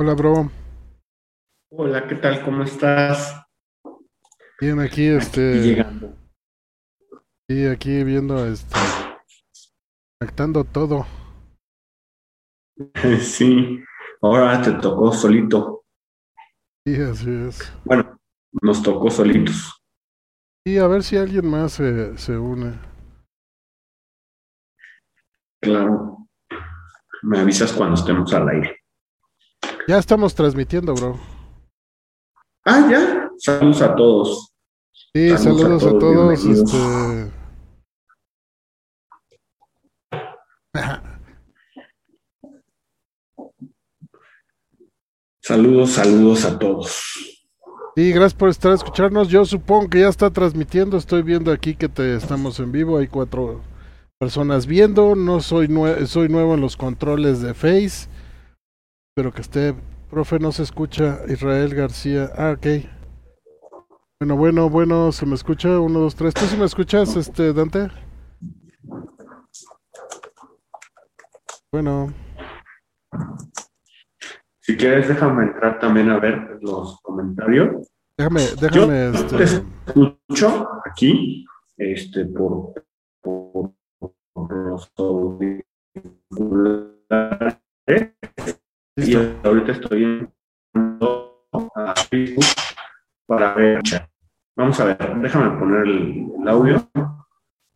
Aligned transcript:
Hola, 0.00 0.14
bro. 0.14 0.48
Hola, 1.72 2.06
¿qué 2.06 2.14
tal? 2.14 2.44
¿Cómo 2.44 2.62
estás? 2.62 3.34
Bien, 4.60 4.78
aquí, 4.78 5.08
este, 5.08 5.60
llegando. 5.60 6.14
y 7.48 7.66
aquí 7.66 8.04
viendo, 8.04 8.46
este, 8.46 8.76
conectando 10.20 10.62
todo. 10.62 11.04
Sí, 13.20 13.82
ahora 14.22 14.62
te 14.62 14.74
tocó 14.74 15.10
solito. 15.10 15.82
Sí, 16.86 16.94
así 17.02 17.30
es. 17.48 17.72
Bueno, 17.84 18.20
nos 18.62 18.80
tocó 18.80 19.10
solitos. 19.10 19.82
Y 20.64 20.78
a 20.78 20.86
ver 20.86 21.02
si 21.02 21.16
alguien 21.16 21.50
más 21.50 21.72
se, 21.72 22.16
se 22.16 22.38
une. 22.38 22.78
Claro. 25.60 26.28
Me 27.22 27.40
avisas 27.40 27.72
cuando 27.72 27.96
estemos 27.96 28.32
al 28.32 28.48
aire. 28.48 28.77
Ya 29.88 29.98
estamos 29.98 30.34
transmitiendo, 30.34 30.94
bro. 30.94 31.18
Ah, 32.66 32.86
ya. 32.90 33.30
Saludos 33.38 33.80
a 33.80 33.94
todos. 33.96 34.52
Sí, 35.14 35.30
Saludos 35.30 35.42
saludos 35.62 35.82
a 35.84 35.86
a 35.86 35.90
todos, 35.90 36.00
todos. 36.00 36.44
bienvenidos. 36.44 36.74
Este, 36.74 37.32
Saludos, 45.42 45.90
saludos 45.92 46.44
a 46.44 46.58
todos. 46.58 47.02
sí, 47.96 48.10
gracias 48.12 48.34
por 48.34 48.48
estar 48.50 48.72
escucharnos. 48.72 49.28
Yo 49.28 49.44
supongo 49.44 49.88
que 49.88 50.00
ya 50.00 50.08
está 50.08 50.30
transmitiendo. 50.30 50.96
Estoy 50.96 51.22
viendo 51.22 51.52
aquí 51.52 51.74
que 51.74 51.88
te 51.88 52.14
estamos 52.16 52.60
en 52.60 52.72
vivo. 52.72 52.98
Hay 52.98 53.06
cuatro 53.08 53.60
personas 54.18 54.66
viendo. 54.66 55.14
No 55.14 55.40
soy 55.40 55.68
nue- 55.68 56.06
soy 56.06 56.28
nuevo 56.28 56.54
en 56.54 56.60
los 56.60 56.76
controles 56.76 57.40
de 57.40 57.54
Face. 57.54 58.08
Espero 59.18 59.34
que 59.34 59.40
esté. 59.40 59.74
Profe, 60.10 60.38
no 60.38 60.52
se 60.52 60.62
escucha. 60.62 61.22
Israel 61.26 61.74
García. 61.74 62.30
Ah, 62.36 62.54
ok. 62.56 62.66
Bueno, 64.20 64.36
bueno, 64.36 64.70
bueno, 64.70 65.10
se 65.10 65.26
me 65.26 65.34
escucha. 65.34 65.80
Uno, 65.80 65.98
dos, 65.98 66.14
tres. 66.14 66.34
¿Tú 66.34 66.44
sí 66.44 66.56
me 66.56 66.66
escuchas, 66.66 67.16
este, 67.16 67.52
Dante? 67.52 67.88
Bueno, 71.72 72.14
Si 74.60 74.76
quieres, 74.76 75.08
déjame 75.08 75.46
entrar 75.46 75.80
también 75.80 76.10
a 76.10 76.20
ver 76.20 76.60
los 76.62 77.00
comentarios. 77.00 77.88
déjame, 78.16 78.42
déjame, 78.60 79.10
Te 79.36 79.42
este. 79.42 79.64
escucho 79.88 80.68
aquí, 80.88 81.44
este, 81.76 82.24
por, 82.24 82.72
por, 83.20 83.72
por 84.32 84.56
los 84.56 84.92
auriculares. 84.96 87.58
Y 89.06 89.14
ahorita 89.44 89.72
estoy 89.72 90.28
a 90.74 91.94
Facebook 92.10 92.44
para 93.26 93.54
ver. 93.54 93.80
Vamos 94.56 94.80
a 94.80 94.84
ver, 94.86 95.16
déjame 95.20 95.58
poner 95.58 95.86
el, 95.86 96.26
el 96.42 96.48
audio. 96.48 96.88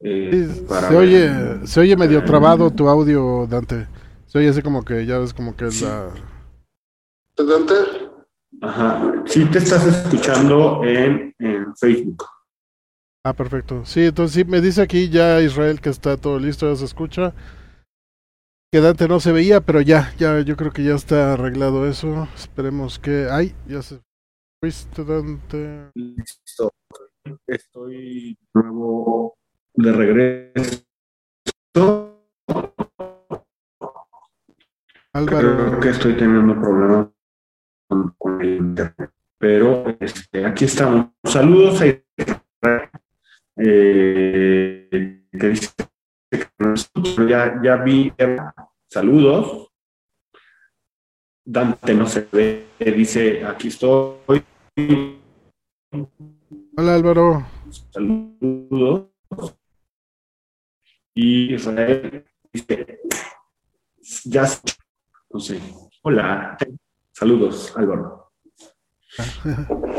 eh, 0.00 0.30
Sí, 0.52 0.64
para 0.68 0.88
se 0.88 0.94
ver. 0.94 1.02
oye, 1.02 1.66
se 1.66 1.80
oye 1.80 1.96
medio 1.96 2.24
trabado 2.24 2.70
tu 2.70 2.88
audio, 2.88 3.46
Dante. 3.48 3.86
Se 4.26 4.38
oye 4.38 4.48
así 4.48 4.62
como 4.62 4.84
que 4.84 5.06
ya 5.06 5.18
ves 5.18 5.32
como 5.32 5.54
que 5.56 5.66
es 5.66 5.82
la. 5.82 6.08
Dante. 7.36 7.74
Ajá, 8.60 9.22
sí 9.26 9.44
te 9.46 9.58
estás 9.58 9.86
escuchando 9.86 10.82
en, 10.84 11.34
en 11.38 11.74
Facebook. 11.76 12.24
Ah, 13.24 13.32
perfecto. 13.32 13.84
Sí, 13.84 14.06
entonces 14.06 14.34
sí, 14.34 14.44
me 14.44 14.60
dice 14.60 14.82
aquí 14.82 15.08
ya 15.08 15.40
Israel 15.40 15.80
que 15.80 15.88
está 15.90 16.16
todo 16.16 16.38
listo, 16.38 16.68
ya 16.68 16.76
se 16.76 16.84
escucha. 16.84 17.32
Que 18.72 18.80
Dante 18.80 19.06
no 19.06 19.20
se 19.20 19.32
veía, 19.32 19.60
pero 19.60 19.82
ya, 19.82 20.14
ya, 20.16 20.40
yo 20.40 20.56
creo 20.56 20.72
que 20.72 20.82
ya 20.82 20.94
está 20.94 21.34
arreglado 21.34 21.86
eso. 21.86 22.26
Esperemos 22.34 22.98
que. 22.98 23.28
¡Ay! 23.30 23.54
Ya 23.66 23.82
se 23.82 24.00
fuiste, 24.62 25.04
Dante. 25.04 25.90
Listo. 25.94 26.72
Estoy 27.46 28.38
de 28.54 28.62
nuevo 28.62 29.36
de 29.74 29.92
regreso. 29.92 30.86
Álvaro. 35.12 35.66
Creo 35.68 35.80
que 35.80 35.88
estoy 35.90 36.16
teniendo 36.16 36.58
problemas 36.58 37.08
con, 37.86 38.14
con 38.16 38.40
el 38.40 38.56
internet. 38.56 39.12
Pero 39.36 39.84
este, 40.00 40.46
aquí 40.46 40.64
estamos. 40.64 41.08
Saludos 41.24 41.82
a 41.82 41.86
eh, 43.58 44.88
que 45.30 45.48
dice 45.48 45.68
ya, 47.28 47.60
ya 47.62 47.76
vi. 47.76 48.12
Saludos. 48.88 49.68
Dante 51.44 51.94
no 51.94 52.06
se 52.06 52.28
ve, 52.30 52.68
dice 52.78 53.44
aquí 53.44 53.68
estoy. 53.68 54.44
Hola, 56.76 56.94
Álvaro. 56.94 57.46
Saludos. 57.90 59.08
Y 61.14 61.54
Israel 61.54 62.24
dice, 62.52 63.00
ya, 64.24 64.48
no 65.30 65.40
sé, 65.40 65.60
hola, 66.02 66.56
saludos, 67.12 67.76
Álvaro. 67.76 68.32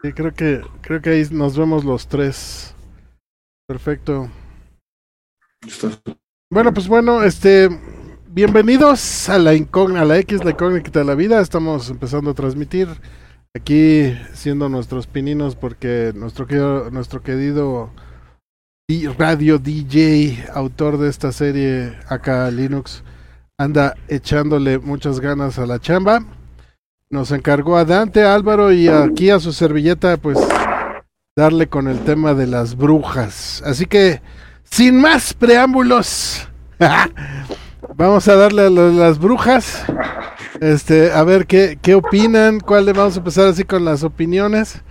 Sí, 0.00 0.12
creo 0.12 0.32
que, 0.32 0.60
creo 0.80 1.02
que 1.02 1.10
ahí 1.10 1.24
nos 1.32 1.58
vemos 1.58 1.84
los 1.84 2.06
tres. 2.06 2.72
Perfecto. 3.66 4.28
¿Estás- 5.66 6.00
Bueno, 6.50 6.72
pues 6.72 6.88
bueno, 6.88 7.22
este, 7.22 7.68
bienvenidos 8.28 9.28
a 9.28 9.38
la 9.38 9.54
incógnita, 9.54 10.02
a 10.02 10.04
la 10.04 10.18
X, 10.18 10.44
la 10.44 10.52
incógnita 10.52 11.00
de 11.00 11.04
la 11.04 11.14
vida. 11.14 11.40
Estamos 11.40 11.90
empezando 11.90 12.30
a 12.30 12.34
transmitir 12.34 12.88
aquí, 13.54 14.16
siendo 14.32 14.68
nuestros 14.68 15.06
pininos, 15.06 15.56
porque 15.56 16.12
nuestro 16.14 16.46
querido, 16.46 16.90
nuestro 16.90 17.22
querido 17.22 17.90
di- 18.88 19.06
radio 19.08 19.58
DJ, 19.58 20.46
autor 20.54 20.96
de 20.96 21.10
esta 21.10 21.32
serie 21.32 21.94
acá 22.08 22.50
Linux, 22.50 23.02
anda 23.58 23.94
echándole 24.08 24.78
muchas 24.78 25.20
ganas 25.20 25.58
a 25.58 25.66
la 25.66 25.78
chamba. 25.80 26.24
Nos 27.10 27.30
encargó 27.32 27.76
a 27.76 27.84
Dante, 27.84 28.22
Álvaro 28.22 28.72
y 28.72 28.88
aquí 28.88 29.28
a 29.30 29.40
su 29.40 29.52
servilleta, 29.52 30.16
pues 30.18 30.38
darle 31.36 31.66
con 31.68 31.88
el 31.88 31.98
tema 32.04 32.32
de 32.34 32.46
las 32.46 32.74
brujas. 32.76 33.62
Así 33.66 33.84
que, 33.86 34.20
sin 34.70 35.00
más 35.00 35.34
preámbulos, 35.34 36.48
vamos 37.94 38.28
a 38.28 38.36
darle 38.36 38.62
a 38.62 38.70
las 38.70 39.18
brujas. 39.18 39.84
Este, 40.60 41.12
a 41.12 41.22
ver 41.22 41.46
qué, 41.46 41.78
qué 41.80 41.94
opinan, 41.94 42.60
cuál 42.60 42.86
le 42.86 42.92
vamos 42.92 43.14
a 43.14 43.18
empezar 43.18 43.46
así 43.46 43.64
con 43.64 43.84
las 43.84 44.02
opiniones. 44.02 44.82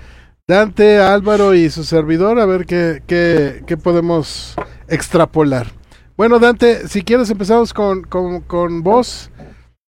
Dante, 0.47 0.99
Álvaro 0.99 1.53
y 1.53 1.69
su 1.69 1.83
servidor, 1.83 2.39
a 2.39 2.45
ver 2.45 2.65
qué, 2.65 3.03
qué, 3.05 3.63
qué 3.67 3.75
podemos 3.75 4.55
extrapolar. 4.87 5.67
Bueno, 6.15 6.39
Dante, 6.39 6.87
si 6.87 7.03
quieres 7.03 7.29
empezamos 7.29 7.73
con, 7.73 8.03
con, 8.03 8.41
con 8.41 8.81
vos 8.81 9.29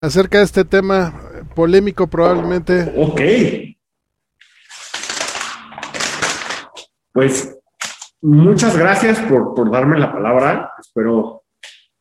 acerca 0.01 0.39
de 0.39 0.45
este 0.45 0.65
tema 0.65 1.13
polémico 1.55 2.07
probablemente. 2.07 2.91
Ok. 2.97 3.21
Pues 7.13 7.56
muchas 8.21 8.77
gracias 8.77 9.19
por, 9.21 9.69
darme 9.71 9.99
la 9.99 10.11
palabra. 10.11 10.71
Espero 10.79 11.43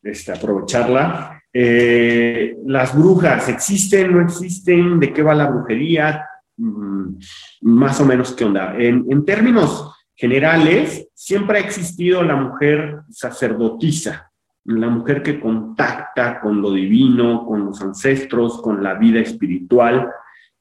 este, 0.01 0.31
aprovecharla. 0.31 1.41
Eh, 1.51 2.57
las 2.65 2.97
brujas, 2.97 3.49
¿existen? 3.49 4.13
¿No 4.13 4.21
existen? 4.21 4.99
¿De 4.99 5.11
qué 5.13 5.23
va 5.23 5.33
la 5.33 5.49
brujería? 5.49 6.27
Mm, 6.57 7.15
más 7.61 7.99
o 8.01 8.05
menos, 8.05 8.33
¿qué 8.33 8.45
onda? 8.45 8.75
En, 8.77 9.05
en 9.09 9.25
términos 9.25 9.93
generales, 10.17 11.07
siempre 11.13 11.59
ha 11.59 11.61
existido 11.61 12.23
la 12.23 12.35
mujer 12.35 13.01
sacerdotisa, 13.09 14.31
la 14.65 14.89
mujer 14.89 15.21
que 15.21 15.39
contacta 15.39 16.41
con 16.41 16.61
lo 16.61 16.73
divino, 16.73 17.45
con 17.45 17.65
los 17.65 17.81
ancestros, 17.81 18.61
con 18.61 18.83
la 18.83 18.95
vida 18.95 19.19
espiritual. 19.19 20.09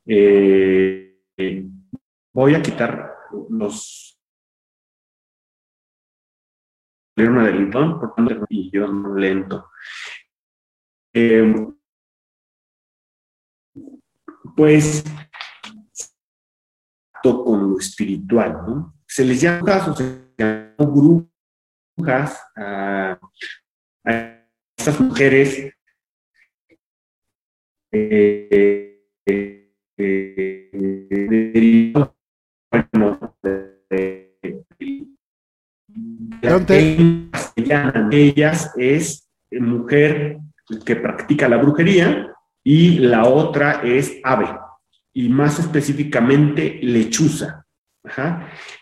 Eh, 0.04 1.16
eh, 1.36 1.66
voy 2.32 2.54
a 2.54 2.62
quitar 2.62 3.14
los 3.48 4.15
una 7.24 7.46
del 7.46 7.58
Lincoln, 7.58 7.98
por 7.98 8.14
tanto, 8.14 8.44
y 8.50 8.70
yo 8.70 8.86
no 8.88 9.14
lento. 9.14 9.70
Eh, 11.14 11.54
pues 14.54 15.02
con 17.22 17.70
lo 17.72 17.78
espiritual, 17.78 18.52
¿no? 18.66 18.94
Se 19.06 19.24
les 19.24 19.40
llama 19.40 19.86
o 19.88 19.94
se 19.96 20.32
llama 20.38 20.74
brujas 21.96 22.40
a, 22.54 23.18
a 24.04 24.46
estas 24.76 25.00
mujeres 25.00 25.72
eh, 27.92 28.48
eh, 29.26 29.72
eh, 29.98 31.92
bueno, 32.70 33.36
de- 33.42 33.84
de- 33.90 34.25
En 36.42 37.30
castellano, 37.30 38.08
ellas 38.12 38.72
es 38.76 39.28
mujer 39.50 40.38
que 40.84 40.96
practica 40.96 41.48
la 41.48 41.56
brujería 41.56 42.32
y 42.62 42.98
la 42.98 43.24
otra 43.24 43.82
es 43.84 44.18
ave, 44.24 44.48
y 45.12 45.28
más 45.28 45.58
específicamente 45.58 46.78
lechuza. 46.82 47.64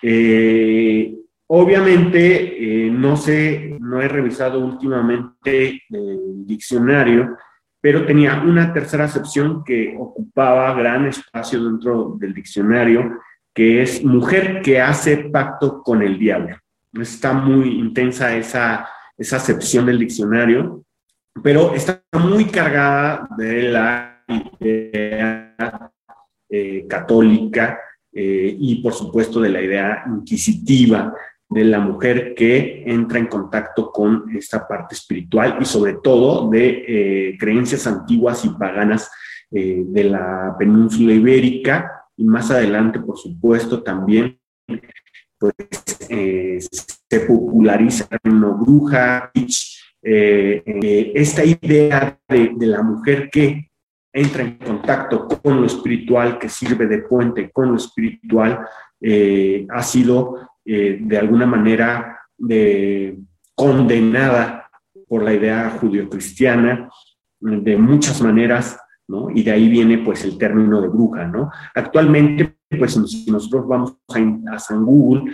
Eh, 0.02 1.14
obviamente, 1.46 2.86
eh, 2.86 2.90
no 2.90 3.16
sé, 3.16 3.76
no 3.80 4.00
he 4.00 4.08
revisado 4.08 4.58
últimamente 4.60 5.82
el 5.90 6.46
diccionario, 6.46 7.36
pero 7.80 8.06
tenía 8.06 8.42
una 8.42 8.72
tercera 8.72 9.04
acepción 9.04 9.62
que 9.62 9.94
ocupaba 9.98 10.74
gran 10.74 11.06
espacio 11.06 11.62
dentro 11.62 12.16
del 12.18 12.32
diccionario, 12.32 13.18
que 13.54 13.82
es 13.82 14.02
mujer 14.02 14.62
que 14.62 14.80
hace 14.80 15.28
pacto 15.28 15.82
con 15.82 16.02
el 16.02 16.18
diablo. 16.18 16.56
Está 17.00 17.32
muy 17.32 17.78
intensa 17.78 18.36
esa, 18.36 18.88
esa 19.16 19.36
acepción 19.36 19.86
del 19.86 19.98
diccionario, 19.98 20.84
pero 21.42 21.74
está 21.74 22.02
muy 22.12 22.44
cargada 22.46 23.28
de 23.36 23.62
la 23.62 24.24
idea 24.60 25.92
eh, 26.48 26.86
católica 26.88 27.80
eh, 28.12 28.56
y 28.58 28.76
por 28.76 28.92
supuesto 28.92 29.40
de 29.40 29.48
la 29.48 29.60
idea 29.60 30.04
inquisitiva 30.06 31.12
de 31.48 31.64
la 31.64 31.80
mujer 31.80 32.34
que 32.34 32.84
entra 32.86 33.18
en 33.18 33.26
contacto 33.26 33.90
con 33.90 34.24
esta 34.36 34.66
parte 34.66 34.94
espiritual 34.94 35.58
y 35.60 35.64
sobre 35.64 35.94
todo 35.94 36.48
de 36.48 36.84
eh, 36.86 37.36
creencias 37.38 37.86
antiguas 37.86 38.44
y 38.44 38.50
paganas 38.50 39.10
de 39.50 40.02
la 40.02 40.56
península 40.58 41.12
ibérica. 41.12 42.06
Y 42.16 42.24
más 42.24 42.50
adelante, 42.50 42.98
por 42.98 43.16
supuesto, 43.16 43.84
también 43.84 44.36
pues, 45.38 45.54
eh, 46.08 46.58
se 46.60 47.20
populariza 47.20 48.06
el 48.22 48.32
bruja, 48.32 49.30
esta 50.02 51.44
idea 51.44 52.18
de, 52.28 52.52
la 52.58 52.82
mujer 52.82 53.30
que 53.30 53.70
entra 54.12 54.42
en 54.42 54.58
contacto 54.58 55.26
con 55.26 55.60
lo 55.60 55.66
espiritual, 55.66 56.38
que 56.38 56.48
sirve 56.48 56.86
de 56.86 56.98
puente 56.98 57.50
con 57.50 57.70
lo 57.70 57.76
espiritual, 57.76 58.66
ha 59.70 59.82
sido 59.82 60.36
eh, 60.66 60.98
de 60.98 61.18
alguna 61.18 61.44
manera 61.44 62.20
de, 62.38 63.18
condenada 63.54 64.70
por 65.06 65.22
la 65.22 65.34
idea 65.34 65.76
judio-cristiana 65.78 66.88
de 67.38 67.76
muchas 67.76 68.22
maneras, 68.22 68.78
¿no? 69.06 69.28
Y 69.30 69.42
de 69.42 69.52
ahí 69.52 69.68
viene 69.68 69.98
pues 69.98 70.24
el 70.24 70.38
término 70.38 70.80
de 70.80 70.88
bruja, 70.88 71.26
¿no? 71.26 71.50
Actualmente, 71.74 72.53
pues 72.74 72.92
si 72.92 73.30
nosotros 73.30 73.66
vamos 73.66 73.96
a, 74.08 74.58
San 74.58 74.84
Google 74.84 75.32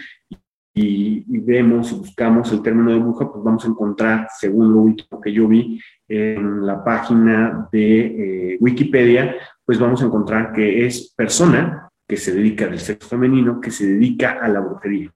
y, 0.75 1.25
vemos 1.41 1.93
y 1.93 1.97
buscamos 1.97 2.53
el 2.53 2.63
término 2.63 2.93
de 2.93 2.99
bruja, 2.99 3.31
pues 3.31 3.45
vamos 3.45 3.65
a 3.65 3.69
encontrar, 3.69 4.29
según 4.39 4.73
lo 4.73 4.81
último 4.81 5.21
que 5.21 5.33
yo 5.33 5.49
vi 5.49 5.81
en 6.09 6.67
la 6.67 6.83
página 6.83 7.69
de 7.71 8.55
eh, 8.55 8.59
Wikipedia, 8.61 9.37
pues 9.65 9.79
vamos 9.79 10.03
a 10.03 10.07
encontrar 10.07 10.53
que 10.53 10.87
es 10.87 11.13
persona 11.15 11.91
que 12.09 12.17
se 12.17 12.35
dedica 12.35 12.67
del 12.67 12.81
sexo 12.81 13.09
femenino, 13.09 13.61
que 13.61 13.71
se 13.71 13.87
dedica 13.87 14.39
a 14.43 14.49
la 14.49 14.61
brujería. 14.61 15.13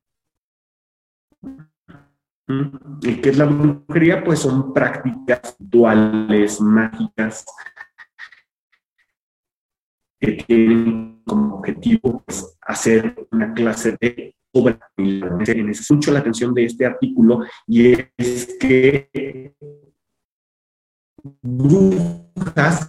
¿Y 3.02 3.16
qué 3.16 3.30
es 3.30 3.38
la 3.38 3.46
brujería? 3.46 4.22
Pues 4.22 4.40
son 4.40 4.72
prácticas 4.72 5.56
rituales, 5.58 6.60
mágicas, 6.60 7.46
que 10.24 10.44
tienen 10.44 11.22
como 11.24 11.56
objetivo 11.56 12.22
pues, 12.24 12.56
hacer 12.62 13.26
una 13.30 13.52
clase 13.54 13.96
de 14.00 14.34
obra. 14.52 14.78
En 14.96 15.68
ese 15.70 15.94
mucho 15.94 16.12
la 16.12 16.20
atención 16.20 16.54
de 16.54 16.64
este 16.64 16.86
artículo 16.86 17.40
y 17.66 17.92
es 18.16 18.56
que 18.58 19.54
brujas, 21.42 22.88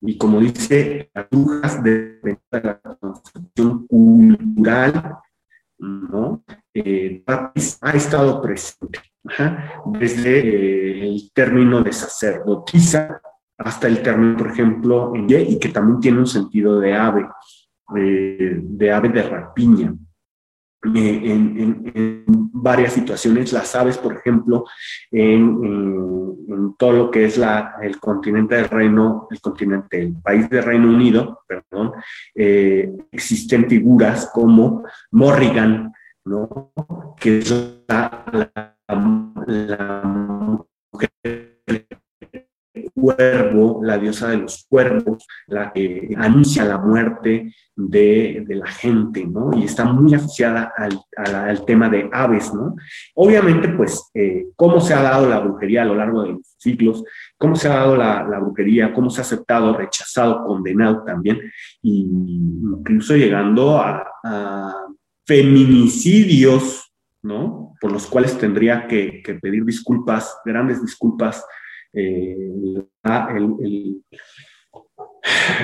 y 0.00 0.16
como 0.16 0.40
dice, 0.40 1.10
las 1.14 1.28
brujas 1.30 1.82
de 1.82 2.38
la 2.50 2.80
concepción 2.80 3.86
cultural 3.86 5.18
¿no? 5.78 6.44
Eh, 6.74 7.24
ha 7.26 7.92
estado 7.92 8.40
presente 8.40 9.00
desde 9.98 10.38
eh, 10.38 11.08
el 11.08 11.30
término 11.32 11.82
de 11.82 11.92
sacerdotisa 11.92 13.20
hasta 13.64 13.86
el 13.88 14.02
término, 14.02 14.36
por 14.36 14.48
ejemplo, 14.48 15.12
en 15.14 15.28
y 15.30 15.58
que 15.58 15.68
también 15.68 16.00
tiene 16.00 16.18
un 16.18 16.26
sentido 16.26 16.80
de 16.80 16.94
ave, 16.94 17.28
eh, 17.96 18.60
de 18.60 18.92
ave 18.92 19.08
de 19.08 19.22
rapiña. 19.22 19.94
En, 20.84 22.24
varias 22.54 22.92
situaciones, 22.92 23.52
las 23.52 23.74
aves, 23.74 23.98
por 23.98 24.14
ejemplo, 24.16 24.64
en, 25.10 26.74
todo 26.76 26.92
lo 26.92 27.10
que 27.10 27.24
es 27.24 27.38
la, 27.38 27.76
el 27.82 27.98
continente 27.98 28.56
del 28.56 28.68
Reino, 28.68 29.26
el 29.30 29.40
continente, 29.40 30.00
el 30.00 30.14
país 30.20 30.48
del 30.50 30.64
Reino 30.64 30.88
Unido, 30.88 31.40
perdón, 31.46 31.92
eh, 32.34 32.92
existen 33.10 33.68
figuras 33.68 34.30
como 34.32 34.84
Morrigan, 35.12 35.92
¿no? 36.24 36.72
que 37.16 37.38
es 37.38 37.50
la 37.88 38.24
mujer 40.92 41.12
cuervo, 42.94 43.80
la 43.82 43.98
diosa 43.98 44.30
de 44.30 44.38
los 44.38 44.64
cuervos, 44.68 45.26
la 45.46 45.72
que 45.72 46.14
anuncia 46.16 46.64
la 46.64 46.78
muerte 46.78 47.54
de, 47.74 48.44
la 48.48 48.66
gente, 48.66 49.26
¿no? 49.26 49.50
Y 49.56 49.64
está 49.64 49.84
muy 49.84 50.14
asociada 50.14 50.72
al, 50.76 51.64
tema 51.64 51.88
de 51.88 52.08
aves, 52.12 52.52
¿no? 52.54 52.76
Obviamente, 53.14 53.68
pues, 53.68 54.10
eh, 54.14 54.46
cómo 54.56 54.80
se 54.80 54.94
ha 54.94 55.02
dado 55.02 55.28
la 55.28 55.40
brujería 55.40 55.82
a 55.82 55.86
lo 55.86 55.94
largo 55.94 56.22
de 56.22 56.32
los 56.32 56.54
siglos, 56.58 57.04
cómo 57.36 57.56
se 57.56 57.68
ha 57.68 57.74
dado 57.74 57.96
la, 57.96 58.38
brujería, 58.40 58.92
cómo 58.92 59.10
se 59.10 59.20
ha 59.20 59.24
aceptado, 59.24 59.76
rechazado, 59.76 60.44
condenado 60.44 61.02
también, 61.04 61.40
y 61.82 62.00
incluso 62.00 63.16
llegando 63.16 63.78
a, 63.78 64.08
feminicidios, 65.24 66.92
¿no? 67.22 67.74
Por 67.80 67.92
los 67.92 68.06
cuales 68.06 68.36
tendría 68.36 68.88
que 68.88 69.22
pedir 69.40 69.64
disculpas, 69.64 70.36
grandes 70.44 70.82
disculpas 70.82 71.44
eh, 71.92 72.52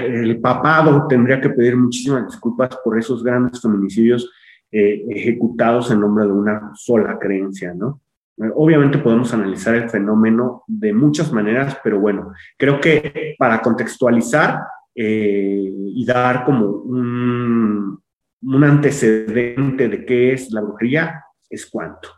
el, 0.06 0.40
papado 0.40 1.06
tendría 1.08 1.40
que 1.40 1.50
pedir 1.50 1.76
muchísimas 1.76 2.26
disculpas 2.26 2.76
por 2.84 2.98
esos 2.98 3.22
grandes 3.24 3.60
feminicidios 3.60 4.30
eh, 4.70 5.04
ejecutados 5.08 5.90
en 5.90 6.00
nombre 6.00 6.26
de 6.26 6.32
una 6.32 6.72
sola 6.74 7.18
creencia, 7.18 7.72
¿no? 7.74 8.02
Eh, 8.36 8.50
obviamente 8.54 8.98
podemos 8.98 9.32
analizar 9.32 9.74
el 9.74 9.88
fenómeno 9.88 10.64
de 10.66 10.92
muchas 10.92 11.32
maneras, 11.32 11.78
pero 11.82 11.98
bueno, 11.98 12.32
creo 12.56 12.80
que 12.80 13.34
para 13.38 13.60
contextualizar 13.60 14.60
y 15.00 16.04
dar 16.04 16.44
como 16.44 16.66
un, 16.66 18.02
un 18.42 18.64
antecedente 18.64 19.88
de 19.88 20.04
qué 20.04 20.32
es 20.32 20.50
la 20.50 20.60
brujería, 20.60 21.24
es 21.48 21.66
cuanto. 21.66 22.08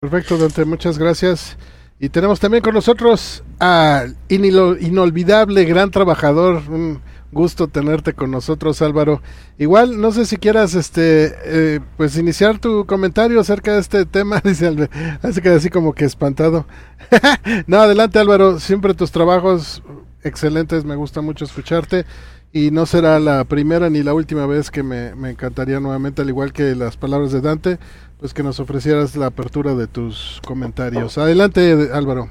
Perfecto, 0.00 0.36
Dante, 0.36 0.64
muchas 0.64 0.98
gracias. 0.98 1.56
Y 2.00 2.08
tenemos 2.08 2.40
también 2.40 2.62
con 2.62 2.74
nosotros 2.74 3.44
al 3.58 4.16
inolvidable 4.28 5.64
gran 5.64 5.90
trabajador. 5.90 6.62
Un 6.68 7.00
gusto 7.30 7.68
tenerte 7.68 8.14
con 8.14 8.30
nosotros, 8.30 8.82
Álvaro. 8.82 9.22
Igual, 9.58 10.00
no 10.00 10.10
sé 10.10 10.26
si 10.26 10.36
quieras, 10.36 10.74
este, 10.74 11.34
eh, 11.44 11.80
pues 11.96 12.16
iniciar 12.16 12.58
tu 12.58 12.84
comentario 12.86 13.38
acerca 13.40 13.74
de 13.74 13.80
este 13.80 14.06
tema. 14.06 14.40
Dice, 14.44 14.88
así 15.22 15.40
que 15.40 15.50
así 15.50 15.70
como 15.70 15.92
que 15.92 16.04
espantado. 16.04 16.66
no, 17.66 17.78
adelante, 17.78 18.18
Álvaro. 18.18 18.58
Siempre 18.58 18.94
tus 18.94 19.12
trabajos 19.12 19.82
excelentes. 20.22 20.84
Me 20.84 20.96
gusta 20.96 21.20
mucho 21.20 21.44
escucharte. 21.44 22.06
Y 22.52 22.70
no 22.70 22.86
será 22.86 23.18
la 23.18 23.44
primera 23.44 23.90
ni 23.90 24.04
la 24.04 24.14
última 24.14 24.46
vez 24.46 24.70
que 24.70 24.84
me, 24.84 25.14
me 25.16 25.30
encantaría 25.30 25.80
nuevamente, 25.80 26.22
al 26.22 26.28
igual 26.28 26.52
que 26.52 26.76
las 26.76 26.96
palabras 26.96 27.32
de 27.32 27.40
Dante, 27.40 27.78
pues 28.18 28.32
que 28.34 28.42
nos 28.42 28.60
ofrecieras 28.60 29.16
la 29.16 29.26
apertura 29.26 29.74
de 29.74 29.86
tus 29.86 30.40
comentarios. 30.46 31.18
Adelante, 31.18 31.90
Álvaro. 31.92 32.28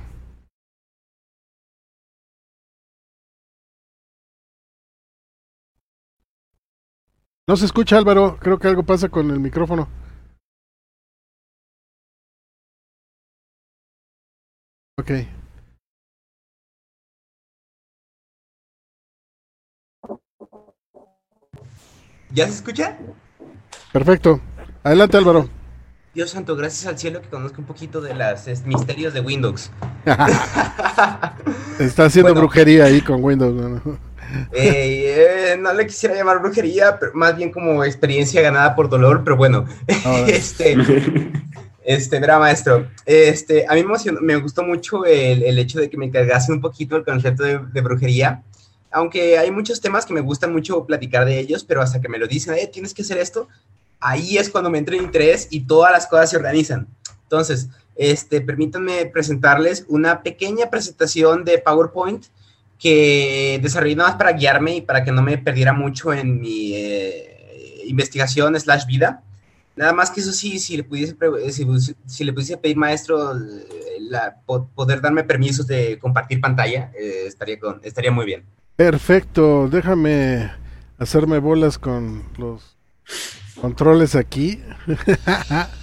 No 7.48 7.58
se 7.58 7.66
escucha, 7.66 7.98
Álvaro. 7.98 8.38
Creo 8.40 8.58
que 8.58 8.68
algo 8.68 8.84
pasa 8.84 9.10
con 9.10 9.30
el 9.30 9.40
micrófono. 9.40 9.90
Ok. 14.98 15.12
¿Ya 22.32 22.48
se 22.48 22.54
escucha? 22.54 22.98
Perfecto. 23.92 24.40
Adelante, 24.84 25.18
Álvaro. 25.18 25.63
Dios 26.14 26.30
santo, 26.30 26.56
gracias 26.56 26.86
al 26.86 27.00
cielo 27.00 27.24
que 27.24 27.28
conozco 27.28 27.60
un 27.60 27.66
poquito 27.66 28.00
de 28.00 28.14
los 28.14 28.66
misterios 28.66 29.16
de 29.16 29.20
Windows. 29.20 29.72
Está 31.80 32.06
haciendo 32.06 32.36
brujería 32.36 32.86
ahí 32.86 33.02
con 33.02 33.24
Windows. 33.24 33.82
Eh, 34.52 35.56
¿no? 35.60 35.72
le 35.74 35.86
quisiera 35.86 36.16
llamar 36.16 36.42
brujería, 36.42 36.98
pero 36.98 37.12
más 37.14 37.38
bien 37.38 37.52
como 37.52 37.84
experiencia 37.84 38.42
ganada 38.42 38.74
por 38.74 38.90
dolor, 38.90 39.22
pero 39.24 39.38
bueno. 39.38 39.68
este, 40.28 40.76
Este, 41.84 42.20
verá, 42.20 42.40
maestro, 42.40 42.88
este, 43.06 43.68
a 43.68 43.76
mí 43.76 43.84
me, 43.84 44.12
me 44.22 44.36
gustó 44.38 44.64
mucho 44.64 45.06
el, 45.06 45.44
el, 45.44 45.60
hecho 45.60 45.80
de 45.80 45.88
que 45.88 45.98
me 45.98 46.10
cargase 46.10 46.52
un 46.52 46.62
poquito 46.62 46.96
el 46.96 47.04
concepto 47.04 47.44
de, 47.44 47.60
de, 47.60 47.82
brujería, 47.82 48.42
aunque 48.90 49.38
hay 49.38 49.52
muchos 49.52 49.80
temas 49.82 50.06
que 50.06 50.16
me 50.16 50.22
gustan 50.22 50.52
mucho 50.52 50.84
platicar 50.86 51.26
de 51.26 51.38
ellos, 51.38 51.64
pero 51.64 51.82
hasta 51.82 52.02
que 52.02 52.10
me 52.10 52.18
lo 52.18 52.26
dicen, 52.26 52.56
eh, 52.56 52.66
tienes 52.66 52.94
que 52.94 53.04
hacer 53.04 53.20
esto, 53.20 53.50
ahí 54.04 54.38
es 54.38 54.50
cuando 54.50 54.70
me 54.70 54.78
entra 54.78 54.96
en 54.96 55.04
interés 55.04 55.48
y 55.50 55.62
todas 55.62 55.92
las 55.92 56.08
cosas 56.08 56.30
se 56.30 56.38
organizan. 56.38 56.88
Entonces, 57.24 57.70
este, 57.96 58.42
permítanme 58.42 59.06
presentarles 59.08 59.86
una 59.88 60.22
pequeña 60.22 60.70
presentación 60.70 61.44
de 61.46 61.60
PowerPoint 61.60 62.26
que 62.80 63.60
desarrollé 63.62 63.96
nada 63.96 64.10
más 64.10 64.18
para 64.18 64.34
guiarme 64.34 64.76
y 64.76 64.82
para 64.82 65.04
que 65.04 65.12
no 65.12 65.22
me 65.22 65.38
perdiera 65.38 65.74
mucho 65.74 66.14
en 66.14 66.42
mi 66.42 66.74
eh, 66.76 67.84
investigación 67.86 68.60
slash 68.60 68.86
vida. 68.86 69.24
Nada 69.76 69.94
más 69.94 70.12
que 70.12 70.22
eso 70.22 70.34
sí, 70.34 70.60
si 70.60 70.78
le 70.78 70.84
pudiese, 70.84 71.16
si, 71.52 71.66
si 72.06 72.32
pedir, 72.58 72.78
maestro, 72.78 73.34
la, 74.00 74.36
poder 74.76 75.02
darme 75.02 75.24
permisos 75.24 75.66
de 75.66 75.98
compartir 75.98 76.42
pantalla, 76.42 76.92
eh, 77.00 77.24
estaría, 77.26 77.60
con, 77.60 77.80
estaría 77.84 78.12
muy 78.12 78.26
bien. 78.26 78.44
Perfecto, 78.76 79.68
déjame 79.70 80.52
hacerme 81.00 81.40
bolas 81.40 81.80
con 81.80 82.24
los 82.38 82.76
controles 83.60 84.16
aquí. 84.16 84.62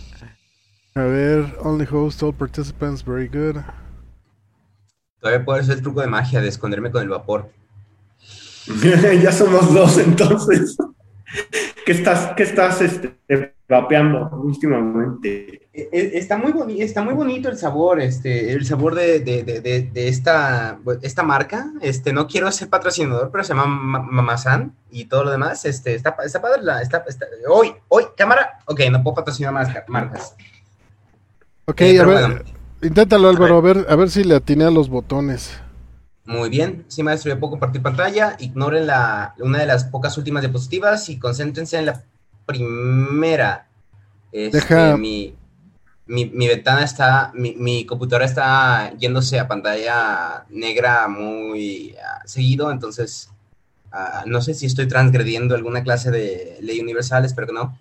A 0.95 1.03
ver, 1.03 1.57
only 1.61 1.87
host, 1.87 2.23
all 2.23 2.33
participants, 2.33 3.03
very 3.05 3.29
good. 3.29 3.63
Todavía 5.21 5.45
puedo 5.45 5.61
hacer 5.61 5.77
el 5.77 5.83
truco 5.83 6.01
de 6.01 6.09
magia 6.09 6.41
de 6.41 6.49
esconderme 6.49 6.91
con 6.91 7.03
el 7.03 7.09
vapor. 7.09 7.51
ya 9.23 9.33
somos 9.33 9.73
dos 9.73 9.99
entonces. 9.99 10.77
¿Qué 11.85 11.93
estás, 11.93 12.33
qué 12.37 12.43
estás 12.43 12.81
este, 12.81 13.15
vapeando 13.69 14.31
últimamente? 14.43 15.69
E, 15.73 15.89
e, 15.93 16.19
está 16.19 16.37
muy, 16.37 16.53
bonito, 16.53 16.83
está 16.83 17.03
muy 17.03 17.15
bonito 17.15 17.49
el 17.49 17.57
sabor, 17.57 18.01
este, 18.01 18.53
el 18.53 18.65
sabor 18.67 18.95
de, 18.95 19.21
de, 19.21 19.43
de, 19.43 19.61
de, 19.61 20.09
esta, 20.09 20.79
esta 21.03 21.23
marca. 21.23 21.73
Este, 21.81 22.13
no 22.13 22.27
quiero 22.27 22.51
ser 22.53 22.69
patrocinador, 22.69 23.31
pero 23.31 23.45
se 23.45 23.55
llama 23.55 23.67
Mamazán 23.67 24.75
y 24.91 25.07
todo 25.07 25.25
lo 25.25 25.31
demás. 25.31 25.65
Este, 25.65 25.95
está, 25.95 26.17
está 26.25 26.43
padre. 26.43 26.63
La, 26.63 26.83
está, 26.83 27.05
está, 27.09 27.27
hoy, 27.49 27.73
hoy, 27.89 28.05
cámara. 28.17 28.59
Ok, 28.67 28.81
no 28.91 29.03
puedo 29.03 29.17
patrocinar 29.17 29.53
más 29.53 29.69
marcas. 29.89 30.35
Ok, 31.67 31.81
eh, 31.83 32.01
a 32.01 32.05
ver, 32.05 32.29
bueno, 32.29 32.41
inténtalo 32.83 33.29
Álvaro, 33.29 33.59
a 33.59 33.61
ver. 33.61 33.77
a 33.77 33.81
ver, 33.81 33.93
a 33.93 33.97
ver 33.97 34.11
si 34.11 34.25
le 34.25 34.35
atiné 34.35 34.65
a 34.65 34.71
los 34.71 34.89
botones. 34.89 35.61
Muy 36.31 36.49
bien, 36.49 36.85
sí 36.87 37.03
maestro, 37.03 37.35
ya 37.35 37.41
puedo 37.41 37.51
compartir 37.51 37.83
pantalla, 37.83 38.37
ignoren 38.39 38.87
la, 38.87 39.35
una 39.41 39.59
de 39.59 39.67
las 39.67 39.83
pocas 39.83 40.17
últimas 40.17 40.43
diapositivas 40.43 41.09
y 41.09 41.19
concéntrense 41.19 41.77
en 41.77 41.87
la 41.87 42.05
primera. 42.47 43.67
Este, 44.31 44.59
Deja... 44.59 44.97
mi, 44.97 45.35
mi, 46.07 46.27
mi, 46.27 46.47
ventana 46.47 46.85
está, 46.85 47.33
mi, 47.35 47.57
mi, 47.57 47.85
computadora 47.85 48.27
está 48.27 48.97
yéndose 48.97 49.41
a 49.41 49.49
pantalla 49.49 50.45
negra 50.51 51.09
muy 51.09 51.97
uh, 51.97 52.29
seguido, 52.29 52.71
entonces 52.71 53.29
uh, 53.93 54.29
no 54.29 54.41
sé 54.41 54.55
si 54.55 54.67
estoy 54.67 54.87
transgrediendo 54.87 55.57
alguna 55.57 55.83
clase 55.83 56.13
de 56.13 56.59
ley 56.63 56.79
universal, 56.79 57.25
espero 57.25 57.49
que 57.49 57.55
no. 57.55 57.77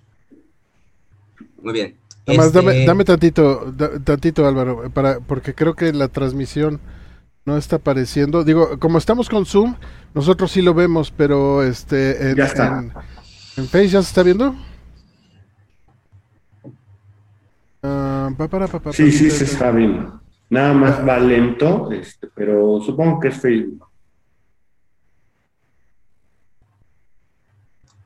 Muy 1.62 1.74
bien. 1.74 1.98
Además, 2.26 2.48
este... 2.48 2.58
dame, 2.58 2.86
dame, 2.86 3.06
tantito, 3.06 3.76
tantito 4.04 4.48
Álvaro, 4.48 4.90
para, 4.90 5.20
porque 5.20 5.54
creo 5.54 5.76
que 5.76 5.94
la 5.94 6.08
transmisión 6.08 6.80
no 7.46 7.58
está 7.58 7.78
apareciendo. 7.78 8.44
Digo, 8.44 8.80
como 8.80 8.98
estamos 8.98 9.30
con 9.30 9.46
Zoom, 9.46 9.76
nosotros 10.14 10.52
sí 10.52 10.62
lo 10.62 10.74
vemos, 10.74 11.12
pero 11.12 11.64
este 11.64 12.32
en, 12.32 12.38
ya 12.38 12.46
está. 12.46 12.80
en, 12.80 12.94
en 13.58 13.68
Face 13.68 13.90
ya 13.90 14.02
se 14.02 14.10
está 14.10 14.24
viendo. 14.24 14.56
Uh, 17.82 18.36
pa, 18.36 18.48
para, 18.50 18.68
pa, 18.68 18.80
pa, 18.80 18.92
sí, 18.94 19.12
sí 19.12 19.30
se 19.30 19.46
está 19.46 19.72
viendo. 19.72 20.20
Nada 20.50 20.74
más 20.74 21.08
va 21.08 21.20
lento, 21.20 21.92
este, 21.92 22.28
pero 22.34 22.82
supongo 22.82 23.20
que 23.20 23.30
es 23.30 23.38
Facebook. 23.38 23.89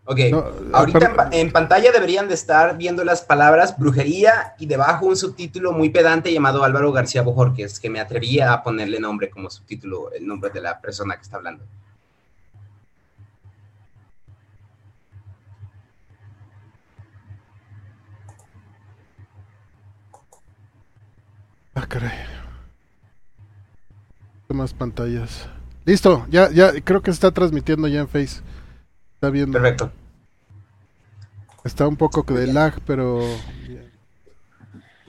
Ok, 0.06 0.20
no, 0.32 0.44
ahorita 0.74 1.30
en, 1.32 1.48
en, 1.48 1.52
pantalla 1.54 1.92
deberían 1.94 2.28
de 2.28 2.34
estar 2.34 2.78
viendo 2.78 3.06
las 3.06 3.22
palabras 3.22 3.78
brujería 3.78 4.54
y 4.60 4.66
debajo 4.66 5.06
un 5.06 5.16
subtítulo 5.16 5.72
muy 5.72 5.92
pedante 5.92 6.34
llamado 6.34 6.66
Álvaro 6.66 6.92
García 6.92 7.22
Bojorquez, 7.22 7.80
que 7.80 7.90
me 7.90 8.02
atrevía 8.02 8.52
a 8.52 8.64
ponerle 8.64 9.00
nombre 9.00 9.30
como 9.30 9.50
subtítulo, 9.50 10.12
el 10.12 10.28
nombre 10.28 10.50
de 10.50 10.60
la 10.60 10.82
persona 10.82 11.16
que 11.16 11.22
está 11.22 11.38
hablando. 11.38 11.64
Ah, 21.76 21.88
caray. 21.88 22.12
Más 24.50 24.74
pantallas. 24.74 25.48
Listo, 25.86 26.26
ya, 26.30 26.52
ya, 26.52 26.80
creo 26.82 27.02
que 27.02 27.12
se 27.12 27.16
está 27.16 27.32
transmitiendo 27.32 27.88
ya 27.88 28.02
en 28.02 28.08
Face. 28.08 28.42
Está 29.24 29.32
viendo. 29.32 29.54
Perfecto. 29.54 29.90
Está 31.64 31.88
un 31.88 31.96
poco 31.96 32.24
de 32.24 32.46
lag, 32.46 32.82
pero. 32.86 33.22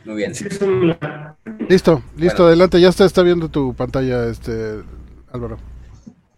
Muy 0.05 0.15
bien. 0.15 0.31
Listo, 0.31 0.69
listo, 1.69 2.03
bueno. 2.17 2.47
adelante. 2.47 2.81
Ya 2.81 2.91
está, 2.91 3.07
está 3.07 3.23
viendo 3.23 3.49
tu 3.49 3.75
pantalla, 3.75 4.27
este 4.27 4.85
Álvaro. 5.33 5.59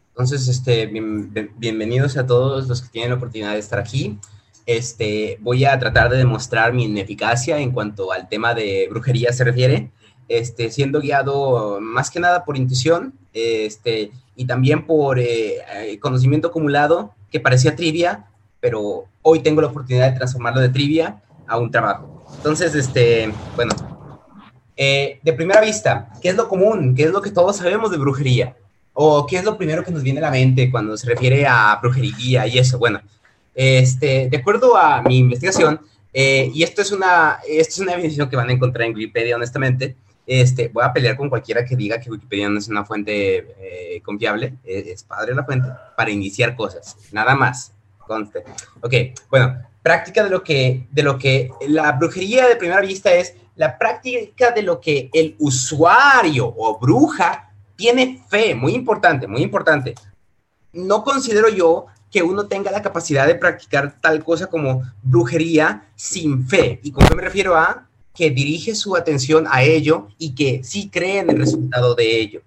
Entonces, 0.08 0.48
este, 0.48 0.86
bien, 0.86 1.30
bienvenidos 1.58 2.16
a 2.16 2.26
todos 2.26 2.66
los 2.66 2.80
que 2.80 2.88
tienen 2.88 3.10
la 3.10 3.16
oportunidad 3.16 3.52
de 3.52 3.58
estar 3.58 3.78
aquí. 3.78 4.18
Este, 4.64 5.36
voy 5.42 5.66
a 5.66 5.78
tratar 5.78 6.08
de 6.08 6.16
demostrar 6.16 6.72
mi 6.72 6.84
ineficacia 6.84 7.58
en 7.58 7.72
cuanto 7.72 8.10
al 8.10 8.30
tema 8.30 8.54
de 8.54 8.86
brujería 8.88 9.34
se 9.34 9.44
refiere, 9.44 9.90
este, 10.30 10.70
siendo 10.70 11.02
guiado 11.02 11.78
más 11.82 12.10
que 12.10 12.20
nada 12.20 12.46
por 12.46 12.56
intuición, 12.56 13.12
este, 13.34 14.12
y 14.34 14.46
también 14.46 14.86
por 14.86 15.18
eh, 15.18 15.98
conocimiento 16.00 16.48
acumulado 16.48 17.15
que 17.30 17.40
parecía 17.40 17.76
trivia, 17.76 18.26
pero 18.60 19.04
hoy 19.22 19.40
tengo 19.40 19.60
la 19.60 19.68
oportunidad 19.68 20.10
de 20.10 20.16
transformarlo 20.16 20.60
de 20.60 20.68
trivia 20.68 21.22
a 21.46 21.58
un 21.58 21.70
trabajo. 21.70 22.24
Entonces, 22.36 22.74
este, 22.74 23.32
bueno, 23.54 23.72
eh, 24.76 25.20
de 25.22 25.32
primera 25.32 25.60
vista, 25.60 26.10
¿qué 26.20 26.28
es 26.28 26.36
lo 26.36 26.48
común? 26.48 26.94
¿Qué 26.94 27.04
es 27.04 27.10
lo 27.10 27.22
que 27.22 27.30
todos 27.30 27.56
sabemos 27.56 27.90
de 27.90 27.98
brujería? 27.98 28.56
¿O 28.92 29.26
qué 29.26 29.36
es 29.36 29.44
lo 29.44 29.56
primero 29.56 29.84
que 29.84 29.90
nos 29.90 30.02
viene 30.02 30.20
a 30.20 30.22
la 30.22 30.30
mente 30.30 30.70
cuando 30.70 30.96
se 30.96 31.06
refiere 31.06 31.46
a 31.46 31.78
brujería 31.80 32.46
y 32.46 32.58
eso? 32.58 32.78
Bueno, 32.78 33.00
este, 33.54 34.28
de 34.28 34.36
acuerdo 34.36 34.76
a 34.76 35.02
mi 35.02 35.18
investigación, 35.18 35.80
eh, 36.12 36.50
y 36.54 36.62
esto 36.62 36.82
es, 36.82 36.92
una, 36.92 37.38
esto 37.46 37.74
es 37.74 37.78
una 37.80 37.92
definición 37.92 38.28
que 38.28 38.36
van 38.36 38.48
a 38.48 38.52
encontrar 38.52 38.86
en 38.86 38.94
Wikipedia, 38.94 39.36
honestamente, 39.36 39.96
este, 40.26 40.68
voy 40.68 40.84
a 40.84 40.92
pelear 40.92 41.16
con 41.16 41.28
cualquiera 41.28 41.64
que 41.64 41.76
diga 41.76 42.00
que 42.00 42.10
Wikipedia 42.10 42.48
no 42.48 42.58
es 42.58 42.68
una 42.68 42.84
fuente 42.84 43.54
eh, 43.58 44.00
confiable, 44.02 44.54
es, 44.64 44.86
es 44.86 45.02
padre 45.04 45.34
la 45.34 45.44
fuente, 45.44 45.68
para 45.96 46.10
iniciar 46.10 46.56
cosas, 46.56 46.96
nada 47.12 47.34
más, 47.34 47.72
conste. 47.98 48.44
Ok, 48.80 48.92
bueno, 49.30 49.62
práctica 49.82 50.24
de 50.24 50.30
lo 50.30 50.42
que, 50.42 50.86
de 50.90 51.02
lo 51.02 51.16
que 51.18 51.50
la 51.68 51.92
brujería 51.92 52.48
de 52.48 52.56
primera 52.56 52.80
vista 52.80 53.12
es 53.14 53.34
la 53.54 53.78
práctica 53.78 54.50
de 54.50 54.62
lo 54.62 54.80
que 54.80 55.10
el 55.12 55.36
usuario 55.38 56.52
o 56.56 56.78
bruja 56.78 57.52
tiene 57.76 58.22
fe, 58.28 58.54
muy 58.54 58.74
importante, 58.74 59.26
muy 59.26 59.42
importante. 59.42 59.94
No 60.72 61.04
considero 61.04 61.48
yo 61.48 61.86
que 62.10 62.22
uno 62.22 62.46
tenga 62.46 62.70
la 62.70 62.82
capacidad 62.82 63.26
de 63.26 63.34
practicar 63.34 64.00
tal 64.00 64.24
cosa 64.24 64.46
como 64.48 64.82
brujería 65.02 65.88
sin 65.94 66.46
fe. 66.46 66.80
¿Y 66.82 66.92
con 66.92 67.06
qué 67.06 67.14
me 67.14 67.22
refiero 67.22 67.56
a? 67.56 67.86
Que 68.16 68.30
dirige 68.30 68.74
su 68.74 68.96
atención 68.96 69.46
a 69.50 69.62
ello 69.62 70.08
y 70.18 70.34
que 70.34 70.64
sí 70.64 70.88
cree 70.88 71.18
en 71.18 71.30
el 71.30 71.38
resultado 71.38 71.94
de 71.94 72.20
ello. 72.20 72.42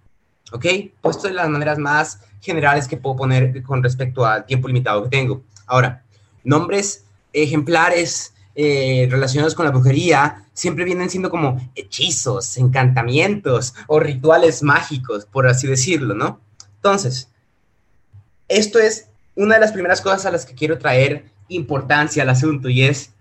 ¿Ok? 0.52 0.66
Puesto 1.02 1.28
de 1.28 1.36
las 1.36 1.48
maneras 1.48 1.78
más 1.78 2.22
generales 2.42 2.88
que 2.88 2.98
puedo 2.98 3.18
poner 3.18 3.62
con 3.64 3.84
respecto 3.84 4.26
al 4.26 4.46
tiempo 4.46 4.68
limitado 4.68 5.04
que 5.04 5.10
tengo. 5.10 5.44
Ahora, 5.68 6.04
nombres 6.44 7.06
ejemplares 7.32 8.34
eh, 8.56 9.08
relacionados 9.10 9.56
con 9.56 9.66
la 9.66 9.72
brujería 9.72 10.46
siempre 10.54 10.84
vienen 10.84 11.10
siendo 11.10 11.30
como 11.30 11.72
hechizos, 11.76 12.58
encantamientos 12.58 13.74
o 13.88 14.00
rituales 14.00 14.64
mágicos, 14.64 15.26
por 15.26 15.48
así 15.48 15.68
decirlo, 15.68 16.14
¿no? 16.14 16.42
Entonces, 16.76 17.30
esto 18.48 18.80
es 18.80 19.08
una 19.36 19.56
de 19.56 19.62
las 19.62 19.72
primeras 19.72 20.02
cosas 20.02 20.26
a 20.26 20.32
las 20.32 20.46
que 20.46 20.56
quiero 20.56 20.78
traer 20.78 21.26
importancia 21.48 22.24
al 22.24 22.30
asunto 22.30 22.68
y 22.68 22.84
es 22.84 23.12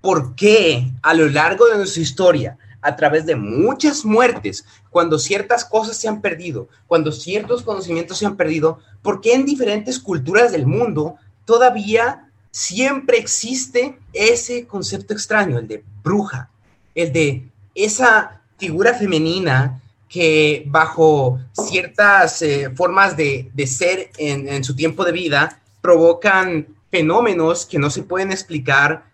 por 0.00 0.34
qué 0.34 0.90
a 1.02 1.14
lo 1.14 1.28
largo 1.28 1.66
de 1.66 1.76
nuestra 1.76 2.02
historia, 2.02 2.58
a 2.80 2.94
través 2.94 3.26
de 3.26 3.34
muchas 3.34 4.04
muertes, 4.04 4.64
cuando 4.90 5.18
ciertas 5.18 5.64
cosas 5.64 5.96
se 5.96 6.08
han 6.08 6.20
perdido, 6.20 6.68
cuando 6.86 7.10
ciertos 7.10 7.62
conocimientos 7.62 8.18
se 8.18 8.26
han 8.26 8.36
perdido, 8.36 8.78
por 9.02 9.20
qué 9.20 9.34
en 9.34 9.44
diferentes 9.44 9.98
culturas 9.98 10.52
del 10.52 10.66
mundo 10.66 11.16
todavía 11.44 12.30
siempre 12.50 13.18
existe 13.18 13.98
ese 14.12 14.66
concepto 14.66 15.12
extraño, 15.12 15.58
el 15.58 15.68
de 15.68 15.84
bruja, 16.02 16.48
el 16.94 17.12
de 17.12 17.48
esa 17.74 18.40
figura 18.56 18.94
femenina 18.94 19.82
que 20.08 20.64
bajo 20.66 21.38
ciertas 21.52 22.40
eh, 22.42 22.70
formas 22.74 23.16
de, 23.16 23.50
de 23.52 23.66
ser 23.66 24.10
en, 24.16 24.48
en, 24.48 24.64
su 24.64 24.74
tiempo 24.74 25.04
de 25.04 25.12
vida 25.12 25.60
provocan 25.80 26.68
fenómenos 26.90 27.66
que 27.66 27.78
no 27.78 27.90
se 27.90 28.02
pueden 28.02 28.32
explicar 28.32 29.04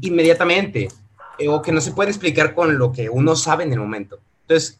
inmediatamente. 0.00 0.88
eh, 1.38 1.48
o 1.48 1.62
que 1.62 1.72
no 1.72 1.80
se 1.80 1.92
puede 1.92 2.10
explicar 2.10 2.54
con 2.54 2.78
lo 2.78 2.92
que 2.92 3.08
uno 3.08 3.36
sabe 3.36 3.64
en 3.64 3.72
el 3.72 3.80
momento. 3.80 4.18
Entonces, 4.42 4.78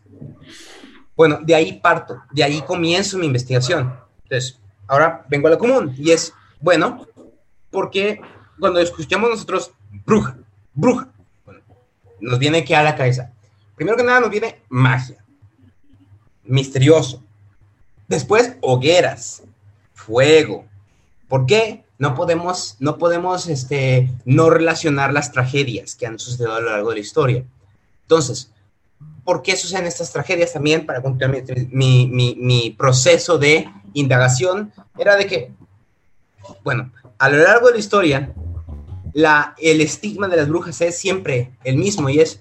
bueno, 1.17 1.39
de 1.43 1.55
ahí 1.55 1.81
parto, 1.81 2.23
de 2.31 2.45
ahí 2.45 2.63
comienzo 2.63 3.19
mi 3.19 3.27
investigación. 3.27 3.95
Entonces, 4.25 4.59
ahora 4.87 5.25
vengo 5.29 5.49
a 5.49 5.53
lo 5.53 5.59
común 5.59 5.95
y 5.97 6.11
es, 6.11 6.33
bueno, 6.61 7.07
porque 7.71 8.21
cuando 8.59 8.81
escuchamos 8.81 9.31
nosotros 9.31 9.73
bruja, 10.05 10.37
bruja, 10.75 11.09
nos 12.21 12.39
viene 12.39 12.65
que 12.65 12.77
a 12.77 12.83
la 12.83 12.97
cabeza. 12.97 13.33
Primero 13.75 13.97
que 13.97 14.05
nada 14.05 14.21
nos 14.21 14.31
viene 14.31 14.63
magia, 14.69 15.25
misterioso. 16.45 17.23
Después, 18.07 18.57
hogueras, 18.61 19.43
fuego. 19.95 20.67
¿Por 21.29 21.47
qué? 21.47 21.82
No 22.03 22.17
podemos, 22.17 22.75
no 22.81 22.99
podemos 22.99 23.47
este, 23.47 24.11
no 24.25 24.51
relacionar 24.51 25.13
las 25.13 25.31
tragedias 25.31 25.95
que 25.95 26.05
han 26.05 26.19
sucedido 26.19 26.53
a 26.53 26.61
lo 26.61 26.71
largo 26.71 26.89
de 26.89 26.97
la 26.97 27.01
historia. 27.01 27.45
Entonces, 28.03 28.51
¿por 29.23 29.41
qué 29.41 29.55
suceden 29.55 29.87
estas 29.87 30.11
tragedias 30.11 30.53
también? 30.53 30.85
Para 30.85 31.01
continuar 31.01 31.45
mi, 31.71 32.09
mi, 32.09 32.35
mi 32.35 32.71
proceso 32.71 33.39
de 33.39 33.71
indagación, 33.93 34.73
era 34.99 35.15
de 35.15 35.29
que, 35.29 35.53
bueno, 36.65 36.91
a 37.19 37.29
lo 37.29 37.37
largo 37.37 37.69
de 37.69 37.75
la 37.75 37.79
historia, 37.79 38.35
la, 39.13 39.55
el 39.59 39.81
estigma 39.81 40.27
de 40.27 40.39
las 40.39 40.49
brujas 40.49 40.81
es 40.81 40.99
siempre 40.99 41.53
el 41.63 41.77
mismo 41.77 42.09
y 42.09 42.19
es, 42.19 42.41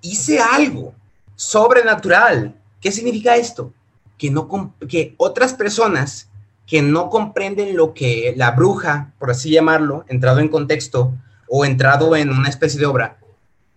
hice 0.00 0.40
algo 0.40 0.94
sobrenatural. 1.36 2.58
¿Qué 2.80 2.90
significa 2.90 3.36
esto? 3.36 3.70
Que, 4.16 4.30
no, 4.30 4.48
que 4.88 5.14
otras 5.18 5.52
personas 5.52 6.30
que 6.68 6.82
no 6.82 7.08
comprenden 7.08 7.76
lo 7.76 7.94
que 7.94 8.34
la 8.36 8.50
bruja, 8.50 9.12
por 9.18 9.30
así 9.30 9.50
llamarlo, 9.50 10.04
entrado 10.06 10.38
en 10.38 10.48
contexto 10.48 11.14
o 11.48 11.64
entrado 11.64 12.14
en 12.14 12.28
una 12.28 12.50
especie 12.50 12.78
de 12.78 12.84
obra, 12.84 13.16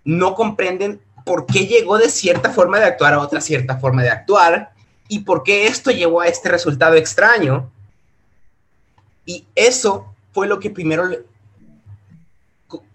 no 0.03 0.35
comprenden 0.35 0.99
por 1.25 1.45
qué 1.45 1.67
llegó 1.67 1.97
de 1.97 2.09
cierta 2.09 2.49
forma 2.49 2.79
de 2.79 2.85
actuar 2.85 3.13
a 3.13 3.21
otra 3.21 3.39
cierta 3.39 3.77
forma 3.77 4.03
de 4.03 4.09
actuar 4.09 4.73
y 5.07 5.19
por 5.19 5.43
qué 5.43 5.67
esto 5.67 5.89
llevó 5.89 6.19
a 6.19 6.27
este 6.27 6.49
resultado 6.49 6.95
extraño. 6.95 7.71
Y 9.25 9.45
eso 9.55 10.13
fue 10.33 10.47
lo 10.47 10.59
que 10.59 10.69
primero, 10.69 11.09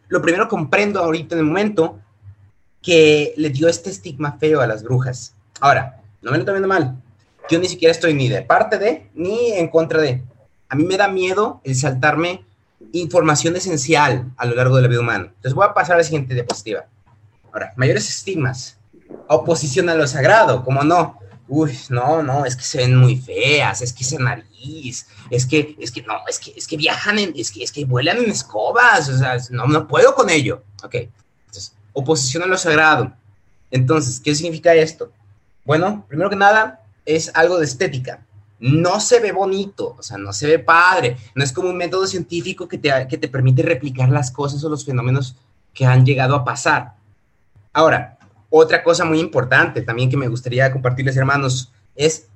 lo 0.08 0.22
primero 0.22 0.46
comprendo 0.46 1.00
ahorita 1.00 1.34
en 1.34 1.38
el 1.38 1.46
momento 1.46 1.98
que 2.82 3.32
le 3.38 3.48
dio 3.48 3.66
este 3.66 3.88
estigma 3.88 4.36
feo 4.38 4.60
a 4.60 4.66
las 4.66 4.82
brujas. 4.82 5.34
Ahora, 5.58 6.02
no 6.20 6.32
me 6.32 6.38
lo 6.38 6.44
tomen 6.44 6.66
mal, 6.66 7.02
yo 7.48 7.58
ni 7.58 7.68
siquiera 7.68 7.92
estoy 7.92 8.14
ni 8.14 8.28
de 8.28 8.42
parte 8.42 8.78
de, 8.78 9.10
ni 9.14 9.52
en 9.52 9.68
contra 9.68 10.00
de. 10.00 10.22
A 10.68 10.74
mí 10.74 10.84
me 10.84 10.96
da 10.96 11.08
miedo 11.08 11.60
el 11.64 11.74
saltarme 11.74 12.44
información 12.92 13.56
esencial 13.56 14.30
a 14.36 14.46
lo 14.46 14.54
largo 14.54 14.76
de 14.76 14.82
la 14.82 14.88
vida 14.88 15.00
humana. 15.00 15.26
Entonces 15.28 15.54
voy 15.54 15.66
a 15.66 15.74
pasar 15.74 15.94
a 15.94 15.98
la 15.98 16.04
siguiente 16.04 16.34
diapositiva. 16.34 16.86
Ahora, 17.52 17.72
mayores 17.76 18.08
estigmas. 18.08 18.78
Oposición 19.28 19.88
a 19.88 19.94
lo 19.94 20.06
sagrado, 20.06 20.64
como 20.64 20.82
no 20.82 21.18
uy, 21.48 21.78
no, 21.90 22.22
no, 22.22 22.44
es 22.44 22.56
que 22.56 22.62
se 22.62 22.78
ven 22.78 22.96
muy 22.96 23.16
feas, 23.16 23.82
es 23.82 23.92
que 23.92 24.02
esa 24.02 24.18
nariz, 24.18 25.06
es 25.30 25.46
que, 25.46 25.76
es 25.78 25.92
que, 25.92 26.02
no, 26.02 26.14
es 26.28 26.38
que, 26.38 26.52
es 26.56 26.66
que 26.66 26.76
viajan 26.76 27.18
en, 27.18 27.32
es 27.36 27.52
que, 27.52 27.62
es 27.62 27.72
que 27.72 27.84
vuelan 27.84 28.18
en 28.18 28.30
escobas, 28.30 29.08
o 29.08 29.18
sea, 29.18 29.36
no, 29.50 29.66
no 29.66 29.86
puedo 29.86 30.14
con 30.14 30.30
ello. 30.30 30.62
Ok, 30.82 30.94
entonces, 31.46 31.74
oposición 31.92 32.42
a 32.42 32.46
lo 32.46 32.58
sagrado. 32.58 33.12
Entonces, 33.70 34.20
¿qué 34.20 34.34
significa 34.34 34.74
esto? 34.74 35.12
Bueno, 35.64 36.04
primero 36.08 36.30
que 36.30 36.36
nada, 36.36 36.80
es 37.06 37.30
algo 37.34 37.58
de 37.58 37.64
estética. 37.64 38.26
No 38.58 39.00
se 39.00 39.20
ve 39.20 39.32
bonito, 39.32 39.96
o 39.98 40.02
sea, 40.02 40.18
no 40.18 40.32
se 40.32 40.46
ve 40.46 40.58
padre, 40.58 41.16
no 41.34 41.44
es 41.44 41.52
como 41.52 41.70
un 41.70 41.76
método 41.76 42.06
científico 42.06 42.68
que 42.68 42.78
te, 42.78 42.90
que 43.08 43.18
te 43.18 43.28
permite 43.28 43.62
replicar 43.62 44.10
las 44.10 44.30
cosas 44.30 44.62
o 44.64 44.68
los 44.68 44.84
fenómenos 44.84 45.36
que 45.72 45.86
han 45.86 46.04
llegado 46.04 46.34
a 46.34 46.44
pasar. 46.44 46.94
Ahora, 47.72 48.18
otra 48.50 48.82
cosa 48.82 49.04
muy 49.04 49.20
importante 49.20 49.82
también 49.82 50.10
que 50.10 50.16
me 50.16 50.28
gustaría 50.28 50.72
compartirles, 50.72 51.16
hermanos, 51.16 51.70
es 51.94 52.26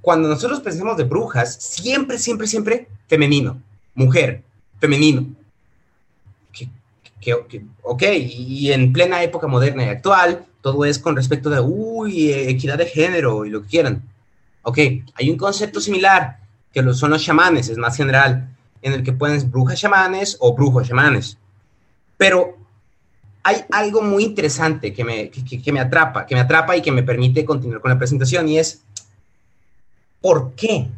cuando 0.00 0.28
nosotros 0.28 0.60
pensamos 0.60 0.96
de 0.96 1.04
brujas, 1.04 1.54
siempre, 1.54 2.18
siempre, 2.18 2.46
siempre 2.46 2.88
femenino, 3.06 3.60
mujer, 3.94 4.42
femenino. 4.78 5.26
ok, 7.82 8.02
y 8.12 8.72
en 8.72 8.92
plena 8.92 9.22
época 9.22 9.46
moderna 9.46 9.84
y 9.84 9.88
actual, 9.88 10.46
todo 10.62 10.84
es 10.84 10.98
con 10.98 11.16
respecto 11.16 11.50
de, 11.50 11.60
uy, 11.60 12.32
equidad 12.32 12.78
de 12.78 12.86
género 12.86 13.44
y 13.44 13.50
lo 13.50 13.62
que 13.62 13.68
quieran. 13.68 14.02
Ok, 14.62 14.78
hay 15.14 15.30
un 15.30 15.36
concepto 15.36 15.80
similar, 15.80 16.38
que 16.72 16.82
lo 16.82 16.94
son 16.94 17.10
los 17.10 17.22
chamanes, 17.22 17.68
es 17.68 17.78
más 17.78 17.96
general, 17.96 18.48
en 18.82 18.92
el 18.92 19.02
que 19.02 19.12
pueden 19.12 19.50
brujas 19.50 19.80
chamanes 19.80 20.36
o 20.40 20.54
brujos 20.54 20.88
chamanes. 20.88 21.38
Pero 22.16 22.56
hay 23.42 23.64
algo 23.70 24.02
muy 24.02 24.24
interesante 24.24 24.92
que 24.92 25.04
me, 25.04 25.30
que, 25.30 25.72
me 25.72 25.80
atrapa, 25.80 26.26
que 26.26 26.34
me 26.34 26.40
atrapa 26.40 26.76
y 26.76 26.82
que 26.82 26.92
me 26.92 27.02
permite 27.02 27.44
continuar 27.44 27.80
con 27.80 27.90
la 27.90 27.98
presentación 27.98 28.48
y 28.48 28.58
es, 28.58 28.82
¿por 30.20 30.52
qué? 30.52 30.88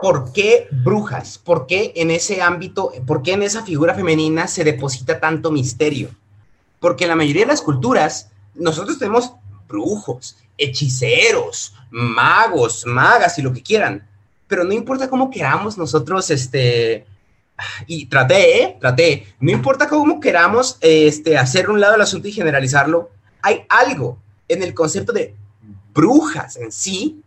¿Por 0.00 0.32
qué 0.32 0.68
brujas? 0.70 1.38
¿Por 1.38 1.66
qué 1.66 1.92
en 1.96 2.10
ese 2.10 2.42
ámbito, 2.42 2.92
por 3.06 3.22
qué 3.22 3.32
en 3.32 3.42
esa 3.42 3.64
figura 3.64 3.94
femenina 3.94 4.46
se 4.46 4.64
deposita 4.64 5.20
tanto 5.20 5.50
misterio? 5.50 6.10
Porque 6.80 7.04
en 7.04 7.10
la 7.10 7.16
mayoría 7.16 7.42
de 7.42 7.52
las 7.52 7.62
culturas, 7.62 8.30
nosotros 8.58 8.98
tenemos 8.98 9.32
brujos, 9.68 10.36
hechiceros, 10.58 11.74
magos, 11.90 12.84
magas 12.86 13.38
y 13.38 13.42
lo 13.42 13.52
que 13.52 13.62
quieran, 13.62 14.06
pero 14.46 14.64
no 14.64 14.72
importa 14.72 15.08
cómo 15.08 15.30
queramos 15.30 15.76
nosotros, 15.76 16.30
este, 16.30 17.04
y 17.86 18.06
traté, 18.06 18.62
¿eh? 18.62 18.76
traté, 18.80 19.26
no 19.40 19.50
importa 19.50 19.88
cómo 19.88 20.20
queramos 20.20 20.78
este, 20.80 21.36
hacer 21.36 21.70
un 21.70 21.80
lado 21.80 21.94
el 21.94 22.00
asunto 22.00 22.28
y 22.28 22.32
generalizarlo, 22.32 23.10
hay 23.42 23.64
algo 23.68 24.18
en 24.48 24.62
el 24.62 24.74
concepto 24.74 25.12
de 25.12 25.34
brujas 25.94 26.56
en 26.56 26.70
sí 26.70 27.22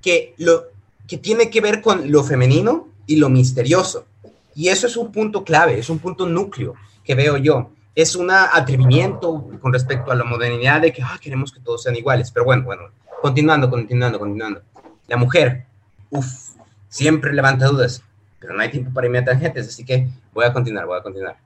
que, 0.00 0.34
lo, 0.38 0.64
que 1.06 1.18
tiene 1.18 1.50
que 1.50 1.60
ver 1.60 1.80
con 1.80 2.10
lo 2.10 2.24
femenino 2.24 2.88
y 3.06 3.16
lo 3.16 3.28
misterioso. 3.28 4.06
Y 4.54 4.68
eso 4.68 4.86
es 4.86 4.96
un 4.96 5.12
punto 5.12 5.44
clave, 5.44 5.78
es 5.78 5.88
un 5.88 5.98
punto 5.98 6.26
núcleo 6.26 6.74
que 7.04 7.14
veo 7.14 7.36
yo. 7.36 7.70
Es 7.98 8.14
un 8.14 8.30
atrevimiento 8.30 9.50
con 9.60 9.72
respecto 9.72 10.12
a 10.12 10.14
la 10.14 10.24
modernidad 10.24 10.80
de 10.80 10.92
que 10.92 11.02
ah, 11.02 11.18
queremos 11.20 11.52
que 11.52 11.60
todos 11.60 11.82
sean 11.82 11.96
iguales. 11.96 12.30
Pero 12.30 12.44
bueno, 12.44 12.64
bueno, 12.64 12.82
continuando, 13.20 13.68
continuando, 13.68 14.18
continuando. 14.18 14.62
La 15.08 15.16
mujer, 15.16 15.66
uff, 16.10 16.50
siempre 16.88 17.32
levanta 17.32 17.66
dudas 17.66 18.02
pero 18.38 18.54
no 18.54 18.60
hay 18.60 18.70
tiempo 18.70 18.92
para 18.92 19.06
irme 19.06 19.18
a 19.18 19.24
tangentes, 19.24 19.68
así 19.68 19.84
que 19.84 20.08
voy 20.32 20.44
a 20.44 20.52
continuar, 20.52 20.86
voy 20.86 20.98
a 20.98 21.02
continuar. 21.02 21.36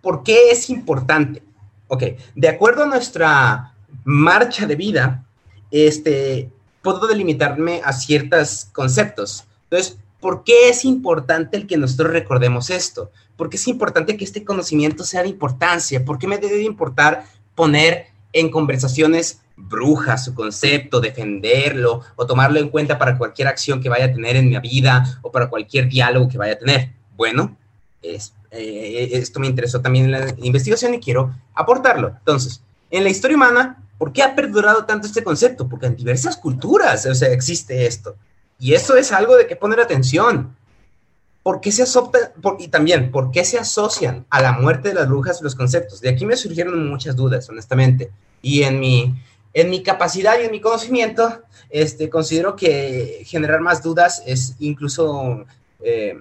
¿Por 0.00 0.22
qué 0.22 0.50
es 0.50 0.70
importante? 0.70 1.42
Ok, 1.88 2.02
de 2.34 2.48
acuerdo 2.48 2.84
a 2.84 2.86
nuestra 2.86 3.74
marcha 4.04 4.66
de 4.66 4.76
vida, 4.76 5.24
este, 5.70 6.50
puedo 6.82 7.06
delimitarme 7.06 7.80
a 7.84 7.92
ciertos 7.92 8.68
conceptos. 8.72 9.44
Entonces, 9.64 9.98
¿por 10.20 10.44
qué 10.44 10.68
es 10.68 10.84
importante 10.84 11.56
el 11.56 11.66
que 11.66 11.76
nosotros 11.76 12.12
recordemos 12.12 12.70
esto? 12.70 13.10
¿Por 13.36 13.50
qué 13.50 13.56
es 13.56 13.68
importante 13.68 14.16
que 14.16 14.24
este 14.24 14.44
conocimiento 14.44 15.04
sea 15.04 15.22
de 15.22 15.28
importancia? 15.28 16.04
¿Por 16.04 16.18
qué 16.18 16.26
me 16.26 16.38
debe 16.38 16.62
importar 16.62 17.24
poner 17.54 18.06
en 18.32 18.50
conversaciones 18.50 19.40
bruja 19.56 20.18
su 20.18 20.34
concepto, 20.34 21.00
defenderlo 21.00 22.02
o 22.14 22.26
tomarlo 22.26 22.60
en 22.60 22.68
cuenta 22.68 22.98
para 22.98 23.16
cualquier 23.16 23.48
acción 23.48 23.80
que 23.80 23.88
vaya 23.88 24.06
a 24.06 24.12
tener 24.12 24.36
en 24.36 24.48
mi 24.48 24.58
vida 24.58 25.18
o 25.22 25.32
para 25.32 25.48
cualquier 25.48 25.88
diálogo 25.88 26.28
que 26.28 26.38
vaya 26.38 26.52
a 26.52 26.58
tener. 26.58 26.92
Bueno, 27.16 27.56
es, 28.02 28.34
eh, 28.50 29.10
esto 29.12 29.40
me 29.40 29.46
interesó 29.46 29.80
también 29.80 30.04
en 30.06 30.12
la 30.12 30.34
investigación 30.38 30.94
y 30.94 31.00
quiero 31.00 31.34
aportarlo. 31.54 32.08
Entonces, 32.18 32.62
en 32.90 33.04
la 33.04 33.10
historia 33.10 33.36
humana, 33.36 33.82
¿por 33.98 34.12
qué 34.12 34.22
ha 34.22 34.34
perdurado 34.34 34.84
tanto 34.84 35.06
este 35.06 35.24
concepto? 35.24 35.68
Porque 35.68 35.86
en 35.86 35.96
diversas 35.96 36.36
culturas 36.36 37.06
o 37.06 37.14
sea, 37.14 37.32
existe 37.32 37.86
esto. 37.86 38.16
Y 38.58 38.74
eso 38.74 38.96
es 38.96 39.12
algo 39.12 39.36
de 39.36 39.46
que 39.46 39.56
poner 39.56 39.80
atención. 39.80 40.54
¿Por 41.46 41.60
qué 41.60 41.70
se 41.70 41.84
y 42.58 42.66
también, 42.66 43.12
por 43.12 43.30
qué 43.30 43.44
se 43.44 43.56
asocian 43.56 44.26
a 44.30 44.42
la 44.42 44.50
muerte 44.50 44.88
de 44.88 44.96
las 44.96 45.06
brujas 45.06 45.40
los 45.42 45.54
conceptos? 45.54 46.00
De 46.00 46.08
aquí 46.08 46.26
me 46.26 46.36
surgieron 46.36 46.88
muchas 46.88 47.14
dudas, 47.14 47.48
honestamente. 47.48 48.10
Y 48.42 48.64
en 48.64 48.80
mi, 48.80 49.14
en 49.54 49.70
mi 49.70 49.84
capacidad 49.84 50.40
y 50.40 50.46
en 50.46 50.50
mi 50.50 50.60
conocimiento, 50.60 51.42
este, 51.70 52.10
considero 52.10 52.56
que 52.56 53.22
generar 53.26 53.60
más 53.60 53.80
dudas 53.80 54.24
es 54.26 54.56
incluso 54.58 55.44
eh, 55.84 56.18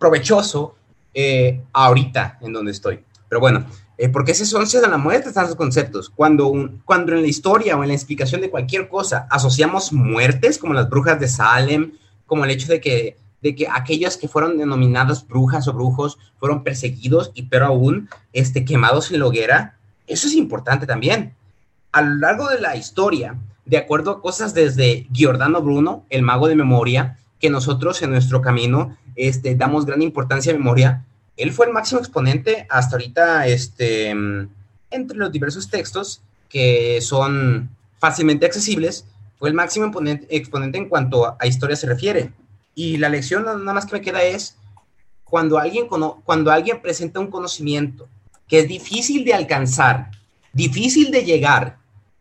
provechoso 0.00 0.74
eh, 1.14 1.60
ahorita 1.72 2.38
en 2.40 2.52
donde 2.52 2.72
estoy. 2.72 3.04
Pero 3.28 3.38
bueno, 3.38 3.66
eh, 3.98 4.08
¿por 4.08 4.24
qué 4.24 4.34
se 4.34 4.42
asocian 4.42 4.84
a 4.84 4.88
la 4.88 4.98
muerte 4.98 5.28
están 5.28 5.44
esos 5.44 5.54
conceptos? 5.54 6.10
Cuando, 6.10 6.52
cuando 6.84 7.12
en 7.12 7.22
la 7.22 7.28
historia 7.28 7.76
o 7.76 7.84
en 7.84 7.90
la 7.90 7.94
explicación 7.94 8.40
de 8.40 8.50
cualquier 8.50 8.88
cosa 8.88 9.28
asociamos 9.30 9.92
muertes, 9.92 10.58
como 10.58 10.74
las 10.74 10.90
brujas 10.90 11.20
de 11.20 11.28
Salem, 11.28 11.92
como 12.26 12.44
el 12.44 12.50
hecho 12.50 12.66
de 12.66 12.80
que, 12.80 13.16
de 13.42 13.54
que 13.54 13.66
aquellas 13.68 14.16
que 14.16 14.28
fueron 14.28 14.58
denominadas 14.58 15.26
brujas 15.26 15.66
o 15.68 15.72
brujos 15.72 16.18
fueron 16.38 16.62
perseguidos 16.62 17.30
y 17.34 17.44
pero 17.44 17.66
aún 17.66 18.08
este, 18.32 18.64
quemados 18.64 19.10
en 19.10 19.20
la 19.20 19.26
hoguera, 19.26 19.78
eso 20.06 20.26
es 20.26 20.34
importante 20.34 20.86
también 20.86 21.34
a 21.92 22.02
lo 22.02 22.16
largo 22.16 22.48
de 22.48 22.60
la 22.60 22.76
historia, 22.76 23.36
de 23.64 23.76
acuerdo 23.76 24.10
a 24.10 24.22
cosas 24.22 24.54
desde 24.54 25.06
Giordano 25.12 25.62
Bruno, 25.62 26.04
el 26.10 26.22
mago 26.22 26.48
de 26.48 26.56
memoria, 26.56 27.18
que 27.38 27.50
nosotros 27.50 28.00
en 28.02 28.10
nuestro 28.10 28.42
camino 28.42 28.96
este, 29.16 29.54
damos 29.54 29.86
gran 29.86 30.02
importancia 30.02 30.52
a 30.52 30.56
memoria, 30.56 31.04
él 31.36 31.52
fue 31.52 31.66
el 31.66 31.72
máximo 31.72 32.00
exponente 32.00 32.66
hasta 32.68 32.96
ahorita, 32.96 33.46
este, 33.46 34.10
entre 34.90 35.16
los 35.16 35.32
diversos 35.32 35.68
textos 35.68 36.22
que 36.48 37.00
son 37.00 37.70
fácilmente 37.98 38.46
accesibles, 38.46 39.06
fue 39.38 39.48
el 39.48 39.54
máximo 39.54 39.90
exponente 40.28 40.78
en 40.78 40.88
cuanto 40.88 41.36
a 41.40 41.46
historia 41.46 41.76
se 41.76 41.86
refiere. 41.86 42.32
Y 42.74 42.96
la 42.96 43.08
lección 43.08 43.44
nada 43.44 43.72
más 43.72 43.86
que 43.86 43.92
me 43.92 44.00
queda 44.00 44.22
es, 44.22 44.56
cuando 45.24 45.58
alguien, 45.58 45.86
cuando 45.86 46.50
alguien 46.50 46.82
presenta 46.82 47.20
un 47.20 47.30
conocimiento 47.30 48.08
que 48.48 48.60
es 48.60 48.68
difícil 48.68 49.24
de 49.24 49.34
alcanzar, 49.34 50.10
difícil 50.52 51.10
de 51.10 51.24
llegar, 51.24 51.78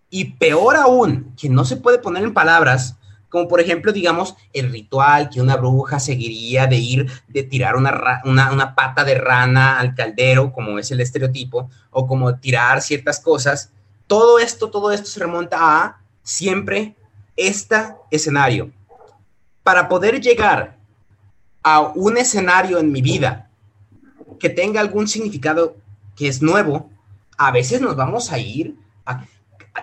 y 0.10 0.26
peor 0.26 0.76
aún, 0.76 1.34
que 1.40 1.50
no 1.50 1.66
se 1.66 1.78
puede 1.78 2.00
poner 2.00 2.24
en 2.24 2.34
palabras, 2.34 2.96
como 3.30 3.48
por 3.48 3.62
ejemplo, 3.62 3.92
digamos, 3.92 4.36
el 4.54 4.72
ritual 4.72 5.30
que 5.30 5.42
una 5.42 5.56
bruja 5.56 6.00
seguiría 6.00 6.66
de 6.66 6.78
ir, 6.78 7.12
de 7.28 7.44
tirar 7.44 7.76
una, 7.76 8.22
una, 8.26 8.76
pata 8.76 9.04
de 9.04 9.16
rana 9.16 9.80
al 9.80 9.94
caldero, 9.94 10.52
como 10.52 10.80
es 10.80 10.90
el 10.92 11.00
estereotipo, 11.02 11.70
o 11.92 12.08
como 12.08 12.36
tirar 12.36 12.82
ciertas 12.82 13.20
cosas. 13.20 13.72
Todo 14.08 14.40
esto, 14.40 14.72
todo 14.72 14.92
esto 14.92 15.08
se 15.08 15.20
remonta 15.20 15.58
a 15.60 16.02
siempre 16.24 16.96
este 17.36 17.76
escenario. 18.10 18.72
Para 19.70 19.88
poder 19.88 20.20
llegar 20.20 20.80
a 21.62 21.82
un 21.82 22.18
escenario 22.18 22.80
en 22.80 22.92
mi 22.92 23.04
vida 23.04 23.52
que 24.40 24.50
tenga 24.50 24.82
algún 24.82 25.08
significado 25.08 25.78
que 26.16 26.28
es 26.28 26.42
nuevo, 26.42 26.90
a 27.38 27.52
veces 27.52 27.80
nos 27.80 27.96
vamos 27.96 28.32
a 28.32 28.40
ir 28.40 28.76
a 29.06 29.28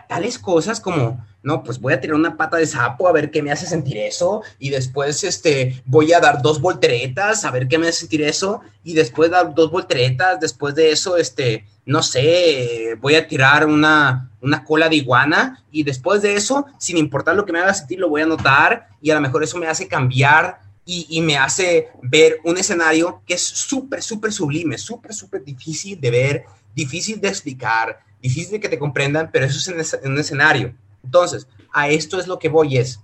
tales 0.09 0.41
cosas 0.41 0.81
como 0.81 1.25
no, 1.47 1.63
pues 1.63 1.81
voy 1.81 1.93
a 1.93 2.01
tirar 2.01 2.17
una 2.17 2.37
pata 2.37 2.57
de 2.57 2.67
sapo 2.67 3.07
a 3.07 3.13
ver 3.13 3.31
qué 3.31 3.41
me 3.41 3.53
hace 3.53 3.67
sentir 3.67 3.99
eso, 3.99 4.43
y 4.59 4.71
después 4.71 5.23
este, 5.23 5.81
voy 5.85 6.13
a 6.13 6.19
dar 6.19 6.43
dos 6.43 6.61
volteretas 6.61 7.45
a 7.45 7.53
ver 7.53 7.69
qué 7.69 7.79
me 7.79 7.87
hace 7.87 8.01
sentir 8.01 8.23
eso, 8.23 8.63
y 8.83 8.95
después 8.95 9.31
dar 9.31 9.55
dos 9.55 9.71
volteretas, 9.71 10.41
después 10.41 10.75
de 10.75 10.91
eso, 10.91 11.17
este, 11.17 11.65
no 11.85 12.03
sé, 12.03 12.97
voy 13.01 13.15
a 13.15 13.29
tirar 13.29 13.65
una, 13.65 14.29
una 14.41 14.65
cola 14.65 14.89
de 14.89 14.97
iguana, 14.97 15.65
y 15.71 15.85
después 15.85 16.21
de 16.21 16.35
eso, 16.35 16.67
sin 16.81 16.99
importar 16.99 17.37
lo 17.37 17.47
que 17.47 17.53
me 17.53 17.61
haga 17.61 17.75
sentir, 17.75 18.01
lo 18.01 18.09
voy 18.09 18.23
a 18.23 18.25
anotar, 18.25 18.89
y 19.01 19.13
a 19.13 19.15
lo 19.15 19.21
mejor 19.21 19.45
eso 19.45 19.57
me 19.57 19.69
hace 19.69 19.87
cambiar 19.87 20.59
y, 20.85 21.07
y, 21.09 21.21
me 21.21 21.37
hace 21.37 21.91
ver 22.03 22.39
un 22.43 22.59
escenario 22.59 23.23
que 23.25 23.35
es 23.35 23.43
súper, 23.43 24.03
súper 24.03 24.33
sublime, 24.33 24.79
súper, 24.79 25.15
súper 25.15 25.45
difícil 25.45 26.01
de 26.01 26.11
ver, 26.11 26.45
difícil 26.75 27.21
de 27.21 27.29
explicar, 27.29 28.01
difícil 28.21 28.53
de 28.53 28.61
que 28.61 28.69
te 28.69 28.79
comprendan, 28.81 29.31
pero 29.33 29.47
eso 29.47 29.59
es 29.59 29.97
un 30.05 30.19
escenario. 30.19 30.75
Entonces, 31.07 31.49
a 31.73 31.89
esto 31.89 32.19
es 32.19 32.27
lo 32.27 32.39
que 32.39 32.49
voy 32.49 32.79
es, 32.79 33.01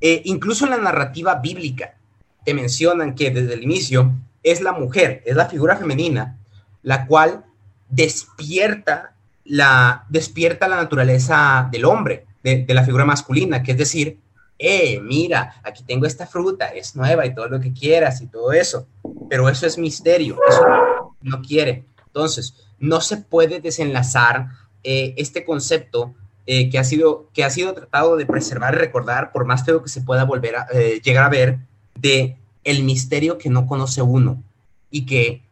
eh, 0.00 0.20
incluso 0.26 0.66
en 0.66 0.72
la 0.72 0.76
narrativa 0.76 1.36
bíblica, 1.36 1.96
te 2.44 2.52
mencionan 2.52 3.14
que 3.14 3.30
desde 3.30 3.54
el 3.54 3.62
inicio 3.62 4.12
es 4.42 4.60
la 4.60 4.72
mujer, 4.72 5.22
es 5.24 5.34
la 5.34 5.46
figura 5.46 5.76
femenina, 5.76 6.38
la 6.82 7.06
cual 7.06 7.46
despierta 7.88 9.14
la, 9.44 10.04
despierta 10.10 10.68
la 10.68 10.76
naturaleza 10.76 11.68
del 11.72 11.86
hombre, 11.86 12.26
de, 12.42 12.66
la 12.68 12.84
figura 12.84 13.06
masculina, 13.06 13.62
que 13.62 13.72
es 13.72 13.78
decir, 13.78 14.18
eh, 14.58 15.00
mira, 15.00 15.54
aquí 15.64 15.82
tengo 15.84 16.04
esta 16.04 16.26
fruta, 16.26 16.66
es 16.66 16.94
nueva 16.94 17.24
y 17.24 17.34
todo 17.34 17.48
lo 17.48 17.60
que 17.60 17.72
quieras 17.72 18.20
y 18.20 18.26
todo 18.26 18.52
eso, 18.52 18.86
pero 19.30 19.48
eso 19.48 19.66
es 19.66 19.78
misterio, 19.78 20.38
eso 20.46 20.66
no, 21.22 21.40
quiere. 21.40 21.86
Entonces, 22.06 22.54
no 22.78 23.00
se 23.00 23.16
puede 23.16 23.60
desenlazar 23.60 24.48
eh, 24.82 25.14
este 25.16 25.46
concepto 25.46 26.14
eh, 26.46 26.68
que, 26.70 26.78
ha 26.78 26.84
sido, 26.84 27.28
que 27.32 27.44
ha 27.44 27.50
sido 27.50 27.72
tratado 27.72 28.16
de 28.16 28.26
preservar 28.26 28.74
y 28.74 28.78
recordar, 28.78 29.32
por 29.32 29.46
más 29.46 29.64
feo 29.64 29.82
que 29.82 29.88
se 29.88 30.02
pueda 30.02 30.24
volver 30.24 30.56
a 30.56 30.66
eh, 30.72 31.00
llegar 31.02 31.24
a 31.24 31.30
ver, 31.30 31.58
de 31.94 32.36
el 32.64 32.84
misterio 32.84 33.38
que 33.38 33.50
no 33.50 33.66
conoce 33.66 34.02
uno 34.02 34.42
y 34.90 35.06
que 35.06 35.42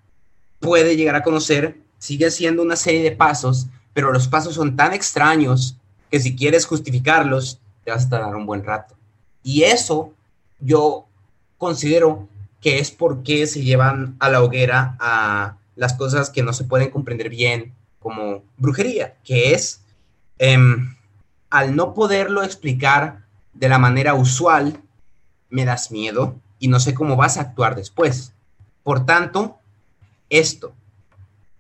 puede 0.61 0.96
llegar 0.96 1.14
a 1.14 1.22
conocer, 1.22 1.78
sigue 1.98 2.31
siendo 2.31 2.62
una 2.62 2.76
serie 2.76 3.02
de 3.02 3.12
pasos, 3.12 3.66
pero 3.94 4.12
los 4.12 4.28
pasos 4.28 4.55
son 4.55 4.76
tan 4.76 4.92
extraños 4.92 5.76
que 6.11 6.20
si 6.20 6.37
quieres 6.37 6.66
justificarlos, 6.66 7.59
te 7.85 7.90
vas 7.90 8.07
a 8.07 8.09
tardar 8.09 8.37
un 8.37 8.46
buen 8.46 8.64
rato. 8.64 8.94
Y 9.42 9.62
eso 9.64 10.12
yo 10.61 11.07
considero 11.59 12.28
que 12.61 12.78
es 12.78 12.90
porque 12.90 13.46
se 13.46 13.62
llevan 13.62 14.16
a 14.20 14.28
la 14.28 14.42
hoguera 14.42 14.96
a 15.00 15.57
las 15.74 15.94
cosas 15.94 16.31
que 16.31 16.42
no 16.42 16.52
se 16.52 16.64
pueden 16.64 16.90
comprender 16.90 17.28
bien, 17.28 17.72
como 17.98 18.42
brujería, 18.57 19.14
que 19.24 19.55
es 19.55 19.81
Em, 20.44 20.96
al 21.50 21.76
no 21.76 21.94
poderlo 21.94 22.42
explicar 22.42 23.26
de 23.52 23.68
la 23.68 23.78
manera 23.78 24.14
usual, 24.14 24.83
me 25.50 25.64
das 25.64 25.92
miedo 25.92 26.35
y 26.59 26.66
no 26.66 26.81
sé 26.81 26.94
cómo 26.94 27.14
vas 27.14 27.37
a 27.37 27.42
actuar 27.42 27.76
después. 27.76 28.33
Por 28.83 29.07
tanto, 29.07 29.61
esto. 30.31 30.74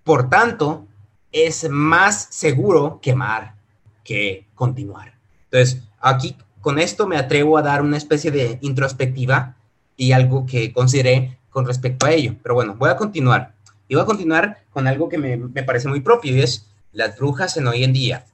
Por 0.02 0.28
tanto, 0.28 0.88
es 1.30 1.70
más 1.70 2.26
seguro 2.32 2.98
quemar 3.00 3.54
que 4.02 4.48
continuar. 4.56 5.14
Entonces, 5.44 5.84
aquí 6.00 6.36
con 6.60 6.80
esto 6.80 7.06
me 7.06 7.18
atrevo 7.18 7.58
a 7.58 7.62
dar 7.62 7.82
una 7.82 7.98
especie 7.98 8.32
de 8.32 8.58
introspectiva 8.62 9.54
y 9.96 10.10
algo 10.10 10.44
que 10.44 10.72
consideré 10.72 11.38
con 11.50 11.68
respecto 11.68 12.06
a 12.06 12.10
ello. 12.10 12.34
Pero 12.42 12.56
bueno, 12.56 12.74
voy 12.74 12.90
a 12.90 12.96
continuar. 12.96 13.54
Y 13.86 13.94
voy 13.94 14.02
a 14.02 14.06
continuar 14.06 14.64
con 14.72 14.88
algo 14.88 15.08
que 15.08 15.18
me, 15.18 15.36
me 15.36 15.62
parece 15.62 15.86
muy 15.86 16.00
propio 16.00 16.34
y 16.34 16.40
es 16.40 16.66
las 16.90 17.16
brujas 17.16 17.56
en 17.56 17.68
hoy 17.68 17.84
en 17.84 17.92
día 17.92 18.26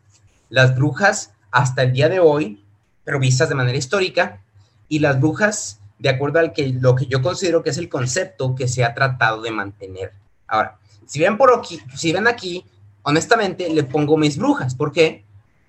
las 0.49 0.75
brujas 0.77 1.33
hasta 1.51 1.83
el 1.83 1.93
día 1.93 2.09
de 2.09 2.21
hoy, 2.21 2.65
pero 3.05 3.19
vistas 3.19 3.49
de 3.49 3.55
manera 3.55 3.79
histórica, 3.79 4.41
y 4.89 4.99
las 4.99 5.21
brujas 5.21 5.81
de 5.99 6.09
acuerdo 6.09 6.39
al 6.39 6.53
que 6.53 6.69
lo 6.69 6.95
que 6.95 7.07
yo 7.07 7.23
considero 7.23 7.63
que 7.63 7.71
es 7.71 7.79
el 7.79 7.89
concepto 7.89 8.55
que 8.55 8.69
se 8.69 8.85
ha 8.85 8.95
tratado 8.95 9.43
de 9.43 9.51
mantener. 9.51 10.13
Ahora, 10.47 10.79
si 11.07 11.21
ven 11.21 11.37
por 11.37 11.53
aquí, 11.57 11.81
si 11.95 12.13
ven 12.13 12.27
aquí, 12.27 12.65
honestamente 13.03 13.69
le 13.69 13.85
pongo 13.85 14.17
mis 14.17 14.39
brujas, 14.39 14.75
¿por 14.75 14.93
qué? 14.93 15.25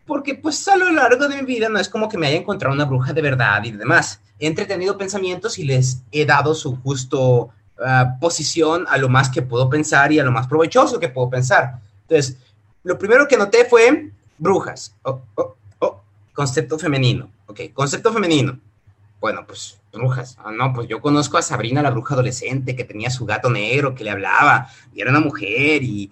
Porque 0.06 0.36
pues 0.36 0.68
a 0.68 0.76
lo 0.76 0.92
largo 0.92 1.28
de 1.28 1.38
mi 1.38 1.46
vida 1.46 1.70
no 1.70 1.80
es 1.80 1.90
como 1.90 2.10
que 2.10 2.18
me 2.18 2.28
haya 2.28 2.38
encontrado 2.38 2.74
una 2.74 2.86
bruja 2.86 3.14
de 3.14 3.22
verdad 3.22 3.64
y 3.64 3.72
demás. 3.72 4.22
He 4.40 4.48
entretenido 4.48 4.98
pensamientos 4.98 5.60
y 5.60 5.66
les 5.66 6.02
he 6.12 6.26
dado 6.26 6.56
su 6.56 6.76
justo 6.78 7.50
ah, 7.84 8.18
posición 8.20 8.86
a 8.90 8.98
lo 8.98 9.10
más 9.10 9.30
que 9.30 9.42
puedo 9.42 9.70
pensar 9.70 10.12
y 10.12 10.20
a 10.20 10.24
lo 10.24 10.32
más 10.32 10.48
provechoso 10.48 11.00
que 11.00 11.10
puedo 11.10 11.30
pensar. 11.30 11.80
Entonces, 12.08 12.38
lo 12.84 12.98
primero 12.98 13.28
que 13.28 13.38
noté 13.38 13.66
fue 13.66 14.12
brujas. 14.40 14.96
Oh, 15.04 15.22
oh, 15.36 15.56
oh, 15.80 16.02
concepto 16.34 16.80
femenino. 16.80 17.30
Ok, 17.46 17.62
concepto 17.74 18.12
femenino. 18.12 18.60
Bueno, 19.20 19.46
pues 19.46 19.80
brujas. 19.92 20.38
Ah, 20.44 20.52
no, 20.52 20.74
pues 20.74 20.88
yo 20.88 21.02
conozco 21.02 21.38
a 21.38 21.42
Sabrina, 21.42 21.82
la 21.82 21.90
bruja 21.90 22.14
adolescente, 22.14 22.76
que 22.76 22.86
tenía 22.86 23.10
su 23.10 23.26
gato 23.26 23.50
negro, 23.50 23.94
que 23.94 24.04
le 24.04 24.12
hablaba, 24.12 24.70
y 24.94 25.02
era 25.02 25.12
una 25.12 25.20
mujer, 25.20 25.84
y, 25.84 26.10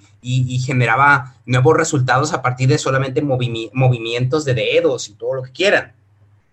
generaba 0.66 1.36
nuevos 1.46 1.78
resultados 1.78 2.34
a 2.34 2.42
partir 2.42 2.68
de 2.68 2.78
solamente 2.78 3.22
movimientos 3.22 4.44
de 4.44 4.54
dedos 4.54 5.08
y 5.08 5.14
todo 5.14 5.36
lo 5.36 5.44
que 5.44 5.52
quieran. 5.52 5.94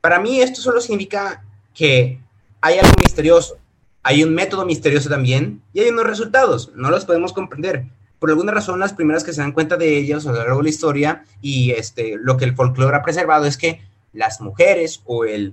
Para 0.00 0.20
mí 0.20 0.40
esto 0.40 0.60
solo 0.60 0.80
significa 0.80 1.42
que 1.74 2.20
hay 2.60 2.78
algo 2.78 2.92
misterioso, 3.02 3.56
hay 4.04 4.22
un 4.22 4.32
método 4.32 4.64
misterioso 4.64 5.08
también, 5.08 5.60
y 5.72 5.80
hay 5.80 5.88
unos 5.88 6.06
resultados, 6.06 6.70
no 6.76 6.90
los 6.90 7.04
podemos 7.04 7.32
comprender, 7.32 7.86
por 8.24 8.30
alguna 8.30 8.52
razón 8.52 8.80
las 8.80 8.94
primeras 8.94 9.22
que 9.22 9.34
se 9.34 9.42
dan 9.42 9.52
cuenta 9.52 9.76
de 9.76 9.98
ellos 9.98 10.26
a 10.26 10.32
lo 10.32 10.38
largo 10.38 10.56
de 10.56 10.62
la 10.62 10.68
historia 10.70 11.24
y 11.42 11.72
este, 11.72 12.16
lo 12.18 12.38
que 12.38 12.46
el 12.46 12.56
folclore 12.56 12.96
ha 12.96 13.02
preservado 13.02 13.44
es 13.44 13.58
que 13.58 13.82
las 14.14 14.40
mujeres 14.40 15.02
o 15.04 15.26
el 15.26 15.52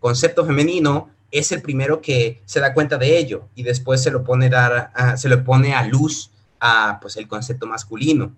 concepto 0.00 0.44
femenino 0.44 1.08
es 1.30 1.50
el 1.50 1.62
primero 1.62 2.02
que 2.02 2.42
se 2.44 2.60
da 2.60 2.74
cuenta 2.74 2.98
de 2.98 3.16
ello 3.16 3.48
y 3.54 3.62
después 3.62 4.02
se 4.02 4.10
lo 4.10 4.22
pone, 4.22 4.50
dar, 4.50 4.92
se 5.16 5.30
lo 5.30 5.42
pone 5.42 5.72
a 5.72 5.82
luz 5.86 6.30
a 6.60 6.98
pues, 7.00 7.16
el 7.16 7.26
concepto 7.26 7.66
masculino. 7.66 8.34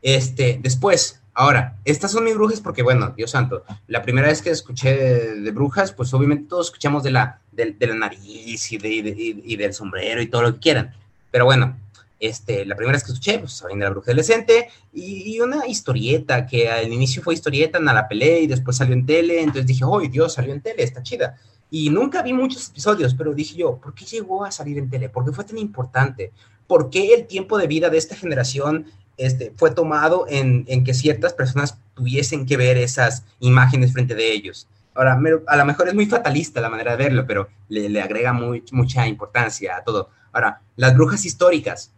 Este, 0.00 0.58
después, 0.62 1.20
ahora, 1.34 1.76
estas 1.84 2.12
son 2.12 2.24
mis 2.24 2.34
brujas 2.34 2.62
porque, 2.62 2.82
bueno, 2.82 3.12
Dios 3.14 3.32
santo, 3.32 3.62
la 3.88 4.00
primera 4.00 4.28
vez 4.28 4.40
que 4.40 4.48
escuché 4.48 4.96
de, 5.34 5.50
brujas, 5.50 5.92
pues 5.92 6.14
obviamente 6.14 6.48
todos 6.48 6.68
escuchamos 6.68 7.02
de 7.02 7.10
la, 7.10 7.40
de, 7.52 7.76
la 7.78 7.94
nariz 7.94 8.72
y, 8.72 8.78
y 8.82 9.56
del 9.56 9.74
sombrero 9.74 10.22
y 10.22 10.28
todo 10.28 10.40
lo 10.40 10.54
que 10.54 10.60
quieran. 10.60 10.94
Pero 11.30 11.44
bueno, 11.44 11.76
este, 12.22 12.64
la 12.64 12.76
primera 12.76 12.94
vez 12.94 13.02
que 13.02 13.10
escuché, 13.10 13.40
pues 13.40 13.52
Sabrina 13.54 13.86
la 13.86 13.90
Bruja 13.90 14.12
Adolescente, 14.12 14.68
y, 14.92 15.40
una 15.40 15.66
historieta 15.66 16.46
que 16.46 16.70
al 16.70 16.92
inicio 16.92 17.20
fue 17.20 17.34
historieta, 17.34 17.78
en 17.78 17.84
la 17.84 18.06
pelea 18.06 18.38
y 18.38 18.46
después 18.46 18.76
salió 18.76 18.94
en 18.94 19.04
tele, 19.04 19.40
entonces 19.40 19.66
dije, 19.66 19.84
oh 19.84 20.00
Dios, 20.00 20.34
salió 20.34 20.52
en 20.52 20.60
tele, 20.60 20.84
está 20.84 21.02
chida. 21.02 21.36
Y 21.68 21.90
nunca 21.90 22.22
vi 22.22 22.32
muchos 22.32 22.68
episodios, 22.68 23.14
pero 23.16 23.34
dije 23.34 23.56
yo, 23.56 23.76
¿por 23.78 23.92
qué 23.92 24.04
llegó 24.04 24.44
a 24.44 24.52
salir 24.52 24.78
en 24.78 24.88
tele? 24.88 25.08
¿Por 25.08 25.24
qué 25.24 25.32
fue 25.32 25.44
tan 25.44 25.58
importante? 25.58 26.30
¿Por 26.68 26.90
qué 26.90 27.12
el 27.12 27.26
tiempo 27.26 27.58
de 27.58 27.66
vida 27.66 27.90
de 27.90 27.98
esta 27.98 28.14
generación 28.14 28.86
este, 29.16 29.52
fue 29.56 29.72
tomado 29.72 30.26
en, 30.28 30.64
en 30.68 30.84
que 30.84 30.94
ciertas 30.94 31.32
personas 31.32 31.76
tuviesen 31.94 32.46
que 32.46 32.56
ver 32.56 32.76
esas 32.76 33.24
imágenes 33.40 33.92
frente 33.92 34.14
de 34.14 34.30
ellos? 34.30 34.68
Ahora, 34.94 35.18
a 35.48 35.56
lo 35.56 35.64
mejor 35.64 35.88
es 35.88 35.94
muy 35.94 36.06
fatalista 36.06 36.60
la 36.60 36.68
manera 36.68 36.92
de 36.92 37.02
verlo, 37.02 37.26
pero 37.26 37.48
le, 37.68 37.88
le 37.88 38.00
agrega 38.00 38.32
muy, 38.32 38.62
mucha 38.70 39.08
importancia 39.08 39.76
a 39.76 39.82
todo. 39.82 40.10
Ahora, 40.32 40.60
las 40.76 40.94
brujas 40.94 41.24
históricas, 41.24 41.90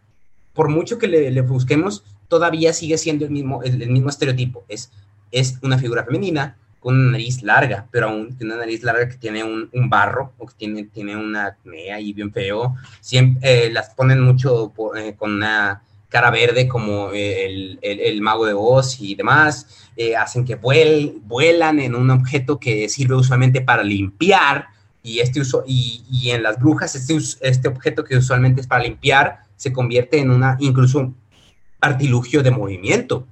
por 0.55 0.69
mucho 0.69 0.97
que 0.97 1.07
le, 1.07 1.41
busquemos, 1.41 2.03
todavía 2.27 2.73
sigue 2.73 2.97
siendo 2.97 3.25
el 3.25 3.31
mismo, 3.31 3.61
el, 3.61 3.89
mismo 3.89 4.09
estereotipo. 4.09 4.63
Es, 4.67 4.91
es 5.31 5.59
una 5.61 5.77
figura 5.77 6.03
femenina 6.03 6.57
con 6.79 6.99
una 6.99 7.13
nariz 7.13 7.41
larga, 7.41 7.87
pero 7.91 8.09
aún 8.09 8.37
tiene 8.37 8.53
una 8.53 8.61
nariz 8.61 8.83
larga 8.83 9.09
que 9.09 9.17
tiene 9.17 9.43
un, 9.43 9.89
barro 9.89 10.33
o 10.37 10.45
que 10.45 10.53
tiene, 10.55 10.83
tiene 10.83 11.15
una 11.15 11.47
acné 11.47 11.91
ahí 11.91 12.13
bien 12.13 12.31
feo. 12.31 12.75
Siempre 13.01 13.65
eh, 13.65 13.71
las 13.71 13.89
ponen 13.89 14.21
mucho 14.21 14.71
eh, 14.95 15.15
con 15.17 15.33
una 15.33 15.81
cara 16.09 16.29
verde 16.29 16.67
como 16.67 17.09
eh, 17.11 17.77
el, 17.81 18.21
mago 18.21 18.45
de 18.45 18.53
Oz 18.53 19.01
y 19.01 19.15
demás. 19.15 19.89
hacen 20.17 20.45
que 20.45 20.55
vuelan 20.55 21.79
en 21.79 21.95
un 21.95 22.11
objeto 22.11 22.59
que 22.59 22.87
sirve 22.87 23.15
usualmente 23.15 23.61
para 23.61 23.83
limpiar 23.83 24.67
y, 25.01 25.19
este 25.19 25.39
uso, 25.39 25.63
y, 25.65 26.29
en 26.29 26.43
las 26.43 26.59
brujas 26.59 26.95
este, 26.95 27.17
este 27.41 27.67
objeto 27.67 28.03
que 28.03 28.17
usualmente 28.17 28.61
es 28.61 28.67
para 28.67 28.83
limpiar 28.83 29.44
se 29.55 29.73
convierte 29.73 30.19
en 30.19 30.31
una 30.31 30.57
incluso 30.59 31.13
artilugio 31.81 32.43
de 32.43 32.51
movimiento 32.51 33.27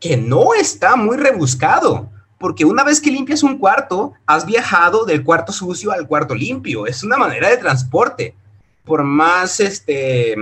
que 0.00 0.16
no 0.16 0.54
está 0.54 0.96
muy 0.96 1.16
rebuscado 1.16 2.10
porque 2.38 2.64
una 2.64 2.84
vez 2.84 3.00
que 3.00 3.10
limpias 3.10 3.42
un 3.42 3.58
cuarto, 3.58 4.12
has 4.24 4.46
viajado 4.46 5.04
del 5.04 5.24
cuarto 5.24 5.52
sucio 5.52 5.90
al 5.90 6.06
cuarto 6.06 6.34
limpio. 6.34 6.86
Es 6.86 7.02
una 7.02 7.16
manera 7.16 7.48
de 7.48 7.56
transporte. 7.56 8.34
Por 8.84 9.02
más 9.02 9.58
este, 9.60 10.36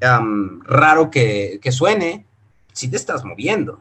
raro 0.00 1.10
que, 1.10 1.60
suene, 1.70 2.24
sí 2.72 2.88
te 2.88 2.96
estás 2.96 3.24
moviendo. 3.24 3.78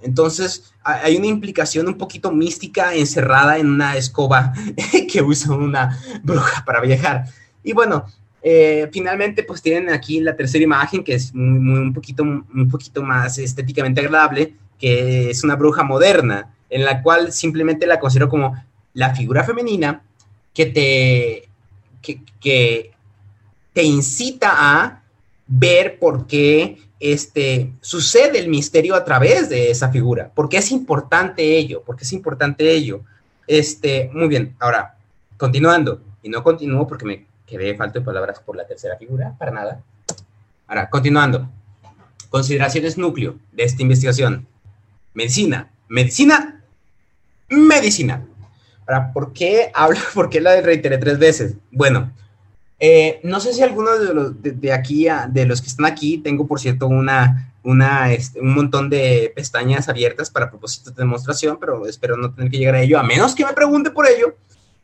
Entonces, 0.00 0.72
hay 0.84 1.16
una 1.16 1.26
implicación 1.26 1.88
un 1.88 1.98
poquito 1.98 2.30
mística 2.30 2.94
encerrada 2.94 3.58
en 3.58 3.68
una 3.68 3.96
escoba 3.96 4.52
que 5.12 5.20
usa 5.20 5.52
una 5.52 5.98
bruja 6.22 6.64
para 6.64 6.80
viajar. 6.80 7.24
Y 7.64 7.72
bueno, 7.72 8.06
eh, 8.42 8.88
finalmente, 8.92 9.42
pues 9.42 9.60
tienen 9.60 9.90
aquí 9.90 10.20
la 10.20 10.36
tercera 10.36 10.64
imagen, 10.64 11.02
que 11.02 11.14
es 11.14 11.32
un, 11.34 11.92
poquito, 11.92 12.22
un 12.22 12.68
poquito 12.70 13.02
más 13.02 13.38
estéticamente 13.38 14.00
agradable, 14.00 14.54
que 14.78 15.30
es 15.30 15.42
una 15.42 15.56
bruja 15.56 15.82
moderna 15.82 16.54
en 16.70 16.84
la 16.84 17.02
cual 17.02 17.32
simplemente 17.32 17.86
la 17.86 17.98
considero 17.98 18.28
como 18.28 18.54
la 18.94 19.14
figura 19.14 19.44
femenina 19.44 20.02
que 20.54 20.66
te, 20.66 21.48
que, 22.40 22.92
te 23.72 23.82
incita 23.82 24.52
a 24.56 25.02
ver 25.46 25.98
por 25.98 26.26
qué 26.26 26.78
este, 26.98 27.72
sucede 27.80 28.38
el 28.38 28.48
misterio 28.48 28.94
a 28.94 29.04
través 29.04 29.48
de 29.48 29.70
esa 29.70 29.88
figura, 29.90 30.30
porque 30.34 30.58
es 30.58 30.70
importante 30.72 31.56
ello, 31.56 31.82
porque 31.86 32.04
es 32.04 32.12
importante 32.12 32.70
ello. 32.70 33.02
Este, 33.46 34.10
muy 34.12 34.28
bien, 34.28 34.54
ahora, 34.58 34.96
continuando, 35.36 36.02
y 36.22 36.28
no 36.28 36.42
continúo 36.42 36.86
porque 36.86 37.04
me 37.04 37.26
quedé 37.48 37.74
falta 37.74 37.98
de 37.98 38.04
palabras 38.04 38.40
por 38.40 38.56
la 38.56 38.66
tercera 38.66 38.96
figura, 38.96 39.34
para 39.38 39.50
nada. 39.50 39.80
Ahora, 40.66 40.90
continuando. 40.90 41.48
Consideraciones 42.28 42.98
núcleo 42.98 43.36
de 43.52 43.64
esta 43.64 43.82
investigación. 43.82 44.46
Medicina. 45.14 45.70
Medicina 45.88 46.58
medicina. 47.48 48.26
Ahora, 48.86 49.12
¿por 49.12 49.32
qué 49.32 49.70
hablo? 49.74 49.98
¿Por 50.14 50.30
qué 50.30 50.40
la 50.40 50.60
reiteré 50.60 50.98
tres 50.98 51.18
veces? 51.18 51.54
Bueno, 51.70 52.12
eh, 52.78 53.20
no 53.24 53.40
sé 53.40 53.52
si 53.52 53.62
algunos 53.62 54.00
de, 54.00 54.14
los, 54.14 54.42
de, 54.42 54.72
aquí, 54.72 55.06
de 55.30 55.46
los 55.46 55.60
que 55.60 55.68
están 55.68 55.86
aquí, 55.86 56.18
tengo 56.18 56.46
por 56.46 56.60
cierto 56.60 56.86
una, 56.86 57.52
una, 57.64 58.12
este, 58.12 58.40
un 58.40 58.54
montón 58.54 58.88
de 58.88 59.32
pestañas 59.34 59.88
abiertas 59.88 60.30
para 60.30 60.50
propósitos 60.50 60.94
de 60.94 61.02
demostración, 61.02 61.58
pero 61.58 61.86
espero 61.86 62.16
no 62.16 62.32
tener 62.32 62.50
que 62.50 62.58
llegar 62.58 62.76
a 62.76 62.82
ello, 62.82 62.98
a 62.98 63.02
menos 63.02 63.34
que 63.34 63.44
me 63.44 63.52
pregunte 63.52 63.90
por 63.90 64.06
ello, 64.06 64.36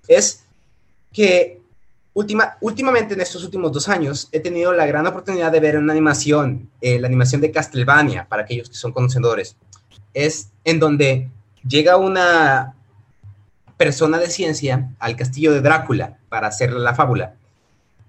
es 0.09 0.45
que 1.13 1.61
última, 2.15 2.57
últimamente 2.61 3.15
en 3.15 3.21
estos 3.21 3.45
últimos 3.45 3.73
dos 3.73 3.89
años 3.89 4.29
he 4.33 4.41
tenido 4.41 4.73
la 4.73 4.87
gran 4.87 5.07
oportunidad 5.07 5.53
de 5.53 5.61
ver 5.61 5.77
una 5.77 5.93
animación, 5.93 6.71
eh, 6.81 6.99
la 6.99 7.09
animación 7.09 7.41
de 7.41 7.51
Castlevania, 7.51 8.27
para 8.29 8.43
aquellos 8.43 8.71
que 8.71 8.77
son 8.77 8.93
conocedores, 8.93 9.57
es 10.15 10.51
en 10.65 10.79
donde 10.79 11.31
llega 11.67 11.97
una 11.97 12.75
persona 13.77 14.19
de 14.19 14.31
ciencia 14.31 14.91
al 14.99 15.17
castillo 15.17 15.53
de 15.53 15.61
Drácula 15.61 16.19
para 16.29 16.47
hacer 16.47 16.73
la 16.73 16.95
fábula 16.95 17.35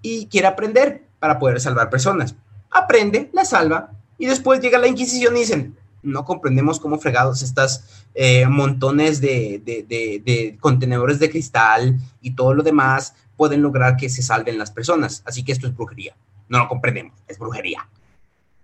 y 0.00 0.26
quiere 0.26 0.46
aprender 0.46 1.02
para 1.18 1.38
poder 1.38 1.60
salvar 1.60 1.90
personas. 1.90 2.36
Aprende, 2.70 3.30
la 3.32 3.44
salva 3.44 3.90
y 4.18 4.26
después 4.26 4.60
llega 4.60 4.78
la 4.78 4.86
Inquisición 4.86 5.36
y 5.36 5.40
dicen, 5.40 5.76
no 6.02 6.24
comprendemos 6.24 6.78
cómo 6.78 6.98
fregados 6.98 7.42
estas 7.42 8.04
eh, 8.14 8.46
montones 8.46 9.20
de, 9.20 9.60
de, 9.64 10.56
contenedores 10.60 11.18
de 11.18 11.30
cristal 11.30 11.98
y 12.20 12.36
todo 12.36 12.54
lo 12.54 12.62
demás 12.62 13.14
pueden 13.36 13.62
lograr 13.62 13.96
que 13.96 14.08
se 14.08 14.22
salven 14.22 14.58
las 14.58 14.70
personas. 14.70 15.22
Así 15.24 15.44
que 15.44 15.52
esto 15.52 15.66
es 15.66 15.76
brujería. 15.76 16.16
No 16.48 16.58
lo 16.58 16.68
comprendemos, 16.68 17.14
es 17.28 17.38
brujería. 17.38 17.88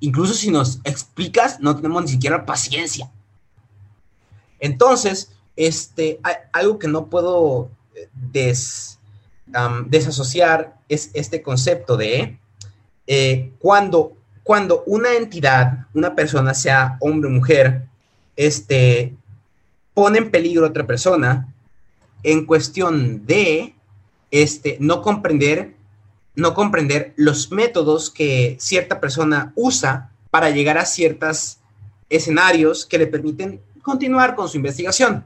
Incluso 0.00 0.35
si 0.35 0.50
nos 0.50 0.80
explicas, 0.85 1.61
no 1.61 1.76
tenemos 1.76 2.02
ni 2.02 2.08
siquiera 2.08 2.44
paciencia. 2.44 3.11
Entonces, 4.58 5.32
este, 5.56 6.20
algo 6.52 6.78
que 6.78 6.88
no 6.88 7.06
puedo 7.06 7.70
eh, 7.94 8.08
desasociar 9.87 10.76
es 10.88 11.11
este 11.14 11.42
concepto 11.42 11.96
de 11.96 12.38
eh, 13.06 13.52
cuando, 13.58 14.16
cuando 14.42 14.82
una 14.87 15.14
entidad, 15.14 15.87
una 15.94 16.14
persona, 16.14 16.54
sea 16.54 16.96
hombre 17.00 17.28
o 17.28 17.32
mujer, 17.32 17.85
este, 18.37 19.14
pone 19.94 20.18
en 20.18 20.30
peligro 20.30 20.64
a 20.64 20.70
otra 20.70 20.87
persona 20.87 21.52
en 22.22 22.46
cuestión 22.46 23.26
de 23.26 23.74
este, 24.32 24.76
no 24.80 25.02
comprender 25.02 25.74
no 26.34 26.54
comprender 26.54 27.12
los 27.16 27.50
métodos 27.50 28.10
que 28.10 28.56
cierta 28.58 29.00
persona 29.00 29.52
usa 29.54 30.10
para 30.30 30.50
llegar 30.50 30.78
a 30.78 30.86
ciertos 30.86 31.58
escenarios 32.08 32.86
que 32.86 32.98
le 32.98 33.06
permiten 33.06 33.60
continuar 33.82 34.34
con 34.34 34.48
su 34.48 34.56
investigación. 34.56 35.24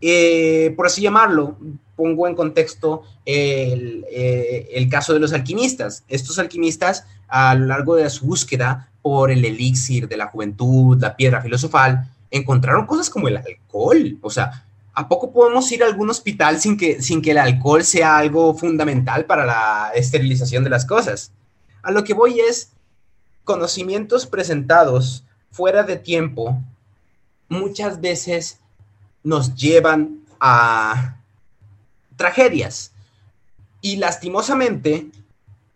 Eh, 0.00 0.72
por 0.76 0.86
así 0.86 1.02
llamarlo, 1.02 1.56
pongo 1.96 2.28
en 2.28 2.34
contexto 2.34 3.02
eh, 3.24 4.66
el, 4.72 4.88
caso 4.88 5.14
de 5.14 5.20
los 5.20 5.32
alquimistas. 5.32 6.04
Estos 6.08 6.38
alquimistas, 6.38 7.04
a 7.26 7.54
lo 7.54 7.66
largo 7.66 7.96
de 7.96 8.08
su 8.10 8.26
búsqueda 8.26 8.90
por 9.02 9.30
el 9.30 9.44
elixir 9.44 10.08
de 10.08 10.16
la 10.16 10.26
juventud, 10.26 11.00
la 11.00 11.16
piedra 11.16 11.40
filosofal, 11.40 12.08
encontraron 12.30 12.86
cosas 12.86 13.08
como 13.08 13.28
el 13.28 13.38
alcohol. 13.38 14.18
O 14.20 14.30
sea, 14.30 14.66
¿a 14.98 15.06
poco 15.06 15.32
podemos 15.32 15.70
ir 15.70 15.84
a 15.84 15.86
algún 15.86 16.10
hospital 16.10 16.60
sin 16.60 16.76
que, 16.76 17.00
sin 17.00 17.22
que 17.22 17.30
el 17.30 17.38
alcohol 17.38 17.84
sea 17.84 18.18
algo 18.18 18.52
fundamental 18.56 19.26
para 19.26 19.46
la 19.46 19.92
esterilización 19.94 20.64
de 20.64 20.70
las 20.70 20.84
cosas? 20.84 21.30
A 21.84 21.92
lo 21.92 22.02
que 22.02 22.14
voy 22.14 22.40
es 22.40 22.72
conocimientos 23.44 24.26
presentados 24.26 25.22
fuera 25.52 25.84
de 25.84 25.98
tiempo 25.98 26.60
muchas 27.48 28.00
veces 28.00 28.58
nos 29.22 29.54
llevan 29.54 30.24
a 30.40 31.20
tragedias. 32.16 32.90
Y 33.80 33.98
lastimosamente 33.98 35.06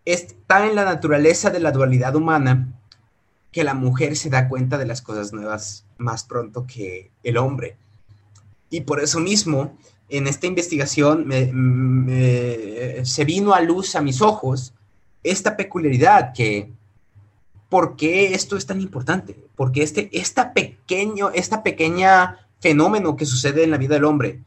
está 0.05 0.67
en 0.67 0.75
la 0.75 0.85
naturaleza 0.85 1.51
de 1.51 1.61
la 1.61 1.71
dualidad 1.71 2.17
humana 2.17 2.73
que 3.53 3.63
la 3.63 3.75
mujer 3.75 4.17
se 4.17 4.31
da 4.31 4.49
cuenta 4.49 4.79
de 4.79 4.87
las 4.87 5.01
cosas 5.01 5.33
nuevas 5.33 5.85
más 5.97 6.25
pronto 6.25 6.67
que 6.67 7.13
el 7.23 7.37
hombre. 7.37 7.77
Y 8.73 8.81
por 8.81 9.01
eso 9.01 9.21
mismo, 9.21 9.77
en 10.09 10.27
esta 10.27 10.47
investigación 10.47 11.31
se 13.05 13.25
vino 13.25 13.53
a 13.53 13.61
luz 13.61 13.95
a 13.95 14.01
mis 14.01 14.23
ojos 14.23 14.73
esta 15.23 15.57
peculiaridad 15.57 16.33
que 16.35 16.73
¿por 17.69 17.97
qué 17.97 18.35
esto 18.35 18.57
es 18.57 18.65
tan 18.65 18.81
importante? 18.81 19.37
Porque 19.57 19.83
este 19.83 20.09
esta 20.11 20.55
pequeño, 20.55 21.31
esta 21.35 21.63
pequeña 21.63 22.49
fenómeno 22.61 23.15
que 23.15 23.27
sucede 23.27 23.63
en 23.63 23.71
la 23.71 23.77
vida 23.77 23.95
del 23.95 24.05
hombre, 24.05 24.41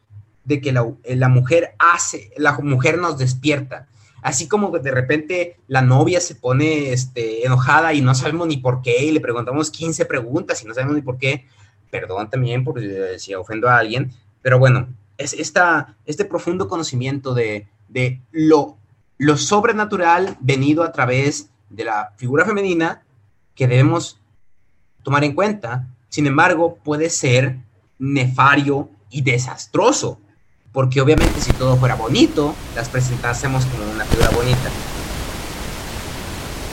de 0.43 0.59
que 0.59 0.71
la, 0.71 0.91
la, 1.03 1.29
mujer 1.29 1.75
hace, 1.77 2.31
la 2.35 2.57
mujer 2.59 2.97
nos 2.97 3.19
despierta. 3.19 3.87
Así 4.23 4.47
como 4.47 4.71
de 4.71 4.91
repente 4.91 5.57
la 5.67 5.83
novia 5.83 6.19
se 6.19 6.33
pone 6.33 6.93
este, 6.93 7.45
enojada 7.45 7.93
y 7.93 8.01
no 8.01 8.15
sabemos 8.15 8.47
ni 8.47 8.57
por 8.57 8.81
qué, 8.81 9.05
y 9.05 9.11
le 9.11 9.19
preguntamos 9.19 9.69
15 9.69 10.05
preguntas 10.05 10.63
y 10.63 10.67
no 10.67 10.73
sabemos 10.73 10.95
ni 10.95 11.03
por 11.03 11.19
qué. 11.19 11.45
Perdón 11.89 12.29
también 12.29 12.63
por 12.63 12.81
si 13.17 13.33
ofendo 13.33 13.69
a 13.69 13.77
alguien, 13.77 14.11
pero 14.41 14.59
bueno, 14.59 14.87
es 15.17 15.33
esta, 15.33 15.95
este 16.05 16.25
profundo 16.25 16.67
conocimiento 16.67 17.33
de, 17.33 17.67
de 17.87 18.21
lo, 18.31 18.77
lo 19.17 19.37
sobrenatural 19.37 20.37
venido 20.39 20.83
a 20.83 20.91
través 20.91 21.49
de 21.69 21.85
la 21.85 22.13
figura 22.17 22.45
femenina 22.45 23.03
que 23.55 23.67
debemos 23.67 24.19
tomar 25.03 25.23
en 25.23 25.33
cuenta. 25.33 25.87
Sin 26.09 26.27
embargo, 26.27 26.77
puede 26.83 27.09
ser 27.09 27.57
nefario 27.97 28.89
y 29.09 29.21
desastroso, 29.21 30.19
porque 30.71 30.99
obviamente 30.99 31.39
si 31.39 31.53
todo 31.53 31.77
fuera 31.77 31.95
bonito, 31.95 32.53
las 32.75 32.89
presentásemos 32.89 33.65
como 33.65 33.89
una 33.91 34.05
figura 34.05 34.29
bonita. 34.31 34.69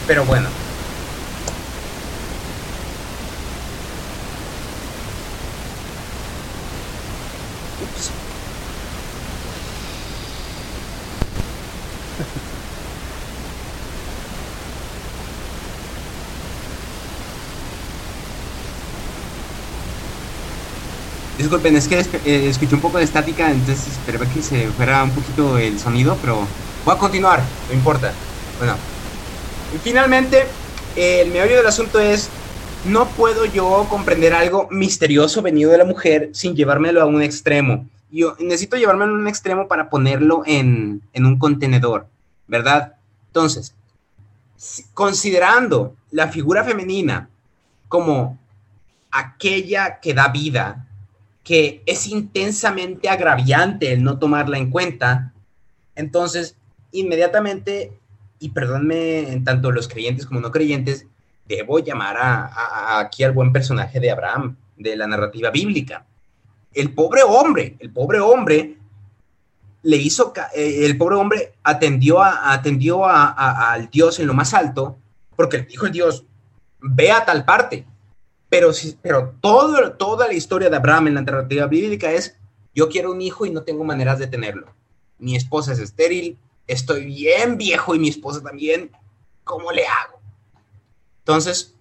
Pero 0.07 0.25
bueno, 0.25 0.49
Disculpen, 21.43 21.75
es 21.75 21.89
que 21.89 21.99
eh, 21.99 22.49
escuché 22.49 22.77
un 22.77 22.81
poco 22.81 22.99
de 22.99 23.05
estática, 23.05 23.51
entonces 23.51 23.89
esperaba 23.89 24.27
que 24.27 24.41
se 24.41 24.69
fuera 24.69 25.03
un 25.03 25.11
poquito 25.11 25.59
el 25.59 25.77
sonido, 25.77 26.17
pero 26.21 26.47
voy 26.85 26.95
a 26.95 26.99
continuar, 26.99 27.43
no 27.69 27.75
importa. 27.75 28.13
Bueno, 28.59 28.77
finalmente, 29.83 30.47
el 30.95 31.33
meollo 31.33 31.57
del 31.57 31.67
asunto 31.67 31.99
es, 31.99 32.31
no 32.85 33.09
puedo 33.09 33.45
yo 33.45 33.89
comprender 33.91 34.33
algo 34.35 34.69
misterioso 34.71 35.43
venido 35.43 35.73
de 35.73 35.79
la 35.79 35.85
mujer 35.85 36.31
sin 36.33 36.55
llevármelo 36.55 37.03
a 37.03 37.07
un 37.07 37.21
extremo. 37.21 37.89
Yo 38.13 38.37
necesito 38.39 38.77
llevármelo 38.77 39.13
a 39.13 39.19
un 39.19 39.27
extremo 39.27 39.67
para 39.67 39.91
ponerlo 39.91 40.45
en, 40.47 41.03
en 41.13 41.27
un 41.27 41.41
contenedor, 41.41 42.07
¿verdad? 42.47 42.95
Entonces, 43.27 43.75
considerando 44.95 45.97
la 46.13 46.29
figura 46.29 46.63
femenina 46.63 47.29
como 47.89 48.39
aquella 49.11 49.99
que 49.99 50.15
da 50.15 50.29
vida, 50.29 50.87
que 51.43 51.83
es 51.87 52.07
intensamente 52.07 53.09
agraviante 53.09 53.93
el 53.93 54.03
no 54.03 54.19
tomarla 54.19 54.59
en 54.59 54.71
cuenta, 54.71 55.33
entonces 55.95 56.57
inmediatamente, 56.93 57.93
y 58.39 58.51
perdónme 58.51 59.33
en 59.33 59.45
tanto 59.45 59.71
los 59.73 59.89
creyentes 59.89 60.27
como 60.27 60.41
no 60.41 60.53
creyentes, 60.53 61.07
debo 61.47 61.79
llamar 61.81 62.17
a, 62.19 63.01
aquí 63.01 63.25
al 63.25 63.33
buen 63.33 63.53
personaje 63.53 63.99
de 63.99 64.11
Abraham, 64.11 64.57
de 64.77 64.97
la 64.97 65.07
narrativa 65.07 65.51
bíblica. 65.51 66.07
El 66.73 66.95
pobre 66.95 67.23
hombre, 67.23 67.77
el 67.81 67.91
pobre 67.91 68.21
hombre 68.21 68.77
le 69.83 69.97
hizo, 69.97 70.33
eh, 70.55 70.87
el 70.87 70.97
pobre 70.97 71.17
hombre 71.17 71.55
atendió, 71.63 72.23
a, 72.23 72.53
atendió 72.53 73.05
al 73.05 73.91
Dios 73.91 74.21
en 74.21 74.27
lo 74.27 74.35
más 74.35 74.55
alto, 74.55 74.97
porque 75.37 75.59
dijo 75.59 75.87
el 75.87 75.93
Dios, 75.93 76.25
ve 76.81 77.11
a 77.11 77.25
tal 77.25 77.45
parte. 77.45 77.87
Pero, 78.53 78.71
pero 79.01 79.35
todo, 79.41 79.93
toda 79.93 80.27
la 80.27 80.35
historia 80.35 80.69
de 80.69 80.77
Abraham 80.77 81.07
en 81.07 81.15
la 81.15 81.23
narrativa 81.23 81.67
bíblica 81.67 82.13
es, 82.13 82.37
yo 82.75 82.91
quiero 82.91 83.11
un 83.11 83.23
hijo 83.23 83.47
y 83.47 83.51
no 83.51 83.63
tengo 83.63 83.83
maneras 83.83 84.19
de 84.19 84.27
tenerlo. 84.27 84.67
Mi 85.19 85.37
esposa 85.37 85.73
es 85.73 85.79
estéril, 85.79 86.37
estoy 86.67 87.07
bien 87.07 87.57
viejo 87.57 87.95
y 87.95 87.99
mi 87.99 88.11
esposa 88.11 88.43
también, 88.43 88.91
¿cómo 89.43 89.73
le 89.73 89.87
hago? 89.87 90.21
Entonces, 91.21 91.75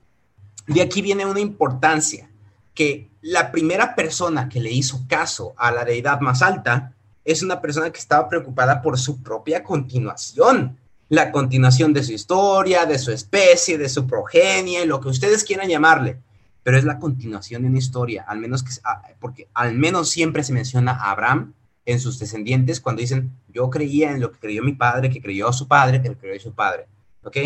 de 0.65 0.81
aquí 0.81 1.01
viene 1.01 1.25
una 1.25 1.41
importancia, 1.41 2.31
que 2.73 3.09
la 3.19 3.51
primera 3.51 3.93
persona 3.93 4.47
que 4.47 4.61
le 4.61 4.71
hizo 4.71 5.01
caso 5.09 5.53
a 5.57 5.71
la 5.71 5.83
deidad 5.83 6.21
más 6.21 6.41
alta 6.41 6.93
es 7.25 7.43
una 7.43 7.59
persona 7.59 7.91
que 7.91 7.99
estaba 7.99 8.29
preocupada 8.29 8.81
por 8.81 8.97
su 8.97 9.21
propia 9.21 9.61
continuación, 9.61 10.77
la 11.09 11.33
continuación 11.33 11.91
de 11.91 12.01
su 12.01 12.13
historia, 12.13 12.85
de 12.85 12.97
su 12.97 13.11
especie, 13.11 13.77
de 13.77 13.89
su 13.89 14.07
progenie, 14.07 14.85
lo 14.85 15.01
que 15.01 15.09
ustedes 15.09 15.43
quieran 15.43 15.67
llamarle, 15.67 16.17
pero 16.63 16.77
es 16.77 16.83
la 16.83 16.99
continuación 16.99 17.63
de 17.63 17.69
una 17.69 17.79
historia, 17.79 18.23
al 18.27 18.39
menos 18.39 18.63
que, 18.63 18.71
ah, 18.83 19.01
porque 19.19 19.47
al 19.53 19.75
menos 19.75 20.09
siempre 20.09 20.43
se 20.43 20.53
menciona 20.53 20.91
a 20.91 21.11
Abraham 21.11 21.53
en 21.85 21.99
sus 21.99 22.19
descendientes 22.19 22.79
cuando 22.79 23.01
dicen, 23.01 23.31
yo 23.49 23.69
creía 23.69 24.11
en 24.11 24.21
lo 24.21 24.31
que 24.31 24.39
creyó 24.39 24.63
mi 24.63 24.73
padre, 24.73 25.09
que 25.09 25.21
creyó 25.21 25.51
su 25.51 25.67
padre, 25.67 26.01
que 26.01 26.15
creyó 26.15 26.39
su 26.39 26.53
padre, 26.53 26.87
¿ok? 27.23 27.37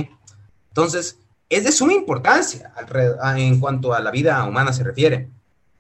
Entonces, 0.70 1.18
es 1.50 1.64
de 1.64 1.72
suma 1.72 1.94
importancia 1.94 2.74
en 3.38 3.60
cuanto 3.60 3.94
a 3.94 4.00
la 4.00 4.12
vida 4.12 4.44
humana 4.44 4.74
se 4.74 4.84
refiere, 4.84 5.30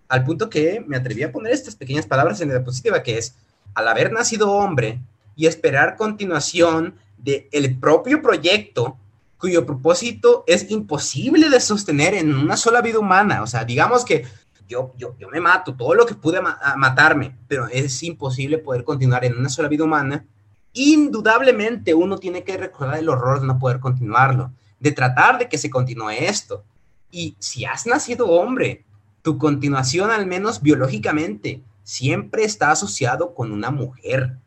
al 0.07 0.23
punto 0.23 0.49
que 0.49 0.83
me 0.85 0.97
atreví 0.97 1.23
a 1.23 1.31
poner 1.31 1.51
estas 1.51 1.75
pequeñas 1.75 2.05
palabras 2.05 2.39
en 2.39 2.49
la 2.49 2.55
diapositiva, 2.55 3.03
que 3.03 3.17
es, 3.17 3.35
al 3.73 3.87
haber 3.87 4.11
nacido 4.11 4.51
hombre 4.51 5.01
y 5.35 5.47
esperar 5.47 5.97
continuación 5.97 6.95
del 7.17 7.47
el 7.51 7.77
propio 7.77 8.21
proyecto 8.21 8.97
cuyo 9.39 9.65
propósito 9.65 10.43
es 10.47 10.69
imposible 10.71 11.49
de 11.49 11.59
sostener 11.59 12.13
en 12.13 12.33
una 12.33 12.57
sola 12.57 12.81
vida 12.81 12.99
humana. 12.99 13.43
O 13.43 13.47
sea, 13.47 13.65
digamos 13.65 14.05
que 14.05 14.25
yo, 14.67 14.93
yo, 14.97 15.15
yo 15.19 15.29
me 15.29 15.39
mato 15.39 15.75
todo 15.75 15.93
lo 15.93 16.05
que 16.05 16.15
pude 16.15 16.41
matarme, 16.41 17.37
pero 17.47 17.67
es 17.67 18.01
imposible 18.03 18.57
poder 18.57 18.83
continuar 18.83 19.25
en 19.25 19.37
una 19.37 19.49
sola 19.49 19.67
vida 19.67 19.83
humana. 19.83 20.25
Indudablemente 20.73 21.93
uno 21.93 22.17
tiene 22.17 22.43
que 22.43 22.57
recordar 22.57 22.97
el 22.97 23.09
horror 23.09 23.41
de 23.41 23.47
no 23.47 23.59
poder 23.59 23.79
continuarlo 23.79 24.51
de 24.79 24.91
tratar 24.91 25.39
de 25.39 25.49
que 25.49 25.57
se 25.57 25.69
continúe 25.69 26.11
esto. 26.11 26.63
Y 27.11 27.35
si 27.39 27.65
has 27.65 27.85
nacido 27.85 28.27
hombre, 28.27 28.85
tu 29.21 29.37
continuación, 29.37 30.11
al 30.11 30.25
menos 30.25 30.61
biológicamente, 30.61 31.63
siempre 31.83 32.43
está 32.43 32.71
asociado 32.71 33.33
con 33.33 33.51
una 33.51 33.71
mujer. 33.71 34.37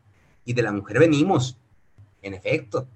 Y 0.45 0.53
de 0.53 0.61
la 0.61 0.71
mujer 0.71 0.99
venimos, 0.99 1.57
en 2.21 2.33
efecto. 2.33 2.87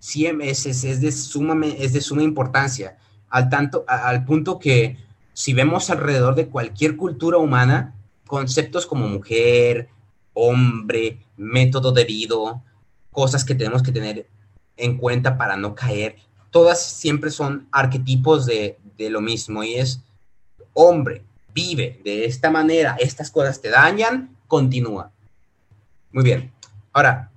Siempre 0.00 0.50
es, 0.50 0.66
es, 0.66 1.00
de, 1.00 1.12
suma, 1.12 1.54
es 1.66 1.92
de 1.92 2.00
suma 2.00 2.24
importancia, 2.24 2.98
al, 3.28 3.48
tanto, 3.48 3.84
al 3.86 4.24
punto 4.24 4.58
que 4.58 4.96
si 5.32 5.54
vemos 5.54 5.88
alrededor 5.90 6.34
de 6.34 6.48
cualquier 6.48 6.96
cultura 6.96 7.38
humana, 7.38 7.94
conceptos 8.26 8.86
como 8.86 9.06
mujer, 9.06 9.88
hombre, 10.32 11.20
método 11.36 11.92
debido, 11.92 12.60
cosas 13.12 13.44
que 13.44 13.54
tenemos 13.54 13.82
que 13.82 13.92
tener 13.92 14.26
en 14.76 14.96
cuenta 14.96 15.38
para 15.38 15.56
no 15.56 15.76
caer 15.76 16.16
todas 16.50 16.84
siempre 16.84 17.30
son 17.30 17.68
arquetipos 17.70 18.46
de, 18.46 18.76
lo 18.98 19.22
mismo 19.22 19.64
y 19.64 19.76
es 19.76 20.02
hombre, 20.74 21.22
vive 21.54 22.00
de 22.04 22.26
esta 22.26 22.50
manera, 22.50 22.96
estas 23.00 23.30
cosas 23.30 23.60
te 23.60 23.70
dañan, 23.70 24.36
continúa. 24.46 25.10
Muy 26.12 26.22
bien. 26.22 26.52
Ahora, 26.92 27.30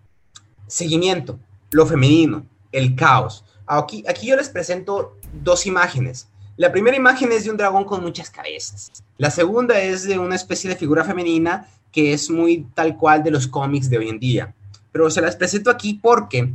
seguimiento, 0.67 1.39
lo 1.71 1.86
femenino, 1.86 2.45
el 2.73 2.95
caos. 2.95 3.45
Aquí, 3.65 4.03
aquí 4.07 4.27
yo 4.27 4.36
les 4.36 4.49
presento 4.49 5.17
dos 5.31 5.65
imágenes. 5.65 6.27
La 6.57 6.71
primera 6.71 6.97
imagen 6.97 7.31
es 7.31 7.45
de 7.45 7.51
un 7.51 7.57
dragón 7.57 7.86
con 7.86 8.03
muchas 8.03 8.29
cabezas. 8.29 8.91
La 9.17 9.31
segunda 9.31 9.79
es 9.79 10.03
de 10.03 10.19
una 10.19 10.36
especie 10.36 10.69
de 10.69 10.75
figura 10.75 11.03
femenina 11.03 11.67
que 11.91 12.12
es 12.12 12.29
muy 12.29 12.67
tal 12.73 12.97
cual 12.97 13.23
de 13.23 13.31
los 13.31 13.47
cómics 13.47 13.89
de 13.89 13.97
hoy 13.99 14.09
en 14.09 14.19
día. 14.19 14.53
Pero 14.91 15.09
se 15.09 15.21
las 15.21 15.36
presento 15.36 15.69
aquí 15.69 15.93
porque 15.93 16.51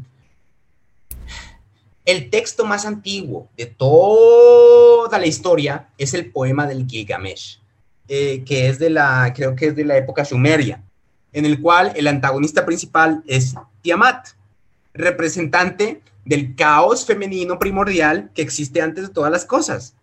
el 2.05 2.31
texto 2.31 2.65
más 2.65 2.87
antiguo 2.87 3.49
de 3.57 3.67
toda 3.67 5.19
la 5.19 5.27
historia 5.27 5.89
es 5.99 6.15
el 6.15 6.31
poema 6.33 6.67
del 6.67 6.87
Gilgamesh, 6.87 7.61
eh, 8.09 8.43
que 8.45 8.69
es 8.69 8.79
de 8.79 8.91
la, 8.91 9.33
creo 9.35 9.55
que 9.55 9.67
es 9.67 9.77
de 9.77 9.85
la 9.85 9.97
época 9.97 10.25
sumeria, 10.25 10.83
en 11.33 11.45
el 11.45 11.61
cual 11.61 11.93
el 11.97 12.07
antagonista 12.07 12.65
principal 12.65 13.23
es 13.27 13.55
Tiamat, 13.83 14.29
representante 14.99 16.03
del 16.25 16.55
caos 16.55 17.07
femenino 17.07 17.59
primordial 17.59 18.31
que 18.35 18.43
existe 18.43 18.83
antes 18.83 19.09
de 19.09 19.15
todas 19.15 19.33
las 19.33 19.47
cosas. 19.47 19.95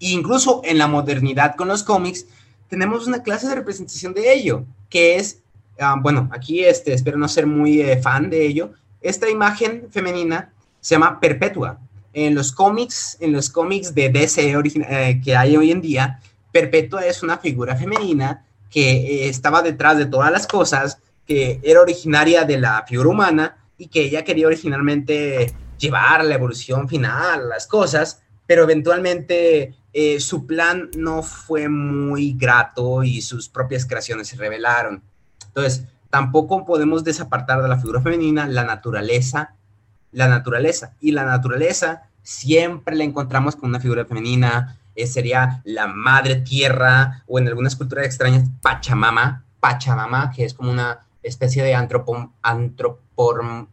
Incluso 0.00 0.62
en 0.64 0.78
la 0.78 0.88
modernidad 0.88 1.54
con 1.54 1.68
los 1.68 1.84
cómics 1.84 2.26
tenemos 2.68 3.06
una 3.06 3.22
clase 3.22 3.48
de 3.48 3.54
representación 3.54 4.14
de 4.14 4.32
ello, 4.32 4.64
que 4.88 5.16
es, 5.16 5.42
ah, 5.78 5.96
bueno, 6.00 6.28
aquí 6.32 6.64
este, 6.64 6.92
espero 6.92 7.18
no 7.18 7.28
ser 7.28 7.46
muy 7.46 7.80
eh, 7.80 8.00
fan 8.00 8.30
de 8.30 8.46
ello, 8.46 8.72
esta 9.00 9.28
imagen 9.28 9.88
femenina 9.90 10.52
se 10.80 10.94
llama 10.94 11.20
Perpetua. 11.20 11.78
En 12.12 12.34
los 12.34 12.50
cómics, 12.52 13.16
en 13.20 13.32
los 13.32 13.50
cómics 13.50 13.94
de 13.94 14.08
DC 14.08 14.52
eh, 14.52 15.20
que 15.22 15.36
hay 15.36 15.56
hoy 15.56 15.70
en 15.70 15.80
día, 15.80 16.20
Perpetua 16.50 17.06
es 17.06 17.22
una 17.22 17.38
figura 17.38 17.76
femenina 17.76 18.44
que 18.70 18.90
eh, 18.90 19.28
estaba 19.28 19.62
detrás 19.62 19.98
de 19.98 20.06
todas 20.06 20.32
las 20.32 20.46
cosas, 20.46 20.98
que 21.30 21.60
era 21.62 21.80
originaria 21.80 22.42
de 22.42 22.58
la 22.58 22.84
figura 22.88 23.08
humana 23.08 23.56
y 23.78 23.86
que 23.86 24.02
ella 24.02 24.24
quería 24.24 24.48
originalmente 24.48 25.54
llevar 25.78 26.24
la 26.24 26.34
evolución 26.34 26.88
final, 26.88 27.48
las 27.48 27.68
cosas, 27.68 28.20
pero 28.48 28.64
eventualmente 28.64 29.76
eh, 29.92 30.18
su 30.18 30.44
plan 30.44 30.90
no 30.96 31.22
fue 31.22 31.68
muy 31.68 32.32
grato 32.32 33.04
y 33.04 33.20
sus 33.22 33.48
propias 33.48 33.86
creaciones 33.86 34.26
se 34.26 34.36
revelaron. 34.38 35.04
Entonces, 35.46 35.84
tampoco 36.10 36.64
podemos 36.64 37.04
desapartar 37.04 37.62
de 37.62 37.68
la 37.68 37.78
figura 37.78 38.00
femenina 38.00 38.48
la 38.48 38.64
naturaleza 38.64 39.54
la 40.10 40.26
naturaleza. 40.26 40.94
Y 41.00 41.12
la 41.12 41.24
naturaleza 41.24 42.02
siempre 42.24 42.96
la 42.96 43.04
encontramos 43.04 43.54
con 43.54 43.70
una 43.70 43.78
figura 43.78 44.04
femenina, 44.04 44.78
eh, 44.96 45.06
sería 45.06 45.62
la 45.64 45.86
madre 45.86 46.36
tierra 46.36 47.22
o 47.28 47.38
en 47.38 47.46
algunas 47.46 47.76
culturas 47.76 48.04
extrañas 48.04 48.48
Pachamama, 48.60 49.44
Pachamama, 49.60 50.32
que 50.32 50.44
es 50.44 50.54
como 50.54 50.72
una 50.72 51.06
especie 51.22 51.62
de 51.62 51.74
antropom, 51.74 52.32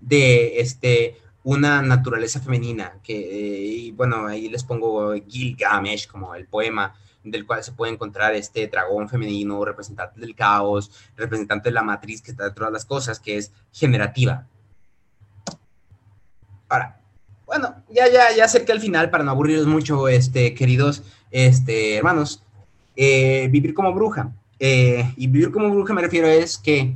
de 0.00 0.60
este, 0.60 1.20
una 1.44 1.82
naturaleza 1.82 2.40
femenina, 2.40 2.98
que, 3.02 3.88
eh, 3.88 3.92
bueno, 3.92 4.26
ahí 4.26 4.48
les 4.48 4.64
pongo 4.64 5.14
Gilgamesh 5.28 6.06
como 6.06 6.34
el 6.34 6.46
poema, 6.46 6.94
del 7.22 7.46
cual 7.46 7.62
se 7.62 7.72
puede 7.72 7.92
encontrar 7.92 8.34
este 8.34 8.66
dragón 8.68 9.08
femenino, 9.08 9.64
representante 9.64 10.20
del 10.20 10.34
caos, 10.34 10.90
representante 11.16 11.68
de 11.68 11.74
la 11.74 11.82
matriz 11.82 12.22
que 12.22 12.30
está 12.30 12.44
detrás 12.44 12.68
de 12.68 12.72
las 12.72 12.84
cosas, 12.84 13.20
que 13.20 13.36
es 13.36 13.52
generativa. 13.72 14.46
Ahora, 16.68 17.00
bueno, 17.46 17.84
ya, 17.90 18.08
ya, 18.08 18.34
ya 18.36 18.48
cerca 18.48 18.72
al 18.72 18.80
final, 18.80 19.10
para 19.10 19.24
no 19.24 19.30
aburriros 19.30 19.66
mucho, 19.66 20.08
este, 20.08 20.54
queridos 20.54 21.02
este, 21.30 21.96
hermanos, 21.96 22.42
eh, 22.96 23.48
vivir 23.50 23.74
como 23.74 23.92
bruja. 23.92 24.32
Eh, 24.58 25.12
y 25.16 25.26
vivir 25.26 25.52
como 25.52 25.70
bruja 25.70 25.92
me 25.92 26.02
refiero 26.02 26.26
es 26.26 26.56
que 26.56 26.94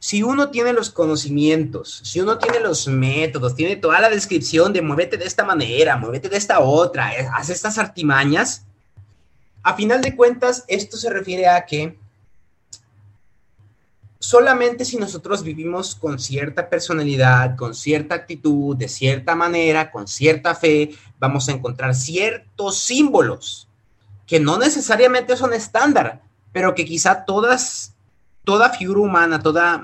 si 0.00 0.24
uno 0.24 0.50
tiene 0.50 0.72
los 0.72 0.90
conocimientos, 0.90 2.00
si 2.02 2.20
uno 2.20 2.36
tiene 2.36 2.58
los 2.58 2.88
métodos, 2.88 3.54
tiene 3.54 3.76
toda 3.76 4.00
la 4.00 4.10
descripción 4.10 4.72
de 4.72 4.82
muévete 4.82 5.16
de 5.16 5.26
esta 5.26 5.44
manera, 5.44 5.96
muévete 5.96 6.28
de 6.28 6.36
esta 6.36 6.58
otra, 6.58 7.14
eh, 7.14 7.28
haz 7.32 7.50
estas 7.50 7.78
artimañas, 7.78 8.66
a 9.62 9.74
final 9.74 10.02
de 10.02 10.16
cuentas, 10.16 10.64
esto 10.66 10.96
se 10.96 11.08
refiere 11.08 11.46
a 11.46 11.64
que 11.64 11.96
solamente 14.18 14.84
si 14.84 14.96
nosotros 14.96 15.44
vivimos 15.44 15.94
con 15.94 16.18
cierta 16.18 16.68
personalidad, 16.68 17.56
con 17.56 17.72
cierta 17.72 18.16
actitud, 18.16 18.76
de 18.76 18.88
cierta 18.88 19.36
manera, 19.36 19.92
con 19.92 20.08
cierta 20.08 20.56
fe, 20.56 20.96
vamos 21.20 21.48
a 21.48 21.52
encontrar 21.52 21.94
ciertos 21.94 22.80
símbolos 22.80 23.68
que 24.32 24.40
no 24.40 24.56
necesariamente 24.56 25.36
son 25.36 25.52
estándar, 25.52 26.22
pero 26.52 26.74
que 26.74 26.86
quizá 26.86 27.26
todas 27.26 27.92
toda 28.44 28.70
figura 28.70 29.00
humana, 29.00 29.42
toda, 29.42 29.82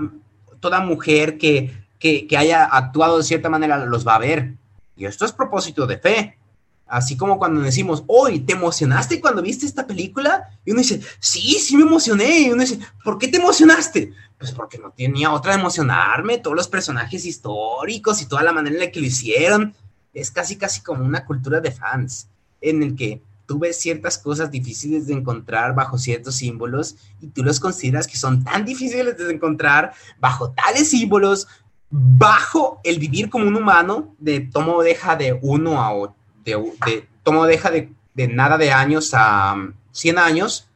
toda 0.58 0.80
mujer 0.80 1.36
que, 1.36 1.84
que, 1.98 2.26
haya 2.34 2.64
actuado 2.64 3.18
de 3.18 3.24
cierta 3.24 3.50
manera 3.50 3.84
los 3.84 4.08
va 4.08 4.14
a 4.14 4.20
ver. 4.20 4.54
Y 4.96 5.04
esto 5.04 5.26
es 5.26 5.32
propósito 5.32 5.86
de 5.86 5.98
fe. 5.98 6.38
Así 6.86 7.14
como 7.14 7.38
cuando 7.38 7.60
decimos, 7.60 8.04
hoy, 8.06 8.40
¿te 8.40 8.54
emocionaste 8.54 9.20
cuando 9.20 9.42
viste 9.42 9.66
esta 9.66 9.86
película? 9.86 10.48
Y 10.64 10.70
uno 10.70 10.80
dice, 10.80 11.02
sí, 11.20 11.58
sí 11.60 11.76
me 11.76 11.82
emocioné. 11.82 12.40
Y 12.40 12.50
uno 12.50 12.62
dice, 12.62 12.78
¿por 13.04 13.18
qué 13.18 13.28
te 13.28 13.36
emocionaste? 13.36 14.14
Pues 14.38 14.52
porque 14.52 14.78
no 14.78 14.92
tenía 14.92 15.30
otra 15.30 15.52
de 15.52 15.60
emocionarme. 15.60 16.38
Todos 16.38 16.56
los 16.56 16.68
personajes 16.68 17.26
históricos 17.26 18.22
y 18.22 18.26
toda 18.26 18.42
la 18.42 18.54
manera 18.54 18.76
en 18.76 18.80
la 18.80 18.90
que 18.90 19.00
lo 19.00 19.06
hicieron. 19.08 19.74
Es 20.14 20.30
casi, 20.30 20.56
casi 20.56 20.80
como 20.80 21.04
una 21.04 21.26
cultura 21.26 21.60
de 21.60 21.70
fans 21.70 22.28
en 22.62 22.82
el 22.82 22.96
que 22.96 23.20
tú 23.48 23.58
ves 23.58 23.80
ciertas 23.80 24.18
cosas 24.18 24.50
difíciles 24.50 25.06
de 25.06 25.14
encontrar 25.14 25.74
bajo 25.74 25.96
ciertos 25.96 26.36
símbolos 26.36 26.96
y 27.18 27.28
tú 27.28 27.42
los 27.42 27.58
consideras 27.58 28.06
que 28.06 28.18
son 28.18 28.44
tan 28.44 28.66
difíciles 28.66 29.16
de 29.16 29.32
encontrar 29.32 29.94
bajo 30.20 30.50
tales 30.50 30.90
símbolos, 30.90 31.48
bajo 31.88 32.78
el 32.84 32.98
vivir 32.98 33.30
como 33.30 33.46
un 33.46 33.56
humano, 33.56 34.14
de 34.18 34.40
tomo 34.40 34.82
deja 34.82 35.16
de 35.16 35.38
uno 35.40 35.82
a 35.82 36.14
de, 36.44 36.62
de 36.84 37.08
tomo 37.22 37.46
deja 37.46 37.70
de, 37.70 37.90
nada 38.28 38.58
de 38.58 38.70
años 38.70 39.12
a 39.14 39.56
100 39.92 40.14
um, 40.14 40.22
años, 40.22 40.68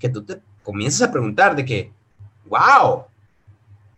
que 0.00 0.08
tú 0.08 0.24
te 0.24 0.40
comienzas 0.64 1.08
a 1.08 1.12
preguntar 1.12 1.54
de 1.54 1.64
que, 1.64 1.92
wow, 2.46 3.04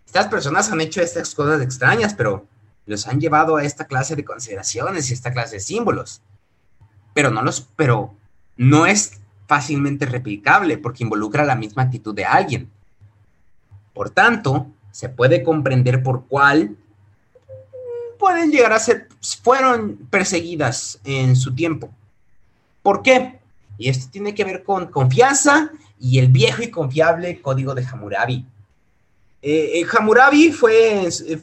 estas 0.04 0.26
personas 0.26 0.70
han 0.70 0.82
hecho 0.82 1.00
estas 1.00 1.34
cosas 1.34 1.62
extrañas, 1.62 2.12
pero 2.12 2.46
los 2.84 3.06
han 3.06 3.18
llevado 3.18 3.56
a 3.56 3.64
esta 3.64 3.86
clase 3.86 4.14
de 4.14 4.26
consideraciones 4.26 5.08
y 5.08 5.14
esta 5.14 5.32
clase 5.32 5.56
de 5.56 5.60
símbolos 5.60 6.20
pero 7.14 7.30
no 7.30 7.42
los, 7.42 7.62
pero 7.76 8.14
no 8.56 8.86
es 8.86 9.20
fácilmente 9.46 10.06
replicable 10.06 10.78
porque 10.78 11.02
involucra 11.02 11.44
la 11.44 11.56
misma 11.56 11.82
actitud 11.82 12.14
de 12.14 12.24
alguien. 12.24 12.70
Por 13.94 14.10
tanto, 14.10 14.68
se 14.92 15.08
puede 15.08 15.42
comprender 15.42 16.02
por 16.02 16.26
cuál 16.26 16.76
pueden 18.18 18.50
llegar 18.50 18.72
a 18.72 18.78
ser, 18.78 19.08
fueron 19.42 19.96
perseguidas 20.10 21.00
en 21.04 21.34
su 21.34 21.54
tiempo. 21.54 21.90
¿Por 22.82 23.02
qué? 23.02 23.40
Y 23.78 23.88
esto 23.88 24.08
tiene 24.10 24.34
que 24.34 24.44
ver 24.44 24.62
con 24.62 24.86
confianza 24.86 25.70
y 25.98 26.18
el 26.18 26.28
viejo 26.28 26.62
y 26.62 26.70
confiable 26.70 27.40
código 27.40 27.74
de 27.74 27.84
Hammurabi. 27.84 28.44
Eh, 29.42 29.80
eh 29.80 29.86
Hammurabi 29.90 30.52
fue, 30.52 31.06
eh, 31.06 31.42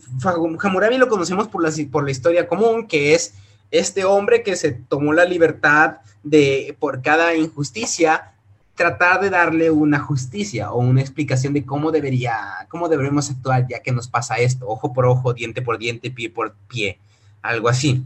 Hammurabi 0.62 0.98
lo 0.98 1.10
conocemos 1.10 1.48
por 1.48 1.64
la, 1.64 1.72
por 1.92 2.06
la 2.06 2.12
historia 2.12 2.48
común, 2.48 2.88
que 2.88 3.16
es 3.16 3.34
este 3.72 4.06
hombre 4.06 4.44
que 4.44 4.56
se 4.56 4.72
tomó 4.72 5.14
la 5.14 5.26
libertad 5.26 5.98
de, 6.24 6.76
por 6.80 7.02
cada 7.02 7.36
injusticia, 7.36 8.34
tratar 8.76 9.20
de 9.20 9.30
darle 9.30 9.72
una 9.72 10.00
justicia 10.00 10.72
o 10.72 10.80
una 10.80 11.02
explicación 11.02 11.54
de 11.54 11.66
cómo 11.66 11.92
debería, 11.92 12.68
cómo 12.70 12.88
deberemos 12.88 13.30
actuar 13.30 13.68
ya 13.68 13.82
que 13.82 13.92
nos 13.92 14.08
pasa 14.08 14.36
esto, 14.36 14.68
ojo 14.68 14.94
por 14.94 15.06
ojo, 15.06 15.34
diente 15.34 15.62
por 15.62 15.78
diente, 15.78 16.12
pie 16.12 16.30
por 16.30 16.54
pie, 16.68 17.00
algo 17.42 17.70
así. 17.70 18.04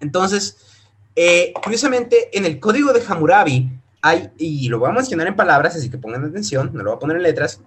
Entonces, 0.00 0.58
eh, 1.16 1.52
curiosamente, 1.62 2.36
en 2.36 2.44
el 2.44 2.60
código 2.60 2.92
de 2.92 3.02
Hammurabi 3.06 3.70
hay, 4.02 4.30
y 4.36 4.68
lo 4.68 4.78
voy 4.78 4.90
a 4.90 4.92
mencionar 4.92 5.26
en 5.26 5.36
palabras, 5.36 5.74
así 5.74 5.88
que 5.88 5.96
pongan 5.96 6.24
atención, 6.24 6.70
no 6.74 6.82
lo 6.82 6.90
voy 6.90 6.96
a 6.96 7.00
poner 7.00 7.16
en 7.16 7.22
letras, 7.22 7.60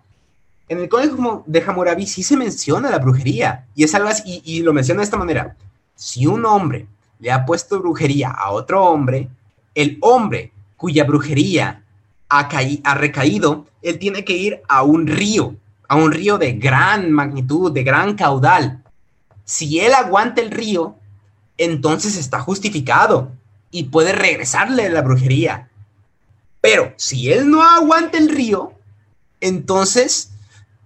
en 0.70 0.80
el 0.80 0.90
código 0.90 1.44
de 1.48 1.64
Hammurabi 1.66 2.06
sí 2.06 2.22
se 2.22 2.38
menciona 2.38 2.92
la 2.92 3.00
brujería, 3.00 3.66
y 3.74 3.84
es 3.84 3.96
algo 3.96 4.10
así, 4.10 4.42
y 4.46 4.62
lo 4.62 4.74
menciona 4.74 5.00
de 5.00 5.06
esta 5.06 5.18
manera. 5.18 5.56
Si 5.96 6.28
un 6.28 6.46
hombre 6.46 6.86
le 7.20 7.32
ha 7.32 7.46
puesto 7.46 7.80
brujería 7.80 8.30
a 8.30 8.52
otro 8.52 8.84
hombre, 8.86 9.30
el 9.76 9.98
hombre 10.02 10.52
cuya 10.76 11.04
brujería 11.04 11.84
ha, 12.30 12.50
ha 12.84 12.96
recaído, 12.96 13.66
él 13.82 14.00
tiene 14.00 14.24
que 14.24 14.34
ir 14.34 14.62
a 14.68 14.84
un 14.84 15.08
río, 15.08 15.56
a 15.88 15.96
un 15.96 16.12
río 16.12 16.38
de 16.38 16.54
gran 16.54 17.12
magnitud, 17.12 17.72
de 17.72 17.84
gran 17.84 18.16
caudal. 18.16 18.84
Si 19.46 19.80
él 19.80 19.94
aguanta 19.94 20.42
el 20.42 20.52
río, 20.52 20.96
entonces 21.58 22.18
está 22.18 22.40
justificado 22.40 23.32
y 23.72 23.86
puede 23.86 24.12
regresarle 24.12 24.90
la 24.90 25.02
brujería. 25.02 25.70
Pero 26.62 26.94
si 26.98 27.32
él 27.32 27.50
no 27.50 27.64
aguanta 27.64 28.18
el 28.18 28.30
río, 28.30 28.74
entonces 29.42 30.32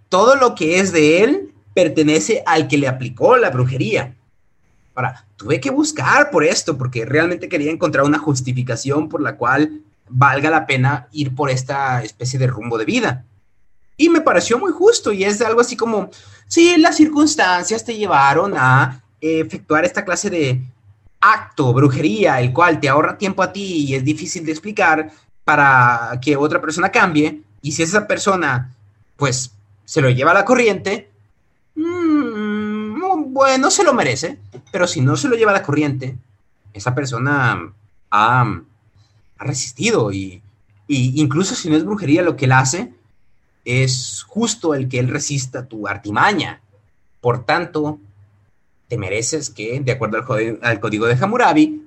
todo 0.09 0.35
lo 0.35 0.55
que 0.55 0.79
es 0.79 0.91
de 0.91 1.23
él 1.23 1.53
pertenece 1.73 2.43
al 2.45 2.67
que 2.67 2.77
le 2.77 2.87
aplicó 2.87 3.37
la 3.37 3.49
brujería. 3.49 4.15
Ahora, 4.93 5.25
tuve 5.37 5.59
que 5.59 5.71
buscar 5.71 6.31
por 6.31 6.43
esto, 6.43 6.77
porque 6.77 7.05
realmente 7.05 7.49
quería 7.49 7.71
encontrar 7.71 8.05
una 8.05 8.19
justificación 8.19 9.07
por 9.07 9.21
la 9.21 9.37
cual 9.37 9.81
valga 10.09 10.49
la 10.49 10.65
pena 10.65 11.07
ir 11.11 11.33
por 11.33 11.49
esta 11.49 12.03
especie 12.03 12.37
de 12.37 12.47
rumbo 12.47 12.77
de 12.77 12.85
vida. 12.85 13.25
Y 13.95 14.09
me 14.09 14.21
pareció 14.21 14.59
muy 14.59 14.71
justo, 14.71 15.11
y 15.11 15.23
es 15.23 15.41
algo 15.41 15.61
así 15.61 15.77
como, 15.77 16.09
sí, 16.47 16.75
las 16.77 16.97
circunstancias 16.97 17.85
te 17.85 17.95
llevaron 17.95 18.53
a 18.57 19.03
efectuar 19.21 19.85
esta 19.85 20.03
clase 20.03 20.29
de 20.29 20.61
acto, 21.21 21.71
brujería, 21.71 22.41
el 22.41 22.51
cual 22.51 22.79
te 22.79 22.89
ahorra 22.89 23.17
tiempo 23.17 23.43
a 23.43 23.53
ti 23.53 23.85
y 23.87 23.95
es 23.95 24.03
difícil 24.03 24.43
de 24.43 24.51
explicar 24.51 25.11
para 25.43 26.19
que 26.21 26.35
otra 26.35 26.59
persona 26.59 26.89
cambie, 26.89 27.43
y 27.61 27.71
si 27.71 27.83
esa 27.83 28.07
persona, 28.07 28.75
pues, 29.15 29.51
se 29.85 30.01
lo 30.01 30.09
lleva 30.09 30.31
a 30.31 30.33
la 30.33 30.45
corriente, 30.45 31.10
bueno, 33.31 33.71
se 33.71 33.83
lo 33.83 33.93
merece, 33.93 34.37
pero 34.71 34.87
si 34.87 35.01
no 35.01 35.15
se 35.15 35.29
lo 35.29 35.35
lleva 35.35 35.53
la 35.53 35.63
corriente, 35.63 36.17
esa 36.73 36.93
persona 36.93 37.73
ha, 38.09 38.61
resistido 39.37 40.11
y, 40.11 40.43
incluso 40.87 41.55
si 41.55 41.69
no 41.69 41.75
es 41.75 41.85
brujería, 41.85 42.21
lo 42.21 42.35
que 42.35 42.45
él 42.45 42.51
hace 42.51 42.93
es 43.65 44.23
justo 44.27 44.75
el 44.75 44.87
que 44.87 44.99
él 44.99 45.07
resista 45.07 45.65
tu 45.65 45.87
artimaña. 45.87 46.61
Por 47.21 47.45
tanto, 47.45 47.99
te 48.87 48.97
mereces 48.97 49.49
que, 49.49 49.79
de 49.79 49.91
acuerdo 49.93 50.17
al, 50.17 50.59
al 50.61 50.79
código 50.79 51.07
de 51.07 51.17
Hammurabi, 51.19 51.81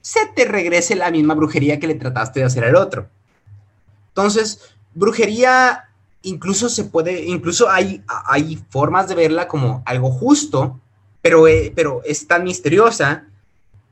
se 0.00 0.26
te 0.36 0.44
regrese 0.44 0.94
la 0.94 1.10
misma 1.10 1.34
brujería 1.34 1.80
que 1.80 1.86
le 1.86 1.94
trataste 1.94 2.40
de 2.40 2.46
hacer 2.46 2.64
al 2.64 2.76
otro. 2.76 3.08
Entonces, 4.08 4.60
brujería 4.94 5.88
incluso 6.22 6.68
se 6.68 6.84
puede, 6.84 7.24
incluso 7.24 7.68
hay, 7.68 8.02
hay 8.26 8.62
formas 8.70 9.08
de 9.08 9.14
verla 9.14 9.48
como 9.48 9.82
algo 9.84 10.10
justo, 10.10 10.80
pero, 11.22 11.46
eh, 11.46 11.72
pero 11.74 12.02
es 12.04 12.26
tan 12.26 12.44
misteriosa 12.44 13.24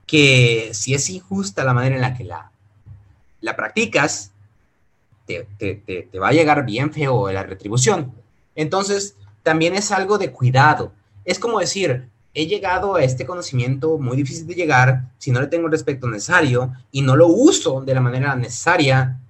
que 0.07 0.71
si 0.75 0.93
es 0.93 1.09
injusta 1.09 1.65
la 1.65 1.73
manera 1.73 1.95
en 1.95 2.03
la 2.03 2.15
que 2.15 2.25
la, 2.25 2.51
la 3.41 3.57
practicas, 3.57 4.33
te, 5.25 5.47
te, 5.57 6.19
va 6.19 6.29
a 6.29 6.33
llegar 6.33 6.67
bien 6.67 6.93
feo 6.93 7.31
la 7.31 7.45
retribución. 7.45 8.13
Entonces, 8.57 9.15
también 9.45 9.77
es 9.77 9.93
algo 9.93 10.19
de 10.19 10.33
cuidado. 10.33 10.93
Es 11.25 11.39
como 11.39 11.61
decir, 11.61 12.09
he 12.35 12.47
llegado 12.47 12.97
a 12.97 13.05
este 13.05 13.25
conocimiento 13.25 13.99
muy 13.99 14.17
difícil 14.17 14.49
de 14.49 14.55
llegar, 14.55 15.05
si 15.19 15.31
no 15.31 15.41
le 15.41 15.47
tengo 15.47 15.67
el 15.67 15.73
respeto 15.73 16.09
necesario 16.09 16.73
y 16.91 17.03
no 17.03 17.15
lo 17.15 17.29
uso 17.29 17.81
de 17.81 17.95
la 17.95 18.01
manera 18.01 18.35
necesaria, 18.35 19.21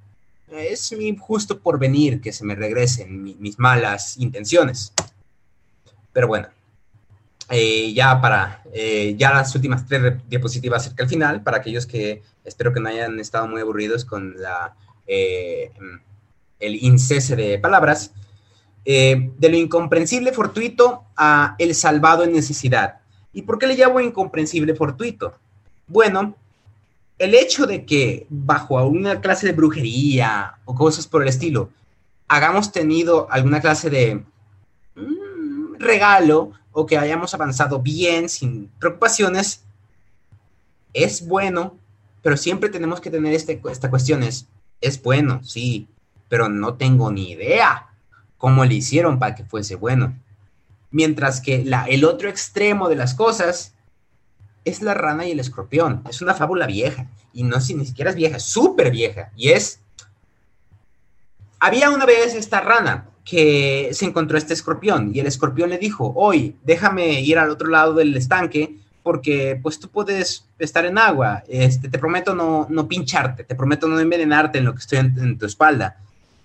es 0.51 0.93
mi 0.93 1.15
justo 1.15 1.59
porvenir 1.59 2.23
que 2.23 2.33
se 2.33 2.45
me 2.45 2.55
regresen 2.55 3.23
mis 3.23 3.59
malas 3.59 4.17
intenciones. 4.17 4.95
Pero 6.13 6.27
bueno, 6.27 6.49
eh, 7.51 7.93
ya 7.93 8.21
para 8.21 8.63
eh, 8.73 9.17
ya 9.19 9.33
las 9.35 9.53
últimas 9.57 9.85
tres 9.85 10.15
diapositivas 10.29 10.85
cerca 10.85 11.03
al 11.03 11.09
final, 11.09 11.43
para 11.43 11.57
aquellos 11.57 11.85
que 11.85 12.23
espero 12.45 12.73
que 12.73 12.79
no 12.79 12.89
hayan 12.89 13.19
estado 13.19 13.49
muy 13.49 13.61
aburridos 13.61 14.05
con 14.05 14.41
la, 14.41 14.77
eh, 15.09 15.73
el 16.61 16.77
incese 16.77 17.35
de 17.35 17.59
palabras, 17.59 18.13
de 18.85 19.49
lo 19.49 19.57
incomprensible 19.57 20.33
fortuito 20.33 21.05
a 21.17 21.55
el 21.59 21.75
salvado 21.75 22.25
en 22.25 22.33
necesidad. 22.33 23.01
¿Y 23.33 23.43
por 23.43 23.59
qué 23.59 23.67
le 23.67 23.77
llamo 23.77 24.01
incomprensible 24.01 24.75
fortuito? 24.75 25.35
Bueno, 25.87 26.35
el 27.19 27.35
hecho 27.35 27.67
de 27.67 27.85
que 27.85 28.27
bajo 28.31 28.79
alguna 28.79 29.21
clase 29.21 29.47
de 29.47 29.53
brujería 29.53 30.55
o 30.65 30.75
cosas 30.75 31.07
por 31.07 31.23
el 31.23 31.29
estilo, 31.29 31.71
hagamos 32.27 32.73
tenido 32.73 33.31
alguna 33.31 33.61
clase 33.61 33.91
de 33.91 34.25
mm, 34.95 35.75
regalo 35.79 36.53
que 36.87 36.99
hayamos 36.99 37.35
avanzado 37.35 37.81
bien, 37.81 38.28
sin 38.28 38.68
preocupaciones, 38.78 39.64
es 40.93 41.26
bueno, 41.26 41.76
pero 42.22 42.37
siempre 42.37 42.68
tenemos 42.68 43.01
que 43.01 43.11
tener 43.11 43.35
este, 43.35 43.61
esta 43.70 43.91
cuestión, 43.91 44.22
es, 44.22 44.47
bueno, 45.03 45.43
sí, 45.43 45.89
pero 46.28 46.49
no 46.49 46.74
tengo 46.74 47.11
ni 47.11 47.33
idea 47.33 47.89
cómo 48.39 48.64
le 48.64 48.74
hicieron 48.74 49.18
para 49.18 49.35
que 49.35 49.45
fuese 49.45 49.74
bueno. 49.74 50.16
Mientras 50.91 51.41
que 51.41 51.64
la, 51.64 51.85
el 51.85 52.05
otro 52.05 52.28
extremo 52.28 52.89
de 52.89 52.97
las 52.97 53.14
cosas 53.14 53.74
es 54.64 54.83
la 54.83 54.95
rana 54.95 55.26
y 55.26 55.33
el 55.33 55.41
escorpión. 55.41 56.03
Es 56.09 56.22
una 56.22 56.35
fábula 56.35 56.66
vieja. 56.66 57.07
Y 57.33 57.45
no 57.45 57.61
si 57.61 57.74
ni 57.74 57.87
siquiera 57.87 58.11
es 58.11 58.16
vieja, 58.16 58.39
súper 58.39 58.91
vieja. 58.91 59.31
Y 59.37 59.51
es... 59.51 59.81
Había 61.59 61.91
una 61.91 62.07
vez 62.07 62.35
esta 62.35 62.61
rana 62.61 63.10
que 63.25 63.91
se 63.93 64.07
encontró 64.07 64.39
este 64.39 64.55
escorpión 64.55 65.12
y 65.14 65.21
el 65.21 65.27
escorpión 65.27 65.71
le 65.71 65.79
dijo, 65.79 66.12
hoy 66.16 66.57
déjame 66.64 67.21
ir 67.21 67.39
al 67.39 67.51
otro 67.51 67.68
lado 67.68 67.95
del 67.95 68.16
estanque 68.16 68.77
porque 69.03 69.59
pues 69.62 69.79
tú 69.79 69.89
puedes 69.89 70.45
estar 70.59 70.85
en 70.85 70.99
agua, 70.99 71.43
este, 71.49 71.89
te 71.89 71.99
prometo 71.99 72.35
no, 72.35 72.66
no 72.68 72.87
pincharte, 72.87 73.45
te 73.45 73.55
prometo 73.55 73.89
no 73.89 73.99
envenenarte 73.99 74.59
en 74.59 74.64
lo 74.64 74.73
que 74.75 74.81
estoy 74.81 74.99
en, 74.99 75.39
tu 75.39 75.47
espalda. 75.47 75.97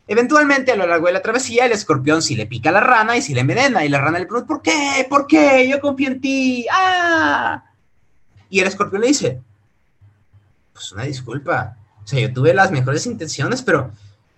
Eventualmente 0.07 0.71
a 0.71 0.75
lo 0.75 0.85
largo 0.85 1.07
de 1.07 1.13
la 1.13 1.21
travesía 1.21 1.65
el 1.65 1.71
escorpión 1.71 2.21
sí 2.21 2.35
le 2.35 2.45
pica 2.45 2.71
la 2.71 2.79
rana 2.79 3.17
y 3.17 3.21
sí 3.21 3.33
le 3.33 3.41
envenena 3.41 3.83
y 3.83 3.89
la 3.89 3.99
rana 3.99 4.19
le 4.19 4.25
pregunta, 4.25 4.47
¿por 4.47 4.61
qué? 4.61 5.05
¿Por 5.09 5.27
qué? 5.27 5.67
Yo 5.67 5.81
confío 5.81 6.09
en 6.09 6.21
ti. 6.21 6.65
¡Ah! 6.71 7.63
Y 8.49 8.59
el 8.59 8.67
escorpión 8.67 9.01
le 9.01 9.07
dice, 9.07 9.41
pues 10.71 10.91
una 10.91 11.03
disculpa, 11.03 11.75
o 12.03 12.07
sea, 12.07 12.19
yo 12.19 12.31
tuve 12.31 12.53
las 12.53 12.71
mejores 12.71 13.05
intenciones, 13.07 13.63
pero 13.63 13.91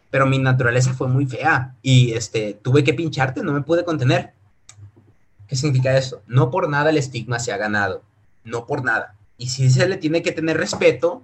pero 0.09 0.25
mi 0.25 0.39
naturaleza 0.39 0.93
fue 0.93 1.07
muy 1.07 1.25
fea 1.25 1.75
y 1.81 2.13
este, 2.13 2.53
tuve 2.61 2.83
que 2.83 2.93
pincharte, 2.93 3.43
no 3.43 3.53
me 3.53 3.61
pude 3.61 3.83
contener. 3.83 4.33
¿Qué 5.47 5.55
significa 5.55 5.97
eso? 5.97 6.21
No 6.27 6.49
por 6.51 6.69
nada 6.69 6.89
el 6.89 6.97
estigma 6.97 7.39
se 7.39 7.51
ha 7.51 7.57
ganado, 7.57 8.03
no 8.43 8.65
por 8.65 8.83
nada. 8.83 9.15
Y 9.37 9.49
si 9.49 9.69
se 9.69 9.87
le 9.87 9.97
tiene 9.97 10.21
que 10.21 10.31
tener 10.31 10.57
respeto 10.57 11.23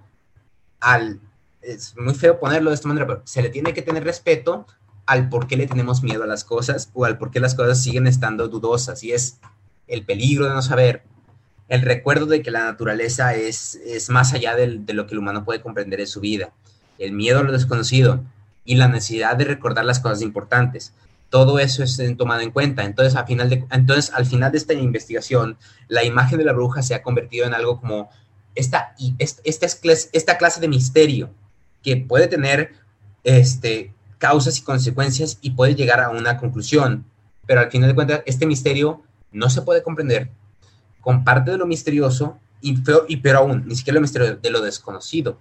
al, 0.80 1.20
es 1.62 1.94
muy 1.96 2.14
feo 2.14 2.38
ponerlo 2.38 2.70
de 2.70 2.74
esta 2.74 2.88
manera, 2.88 3.06
pero 3.06 3.22
se 3.24 3.42
le 3.42 3.50
tiene 3.50 3.74
que 3.74 3.82
tener 3.82 4.04
respeto 4.04 4.66
al 5.06 5.28
por 5.28 5.46
qué 5.46 5.56
le 5.56 5.66
tenemos 5.66 6.02
miedo 6.02 6.22
a 6.24 6.26
las 6.26 6.44
cosas 6.44 6.90
o 6.94 7.04
al 7.04 7.18
por 7.18 7.30
qué 7.30 7.40
las 7.40 7.54
cosas 7.54 7.82
siguen 7.82 8.06
estando 8.06 8.48
dudosas. 8.48 9.02
Y 9.02 9.12
es 9.12 9.38
el 9.86 10.04
peligro 10.04 10.46
de 10.46 10.54
no 10.54 10.62
saber, 10.62 11.02
el 11.68 11.82
recuerdo 11.82 12.26
de 12.26 12.42
que 12.42 12.50
la 12.50 12.64
naturaleza 12.64 13.34
es, 13.34 13.74
es 13.86 14.10
más 14.10 14.32
allá 14.32 14.54
de 14.54 14.94
lo 14.94 15.06
que 15.06 15.12
el 15.12 15.18
humano 15.18 15.44
puede 15.44 15.60
comprender 15.60 16.00
en 16.00 16.06
su 16.06 16.20
vida, 16.20 16.52
el 16.98 17.12
miedo 17.12 17.40
a 17.40 17.42
lo 17.42 17.52
desconocido, 17.52 18.22
y 18.64 18.76
la 18.76 18.88
necesidad 18.88 19.36
de 19.36 19.44
recordar 19.44 19.84
las 19.84 20.00
cosas 20.00 20.22
importantes. 20.22 20.94
Todo 21.30 21.58
eso 21.58 21.82
es 21.82 22.00
tomado 22.16 22.40
en 22.40 22.50
cuenta. 22.50 22.84
Entonces, 22.84 23.16
al 23.16 23.26
final 23.26 23.50
de, 23.50 23.64
entonces, 23.70 24.12
al 24.14 24.26
final 24.26 24.52
de 24.52 24.58
esta 24.58 24.74
investigación, 24.74 25.56
la 25.88 26.04
imagen 26.04 26.38
de 26.38 26.44
la 26.44 26.52
bruja 26.52 26.82
se 26.82 26.94
ha 26.94 27.02
convertido 27.02 27.46
en 27.46 27.54
algo 27.54 27.80
como 27.80 28.08
esta, 28.54 28.94
esta, 29.18 29.66
esta 30.12 30.38
clase 30.38 30.60
de 30.60 30.68
misterio 30.68 31.30
que 31.82 31.96
puede 31.96 32.28
tener 32.28 32.74
este, 33.24 33.92
causas 34.18 34.58
y 34.58 34.62
consecuencias 34.62 35.38
y 35.42 35.50
puede 35.50 35.74
llegar 35.74 36.00
a 36.00 36.10
una 36.10 36.38
conclusión. 36.38 37.04
Pero 37.46 37.60
al 37.60 37.70
final 37.70 37.88
de 37.88 37.94
cuentas, 37.94 38.22
este 38.26 38.46
misterio 38.46 39.02
no 39.32 39.50
se 39.50 39.62
puede 39.62 39.82
comprender 39.82 40.30
con 41.00 41.24
parte 41.24 41.50
de 41.50 41.58
lo 41.58 41.66
misterioso 41.66 42.38
y, 42.60 42.78
peor, 42.78 43.04
y 43.08 43.18
peor 43.18 43.36
aún, 43.36 43.64
ni 43.66 43.76
siquiera 43.76 43.96
lo 43.96 44.00
misterio 44.00 44.36
de 44.36 44.50
lo 44.50 44.62
desconocido. 44.62 45.38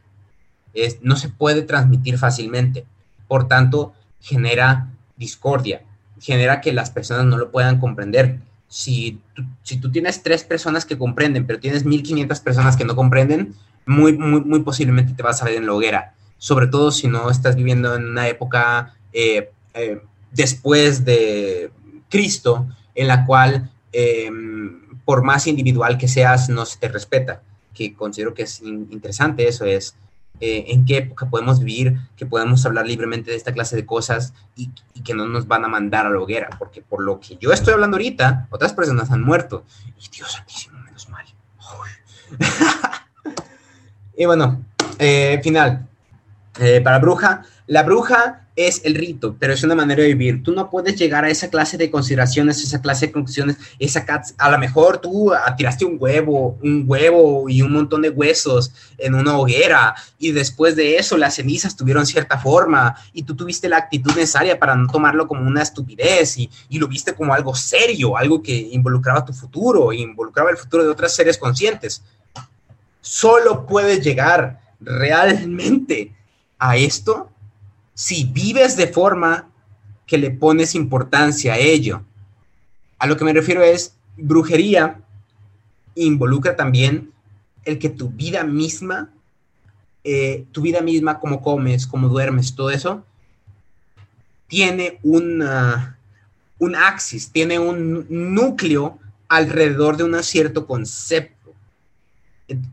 Es, 0.74 0.98
no 1.02 1.16
se 1.16 1.30
puede 1.30 1.62
transmitir 1.62 2.18
fácilmente. 2.18 2.86
Por 3.34 3.48
tanto, 3.48 3.94
genera 4.22 4.92
discordia, 5.18 5.82
genera 6.22 6.62
que 6.62 6.72
las 6.72 6.92
personas 6.92 7.26
no 7.26 7.36
lo 7.36 7.50
puedan 7.50 7.80
comprender. 7.80 8.38
Si 8.68 9.20
tú, 9.34 9.42
si 9.64 9.78
tú 9.78 9.92
tienes 9.92 10.22
tres 10.22 10.44
personas 10.44 10.86
que 10.86 11.00
comprenden, 11.00 11.48
pero 11.48 11.60
tienes 11.60 11.84
1500 11.84 12.40
personas 12.42 12.78
que 12.78 12.86
no 12.86 12.96
comprenden, 12.96 13.56
muy, 13.88 14.16
muy, 14.16 14.42
muy 14.42 14.60
posiblemente 14.60 15.14
te 15.14 15.24
vas 15.24 15.42
a 15.42 15.46
ver 15.46 15.56
en 15.56 15.66
la 15.66 15.74
hoguera. 15.74 16.14
Sobre 16.38 16.68
todo 16.68 16.92
si 16.92 17.08
no 17.08 17.32
estás 17.32 17.56
viviendo 17.56 17.96
en 17.96 18.06
una 18.06 18.28
época 18.28 18.94
eh, 19.12 19.50
eh, 19.74 20.00
después 20.32 21.04
de 21.04 21.72
Cristo, 22.12 22.68
en 22.94 23.08
la 23.08 23.26
cual 23.26 23.72
em, 23.94 24.80
por 25.06 25.24
más 25.24 25.48
individual 25.48 25.98
que 25.98 26.08
seas, 26.08 26.50
no 26.50 26.68
se 26.68 26.78
te 26.78 26.88
respeta. 26.88 27.42
Que 27.74 27.96
considero 27.96 28.36
que 28.36 28.44
es 28.44 28.62
interesante 28.62 29.48
eso, 29.48 29.66
es 29.66 29.96
eh, 30.40 30.66
en 30.70 30.86
qué 30.86 30.98
época 30.98 31.30
podemos 31.30 31.60
vivir, 31.60 31.98
que 32.16 32.26
podemos 32.26 32.66
hablar 32.66 32.86
libremente 32.86 33.32
de 33.32 33.38
esta 33.38 33.54
clase 33.54 33.76
de 33.76 33.86
cosas 33.86 34.34
y, 34.56 34.72
que 35.04 35.14
no 35.14 35.28
nos 35.28 35.48
van 35.48 35.66
a 35.66 35.68
mandar 35.68 36.06
a 36.06 36.10
la 36.10 36.20
hoguera, 36.20 36.50
porque 36.58 36.82
por 36.82 37.02
lo 37.02 37.20
que 37.20 37.38
yo 37.38 37.52
estoy 37.52 37.74
hablando 37.74 37.96
ahorita, 37.96 38.48
otras 38.50 38.74
personas 38.74 39.12
han 39.12 39.22
muerto. 39.22 39.66
Y 40.00 40.10
Dios 40.10 40.32
santísimo, 40.32 40.80
menos 40.80 41.10
mal. 41.10 41.26
y 44.18 44.26
bueno, 44.26 44.64
eh, 45.00 45.40
final. 45.44 45.88
Eh, 46.60 46.82
para 46.82 47.00
bruja, 47.00 47.44
la 47.68 47.84
bruja 47.84 48.43
es 48.56 48.82
el 48.84 48.94
rito, 48.94 49.36
pero 49.40 49.54
es 49.54 49.64
una 49.64 49.74
manera 49.74 50.04
de 50.04 50.10
vivir. 50.10 50.44
Tú 50.44 50.52
no 50.52 50.70
puedes 50.70 50.96
llegar 50.96 51.26
a 51.26 51.30
esa 51.30 51.50
clase 51.50 51.78
de 51.78 51.90
consideraciones, 51.90 52.62
esa 52.62 52.82
clase 52.82 53.08
de 53.08 53.12
conclusiones, 53.12 53.58
esa 53.80 54.06
a 54.38 54.52
lo 54.52 54.60
mejor 54.60 55.00
tú 55.00 55.32
tiraste 55.58 55.86
un 55.86 55.98
huevo, 56.00 56.58
un 56.62 56.84
huevo 56.86 57.50
y 57.50 57.62
un 57.62 57.74
montón 57.74 58.04
de 58.04 58.10
huesos 58.10 58.72
en 58.98 59.16
una 59.16 59.38
hoguera 59.38 59.96
y 60.20 60.32
después 60.32 60.76
de 60.76 60.98
eso 60.98 61.18
las 61.18 61.36
cenizas 61.36 61.76
tuvieron 61.76 62.06
cierta 62.06 62.38
forma 62.38 62.96
y 63.12 63.24
tú 63.24 63.36
tuviste 63.36 63.68
la 63.68 63.78
actitud 63.78 64.12
necesaria 64.12 64.60
para 64.60 64.76
no 64.76 64.88
tomarlo 64.88 65.28
como 65.28 65.42
una 65.48 65.64
estupidez 65.64 66.38
y, 66.38 66.50
y 66.70 66.78
lo 66.78 66.88
viste 66.88 67.16
como 67.16 67.34
algo 67.34 67.56
serio, 67.56 68.18
algo 68.18 68.44
que 68.44 68.56
involucraba 68.56 69.26
tu 69.26 69.34
futuro, 69.34 69.92
involucraba 69.94 70.52
el 70.52 70.58
futuro 70.58 70.84
de 70.84 70.90
otras 70.90 71.16
seres 71.16 71.38
conscientes. 71.38 72.04
Solo 73.02 73.66
puedes 73.66 74.02
llegar 74.04 74.62
realmente 74.80 76.14
a 76.60 76.78
esto 76.78 77.33
si 77.94 78.26
vives 78.26 78.76
de 78.76 78.88
forma 78.88 79.50
que 80.06 80.18
le 80.18 80.32
pones 80.32 80.76
importancia 80.76 81.54
a 81.54 81.58
ello. 81.58 82.04
A 82.98 83.08
lo 83.08 83.18
que 83.18 83.26
me 83.26 83.34
refiero 83.34 83.62
es, 83.62 83.96
brujería 84.18 85.02
involucra 85.96 86.56
también 86.56 87.12
el 87.66 87.80
que 87.80 87.90
tu 87.90 88.10
vida 88.10 88.44
misma, 88.44 89.12
eh, 90.04 90.46
tu 90.52 90.62
vida 90.62 90.82
misma, 90.82 91.20
como 91.20 91.42
comes, 91.42 91.88
como 91.88 92.10
duermes, 92.10 92.56
todo 92.56 92.72
eso, 92.72 93.04
tiene 94.48 95.00
una, 95.04 95.98
un 96.60 96.76
axis, 96.76 97.32
tiene 97.32 97.60
un 97.60 98.06
núcleo 98.10 99.00
alrededor 99.30 99.98
de 99.98 100.04
un 100.04 100.22
cierto 100.24 100.68
concepto. 100.68 101.54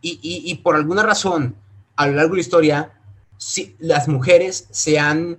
y 0.03 0.55
por 0.63 0.75
alguna 0.75 1.03
razón, 1.03 1.55
a 1.97 2.07
lo 2.07 2.15
largo 2.15 2.31
de 2.31 2.37
la 2.37 2.41
historia, 2.41 3.00
si 3.41 3.75
las 3.79 4.07
mujeres 4.07 4.69
se 4.71 4.99
han, 4.99 5.39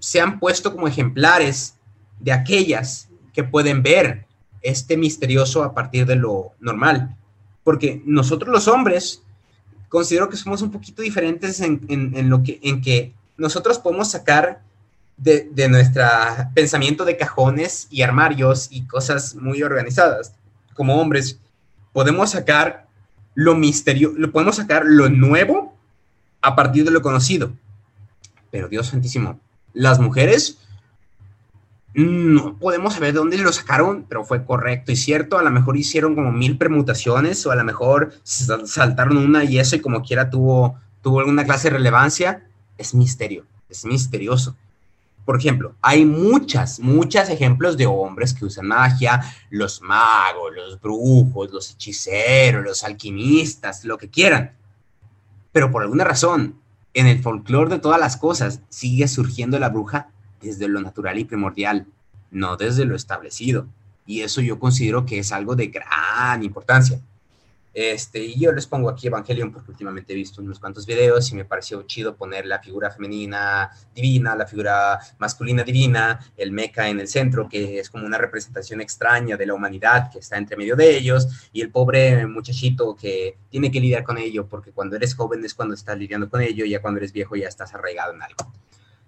se 0.00 0.20
han 0.20 0.40
puesto 0.40 0.72
como 0.72 0.88
ejemplares 0.88 1.76
de 2.18 2.32
aquellas 2.32 3.08
que 3.32 3.44
pueden 3.44 3.84
ver 3.84 4.26
este 4.62 4.96
misterioso 4.96 5.62
a 5.62 5.72
partir 5.72 6.04
de 6.04 6.16
lo 6.16 6.50
normal. 6.58 7.16
Porque 7.62 8.02
nosotros 8.04 8.52
los 8.52 8.66
hombres 8.66 9.22
considero 9.88 10.28
que 10.28 10.36
somos 10.36 10.60
un 10.60 10.72
poquito 10.72 11.02
diferentes 11.02 11.60
en, 11.60 12.28
lo 12.28 12.42
que, 12.42 12.58
en 12.62 12.82
que 12.82 13.12
nosotros 13.36 13.78
podemos 13.78 14.10
sacar 14.10 14.60
de, 15.16 15.48
de 15.52 15.68
nuestro 15.68 16.02
pensamiento 16.52 17.04
de 17.04 17.16
cajones 17.16 17.86
y 17.90 18.02
armarios 18.02 18.66
y 18.72 18.86
cosas 18.86 19.36
muy 19.36 19.62
organizadas. 19.62 20.34
Como 20.74 21.00
hombres, 21.00 21.38
podemos 21.92 22.30
sacar 22.30 22.88
lo 23.34 23.54
misterioso, 23.54 24.16
podemos 24.32 24.56
sacar 24.56 24.82
lo 24.84 25.08
nuevo 25.08 25.71
a 26.42 26.54
partir 26.54 26.84
de 26.84 26.90
lo 26.90 27.00
conocido. 27.00 27.52
Pero 28.50 28.68
Dios 28.68 28.88
santísimo, 28.88 29.40
las 29.72 29.98
mujeres 29.98 30.58
no 31.94 32.58
podemos 32.58 32.94
saber 32.94 33.12
de 33.12 33.18
dónde 33.18 33.38
lo 33.38 33.52
sacaron, 33.52 34.06
pero 34.08 34.24
fue 34.24 34.44
correcto 34.44 34.92
y 34.92 34.96
cierto. 34.96 35.38
A 35.38 35.42
lo 35.42 35.50
mejor 35.50 35.76
hicieron 35.76 36.14
como 36.14 36.32
mil 36.32 36.56
permutaciones 36.56 37.44
o 37.46 37.50
a 37.50 37.56
lo 37.56 37.64
mejor 37.64 38.14
saltaron 38.24 39.18
una 39.18 39.44
y 39.44 39.58
eso 39.58 39.76
y 39.76 39.80
como 39.80 40.02
quiera 40.02 40.30
tuvo, 40.30 40.78
tuvo 41.02 41.20
alguna 41.20 41.44
clase 41.44 41.68
de 41.70 41.76
relevancia. 41.76 42.46
Es 42.78 42.94
misterio, 42.94 43.44
es 43.68 43.84
misterioso. 43.84 44.56
Por 45.24 45.38
ejemplo, 45.38 45.74
hay 45.82 46.04
muchas, 46.04 46.80
muchos 46.80 47.28
ejemplos 47.28 47.76
de 47.76 47.86
hombres 47.86 48.34
que 48.34 48.44
usan 48.44 48.66
magia, 48.66 49.20
los 49.50 49.80
magos, 49.80 50.50
los 50.54 50.80
brujos, 50.80 51.52
los 51.52 51.70
hechiceros, 51.70 52.64
los 52.64 52.82
alquimistas, 52.82 53.84
lo 53.84 53.98
que 53.98 54.08
quieran. 54.08 54.52
Pero 55.52 55.70
por 55.70 55.82
alguna 55.82 56.04
razón, 56.04 56.56
en 56.94 57.06
el 57.06 57.20
folclore 57.20 57.70
de 57.70 57.78
todas 57.78 58.00
las 58.00 58.16
cosas 58.16 58.60
sigue 58.68 59.08
surgiendo 59.08 59.58
la 59.58 59.68
bruja 59.68 60.08
desde 60.40 60.68
lo 60.68 60.80
natural 60.80 61.18
y 61.18 61.24
primordial, 61.24 61.86
no 62.30 62.56
desde 62.56 62.84
lo 62.84 62.96
establecido. 62.96 63.66
Y 64.06 64.22
eso 64.22 64.40
yo 64.40 64.58
considero 64.58 65.06
que 65.06 65.18
es 65.18 65.32
algo 65.32 65.54
de 65.54 65.68
gran 65.68 66.42
importancia. 66.42 67.00
Este, 67.74 68.18
y 68.18 68.38
yo 68.38 68.52
les 68.52 68.66
pongo 68.66 68.90
aquí 68.90 69.06
Evangelion 69.06 69.50
porque 69.50 69.70
últimamente 69.70 70.12
he 70.12 70.16
visto 70.16 70.42
unos 70.42 70.58
cuantos 70.58 70.84
videos 70.84 71.30
y 71.32 71.34
me 71.34 71.44
pareció 71.44 71.82
chido 71.84 72.16
poner 72.16 72.44
la 72.44 72.60
figura 72.60 72.90
femenina 72.90 73.70
divina, 73.94 74.36
la 74.36 74.46
figura 74.46 75.00
masculina 75.18 75.62
divina, 75.62 76.20
el 76.36 76.52
mecha 76.52 76.88
en 76.88 77.00
el 77.00 77.08
centro, 77.08 77.48
que 77.48 77.78
es 77.78 77.88
como 77.88 78.04
una 78.04 78.18
representación 78.18 78.80
extraña 78.80 79.36
de 79.36 79.46
la 79.46 79.54
humanidad 79.54 80.10
que 80.10 80.18
está 80.18 80.36
entre 80.36 80.56
medio 80.56 80.76
de 80.76 80.96
ellos, 80.96 81.48
y 81.52 81.62
el 81.62 81.70
pobre 81.70 82.26
muchachito 82.26 82.94
que 82.94 83.38
tiene 83.48 83.70
que 83.70 83.80
lidiar 83.80 84.04
con 84.04 84.18
ello, 84.18 84.46
porque 84.46 84.72
cuando 84.72 84.96
eres 84.96 85.14
joven 85.14 85.44
es 85.44 85.54
cuando 85.54 85.74
estás 85.74 85.96
lidiando 85.96 86.28
con 86.28 86.42
ello, 86.42 86.64
ya 86.64 86.82
cuando 86.82 86.98
eres 86.98 87.12
viejo 87.12 87.36
ya 87.36 87.48
estás 87.48 87.74
arraigado 87.74 88.12
en 88.12 88.22
algo. 88.22 88.52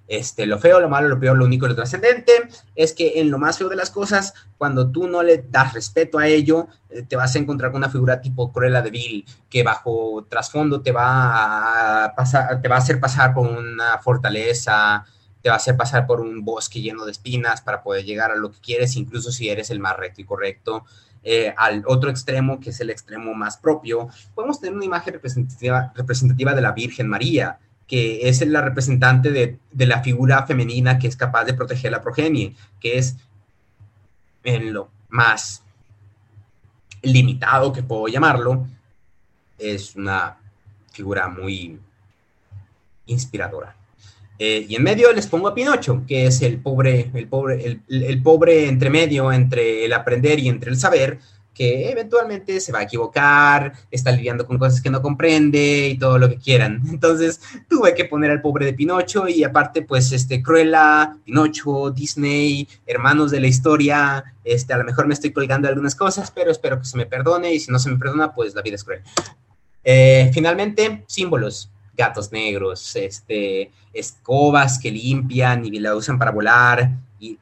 Este, 0.07 0.45
lo 0.45 0.59
feo, 0.59 0.81
lo 0.81 0.89
malo, 0.89 1.09
lo 1.09 1.19
peor, 1.19 1.37
lo 1.37 1.47
único 1.47 1.67
lo 1.67 1.75
trascendente 1.75 2.33
es 2.75 2.93
que 2.93 3.21
en 3.21 3.31
lo 3.31 3.39
más 3.39 3.57
feo 3.57 3.71
de 3.71 3.77
las 3.77 3.91
cosas, 3.91 4.35
cuando 4.59 4.91
tú 4.91 5.09
no 5.09 5.23
le 5.23 5.47
das 5.49 5.73
respeto 5.73 6.19
a 6.19 6.27
ello, 6.27 6.69
eh, 6.91 7.03
te 7.03 7.17
vas 7.17 7.35
a 7.35 7.39
encontrar 7.39 7.71
con 7.71 7.79
una 7.79 7.89
figura 7.89 8.21
tipo 8.21 8.53
Cruella 8.53 8.83
de 8.83 8.91
Vil, 8.91 9.25
que 9.49 9.63
bajo 9.63 10.27
trasfondo 10.29 10.83
te 10.83 10.93
va 10.93 12.05
a 12.05 12.15
pasar, 12.15 12.61
te 12.61 12.69
va 12.69 12.77
a 12.77 12.79
hacer 12.81 13.01
pasar 13.01 13.33
por 13.33 13.47
una 13.47 13.99
fortaleza, 13.99 15.07
te 15.41 15.49
va 15.49 15.55
a 15.55 15.59
hacer 15.59 15.77
pasar 15.77 16.07
por 16.07 16.21
un 16.21 16.45
bosque 16.45 16.83
lleno 16.83 17.05
de 17.05 17.13
espinas 17.13 17.63
para 17.63 17.83
poder 17.83 18.05
llegar 18.05 18.31
a 18.31 18.37
lo 18.37 18.51
que 18.51 18.61
quieres, 18.61 18.97
incluso 18.97 19.33
si 19.33 19.49
eres 19.49 19.71
el 19.71 19.81
más 19.81 19.97
recto 19.97 20.21
y 20.21 20.25
correcto. 20.25 20.85
Eh, 21.23 21.55
al 21.57 21.83
otro 21.87 22.11
extremo, 22.11 22.61
que 22.61 22.69
es 22.71 22.81
el 22.81 22.91
extremo 22.91 23.33
más 23.33 23.57
propio, 23.57 24.09
podemos 24.35 24.61
tener 24.61 24.75
una 24.75 24.85
imagen 24.85 25.15
representativa, 25.15 25.91
representativa 25.95 26.55
de 26.55 26.61
la 26.61 26.73
Virgen 26.73 27.09
María, 27.09 27.59
que 27.87 28.29
es 28.29 28.47
la 28.47 28.63
representante 28.63 29.31
de, 29.31 29.59
la 29.87 30.03
figura 30.03 30.47
femenina 30.47 30.99
que 30.99 31.07
es 31.07 31.17
capaz 31.17 31.45
de 31.45 31.55
proteger 31.55 31.93
la 31.93 32.01
progenie, 32.01 32.55
que 32.81 32.99
es 32.99 33.17
en 34.43 34.73
lo 34.73 34.89
más 35.09 35.63
limitado 37.03 37.73
que 37.73 37.83
puedo 37.83 38.09
llamarlo, 38.09 38.67
es 39.59 39.95
una 39.95 40.37
figura 40.93 41.29
muy 41.29 41.79
inspiradora. 43.07 43.77
Eh, 44.39 44.67
y 44.69 44.75
en 44.75 44.83
medio 44.83 45.13
les 45.13 45.27
pongo 45.27 45.49
a 45.49 45.55
Pinocho, 45.55 46.03
que 46.09 46.27
es 46.27 46.43
el 46.43 46.59
pobre, 46.59 47.11
el 47.15 47.29
pobre, 47.29 47.65
el, 47.65 47.83
el 47.89 48.23
pobre 48.23 48.67
entre 48.69 48.91
medio 48.91 49.31
entre 49.31 49.85
el 49.85 49.93
aprender 49.93 50.41
y 50.41 50.49
entre 50.49 50.71
el 50.71 50.77
saber, 50.77 51.21
que 51.55 51.91
eventualmente 51.91 52.61
se 52.61 52.73
va 52.73 52.81
a 52.81 52.83
equivocar, 52.83 53.73
está 53.91 54.11
lidiando 54.11 54.47
con 54.47 54.59
cosas 54.59 54.81
que 54.81 54.91
no 54.91 55.01
comprende 55.01 55.89
y 55.89 55.99
todo 55.99 56.19
lo 56.19 56.29
que 56.29 56.37
quieran. 56.37 56.83
Entonces 56.91 57.41
tuve 57.69 57.95
que 57.95 58.05
poner 58.05 58.31
al 58.31 58.43
pobre 58.43 58.67
de 58.67 58.75
Pinocho 58.75 59.29
y 59.29 59.45
aparte 59.45 59.83
pues 59.83 60.13
este 60.13 60.43
Cruella, 60.43 61.17
Pinocho, 61.25 61.91
Disney, 61.91 62.69
hermanos 62.87 63.31
de 63.31 63.41
la 63.41 63.47
historia, 63.47 64.25
este 64.43 64.73
a 64.75 64.79
lo 64.79 64.85
mejor 64.85 65.07
me 65.07 65.15
estoy 65.15 65.33
colgando 65.33 65.69
algunas 65.69 65.95
cosas, 65.95 66.31
pero 66.31 66.51
espero 66.51 66.79
que 66.79 66.85
se 66.85 66.97
me 66.97 67.07
perdone 67.07 67.55
y 67.55 67.61
si 67.61 67.71
no 67.71 67.79
se 67.79 67.91
me 67.91 67.97
perdona 67.97 68.35
pues 68.35 68.55
la 68.55 68.63
vida 68.63 68.75
es 68.75 68.85
cruel. 68.85 69.03
Eh, 69.85 70.31
finalmente, 70.33 71.05
símbolos, 71.07 71.71
gatos 71.97 72.33
negros, 72.33 72.97
este, 72.97 73.71
escobas 73.93 74.79
que 74.79 74.91
limpian 74.91 75.65
y 75.65 75.79
la 75.79 75.95
usan 75.95 76.19
para 76.19 76.33
volar, 76.33 76.91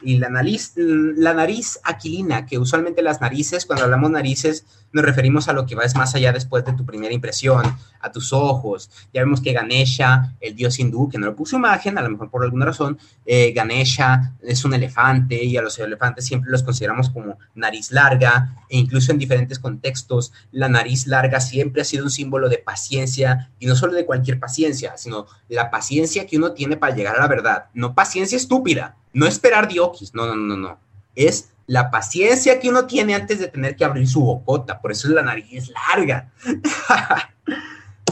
y, 0.02 0.18
la, 0.18 0.28
nariz, 0.28 0.72
la 0.76 1.34
nariz 1.34 1.80
aquilina, 1.84 2.46
que 2.46 2.58
usualmente 2.58 3.02
las 3.02 3.20
narices, 3.20 3.66
cuando 3.66 3.84
hablamos 3.84 4.10
narices, 4.10 4.64
nos 4.92 5.04
referimos 5.04 5.48
a 5.48 5.52
lo 5.52 5.66
que 5.66 5.74
va 5.74 5.82
más 5.94 6.14
allá 6.14 6.32
después 6.32 6.64
de 6.64 6.72
tu 6.72 6.86
primera 6.86 7.12
impresión, 7.12 7.64
a 8.00 8.10
tus 8.10 8.32
ojos. 8.32 8.90
Ya 9.12 9.22
vemos 9.22 9.40
que 9.40 9.52
Ganesha, 9.52 10.34
el 10.40 10.54
dios 10.54 10.78
hindú, 10.78 11.08
que 11.08 11.18
no 11.18 11.26
lo 11.26 11.36
puso 11.36 11.56
imagen, 11.56 11.98
a 11.98 12.02
lo 12.02 12.10
mejor 12.10 12.30
por 12.30 12.44
alguna 12.44 12.66
razón, 12.66 12.98
eh, 13.26 13.52
Ganesha 13.52 14.34
es 14.42 14.64
un 14.64 14.74
elefante 14.74 15.42
y 15.42 15.56
a 15.56 15.62
los 15.62 15.78
elefantes 15.78 16.24
siempre 16.24 16.50
los 16.50 16.62
consideramos 16.62 17.10
como 17.10 17.38
nariz 17.54 17.90
larga 17.90 18.56
e 18.68 18.78
incluso 18.78 19.12
en 19.12 19.18
diferentes 19.18 19.58
contextos, 19.58 20.32
la 20.50 20.68
nariz 20.68 21.06
larga 21.06 21.40
siempre 21.40 21.82
ha 21.82 21.84
sido 21.84 22.04
un 22.04 22.10
símbolo 22.10 22.48
de 22.48 22.58
paciencia 22.58 23.50
y 23.58 23.66
no 23.66 23.76
solo 23.76 23.92
de 23.92 24.06
cualquier 24.06 24.38
paciencia, 24.38 24.96
sino 24.96 25.26
la 25.48 25.70
paciencia 25.70 26.26
que 26.26 26.36
uno 26.36 26.52
tiene 26.52 26.76
para 26.76 26.94
llegar 26.94 27.16
a 27.16 27.20
la 27.20 27.28
verdad, 27.28 27.66
no 27.74 27.94
paciencia 27.94 28.36
estúpida, 28.36 28.96
no 29.12 29.26
esperar 29.26 29.68
diokis, 29.68 30.14
no, 30.14 30.26
no, 30.26 30.36
no, 30.36 30.56
no, 30.56 30.78
es 31.14 31.51
la 31.72 31.90
paciencia 31.90 32.60
que 32.60 32.68
uno 32.68 32.84
tiene 32.86 33.14
antes 33.14 33.38
de 33.38 33.48
tener 33.48 33.76
que 33.76 33.86
abrir 33.86 34.06
su 34.06 34.20
bocota, 34.20 34.78
por 34.78 34.92
eso 34.92 35.08
es 35.08 35.14
la 35.14 35.22
nariz 35.22 35.70
larga. 35.88 36.30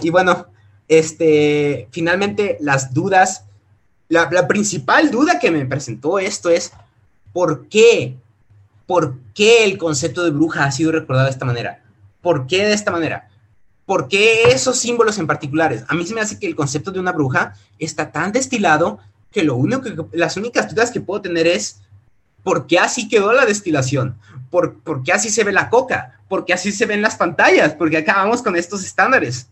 y 0.03 0.09
bueno, 0.09 0.47
este, 0.89 1.87
finalmente 1.91 2.57
las 2.61 2.95
dudas, 2.95 3.45
la, 4.09 4.31
la, 4.33 4.49
principal 4.49 5.11
duda 5.11 5.39
que 5.39 5.51
me 5.51 5.67
presentó 5.67 6.19
esto 6.19 6.49
es, 6.49 6.73
¿por 7.35 7.69
qué? 7.69 8.17
¿Por 8.87 9.19
qué 9.35 9.65
el 9.65 9.77
concepto 9.77 10.25
de 10.25 10.31
bruja 10.31 10.65
ha 10.65 10.73
sido 10.73 10.93
recordado 10.93 11.27
de 11.27 11.33
esta 11.33 11.45
manera? 11.45 11.83
¿Por 12.23 12.47
qué 12.47 12.65
de 12.65 12.73
esta 12.73 12.91
manera? 12.91 13.29
¿Por 13.85 14.09
qué 14.09 14.45
esos 14.45 14.79
símbolos 14.79 15.19
en 15.19 15.27
particulares? 15.27 15.85
A 15.89 15.95
mí 15.95 16.07
se 16.07 16.15
me 16.15 16.23
hace 16.23 16.39
que 16.39 16.47
el 16.47 16.57
concepto 16.57 16.93
de 16.93 17.01
una 17.01 17.13
bruja 17.13 17.53
está 17.79 18.11
tan 18.11 18.33
destilado 18.33 19.01
que 19.31 19.45
lo 19.45 19.55
único 19.57 19.83
que, 19.83 19.95
las 20.13 20.39
únicas 20.39 20.75
dudas 20.75 20.91
que 20.91 21.03
puedo 21.03 21.21
tener 21.21 21.47
es, 21.47 21.83
¿por 22.43 22.67
qué 22.67 22.79
así 22.79 23.09
quedó 23.09 23.33
la 23.33 23.47
destilación? 23.47 24.17
¿Por, 24.51 25.03
qué 25.05 25.13
así 25.13 25.31
se 25.31 25.45
ve 25.45 25.53
la 25.53 25.71
coca? 25.71 26.21
¿Por 26.29 26.45
qué 26.45 26.53
así 26.53 26.73
se 26.73 26.87
ven 26.87 27.03
las 27.03 27.17
pantallas? 27.17 27.75
¿Por 27.75 27.91
qué 27.91 27.99
acabamos 27.99 28.43
con 28.43 28.57
estos 28.57 28.85
estándares? 28.85 29.49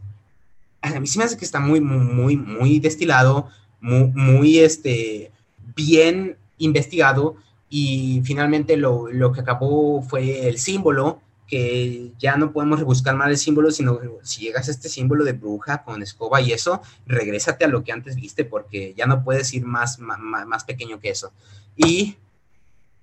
A 0.80 0.98
mí 0.98 1.06
sí 1.06 1.18
me 1.18 1.24
hace 1.24 1.36
que 1.36 1.44
está 1.44 1.60
muy, 1.60 1.80
muy, 1.80 2.36
muy 2.36 2.80
destilado, 2.80 3.48
muy, 3.80 4.10
muy 4.14 4.58
este, 4.58 5.30
bien 5.76 6.36
investigado 6.58 7.36
y 7.68 8.22
finalmente 8.24 8.76
lo, 8.76 9.08
lo 9.08 9.32
que 9.32 9.40
acabó 9.40 10.02
fue 10.02 10.48
el 10.48 10.58
símbolo 10.58 11.20
que 11.48 12.12
ya 12.18 12.36
no 12.36 12.52
podemos 12.52 12.78
rebuscar 12.78 13.16
más 13.16 13.30
el 13.30 13.38
símbolo, 13.38 13.70
sino 13.70 13.98
si 14.22 14.42
llegas 14.42 14.68
a 14.68 14.70
este 14.70 14.90
símbolo 14.90 15.24
de 15.24 15.32
bruja 15.32 15.82
con 15.82 16.02
escoba 16.02 16.42
y 16.42 16.52
eso, 16.52 16.82
regrésate 17.06 17.64
a 17.64 17.68
lo 17.68 17.82
que 17.82 17.90
antes 17.90 18.16
viste 18.16 18.44
porque 18.44 18.94
ya 18.94 19.06
no 19.06 19.24
puedes 19.24 19.52
ir 19.54 19.64
más, 19.64 19.98
más, 19.98 20.18
más 20.20 20.64
pequeño 20.64 21.00
que 21.00 21.08
eso. 21.08 21.32
Y 21.74 22.16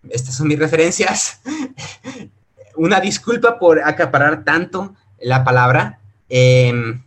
estas 0.10 0.36
son 0.36 0.48
mis 0.48 0.60
referencias. 0.60 1.42
Una 2.76 3.00
disculpa 3.00 3.58
por 3.58 3.82
acaparar 3.82 4.44
tanto 4.44 4.96
la 5.20 5.44
palabra. 5.44 6.00
Em, 6.30 7.02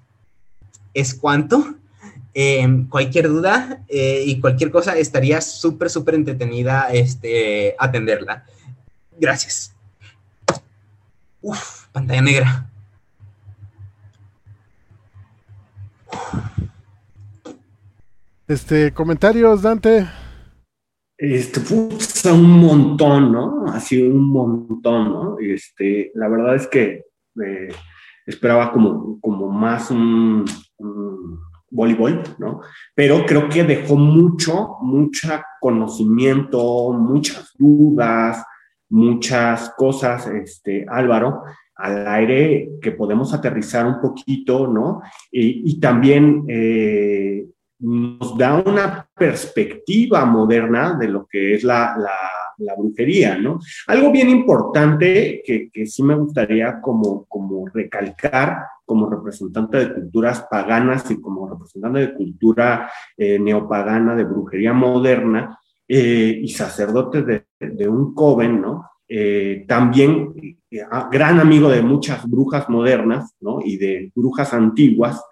es 0.94 1.14
cuanto. 1.14 1.74
Em, 2.34 2.88
cualquier 2.88 3.28
duda 3.28 3.82
eh, 3.88 4.22
y 4.24 4.40
cualquier 4.40 4.70
cosa 4.70 4.96
estaría 4.96 5.40
súper, 5.40 5.90
súper 5.90 6.14
entretenida 6.14 6.88
este, 6.92 7.74
atenderla. 7.78 8.44
Gracias. 9.18 9.74
Uf, 11.40 11.86
pantalla 11.92 12.22
negra. 12.22 12.70
Este, 18.46 18.92
comentarios, 18.92 19.60
Dante. 19.60 20.08
Este, 21.18 21.60
un 22.26 22.60
montón, 22.60 23.32
¿no? 23.32 23.66
Así 23.66 24.02
un 24.02 24.30
montón, 24.30 25.08
¿no? 25.08 25.38
Este, 25.38 26.10
la 26.14 26.28
verdad 26.28 26.56
es 26.56 26.66
que 26.66 27.04
eh, 27.44 27.68
esperaba 28.26 28.72
como, 28.72 29.20
como 29.20 29.48
más 29.48 29.90
un, 29.90 30.44
voleibol, 31.70 32.22
¿no? 32.38 32.60
Pero 32.94 33.24
creo 33.26 33.48
que 33.48 33.64
dejó 33.64 33.96
mucho, 33.96 34.76
mucho 34.80 35.28
conocimiento, 35.60 36.92
muchas 36.92 37.52
dudas, 37.58 38.42
muchas 38.88 39.70
cosas, 39.76 40.26
este, 40.28 40.86
Álvaro, 40.88 41.42
al 41.76 42.08
aire 42.08 42.70
que 42.82 42.92
podemos 42.92 43.32
aterrizar 43.32 43.86
un 43.86 44.00
poquito, 44.00 44.66
¿no? 44.66 45.02
Y, 45.30 45.78
también 45.78 46.44
eh, 46.48 47.46
nos 47.80 48.36
da 48.36 48.56
una 48.56 49.08
perspectiva 49.14 50.24
moderna 50.24 50.96
de 50.98 51.08
lo 51.08 51.26
que 51.26 51.54
es 51.54 51.64
la, 51.64 51.96
brujería, 52.76 53.38
¿no? 53.38 53.60
Algo 53.86 54.10
bien 54.10 54.28
importante 54.28 55.42
que, 55.44 55.86
sí 55.86 56.02
me 56.02 56.16
gustaría 56.16 56.80
como, 56.80 57.24
como 57.26 57.66
recalcar 57.68 58.58
como 58.88 59.08
representante 59.08 59.76
de 59.78 59.94
culturas 59.94 60.46
paganas 60.50 61.08
y 61.10 61.20
como 61.20 61.48
representante 61.48 62.00
de 62.00 62.14
cultura 62.14 62.90
eh, 63.18 63.38
neopagana 63.38 64.16
de 64.16 64.24
brujería 64.24 64.72
moderna 64.72 65.58
eh, 65.86 66.40
y 66.42 66.48
sacerdote 66.48 67.22
de, 67.60 67.88
un 67.88 68.14
joven, 68.14 68.62
¿no? 68.62 68.90
Eh, 69.06 69.64
también 69.68 70.34
gran 71.10 71.38
amigo 71.38 71.70
de 71.70 71.82
muchas 71.82 72.28
brujas 72.28 72.68
modernas, 72.70 73.36
¿no? 73.40 73.60
Y 73.62 73.76
de 73.76 74.10
brujas 74.14 74.54
antiguas, 74.54 75.22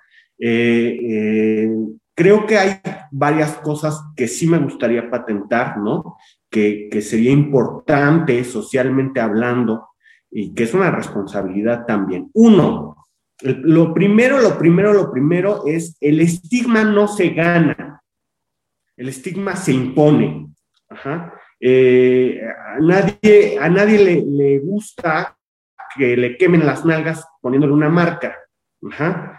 creo 2.16 2.46
que 2.46 2.58
hay 2.58 2.80
varias 3.12 3.58
cosas 3.58 4.02
que 4.16 4.26
sí 4.26 4.48
me 4.48 4.58
gustaría 4.58 5.10
patentar, 5.10 5.78
¿no? 5.78 6.16
Que, 6.50 6.88
sería 7.02 7.30
importante 7.30 8.42
socialmente 8.42 9.20
hablando 9.20 9.90
y 10.30 10.54
que 10.54 10.64
es 10.64 10.72
una 10.72 10.90
responsabilidad 10.90 11.84
también. 11.84 12.30
Uno, 12.32 12.96
lo 13.42 13.92
primero, 13.92 14.40
lo 14.40 14.56
primero, 14.58 14.94
lo 14.94 15.12
primero 15.12 15.66
es 15.66 15.96
el 16.00 16.20
estigma 16.20 16.84
no 16.84 17.06
se 17.06 17.30
gana, 17.30 18.02
el 18.96 19.10
estigma 19.10 19.54
se 19.54 19.72
impone. 19.72 20.48
Eh, 21.60 22.40
a 22.42 22.80
nadie, 22.80 23.58
a 23.60 23.68
nadie 23.68 23.98
le, 23.98 24.22
le 24.24 24.58
gusta 24.60 25.36
que 25.96 26.16
le 26.16 26.38
quemen 26.38 26.64
las 26.64 26.84
nalgas 26.86 27.26
poniéndole 27.42 27.74
una 27.74 27.90
marca. 27.90 28.34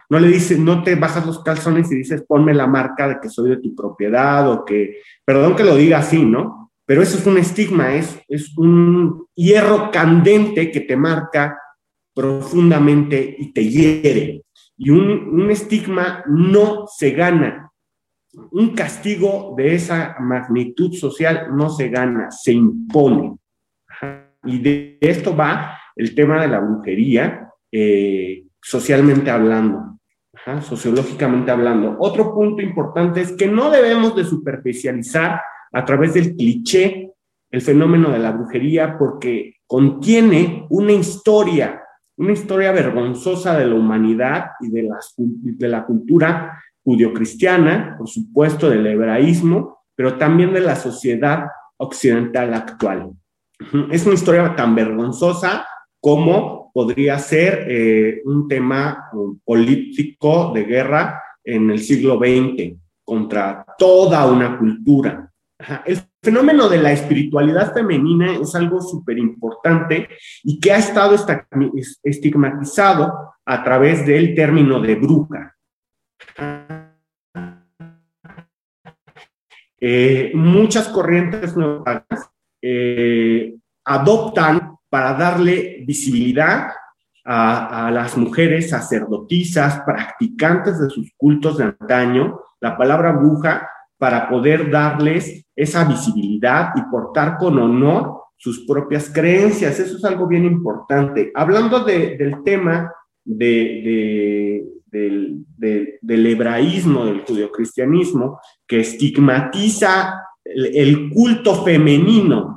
No 0.10 0.20
le 0.20 0.28
dices, 0.28 0.60
no 0.60 0.84
te 0.84 0.96
bajas 0.96 1.26
los 1.26 1.44
calzones 1.44 1.92
y 1.92 1.96
dices, 1.96 2.24
ponme 2.28 2.54
la 2.54 2.68
marca 2.68 3.08
de 3.08 3.20
que 3.22 3.30
soy 3.30 3.50
de 3.50 3.58
tu 3.58 3.76
propiedad 3.76 4.50
o 4.52 4.66
que, 4.66 5.02
perdón 5.26 5.56
que 5.56 5.64
lo 5.64 5.76
diga 5.76 6.00
así, 6.00 6.24
¿no? 6.24 6.72
Pero 6.86 7.02
eso 7.02 7.18
es 7.18 7.26
un 7.28 7.38
estigma, 7.38 7.96
es, 7.96 8.20
es 8.30 8.58
un 8.58 9.28
hierro 9.36 9.92
candente 9.92 10.72
que 10.72 10.82
te 10.82 10.96
marca 10.96 11.58
profundamente 12.14 13.36
y 13.38 13.52
te 13.52 13.68
hiere. 13.68 14.44
Y 14.78 14.90
un, 14.92 15.10
un 15.10 15.52
estigma 15.52 16.24
no 16.28 16.86
se 16.88 17.12
gana, 17.12 17.72
Un 18.52 18.76
castigo 18.76 19.56
de 19.58 19.76
esa 19.76 20.16
magnitud 20.20 20.94
social 20.94 21.48
no 21.56 21.70
se 21.70 21.90
gana, 21.90 22.30
se 22.32 22.54
impone. 22.54 23.36
Y 24.44 24.60
de 24.60 24.98
esto 25.02 25.36
va 25.36 25.78
el 25.96 26.14
tema 26.14 26.42
de 26.42 26.48
la 26.48 26.60
brujería, 26.60 27.50
eh, 27.72 28.37
socialmente 28.62 29.30
hablando, 29.32 30.00
sociológicamente 30.62 31.52
hablando. 31.52 31.96
Otro 32.00 32.34
punto 32.34 32.62
importante 32.62 33.22
es 33.22 33.32
que 33.34 33.48
no 33.48 33.70
debemos 33.70 34.16
de 34.16 34.24
superficializar 34.24 35.42
a 35.72 35.86
través 35.86 36.14
del 36.14 36.36
cliché 36.36 37.14
el 37.50 37.62
fenómeno 37.62 38.10
de 38.10 38.20
la 38.20 38.32
brujería 38.32 38.98
porque 38.98 39.56
contiene 39.66 40.66
una 40.70 40.92
historia, 40.92 41.82
una 42.18 42.34
historia 42.34 42.72
vergonzosa 42.72 43.58
de 43.58 43.68
la 43.68 43.76
humanidad 43.76 44.52
y 44.62 44.70
de 44.70 44.90
de 45.18 45.68
la 45.68 45.86
cultura 45.86 46.62
judio-cristiana, 46.84 47.96
por 47.98 48.08
supuesto 48.08 48.70
del 48.70 48.88
hebraísmo, 48.88 49.84
pero 49.94 50.18
también 50.18 50.54
de 50.54 50.62
la 50.62 50.76
sociedad 50.76 51.48
occidental 51.76 52.54
actual. 52.54 53.12
Es 53.92 54.06
una 54.06 54.16
historia 54.16 54.56
tan 54.56 54.74
vergonzosa 54.74 55.68
como 56.00 56.57
podría 56.78 57.18
ser 57.18 57.66
eh, 57.68 58.22
un 58.26 58.48
tema 58.48 59.10
político 59.44 60.52
de 60.54 60.64
guerra 60.64 61.24
en 61.44 61.72
el 61.72 61.80
siglo 61.80 62.20
XX 62.20 62.78
contra 63.04 63.66
toda 63.80 64.24
una 64.28 64.60
cultura. 64.60 65.28
El 65.88 66.00
fenómeno 66.22 66.70
de 66.70 66.78
la 66.78 66.92
espiritualidad 66.92 67.74
femenina 67.74 68.36
es 68.36 68.54
algo 68.54 68.80
súper 68.80 69.18
importante 69.18 70.08
y 70.44 70.60
que 70.60 70.72
ha 70.72 70.78
estado 70.78 71.16
estigmatizado 72.04 73.34
a 73.44 73.64
través 73.64 74.06
del 74.06 74.36
término 74.36 74.80
de 74.80 74.94
bruja. 74.94 75.56
Eh, 79.80 80.32
muchas 80.36 80.90
corrientes 80.90 81.58
nuevas 81.58 82.04
eh, 82.62 83.56
adoptan 83.84 84.77
para 84.90 85.14
darle 85.14 85.84
visibilidad 85.86 86.70
a, 87.30 87.92
las 87.92 88.18
mujeres 88.18 88.70
sacerdotisas, 88.70 89.82
practicantes 89.86 90.80
de 90.80 90.90
sus 90.90 91.12
cultos 91.18 91.58
de 91.58 91.66
antaño, 91.66 92.40
la 92.62 92.78
palabra 92.78 93.12
bruja, 93.12 93.70
para 93.98 94.30
poder 94.30 94.72
darles 94.72 95.46
esa 95.56 95.84
visibilidad 95.84 96.70
y 96.76 96.82
portar 96.84 97.38
con 97.38 97.60
honor 97.60 98.22
sus 98.38 98.66
propias 98.66 99.10
creencias. 99.10 99.80
Eso 99.80 99.98
es 99.98 100.06
algo 100.06 100.28
bien 100.28 100.46
importante. 100.46 101.32
Hablando 101.36 101.84
del 101.84 102.44
tema 102.46 102.94
de, 103.26 104.64
del, 104.86 106.26
hebraísmo, 106.26 107.06
del 107.06 107.22
judeocristianismo, 107.22 108.40
que 108.66 108.80
estigmatiza 108.80 110.22
el 110.46 111.10
culto 111.10 111.64
femenino, 111.66 112.57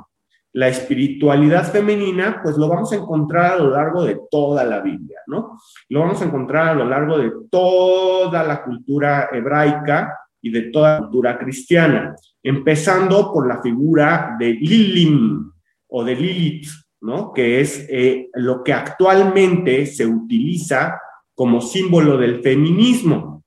la 0.53 0.67
espiritualidad 0.67 1.71
femenina, 1.71 2.41
pues 2.43 2.57
lo 2.57 2.67
vamos 2.67 2.91
a 2.91 2.97
encontrar 2.97 3.53
a 3.53 3.57
lo 3.57 3.69
largo 3.69 4.03
de 4.03 4.19
toda 4.29 4.63
la 4.63 4.81
Biblia, 4.81 5.19
¿no? 5.27 5.57
Lo 5.89 6.01
vamos 6.01 6.21
a 6.21 6.25
encontrar 6.25 6.69
a 6.69 6.73
lo 6.73 6.85
largo 6.85 7.17
de 7.17 7.31
toda 7.49 8.43
la 8.43 8.63
cultura 8.63 9.29
hebraica 9.31 10.17
y 10.41 10.51
de 10.51 10.63
toda 10.63 10.93
la 10.93 10.99
cultura 10.99 11.37
cristiana, 11.37 12.15
empezando 12.43 13.31
por 13.31 13.47
la 13.47 13.61
figura 13.61 14.35
de 14.37 14.53
Lilim 14.53 15.51
o 15.87 16.03
de 16.03 16.15
Lilith, 16.15 16.67
¿no? 17.01 17.31
Que 17.31 17.61
es 17.61 17.87
eh, 17.89 18.29
lo 18.33 18.63
que 18.63 18.73
actualmente 18.73 19.85
se 19.85 20.05
utiliza 20.05 20.99
como 21.33 21.61
símbolo 21.61 22.17
del 22.17 22.41
feminismo, 22.41 23.43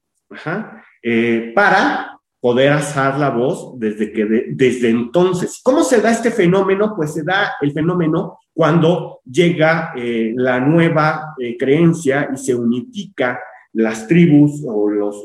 eh, 1.02 1.52
para 1.54 2.13
poder 2.44 2.72
alzar 2.72 3.18
la 3.18 3.30
voz 3.30 3.72
desde, 3.78 4.12
que 4.12 4.26
desde 4.50 4.90
entonces. 4.90 5.62
¿Cómo 5.64 5.82
se 5.82 6.02
da 6.02 6.10
este 6.10 6.30
fenómeno? 6.30 6.92
Pues 6.94 7.14
se 7.14 7.22
da 7.22 7.54
el 7.62 7.72
fenómeno 7.72 8.38
cuando 8.52 9.20
llega 9.24 9.94
eh, 9.96 10.34
la 10.36 10.60
nueva 10.60 11.34
eh, 11.38 11.56
creencia 11.56 12.28
y 12.34 12.36
se 12.36 12.54
unifica 12.54 13.40
las 13.72 14.06
tribus 14.06 14.62
o 14.66 14.90
los, 14.90 15.16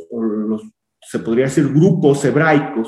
se 1.01 1.19
podría 1.19 1.47
decir, 1.47 1.67
grupos 1.73 2.23
hebraicos 2.23 2.87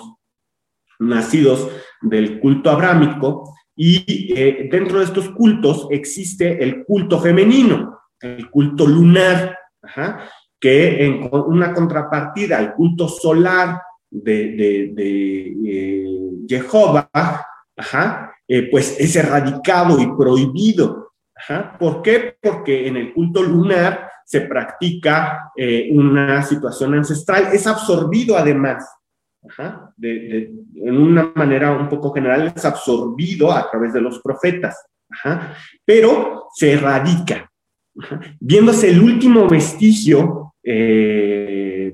nacidos 1.00 1.68
del 2.02 2.40
culto 2.40 2.70
abrámico 2.70 3.54
y 3.76 4.34
eh, 4.34 4.70
dentro 4.72 5.00
de 5.00 5.06
estos 5.06 5.30
cultos 5.32 5.88
existe 5.90 6.64
el 6.64 6.86
culto 6.86 7.20
femenino, 7.20 8.00
el 8.22 8.50
culto 8.50 8.88
lunar, 8.88 9.58
que 10.58 11.06
en 11.06 11.30
una 11.34 11.74
contrapartida 11.74 12.60
al 12.60 12.74
culto 12.76 13.10
solar 13.10 13.82
de, 14.12 14.92
de, 14.94 15.56
eh, 15.66 16.10
Jehová, 16.48 17.10
eh, 18.48 18.70
pues 18.70 19.00
es 19.00 19.16
erradicado 19.16 20.00
y 20.00 20.08
prohibido. 20.16 21.14
¿Por 21.80 22.02
qué? 22.02 22.38
Porque 22.40 22.88
en 22.88 22.98
el 22.98 23.14
culto 23.14 23.42
lunar 23.42 24.10
se 24.26 24.42
practica 24.42 25.52
eh, 25.56 25.90
una 25.92 26.44
situación 26.44 26.94
ancestral, 26.94 27.48
es 27.52 27.66
absorbido 27.66 28.38
además, 28.38 28.86
en 30.00 30.98
una 30.98 31.32
manera 31.34 31.72
un 31.72 31.90
poco 31.90 32.14
general, 32.14 32.54
es 32.56 32.64
absorbido 32.64 33.52
a 33.52 33.70
través 33.72 33.92
de 33.92 34.02
los 34.02 34.20
profetas, 34.22 34.86
pero 35.84 36.48
se 36.54 36.74
erradica, 36.74 37.52
viéndose 38.40 38.92
el 38.92 39.02
último 39.02 39.48
vestigio, 39.50 40.54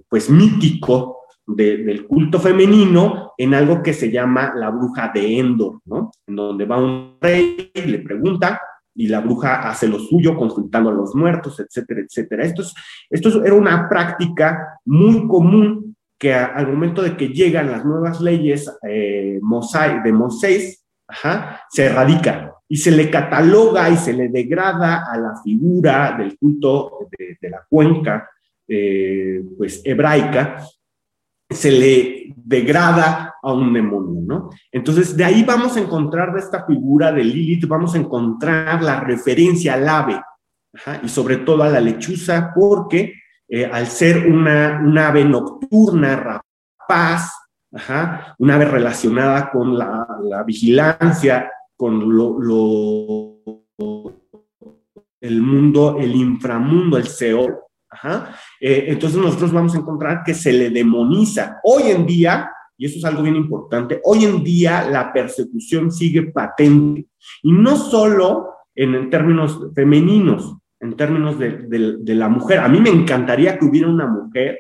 pues 0.10 0.30
mítico 0.30 1.17
del 1.48 2.06
culto 2.06 2.40
femenino 2.40 3.32
en 3.38 3.54
algo 3.54 3.82
que 3.82 3.94
se 3.94 4.12
llama 4.12 4.54
la 4.56 4.70
bruja 4.70 5.12
de 5.14 5.40
Endor, 5.40 5.80
¿no? 5.86 6.12
En 6.28 6.36
donde 6.36 6.66
va 6.66 6.78
un 6.78 7.18
rey 7.22 7.72
y 7.74 7.82
le 7.84 8.00
pregunta 8.00 8.60
y 8.94 9.08
la 9.08 9.22
bruja 9.22 9.70
hace 9.70 9.88
lo 9.88 10.00
suyo 10.00 10.36
consultando 10.36 10.90
a 10.90 10.94
los 10.94 11.16
muertos, 11.16 11.60
etcétera, 11.60 12.02
etcétera. 12.02 12.44
Esto, 12.44 12.64
esto 13.10 13.46
era 13.46 13.54
una 13.54 13.88
práctica 13.88 14.80
muy 14.86 15.28
común 15.28 15.96
que 16.18 16.34
al 16.34 16.68
momento 16.68 17.04
de 17.04 17.16
que 17.16 17.30
llegan 17.30 17.72
las 17.72 17.86
nuevas 17.86 18.20
leyes 18.20 18.70
eh, 18.88 19.40
de 19.40 20.12
Moisés, 20.12 20.84
se 21.70 21.86
erradica 21.86 22.54
y 22.68 22.76
se 22.76 22.92
le 22.92 23.10
cataloga 23.10 23.90
y 23.90 23.96
se 23.96 24.14
le 24.14 24.28
degrada 24.28 25.06
a 25.10 25.18
la 25.18 25.36
figura 25.42 26.16
del 26.18 26.38
culto 26.38 27.08
de, 27.18 27.50
la 27.50 27.64
cuenca 27.70 28.30
eh, 28.68 29.42
pues 29.58 29.82
hebraica 29.86 30.58
se 31.50 31.72
le 31.72 32.34
degrada 32.36 33.36
a 33.42 33.54
un 33.54 33.74
demonio, 33.74 34.22
¿no? 34.26 34.50
Entonces, 34.72 35.16
de 35.16 35.24
ahí 35.24 35.44
vamos 35.44 35.78
a 35.78 35.80
encontrar 35.80 36.34
de 36.34 36.40
esta 36.40 36.66
figura 36.66 37.12
de 37.12 37.24
Lilith, 37.24 37.68
vamos 37.68 37.96
a 37.96 37.98
encontrar 37.98 38.82
la 38.82 39.00
referencia 39.00 39.74
al 39.74 39.88
ave, 39.88 40.22
y 41.04 41.10
sobre 41.10 41.38
todo 41.38 41.64
a 41.64 41.70
la 41.70 41.82
lechuza, 41.82 42.52
porque 42.54 43.14
eh, 43.48 43.66
al 43.66 43.88
ser 43.88 44.28
una, 44.28 45.08
ave 45.08 45.26
nocturna, 45.26 46.16
rapaz, 46.16 47.32
una 48.38 48.56
ave 48.56 48.66
relacionada 48.66 49.50
con 49.50 49.78
la, 49.78 50.44
vigilancia, 50.46 51.50
con 51.76 52.16
lo, 52.16 53.40
el 55.22 55.42
mundo, 55.42 55.98
el 56.00 56.16
inframundo, 56.16 56.98
el 56.98 57.08
Seol, 57.08 57.58
eh, 58.60 58.86
entonces 58.88 59.20
nosotros 59.20 59.52
vamos 59.52 59.76
a 59.76 59.80
encontrar 59.80 60.24
que 60.26 60.34
se 60.34 60.54
le 60.54 60.70
demoniza. 60.70 61.60
Hoy 61.64 61.92
en 61.92 62.06
día, 62.06 62.52
y 62.78 62.86
eso 62.86 62.98
es 62.98 63.06
algo 63.06 63.24
bien 63.24 63.36
importante, 63.36 64.02
hoy 64.04 64.26
en 64.26 64.44
día 64.44 64.90
la 64.90 65.12
persecución 65.12 65.92
sigue 65.92 66.24
patente. 66.24 67.08
Y 67.44 67.52
no 67.52 67.76
solo 67.76 68.58
en, 68.78 69.10
términos 69.10 69.60
femeninos, 69.76 70.58
en 70.80 70.96
términos 70.96 71.38
de, 71.40 72.16
la 72.16 72.30
mujer. 72.30 72.60
A 72.60 72.70
mí 72.70 72.80
me 72.80 72.90
encantaría 72.90 73.58
que 73.58 73.66
hubiera 73.66 73.90
una 73.90 74.08
mujer 74.08 74.60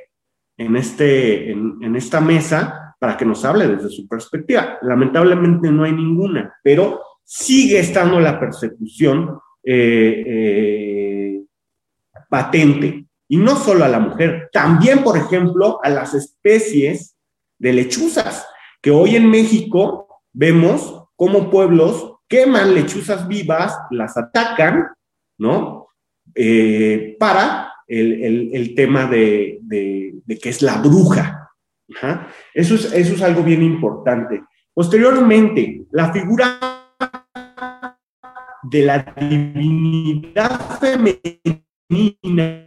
en, 0.57 0.75
este, 0.75 1.51
en, 1.51 1.95
esta 1.95 2.19
mesa 2.19 2.95
para 2.99 3.15
que 3.15 3.25
nos 3.25 3.45
hable 3.45 3.67
desde 3.67 3.89
su 3.89 4.07
perspectiva. 4.07 4.79
Lamentablemente 4.81 5.71
no 5.71 5.83
hay 5.83 5.91
ninguna, 5.91 6.53
pero 6.63 6.99
sigue 7.23 7.79
estando 7.79 8.19
la 8.19 8.39
persecución 8.39 9.37
eh, 9.63 10.23
eh, 10.25 11.41
patente. 12.29 13.05
Y 13.27 13.37
no 13.37 13.55
solo 13.55 13.83
a 13.83 13.89
la 13.89 13.99
mujer, 13.99 14.49
también, 14.53 15.03
por 15.03 15.17
ejemplo, 15.17 15.79
a 15.83 15.89
las 15.89 16.13
especies 16.13 17.15
de 17.59 17.73
lechuzas, 17.73 18.47
que 18.81 18.91
hoy 18.91 19.15
en 19.15 19.29
México 19.29 20.21
vemos 20.31 21.05
cómo 21.15 21.49
pueblos 21.49 22.13
queman 22.27 22.75
lechuzas 22.75 23.27
vivas, 23.27 23.77
las 23.91 24.17
atacan, 24.17 24.87
¿no? 25.37 25.87
Eh, 26.35 27.15
para 27.19 27.73
el, 27.87 28.73
tema 28.75 29.05
de, 29.07 29.59
que 30.41 30.49
es 30.49 30.61
la 30.61 30.77
bruja. 30.77 31.49
Eso, 32.53 32.75
es, 32.75 32.93
eso 32.93 33.15
es 33.15 33.21
algo 33.21 33.43
bien 33.43 33.63
importante. 33.63 34.43
Posteriormente, 34.73 35.85
la 35.91 36.11
figura 36.13 36.59
de 38.63 38.81
la 38.81 39.13
divinidad 39.17 40.59
femenina 40.79 42.66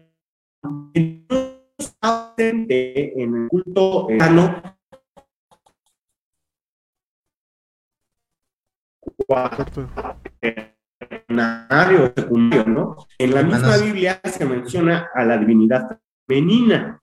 en 2.36 3.34
el 3.34 3.48
culto 3.48 4.10
eh, 4.10 4.18
sano, 4.18 4.62
secundario. 12.16 12.96
En 13.18 13.34
la 13.34 13.42
misma 13.42 13.76
Biblia 13.76 14.20
se 14.24 14.44
menciona 14.44 15.10
a 15.14 15.24
la 15.24 15.38
divinidad 15.38 16.00
femenina. 16.26 17.00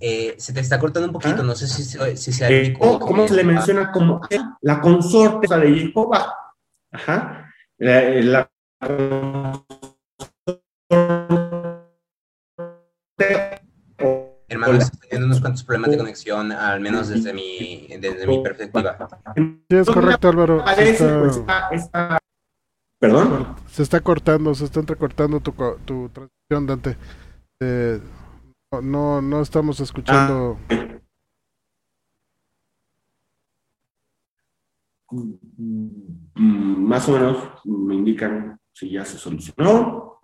Eh, 0.00 0.36
se 0.38 0.52
te 0.52 0.60
está 0.60 0.78
cortando 0.78 1.08
un 1.08 1.12
poquito, 1.12 1.40
ah. 1.40 1.44
no 1.44 1.56
sé 1.56 1.66
si, 1.66 1.82
si 2.16 2.32
sea 2.32 2.48
eh, 2.50 2.72
¿Cómo 2.78 3.26
se 3.26 3.34
le 3.34 3.42
menciona 3.42 3.90
como 3.90 4.20
la 4.60 4.80
consorte 4.80 5.52
de 5.52 5.74
Jehová? 5.92 6.36
La, 7.78 8.02
la 8.22 8.50
Hermano, 14.50 14.78
estoy 14.78 15.00
teniendo 15.00 15.26
unos 15.26 15.40
cuantos 15.40 15.62
problemas 15.64 15.90
de 15.90 15.98
conexión, 15.98 16.52
al 16.52 16.80
menos 16.80 17.08
desde 17.08 17.34
mi, 17.34 17.86
desde 18.00 18.26
mi 18.26 18.42
perspectiva. 18.42 18.96
Sí, 19.36 19.76
es 19.76 19.90
correcto, 19.90 20.28
Álvaro. 20.28 20.64
Pues, 20.64 21.90
¿Perdón? 22.98 23.56
Se 23.66 23.82
está 23.82 24.00
cortando, 24.00 24.54
se 24.54 24.64
está 24.64 24.80
entrecortando 24.80 25.40
tu, 25.40 25.52
tu 25.84 26.08
transmisión, 26.08 26.66
Dante. 26.66 26.96
Eh, 27.60 28.00
no, 28.82 29.20
no 29.20 29.40
estamos 29.42 29.78
escuchando. 29.80 30.58
Ah. 30.70 30.88
Más 36.34 37.08
o 37.08 37.12
menos 37.12 37.36
me 37.64 37.94
indican 37.94 38.58
si 38.72 38.90
ya 38.90 39.04
se 39.04 39.18
solucionó. 39.18 40.17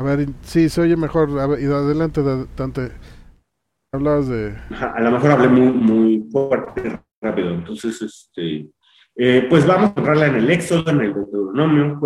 A 0.00 0.04
ver, 0.04 0.28
sí, 0.42 0.68
se 0.68 0.80
oye 0.80 0.96
mejor. 0.96 1.30
y 1.60 1.64
adelante, 1.64 2.22
Dante. 2.56 2.92
Hablabas 3.92 4.28
de... 4.28 4.54
a 4.80 5.00
lo 5.00 5.10
mejor 5.10 5.30
hablé 5.32 5.48
muy, 5.48 5.72
muy 5.72 6.28
fuerte, 6.30 7.00
rápido. 7.20 7.50
Entonces, 7.50 8.00
este, 8.02 8.70
eh, 9.16 9.46
pues 9.50 9.66
vamos 9.66 9.92
a 9.96 9.98
entrarla 9.98 10.26
en 10.26 10.36
el 10.36 10.50
Éxodo, 10.50 10.88
en 10.90 11.00
el 11.00 11.14
Deuteronomio, 11.14 11.98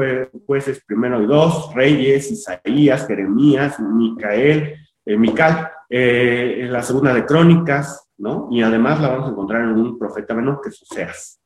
jueces 0.46 0.82
primero 0.86 1.20
y 1.20 1.26
dos, 1.26 1.74
Reyes, 1.74 2.30
Isaías, 2.30 3.06
Jeremías, 3.06 3.78
Micael, 3.78 4.74
eh, 5.04 5.16
Mical, 5.18 5.70
eh, 5.90 6.60
en 6.60 6.72
la 6.72 6.82
segunda 6.82 7.12
de 7.12 7.26
Crónicas, 7.26 8.08
¿no? 8.16 8.48
Y 8.50 8.62
además 8.62 9.02
la 9.02 9.08
vamos 9.08 9.28
a 9.28 9.32
encontrar 9.32 9.62
en 9.62 9.76
un 9.76 9.98
profeta 9.98 10.32
menor 10.32 10.62
que 10.62 10.70
es. 10.70 11.40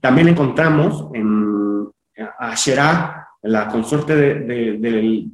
También 0.00 0.28
encontramos 0.28 1.10
en 1.12 1.90
Asherah, 2.38 3.25
la 3.46 3.68
consorte 3.68 4.14
del, 4.16 5.32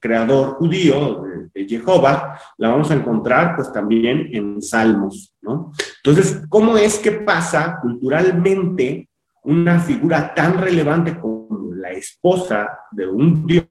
creador 0.00 0.54
judío, 0.54 1.24
de, 1.52 1.68
Jehová, 1.68 2.38
la 2.58 2.70
vamos 2.70 2.90
a 2.90 2.94
encontrar 2.94 3.56
pues 3.56 3.72
también 3.72 4.28
en 4.32 4.60
Salmos, 4.60 5.34
¿no? 5.40 5.72
Entonces, 6.04 6.42
¿cómo 6.48 6.76
es 6.76 6.98
que 6.98 7.12
pasa 7.12 7.78
culturalmente 7.80 9.08
una 9.44 9.78
figura 9.78 10.34
tan 10.34 10.58
relevante 10.58 11.18
como 11.18 11.74
la 11.74 11.90
esposa 11.90 12.80
de 12.90 13.06
un 13.06 13.46
dios 13.46 13.66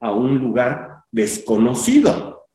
a 0.00 0.12
un 0.12 0.38
lugar 0.38 1.04
desconocido? 1.10 2.46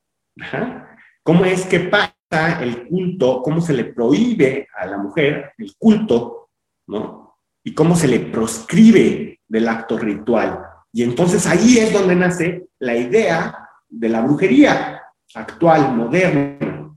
¿Cómo 1.24 1.46
es 1.46 1.66
que 1.66 1.80
pasa 1.82 2.14
el 2.62 2.88
culto, 2.88 3.42
cómo 3.42 3.62
se 3.62 3.74
le 3.74 3.86
prohíbe 3.86 4.68
a 4.76 4.86
la 4.86 4.98
mujer 4.98 5.54
el 5.58 5.74
culto, 5.78 6.50
¿no? 6.88 7.38
Y 7.64 7.74
cómo 7.74 7.96
se 7.96 8.08
le 8.08 8.20
proscribe 8.20 9.39
del 9.50 9.68
acto 9.68 9.98
ritual. 9.98 10.64
Y 10.94 11.04
entonces 11.04 11.46
ahí 11.46 11.80
es 11.80 11.92
donde 11.92 12.16
nace 12.16 12.70
la 12.80 12.96
idea 12.96 13.70
de 13.90 14.10
la 14.10 14.22
brujería 14.22 15.02
actual, 15.34 15.94
moderna. 15.96 16.94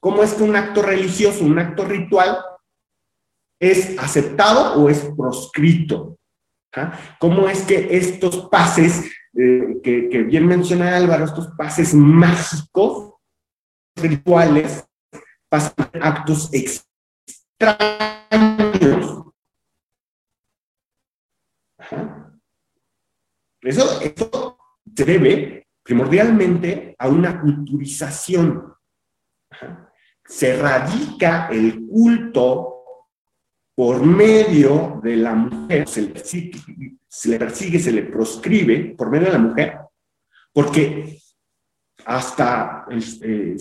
¿Cómo 0.00 0.22
es 0.22 0.34
que 0.34 0.42
un 0.42 0.54
acto 0.54 0.82
religioso, 0.82 1.44
un 1.44 1.58
acto 1.58 1.86
ritual, 1.86 2.38
es 3.58 3.98
aceptado 3.98 4.82
o 4.82 4.90
es 4.90 5.10
proscrito? 5.16 6.18
¿Ah? 6.76 6.92
¿Cómo 7.18 7.48
es 7.48 7.62
que 7.62 7.96
estos 7.96 8.48
pases, 8.50 9.10
eh, 9.34 9.80
que, 9.82 10.08
que, 10.08 10.22
bien 10.24 10.46
menciona 10.46 10.96
Álvaro, 10.96 11.24
estos 11.24 11.48
pases 11.56 11.94
mágicos, 11.94 13.14
rituales, 13.96 14.84
pasan 15.48 15.88
actos 16.02 16.50
extraños 16.52 19.23
eso, 23.62 24.00
se 24.94 25.04
debe 25.04 25.66
primordialmente 25.82 26.94
a 26.98 27.08
una 27.08 27.40
culturización. 27.40 28.74
Se 30.24 30.56
radica 30.56 31.48
el 31.48 31.86
culto 31.86 32.74
por 33.74 34.04
medio 34.04 35.00
de 35.02 35.16
la 35.16 35.34
mujer, 35.34 35.88
se 35.88 36.02
le, 36.02 36.08
persigue, 36.08 36.96
se 37.06 37.28
le 37.28 37.38
persigue, 37.38 37.78
se 37.78 37.92
le 37.92 38.02
proscribe 38.04 38.94
por 38.96 39.10
medio 39.10 39.26
de 39.26 39.32
la 39.32 39.38
mujer, 39.38 39.78
porque 40.52 41.18
hasta 42.06 42.86
eh, 42.90 43.56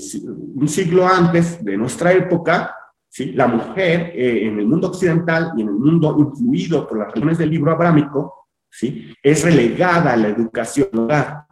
un 0.56 0.68
siglo 0.68 1.08
antes 1.08 1.64
de 1.64 1.78
nuestra 1.78 2.12
época, 2.14 2.76
¿sí? 3.14 3.32
la 3.34 3.48
mujer 3.48 4.12
eh, 4.16 4.48
en 4.48 4.58
el 4.60 4.66
mundo 4.66 4.88
occidental 4.88 5.52
y 5.56 5.62
en 5.62 5.68
el 5.68 5.76
mundo 5.76 6.16
influido 6.18 6.88
por 6.88 6.98
las 6.98 7.10
religiones 7.10 7.38
del 7.38 7.52
libro 7.52 7.72
abrámico, 7.72 8.48
¿sí? 8.72 9.16
es 9.22 9.44
relegada 9.44 10.14
a 10.14 10.18
la 10.18 10.30
educación 10.30 10.90
hogar. 10.94 11.46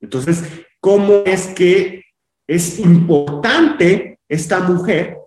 Entonces, 0.00 0.44
¿cómo 0.80 1.22
es 1.26 1.48
que 1.48 2.04
es 2.46 2.78
importante 2.78 4.20
esta 4.28 4.60
mujer 4.60 5.18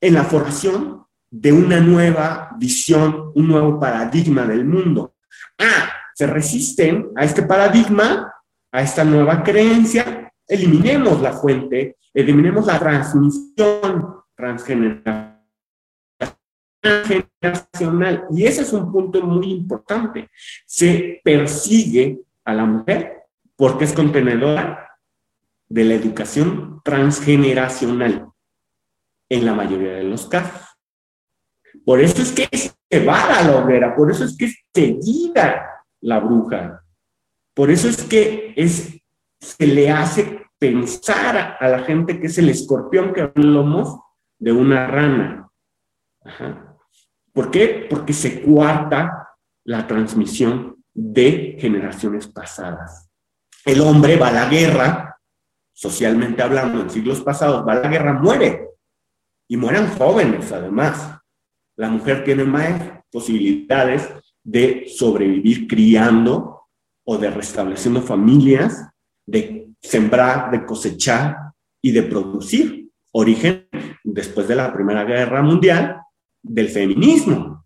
en 0.00 0.14
la 0.14 0.22
formación 0.22 1.04
de 1.28 1.52
una 1.52 1.80
nueva 1.80 2.54
visión, 2.58 3.32
un 3.34 3.48
nuevo 3.48 3.80
paradigma 3.80 4.46
del 4.46 4.64
mundo? 4.64 5.16
Ah, 5.58 5.90
se 6.14 6.28
resisten 6.28 7.08
a 7.16 7.24
este 7.24 7.42
paradigma, 7.42 8.32
a 8.70 8.82
esta 8.82 9.02
nueva 9.02 9.42
creencia, 9.42 10.32
eliminemos 10.46 11.20
la 11.20 11.32
fuente, 11.32 11.96
eliminemos 12.12 12.66
la 12.66 12.78
transmisión 12.78 14.23
transgeneracional. 14.36 15.42
Y 18.30 18.44
ese 18.44 18.62
es 18.62 18.72
un 18.72 18.90
punto 18.92 19.22
muy 19.22 19.50
importante. 19.52 20.28
Se 20.66 21.20
persigue 21.24 22.20
a 22.44 22.54
la 22.54 22.64
mujer 22.64 23.24
porque 23.56 23.84
es 23.84 23.92
contenedora 23.92 24.98
de 25.68 25.84
la 25.84 25.94
educación 25.94 26.80
transgeneracional 26.84 28.28
en 29.28 29.46
la 29.46 29.54
mayoría 29.54 29.94
de 29.94 30.04
los 30.04 30.26
casos. 30.26 30.62
Por 31.84 32.00
eso 32.00 32.22
es 32.22 32.32
que 32.32 32.48
se 32.50 33.04
va 33.04 33.38
a 33.38 33.44
la 33.44 33.56
hoguera, 33.56 33.96
por 33.96 34.10
eso 34.10 34.24
es 34.24 34.36
que 34.36 34.46
es 34.46 34.64
seguida 34.72 35.66
la 36.00 36.20
bruja, 36.20 36.84
por 37.52 37.70
eso 37.70 37.88
es 37.88 38.02
que 38.02 38.54
se 39.40 39.66
le 39.66 39.90
hace 39.90 40.42
pensar 40.58 41.56
a 41.58 41.68
la 41.68 41.80
gente 41.80 42.20
que 42.20 42.28
es 42.28 42.38
el 42.38 42.48
escorpión 42.48 43.12
que 43.12 43.22
hablamos 43.22 43.98
de 44.44 44.52
una 44.52 44.86
rana. 44.86 45.50
¿Por 47.32 47.50
qué? 47.50 47.86
Porque 47.88 48.12
se 48.12 48.42
cuarta 48.42 49.30
la 49.64 49.86
transmisión 49.86 50.84
de 50.92 51.56
generaciones 51.58 52.28
pasadas. 52.28 53.08
El 53.64 53.80
hombre 53.80 54.18
va 54.18 54.28
a 54.28 54.32
la 54.32 54.48
guerra, 54.50 55.18
socialmente 55.72 56.42
hablando, 56.42 56.82
en 56.82 56.90
siglos 56.90 57.22
pasados, 57.22 57.66
va 57.66 57.72
a 57.72 57.80
la 57.80 57.88
guerra, 57.88 58.12
muere. 58.12 58.68
Y 59.48 59.56
mueren 59.56 59.88
jóvenes, 59.96 60.52
además. 60.52 61.18
La 61.76 61.88
mujer 61.88 62.22
tiene 62.22 62.44
más 62.44 62.82
posibilidades 63.10 64.10
de 64.42 64.84
sobrevivir 64.94 65.66
criando 65.66 66.66
o 67.02 67.16
de 67.16 67.30
restableciendo 67.30 68.02
familias, 68.02 68.90
de 69.24 69.70
sembrar, 69.80 70.50
de 70.50 70.66
cosechar 70.66 71.34
y 71.80 71.92
de 71.92 72.02
producir. 72.02 72.83
Origen 73.16 73.68
después 74.02 74.48
de 74.48 74.56
la 74.56 74.72
Primera 74.72 75.04
Guerra 75.04 75.40
Mundial, 75.42 76.00
del 76.42 76.68
feminismo. 76.68 77.64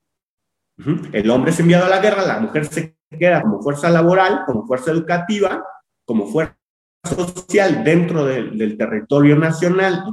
El 1.12 1.30
hombre 1.30 1.50
es 1.50 1.60
enviado 1.60 1.86
a 1.86 1.88
la 1.88 2.00
guerra, 2.00 2.24
la 2.24 2.38
mujer 2.38 2.66
se 2.66 2.96
queda 3.18 3.42
como 3.42 3.60
fuerza 3.60 3.90
laboral, 3.90 4.42
como 4.46 4.66
fuerza 4.66 4.92
educativa, 4.92 5.64
como 6.04 6.26
fuerza 6.26 6.56
social 7.02 7.82
dentro 7.82 8.24
del 8.26 8.76
territorio 8.76 9.36
nacional, 9.36 10.04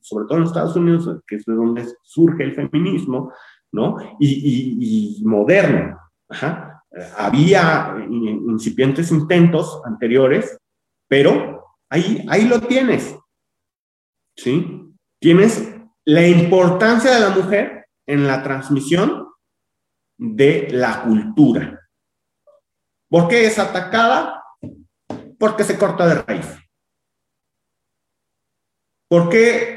sobre 0.00 0.26
todo 0.26 0.38
en 0.38 0.44
Estados 0.44 0.76
Unidos, 0.76 1.20
que 1.26 1.36
es 1.36 1.44
de 1.44 1.54
donde 1.54 1.86
surge 2.02 2.44
el 2.44 2.54
feminismo, 2.54 3.32
¿no? 3.72 3.96
Y, 4.20 5.20
moderno. 5.24 5.98
Había 7.16 7.96
incipientes 8.08 9.10
intentos 9.10 9.82
anteriores, 9.84 10.56
pero 11.08 11.64
ahí, 11.90 12.24
ahí 12.28 12.46
lo 12.46 12.60
tienes. 12.60 13.19
¿Sí? 14.42 14.94
Tienes 15.20 15.70
la 16.06 16.26
importancia 16.26 17.14
de 17.14 17.20
la 17.20 17.28
mujer 17.28 17.84
en 18.06 18.26
la 18.26 18.42
transmisión 18.42 19.28
de 20.16 20.68
la 20.70 21.02
cultura. 21.02 21.78
¿Por 23.10 23.28
qué 23.28 23.44
es 23.44 23.58
atacada? 23.58 24.42
Porque 25.38 25.62
se 25.62 25.76
corta 25.76 26.06
de 26.06 26.22
raíz. 26.22 26.46
¿Por 29.10 29.28
qué, 29.28 29.76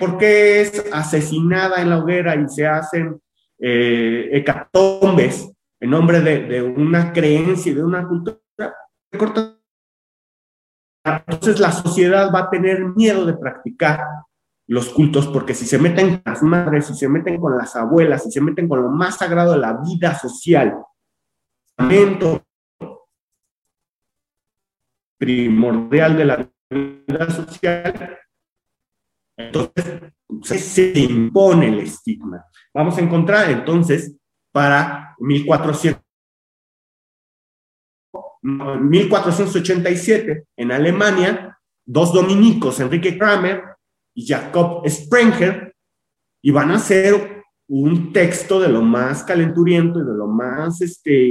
es 0.61 0.85
asesinada 0.93 1.81
en 1.81 1.89
la 1.89 1.97
hoguera 1.97 2.35
y 2.37 2.47
se 2.47 2.65
hacen 2.65 3.19
eh, 3.59 4.29
hecatombes 4.31 5.51
en 5.81 5.89
nombre 5.89 6.21
de, 6.21 6.61
una 6.61 7.11
creencia 7.11 7.69
y 7.69 7.75
de 7.75 7.83
una 7.83 8.07
cultura, 8.07 8.39
entonces 11.03 11.59
la 11.59 11.71
sociedad 11.73 12.31
va 12.33 12.41
a 12.41 12.49
tener 12.49 12.85
miedo 12.95 13.25
de 13.25 13.33
practicar 13.33 13.99
los 14.67 14.89
cultos 14.89 15.27
porque 15.27 15.53
si 15.53 15.65
se 15.65 15.77
meten 15.77 16.17
con 16.17 16.21
las 16.25 16.43
madres, 16.43 16.87
si 16.87 16.95
se 16.95 17.09
meten 17.09 17.39
con 17.39 17.57
las 17.57 17.75
abuelas, 17.75 18.23
si 18.23 18.31
se 18.31 18.41
meten 18.41 18.67
con 18.67 18.81
lo 18.81 18.89
más 18.89 19.17
sagrado 19.17 19.53
de 19.53 19.59
la 19.59 19.79
vida 19.81 20.17
social, 20.17 20.77
primordial 25.17 26.17
de 26.17 26.25
la 26.25 26.49
vida 26.69 27.29
social, 27.29 28.19
entonces 29.37 30.65
se 30.65 30.99
impone 30.99 31.69
el 31.69 31.79
estigma. 31.79 32.45
Vamos 32.73 32.97
a 32.97 33.01
encontrar 33.01 33.49
entonces 33.49 34.15
para 34.51 35.15
1400, 35.19 36.01
1487 38.41 40.45
en 40.55 40.71
Alemania, 40.71 41.59
dos 41.85 42.13
dominicos, 42.13 42.79
Enrique 42.79 43.17
Kramer 43.17 43.72
Jacob 44.15 44.87
Sprenger, 44.87 45.75
y 46.41 46.51
van 46.51 46.71
a 46.71 46.75
hacer 46.75 47.43
un 47.67 48.11
texto 48.11 48.59
de 48.59 48.69
lo 48.69 48.81
más 48.81 49.23
calenturiento 49.23 49.99
y 49.99 50.05
de 50.05 50.13
lo 50.13 50.27
más 50.27 50.81
este, 50.81 51.29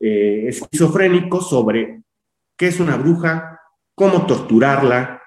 eh, 0.00 0.48
esquizofrénico 0.48 1.40
sobre 1.40 2.02
qué 2.56 2.68
es 2.68 2.80
una 2.80 2.96
bruja, 2.96 3.60
cómo 3.94 4.26
torturarla, 4.26 5.22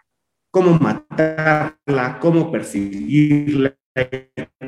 cómo 0.52 0.78
matarla, 0.80 2.18
cómo 2.20 2.52
perseguirla, 2.52 3.78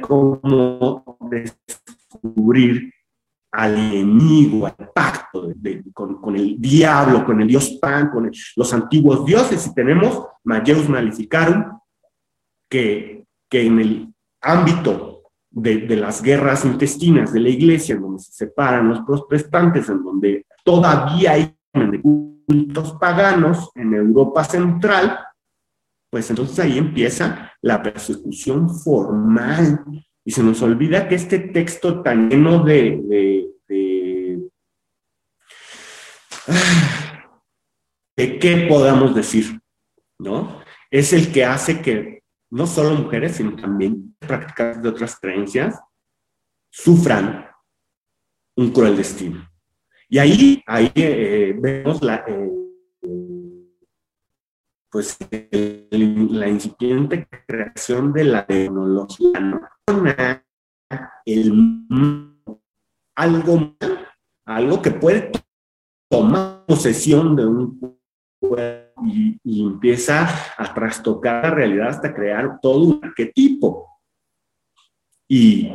cómo 0.02 1.18
descubrir 1.32 2.94
al 3.52 3.78
enemigo, 3.78 4.68
al 4.68 4.90
pacto 4.94 5.52
con, 5.94 6.36
el 6.36 6.60
diablo, 6.60 7.26
con 7.26 7.42
el 7.42 7.48
dios 7.48 7.78
Pan, 7.82 8.10
con 8.10 8.32
los 8.56 8.74
antiguos 8.74 9.26
dioses, 9.26 9.66
y 9.68 9.74
tenemos 9.74 10.28
Majeus 10.44 10.88
Maleficarum, 10.88 11.80
que, 12.70 13.26
que 13.50 13.66
en 13.66 13.80
el 13.80 14.14
ámbito 14.42 15.24
de, 15.50 15.78
de, 15.80 15.96
las 15.96 16.22
guerras 16.22 16.66
intestinas 16.66 17.34
de 17.34 17.40
la 17.40 17.50
iglesia, 17.50 17.96
en 17.96 18.02
donde 18.02 18.20
se 18.22 18.32
separan 18.32 18.90
los 18.90 19.02
protestantes, 19.02 19.90
en 19.90 20.04
donde 20.04 20.46
todavía 20.64 21.32
hay 21.32 21.56
cultos 22.02 22.94
paganos 23.00 23.72
en 23.76 23.94
Europa 23.94 24.44
Central, 24.44 25.20
pues 26.10 26.30
entonces 26.30 26.60
ahí 26.60 26.78
empieza 26.78 27.52
la 27.62 27.82
persecución 27.82 28.70
formal. 28.70 29.84
Y 30.30 30.32
se 30.32 30.44
nos 30.44 30.62
olvida 30.62 31.08
que 31.08 31.16
este 31.16 31.40
texto 31.40 32.04
tan 32.04 32.30
lleno 32.30 32.64
de, 32.64 33.02
de, 33.04 34.48
de, 38.16 38.38
qué 38.38 38.68
podamos 38.70 39.16
decir, 39.16 39.60
¿no? 40.20 40.62
Es 40.92 41.14
el 41.14 41.32
que 41.32 41.46
hace 41.46 41.82
que 41.82 42.22
no 42.52 42.68
solo 42.68 42.92
mujeres, 42.92 43.38
sino 43.38 43.56
también 43.56 44.16
practicantes 44.20 44.84
de 44.84 44.90
otras 44.90 45.20
creencias 45.20 45.82
sufran 46.70 47.50
un 48.56 48.72
cruel 48.72 48.98
destino. 48.98 49.50
Y 50.10 50.20
ahí, 50.20 50.64
ahí 50.68 50.92
eh, 50.94 51.56
vemos 51.60 52.04
la, 52.04 52.24
eh, 52.28 52.52
pues 54.92 55.18
la 55.90 56.48
incipiente 56.48 57.28
creación 57.48 58.14
de 58.14 58.24
la 58.26 58.46
tecnología, 58.46 59.72
el, 61.26 62.36
algo, 63.16 63.76
algo 64.46 64.82
que 64.82 64.92
puede 64.92 65.32
tomar 66.10 66.66
posesión 66.66 67.36
de 67.36 67.46
un 67.46 68.00
y, 69.04 69.38
y, 69.44 69.66
empieza 69.66 70.28
a 70.58 70.74
trastocar 70.74 71.44
la 71.44 71.52
realidad 71.52 71.90
hasta 71.90 72.14
crear 72.14 72.60
todo 72.62 72.84
un 72.84 73.00
arquetipo. 73.04 73.88
Y 75.28 75.72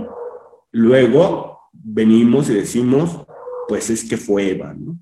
luego 0.72 1.60
venimos 1.72 2.48
y 2.48 2.54
decimos, 2.54 3.24
pues 3.68 3.90
es 3.90 4.08
que 4.08 4.16
fue 4.16 4.50
Eva, 4.50 4.74
¿no? 4.74 4.98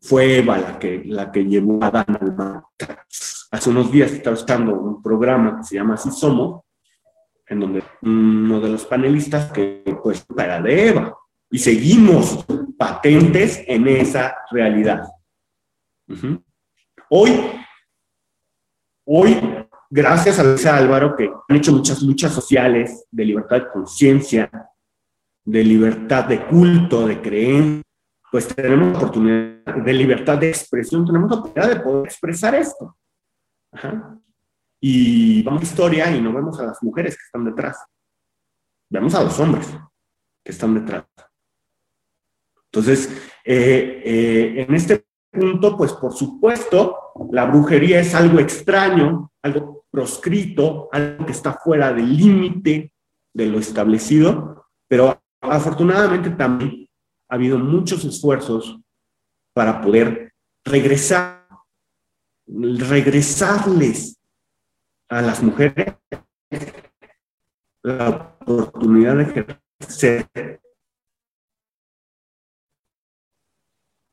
Fue 0.00 0.38
Eva 0.38 0.58
la 0.58 0.78
que, 0.78 1.02
la 1.04 1.30
que 1.32 1.44
llevó 1.44 1.82
a 1.82 1.88
Adán 1.88 2.18
al 2.20 2.36
mar. 2.36 2.62
Hace 3.50 3.70
unos 3.70 3.90
días 3.90 4.12
estaba 4.12 4.36
buscando 4.36 4.74
un 4.74 5.02
programa 5.02 5.56
que 5.58 5.64
se 5.64 5.76
llama 5.76 5.94
Así 5.94 6.10
Somos, 6.10 6.62
en 7.46 7.60
donde 7.60 7.82
uno 8.02 8.60
de 8.60 8.68
los 8.68 8.84
panelistas 8.84 9.52
que 9.52 9.82
pues 10.02 10.26
era 10.36 10.60
de 10.60 10.88
Eva. 10.88 11.16
Y 11.50 11.58
seguimos 11.58 12.44
patentes 12.76 13.62
en 13.66 13.86
esa 13.88 14.36
realidad. 14.50 15.04
Hoy, 17.08 17.32
hoy, 19.04 19.38
gracias 19.88 20.66
a 20.66 20.76
Álvaro, 20.76 21.16
que 21.16 21.30
han 21.48 21.56
hecho 21.56 21.72
muchas 21.72 22.02
luchas 22.02 22.32
sociales 22.32 23.06
de 23.10 23.24
libertad 23.24 23.58
de 23.58 23.68
conciencia, 23.68 24.50
de 25.44 25.64
libertad 25.64 26.24
de 26.24 26.44
culto, 26.46 27.06
de 27.06 27.22
creencia, 27.22 27.85
pues 28.36 28.48
tenemos 28.48 28.94
oportunidad 28.94 29.76
de 29.76 29.92
libertad 29.94 30.36
de 30.36 30.50
expresión, 30.50 31.06
tenemos 31.06 31.30
la 31.30 31.38
oportunidad 31.38 31.74
de 31.74 31.80
poder 31.80 32.04
expresar 32.04 32.54
esto. 32.54 32.94
Y 34.78 35.42
vamos 35.42 35.62
a 35.62 35.64
historia 35.64 36.14
y 36.14 36.20
no 36.20 36.34
vemos 36.34 36.60
a 36.60 36.64
las 36.66 36.82
mujeres 36.82 37.16
que 37.16 37.22
están 37.24 37.46
detrás. 37.46 37.82
Vemos 38.90 39.14
a 39.14 39.24
los 39.24 39.40
hombres 39.40 39.66
que 40.44 40.52
están 40.52 40.74
detrás. 40.74 41.06
Entonces, 42.66 43.08
eh, 43.42 44.02
eh, 44.04 44.66
en 44.68 44.74
este 44.74 45.06
punto, 45.32 45.74
pues 45.74 45.94
por 45.94 46.12
supuesto, 46.12 47.14
la 47.30 47.46
brujería 47.46 48.00
es 48.00 48.14
algo 48.14 48.38
extraño, 48.38 49.32
algo 49.40 49.86
proscrito, 49.90 50.90
algo 50.92 51.24
que 51.24 51.32
está 51.32 51.54
fuera 51.54 51.90
del 51.90 52.14
límite 52.14 52.92
de 53.32 53.46
lo 53.46 53.58
establecido, 53.58 54.66
pero 54.86 55.22
afortunadamente 55.40 56.28
también 56.28 56.85
ha 57.28 57.34
habido 57.34 57.58
muchos 57.58 58.04
esfuerzos 58.04 58.78
para 59.52 59.80
poder 59.80 60.32
regresar, 60.64 61.48
regresarles 62.46 64.18
a 65.08 65.22
las 65.22 65.42
mujeres 65.42 65.94
la 67.82 68.08
oportunidad 68.40 69.16
de 69.16 69.22
ejercer 69.22 70.60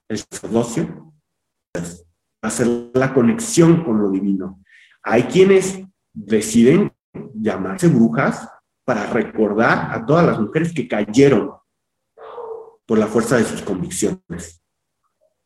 el 0.07 0.17
sacerdocio, 0.17 1.13
hacer 2.41 2.91
la 2.93 3.13
conexión 3.13 3.83
con 3.83 3.99
lo 3.99 4.11
divino. 4.11 4.61
Hay 5.01 5.23
quienes 5.23 5.81
deciden 6.13 6.93
llamarse 7.33 7.87
brujas 7.87 8.47
para 8.85 9.07
recordar 9.07 9.91
a 9.91 10.05
todas 10.05 10.25
las 10.25 10.39
mujeres 10.39 10.71
que 10.71 10.87
cayeron 10.87 11.62
por 12.93 12.99
la 12.99 13.07
fuerza 13.07 13.37
de 13.37 13.43
sus 13.43 13.63
convicciones. 13.63 14.61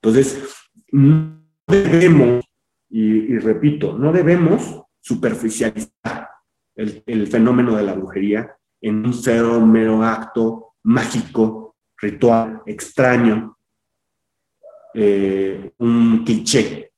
Entonces, 0.01 0.53
no 0.91 1.41
debemos, 1.65 2.43
y, 2.89 3.37
repito, 3.37 3.97
no 3.97 4.11
debemos 4.11 4.83
superficializar 4.99 6.29
el, 6.75 7.27
fenómeno 7.27 7.77
de 7.77 7.83
la 7.83 7.93
brujería 7.93 8.53
en 8.81 9.05
un 9.05 9.13
cero 9.13 9.65
mero 9.65 10.03
acto 10.03 10.73
mágico, 10.83 11.77
ritual, 11.95 12.63
extraño, 12.65 13.57
eh, 14.93 15.71
un 15.77 16.25
cliché. 16.25 16.91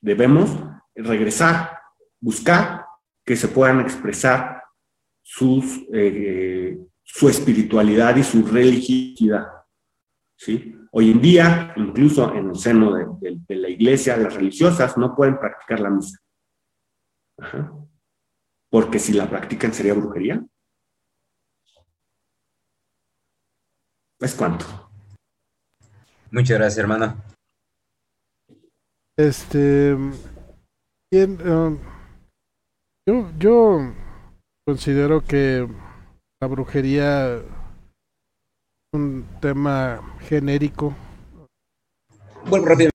Debemos 0.00 0.56
regresar, 0.94 1.80
buscar 2.18 2.86
que 3.26 3.36
se 3.36 3.48
puedan 3.48 3.80
expresar 3.80 4.62
sus 5.20 5.84
eh, 5.92 6.78
su 7.06 7.28
espiritualidad 7.28 8.16
y 8.16 8.24
su 8.24 8.44
religiosidad. 8.44 9.46
¿sí? 10.36 10.74
Hoy 10.90 11.12
en 11.12 11.20
día, 11.20 11.72
incluso 11.76 12.34
en 12.34 12.50
el 12.50 12.56
seno 12.56 12.92
de, 12.92 13.56
la 13.56 13.68
iglesia, 13.68 14.16
las 14.16 14.34
religiosas 14.34 14.98
no 14.98 15.14
pueden 15.14 15.38
practicar 15.38 15.80
la 15.80 15.90
misa. 15.90 16.18
Porque 18.68 18.98
si 18.98 19.12
la 19.12 19.30
practican 19.30 19.72
sería 19.72 19.94
brujería. 19.94 20.44
¿Es 24.18 24.34
cuánto? 24.34 24.64
Muchas 26.30 26.58
gracias, 26.58 26.78
hermano. 26.78 27.22
Este. 29.16 29.96
Bien, 31.10 31.48
um, 31.48 31.78
yo, 33.06 33.30
yo 33.38 33.94
considero 34.66 35.22
que 35.22 35.68
la 36.40 36.46
brujería 36.48 37.42
un 38.92 39.26
tema 39.40 40.16
genérico. 40.20 40.94
Bueno, 42.46 42.66
rápido. 42.66 42.90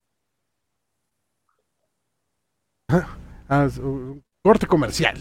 Ah, 3.48 3.68
un 3.82 4.24
corte 4.44 4.68
comercial. 4.68 5.18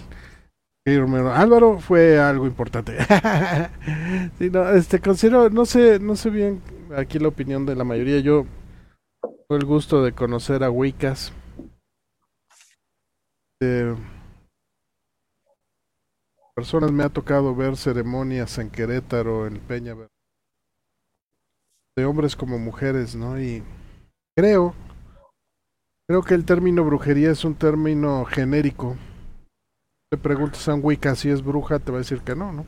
Álvaro 0.87 1.79
fue 1.79 2.19
algo 2.19 2.47
importante. 2.47 2.97
no, 4.41 4.71
este 4.71 5.01
considero, 5.01 5.51
no 5.51 5.67
sé, 5.67 6.01
no 6.01 6.17
sé 6.17 6.31
bien 6.31 6.63
aquí 6.97 7.19
la 7.19 7.29
opinión 7.29 7.67
de 7.67 7.77
la 7.77 7.85
mayoría. 7.85 8.19
Yo 8.21 8.47
tuve 9.23 9.59
el 9.59 9.65
gusto 9.65 10.03
de 10.03 10.13
conocer 10.13 10.65
a 10.65 10.71
Wiccas. 10.71 11.33
Personas 16.55 16.93
me 16.93 17.05
ha 17.05 17.09
tocado 17.09 17.55
ver 17.55 17.77
ceremonias 17.77 18.59
en 18.59 18.71
Querétaro, 18.71 19.47
en 19.47 19.59
Peña, 19.59 19.97
de 21.97 22.05
hombres 22.05 22.37
como 22.37 22.59
mujeres, 22.59 23.15
¿no? 23.15 23.41
Y 23.41 23.63
creo, 24.37 24.75
creo 26.07 26.23
que 26.23 26.35
el 26.35 26.45
término 26.45 26.85
brujería 26.85 27.31
es 27.31 27.45
un 27.45 27.55
término 27.55 28.25
genérico 28.25 28.97
le 30.13 30.19
preguntas 30.19 30.69
a 30.69 30.75
un 30.75 30.81
Wicca 30.83 31.15
si 31.15 31.31
es 31.31 31.41
bruja, 31.41 31.79
te 31.79 31.93
va 31.93 31.99
a 31.99 32.01
decir 32.01 32.21
que 32.23 32.35
no, 32.35 32.53
¿no? 32.53 32.67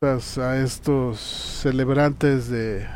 A 0.00 0.56
estos 0.56 1.20
celebrantes 1.20 2.48
de, 2.48 2.86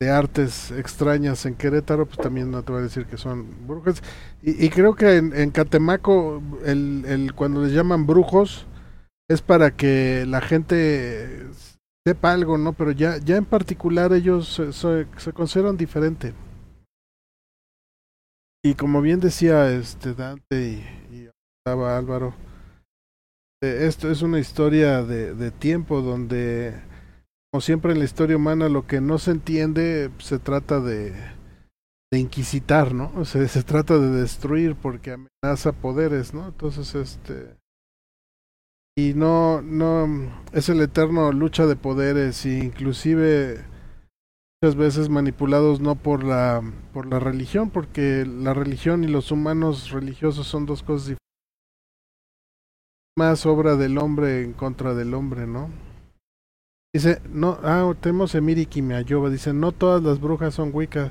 de 0.00 0.10
artes 0.10 0.70
extrañas 0.72 1.46
en 1.46 1.54
Querétaro, 1.54 2.06
pues 2.06 2.18
también 2.18 2.50
no 2.50 2.62
te 2.62 2.72
va 2.72 2.78
a 2.78 2.82
decir 2.82 3.06
que 3.06 3.16
son 3.16 3.66
brujas. 3.66 4.02
Y, 4.42 4.68
creo 4.70 4.94
que 4.94 5.16
en, 5.16 5.50
Catemaco, 5.50 6.42
el, 6.64 7.04
el, 7.06 7.34
cuando 7.34 7.62
les 7.62 7.72
llaman 7.72 8.06
brujos, 8.06 8.66
es 9.28 9.40
para 9.40 9.70
que 9.76 10.26
la 10.26 10.40
gente 10.40 11.46
sepa 12.06 12.32
algo, 12.32 12.58
¿no? 12.58 12.72
Pero 12.74 12.90
ya, 12.90 13.18
ya 13.18 13.36
en 13.36 13.46
particular 13.46 14.12
ellos 14.12 14.48
se, 14.48 14.72
se 14.72 15.32
consideran 15.32 15.76
diferente. 15.76 16.34
Y 18.66 18.74
como 18.76 19.02
bien 19.02 19.20
decía 19.20 19.70
este 19.70 20.14
Dante 20.14 20.82
y, 21.12 21.28
estaba 21.58 21.98
Álvaro, 21.98 22.34
eh, 23.62 23.86
esto 23.86 24.10
es 24.10 24.22
una 24.22 24.38
historia 24.38 25.02
de, 25.02 25.50
tiempo 25.50 26.00
donde, 26.00 26.74
como 27.54 27.60
siempre 27.60 27.92
en 27.92 28.00
la 28.00 28.04
historia 28.04 28.36
humana, 28.36 28.68
lo 28.68 28.84
que 28.84 29.00
no 29.00 29.16
se 29.18 29.30
entiende 29.30 30.10
se 30.18 30.40
trata 30.40 30.80
de, 30.80 31.14
inquisitar, 32.10 32.92
¿no? 32.92 33.12
O 33.16 33.24
se 33.24 33.62
trata 33.62 33.96
de 33.96 34.08
destruir 34.08 34.74
porque 34.74 35.12
amenaza 35.12 35.70
poderes, 35.70 36.34
¿no? 36.34 36.48
Entonces, 36.48 36.96
este 36.96 37.56
y 38.98 39.14
no 39.14 39.62
no 39.62 40.32
es 40.52 40.68
el 40.68 40.80
eterno 40.80 41.30
lucha 41.30 41.66
de 41.66 41.76
poderes 41.76 42.44
e 42.44 42.58
inclusive 42.58 43.64
muchas 44.60 44.74
veces 44.74 45.08
manipulados 45.08 45.78
no 45.78 45.94
por 45.94 46.24
la 46.24 46.60
por 46.92 47.06
la 47.06 47.20
religión, 47.20 47.70
porque 47.70 48.26
la 48.26 48.52
religión 48.52 49.04
y 49.04 49.06
los 49.06 49.30
humanos 49.30 49.92
religiosos 49.92 50.48
son 50.48 50.66
dos 50.66 50.82
cosas 50.82 51.02
diferentes. 51.02 51.18
Más 53.16 53.46
obra 53.46 53.76
del 53.76 53.98
hombre 53.98 54.42
en 54.42 54.54
contra 54.54 54.92
del 54.94 55.14
hombre, 55.14 55.46
¿no? 55.46 55.83
Dice, 56.94 57.20
no, 57.28 57.58
ah, 57.64 57.92
tenemos 58.00 58.36
Emiri 58.36 58.66
Kimeayoba, 58.66 59.28
dice, 59.28 59.52
no 59.52 59.72
todas 59.72 60.00
las 60.00 60.20
brujas 60.20 60.54
son 60.54 60.70
Wicca, 60.72 61.10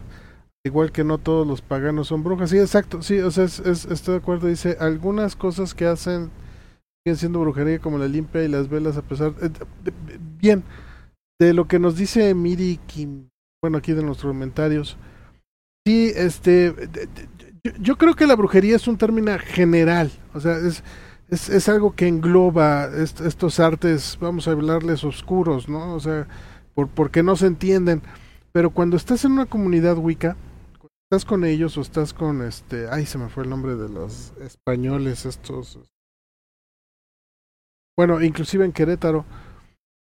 igual 0.65 0.93
que 0.93 1.03
no 1.03 1.17
todos 1.17 1.45
los 1.45 1.61
paganos 1.61 2.07
son 2.07 2.23
brujas. 2.23 2.51
Sí, 2.51 2.57
exacto, 2.57 3.01
sí, 3.01 3.19
o 3.19 3.29
sea, 3.31 3.43
es, 3.43 3.59
estoy 3.59 4.13
de 4.13 4.19
acuerdo, 4.21 4.47
dice, 4.47 4.77
algunas 4.79 5.35
cosas 5.35 5.73
que 5.73 5.85
hacen 5.85 6.31
siguen 7.05 7.17
siendo 7.17 7.41
brujería 7.41 7.79
como 7.79 7.97
la 7.97 8.07
limpia 8.07 8.43
y 8.43 8.47
las 8.47 8.69
velas 8.69 8.95
a 8.95 9.01
pesar... 9.01 9.33
Bien, 10.39 10.63
de 11.37 11.53
lo 11.53 11.67
que 11.67 11.79
nos 11.79 11.97
dice 11.97 12.29
Emiri 12.29 12.79
Kim, 12.87 13.27
bueno, 13.61 13.77
aquí 13.77 13.91
de 13.91 14.03
nuestros 14.03 14.31
comentarios. 14.31 14.97
Sí, 15.85 16.13
este, 16.15 16.73
yo, 17.77 17.97
creo 17.97 18.13
que 18.13 18.25
la 18.25 18.37
brujería 18.37 18.77
es 18.77 18.87
un 18.87 18.97
término 18.97 19.37
general, 19.37 20.11
o 20.33 20.39
sea, 20.39 20.57
es, 20.59 20.81
es, 21.29 21.49
es 21.49 21.69
algo 21.69 21.95
que 21.95 22.07
engloba 22.07 22.89
estos 22.95 23.59
artes, 23.59 24.17
vamos 24.19 24.47
a 24.47 24.51
hablarles 24.51 25.03
oscuros, 25.03 25.69
¿no? 25.69 25.93
O 25.93 25.99
sea, 25.99 26.27
por, 26.73 26.87
porque 26.89 27.23
no 27.23 27.35
se 27.35 27.47
entienden. 27.47 28.01
Pero 28.51 28.69
cuando 28.69 28.97
estás 28.97 29.25
en 29.25 29.33
una 29.33 29.45
comunidad 29.45 29.97
wicca, 29.97 30.35
estás 31.09 31.25
con 31.25 31.43
ellos 31.43 31.77
o 31.77 31.81
estás 31.81 32.13
con 32.13 32.41
este, 32.41 32.87
ay, 32.89 33.05
se 33.05 33.17
me 33.17 33.29
fue 33.29 33.43
el 33.43 33.49
nombre 33.49 33.75
de 33.75 33.89
los 33.89 34.33
españoles 34.41 35.25
estos. 35.25 35.79
Bueno, 37.97 38.21
inclusive 38.21 38.65
en 38.65 38.71
Querétaro, 38.71 39.25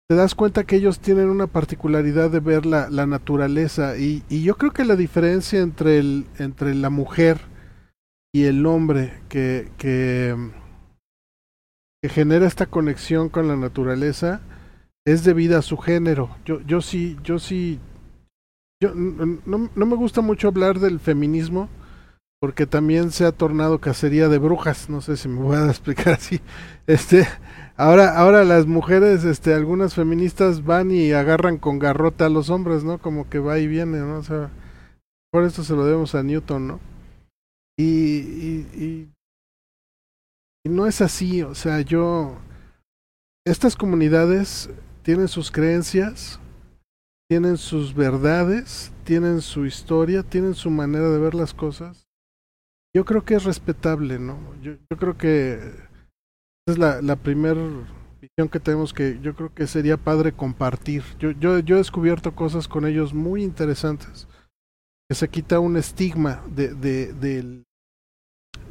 te 0.09 0.15
das 0.15 0.35
cuenta 0.35 0.65
que 0.65 0.77
ellos 0.77 1.01
tienen 1.01 1.29
una 1.29 1.47
particularidad 1.47 2.31
de 2.31 2.41
ver 2.41 2.65
la, 2.65 2.89
la 2.89 3.07
naturaleza 3.07 3.99
y, 3.99 4.23
y, 4.31 4.43
yo 4.43 4.57
creo 4.57 4.73
que 4.73 4.85
la 4.85 4.97
diferencia 4.97 5.61
entre, 5.61 5.99
el, 5.99 6.27
entre 6.39 6.75
la 6.75 6.89
mujer 6.89 7.41
y 8.33 8.45
el 8.45 8.65
hombre 8.65 9.13
que, 9.29 9.71
que, 9.77 10.35
que 12.03 12.09
genera 12.09 12.47
esta 12.47 12.67
conexión 12.67 13.29
con 13.29 13.49
la 13.49 13.57
naturaleza 13.57 14.41
es 15.07 15.25
debida 15.25 15.59
a 15.59 15.63
su 15.63 15.77
género. 15.77 16.37
Yo, 16.45 16.61
yo 16.63 16.81
sí, 16.81 17.17
yo 17.23 17.39
sí, 17.39 17.81
yo 18.81 18.95
no, 18.95 19.71
no 19.75 19.87
me 19.87 19.97
gusta 19.97 20.21
mucho 20.21 20.49
hablar 20.49 20.79
del 20.79 21.01
feminismo 21.01 21.69
porque 22.41 22.67
también 22.67 23.11
se 23.11 23.25
ha 23.25 23.33
tornado 23.33 23.81
cacería 23.81 24.29
de 24.29 24.39
brujas, 24.39 24.89
no 24.89 25.01
sé 25.01 25.17
si 25.17 25.29
me 25.29 25.41
voy 25.41 25.57
a 25.57 25.67
explicar 25.71 26.15
así. 26.15 26.41
Este, 26.87 27.27
Ahora, 27.81 28.19
ahora 28.19 28.45
las 28.45 28.67
mujeres, 28.67 29.25
este, 29.25 29.55
algunas 29.55 29.95
feministas 29.95 30.65
van 30.65 30.91
y 30.91 31.13
agarran 31.13 31.59
con 31.59 31.79
garrota 31.79 32.27
a 32.27 32.29
los 32.29 32.51
hombres, 32.51 32.83
¿no? 32.83 32.99
Como 32.99 33.31
que 33.31 33.39
va 33.39 33.61
y 33.61 33.69
viene, 33.69 33.99
¿no? 33.99 34.19
O 34.19 34.23
sea, 34.25 34.51
por 35.31 35.45
esto 35.45 35.63
se 35.63 35.75
lo 35.75 35.85
debemos 35.85 36.17
a 36.17 36.25
Newton, 36.25 36.67
¿no? 36.67 36.81
Y, 37.79 37.85
y, 37.85 38.69
y, 38.75 39.09
no 40.65 40.87
es 40.87 41.01
así, 41.01 41.43
o 41.43 41.55
sea, 41.55 41.81
yo, 41.81 42.37
estas 43.47 43.77
comunidades 43.77 44.71
tienen 45.03 45.29
sus 45.29 45.51
creencias, 45.51 46.41
tienen 47.29 47.57
sus 47.57 47.95
verdades, 47.95 48.93
tienen 49.05 49.41
su 49.41 49.67
historia, 49.67 50.23
tienen 50.23 50.55
su 50.55 50.71
manera 50.71 51.11
de 51.11 51.19
ver 51.19 51.35
las 51.35 51.55
cosas. 51.55 52.07
Yo 52.95 53.05
creo 53.05 53.25
que 53.25 53.35
es 53.35 53.45
respetable, 53.45 54.19
¿no? 54.19 54.39
Yo, 54.63 54.73
yo 54.91 54.97
creo 54.97 55.17
que 55.17 55.61
es 56.67 56.79
la, 56.79 57.03
la 57.03 57.17
primera 57.17 57.61
visión 58.21 58.49
que 58.49 58.61
tenemos 58.61 58.93
que 58.93 59.19
yo 59.21 59.35
creo 59.35 59.55
que 59.55 59.67
sería 59.67 59.97
padre 59.97 60.33
compartir. 60.33 61.03
Yo, 61.19 61.31
yo, 61.33 61.59
yo 61.59 61.77
he 61.77 61.79
descubierto 61.79 62.35
cosas 62.35 62.69
con 62.69 62.87
ellos 62.87 63.15
muy 63.15 63.43
interesantes. 63.43 64.27
Que 65.09 65.15
se 65.15 65.29
quita 65.29 65.61
un 65.61 65.77
estigma 65.77 66.43
de, 66.49 66.75
de, 66.75 67.13
de, 67.15 67.65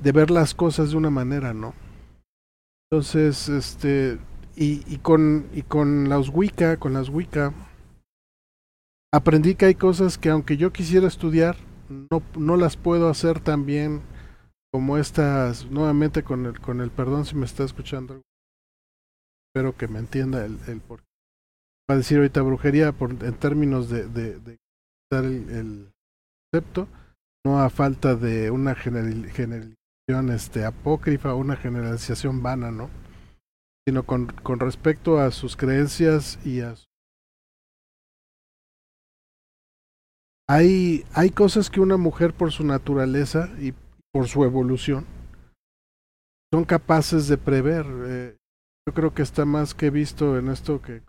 de 0.01 0.11
ver 0.11 0.31
las 0.31 0.53
cosas 0.53 0.91
de 0.91 0.97
una 0.97 1.09
manera, 1.09 1.53
¿no? 1.53 1.73
Entonces, 2.89 3.49
este, 3.49 4.19
y, 4.55 4.83
y 4.91 4.97
con, 4.97 5.47
y 5.53 5.63
con 5.63 6.09
las 6.09 6.29
Wicca, 6.29 6.77
con 6.77 6.93
las 6.93 7.09
Wicca, 7.09 7.53
aprendí 9.13 9.55
que 9.55 9.65
hay 9.65 9.75
cosas 9.75 10.17
que 10.17 10.29
aunque 10.29 10.57
yo 10.57 10.71
quisiera 10.71 11.07
estudiar, 11.07 11.57
no, 11.89 12.21
no 12.37 12.57
las 12.57 12.77
puedo 12.77 13.09
hacer 13.09 13.39
tan 13.39 13.65
bien 13.65 14.01
como 14.71 14.97
estas, 14.97 15.65
nuevamente 15.71 16.23
con 16.23 16.45
el, 16.45 16.59
con 16.59 16.81
el 16.81 16.91
perdón 16.91 17.25
si 17.25 17.35
me 17.35 17.45
está 17.45 17.63
escuchando, 17.63 18.21
espero 19.49 19.75
que 19.75 19.87
me 19.87 19.99
entienda 19.99 20.45
el, 20.45 20.59
el 20.67 20.81
por 20.81 21.01
va 21.89 21.95
a 21.95 21.97
decir 21.97 22.17
ahorita 22.17 22.41
brujería 22.41 22.91
por, 22.91 23.11
en 23.11 23.33
términos 23.35 23.89
de, 23.89 24.07
de, 24.07 24.39
de 24.39 24.57
el, 25.11 25.49
el, 25.49 25.93
concepto, 26.51 26.87
no 27.47 27.61
a 27.61 27.69
falta 27.69 28.15
de 28.15 28.51
una 28.51 28.75
generalización 28.75 30.29
este, 30.33 30.65
apócrifa 30.65 31.33
una 31.33 31.55
generalización 31.55 32.43
vana, 32.43 32.71
¿no? 32.71 32.89
Sino 33.87 34.03
con, 34.03 34.27
con 34.27 34.59
respecto 34.59 35.17
a 35.19 35.31
sus 35.31 35.55
creencias 35.55 36.45
y 36.45 36.59
a 36.59 36.75
hay, 40.49 41.05
hay 41.13 41.29
cosas 41.29 41.69
que 41.69 41.79
una 41.79 41.97
mujer 41.97 42.33
por 42.33 42.51
su 42.51 42.65
naturaleza 42.65 43.49
y 43.59 43.73
por 44.13 44.27
su 44.27 44.43
evolución, 44.43 45.05
son 46.53 46.65
capaces 46.65 47.27
de 47.27 47.37
prever. 47.37 47.85
Eh, 48.07 48.37
yo 48.87 48.93
creo 48.93 49.13
que 49.13 49.21
está 49.21 49.45
más 49.45 49.73
que 49.73 49.89
visto 49.89 50.37
en 50.37 50.49
esto 50.49 50.81
que 50.81 51.01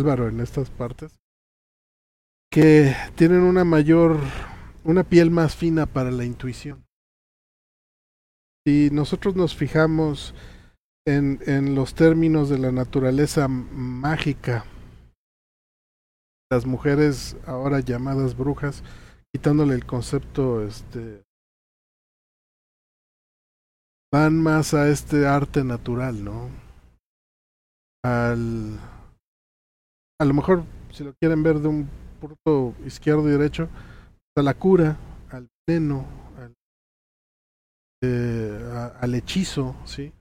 Álvaro 0.00 0.28
en 0.28 0.40
estas 0.40 0.70
partes, 0.70 1.21
que 2.52 2.94
tienen 3.16 3.40
una 3.40 3.64
mayor, 3.64 4.18
una 4.84 5.04
piel 5.04 5.30
más 5.30 5.56
fina 5.56 5.86
para 5.86 6.10
la 6.10 6.26
intuición. 6.26 6.84
Si 8.66 8.90
nosotros 8.90 9.34
nos 9.34 9.56
fijamos 9.56 10.34
en, 11.06 11.40
en 11.46 11.74
los 11.74 11.94
términos 11.94 12.50
de 12.50 12.58
la 12.58 12.70
naturaleza 12.70 13.48
mágica, 13.48 14.66
las 16.50 16.66
mujeres 16.66 17.38
ahora 17.46 17.80
llamadas 17.80 18.36
brujas, 18.36 18.84
quitándole 19.34 19.74
el 19.74 19.86
concepto, 19.86 20.62
este, 20.62 21.22
van 24.12 24.38
más 24.42 24.74
a 24.74 24.90
este 24.90 25.26
arte 25.26 25.64
natural, 25.64 26.22
¿no? 26.22 26.50
Al, 28.04 28.78
a 30.20 30.24
lo 30.26 30.34
mejor, 30.34 30.64
si 30.90 31.02
lo 31.02 31.14
quieren 31.14 31.42
ver 31.42 31.58
de 31.58 31.68
un 31.68 32.01
punto 32.22 32.74
izquierdo 32.86 33.28
y 33.28 33.32
derecho, 33.32 33.68
a 34.36 34.42
la 34.42 34.54
cura, 34.54 34.96
al 35.30 35.48
veneno, 35.66 36.06
al, 36.38 36.54
eh, 38.02 38.92
al 39.00 39.14
hechizo, 39.14 39.74
¿sí? 39.84 40.12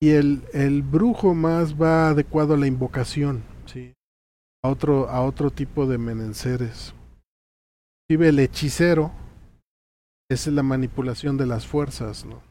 Y 0.00 0.10
el, 0.10 0.44
el 0.52 0.82
brujo 0.82 1.34
más 1.34 1.80
va 1.80 2.10
adecuado 2.10 2.54
a 2.54 2.56
la 2.56 2.66
invocación, 2.66 3.42
¿sí? 3.66 3.94
A 4.64 4.68
otro, 4.68 5.08
a 5.08 5.22
otro 5.22 5.50
tipo 5.50 5.86
de 5.86 5.98
menenceres. 5.98 6.94
Vive 8.08 8.28
el 8.28 8.38
hechicero, 8.38 9.10
es 10.30 10.46
la 10.46 10.62
manipulación 10.62 11.36
de 11.36 11.46
las 11.46 11.66
fuerzas, 11.66 12.24
¿no? 12.24 12.42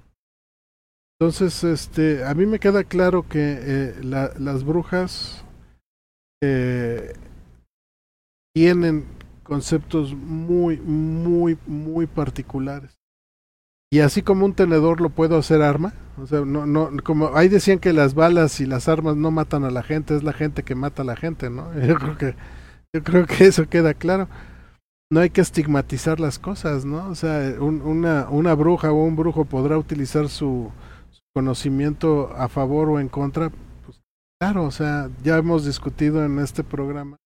Entonces, 1.20 1.64
este, 1.64 2.26
a 2.26 2.34
mí 2.34 2.46
me 2.46 2.60
queda 2.60 2.84
claro 2.84 3.28
que 3.28 3.60
eh, 3.62 4.04
la, 4.04 4.34
las 4.40 4.64
brujas 4.64 5.46
eh, 6.44 7.14
tienen 8.54 9.06
conceptos 9.44 10.14
muy, 10.14 10.78
muy, 10.78 11.58
muy 11.68 12.08
particulares. 12.08 12.98
Y 13.94 14.00
así 14.00 14.22
como 14.22 14.46
un 14.46 14.54
tenedor 14.54 15.02
lo 15.02 15.10
puedo 15.10 15.38
hacer 15.38 15.62
arma, 15.62 15.94
o 16.18 16.26
sea, 16.26 16.42
no, 16.42 16.66
no, 16.66 16.90
como 17.04 17.36
ahí 17.36 17.50
decían 17.50 17.80
que 17.80 17.92
las 17.92 18.14
balas 18.14 18.62
y 18.62 18.66
las 18.66 18.88
armas 18.88 19.18
no 19.18 19.32
matan 19.32 19.66
a 19.66 19.72
la 19.72 19.84
gente, 19.84 20.16
es 20.16 20.24
la 20.24 20.32
gente 20.32 20.64
que 20.64 20.76
mata 20.76 21.02
a 21.02 21.06
la 21.06 21.18
gente, 21.18 21.50
¿no? 21.50 21.74
Yo 21.86 21.96
creo 21.96 22.18
que, 22.18 22.36
yo 22.94 23.04
creo 23.04 23.26
que 23.26 23.46
eso 23.46 23.68
queda 23.68 23.94
claro. 23.94 24.30
No 25.12 25.20
hay 25.20 25.30
que 25.30 25.42
estigmatizar 25.42 26.22
las 26.22 26.40
cosas, 26.40 26.86
¿no? 26.86 27.10
O 27.10 27.16
sea, 27.16 27.54
una, 27.60 28.30
una 28.30 28.54
bruja 28.54 28.94
o 28.94 29.04
un 29.04 29.18
brujo 29.18 29.44
podrá 29.44 29.78
utilizar 29.78 30.30
su, 30.30 30.72
su 31.10 31.22
conocimiento 31.36 32.34
a 32.38 32.48
favor 32.48 32.90
o 32.90 33.00
en 33.00 33.10
contra. 33.10 33.50
Pues, 33.86 34.02
claro, 34.40 34.64
o 34.64 34.72
sea, 34.72 35.10
ya 35.22 35.38
hemos 35.38 35.66
discutido 35.66 36.24
en 36.24 36.40
este 36.40 36.64
programa 36.64 37.18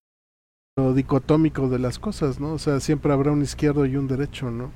lo 0.78 0.94
dicotómico 0.94 1.70
de 1.70 1.80
las 1.80 2.00
cosas, 2.00 2.40
¿no? 2.40 2.54
O 2.54 2.60
sea, 2.60 2.80
siempre 2.80 3.14
habrá 3.14 3.32
un 3.32 3.42
izquierdo 3.42 3.86
y 3.86 3.96
un 3.96 4.08
derecho, 4.08 4.52
¿no? 4.52 4.72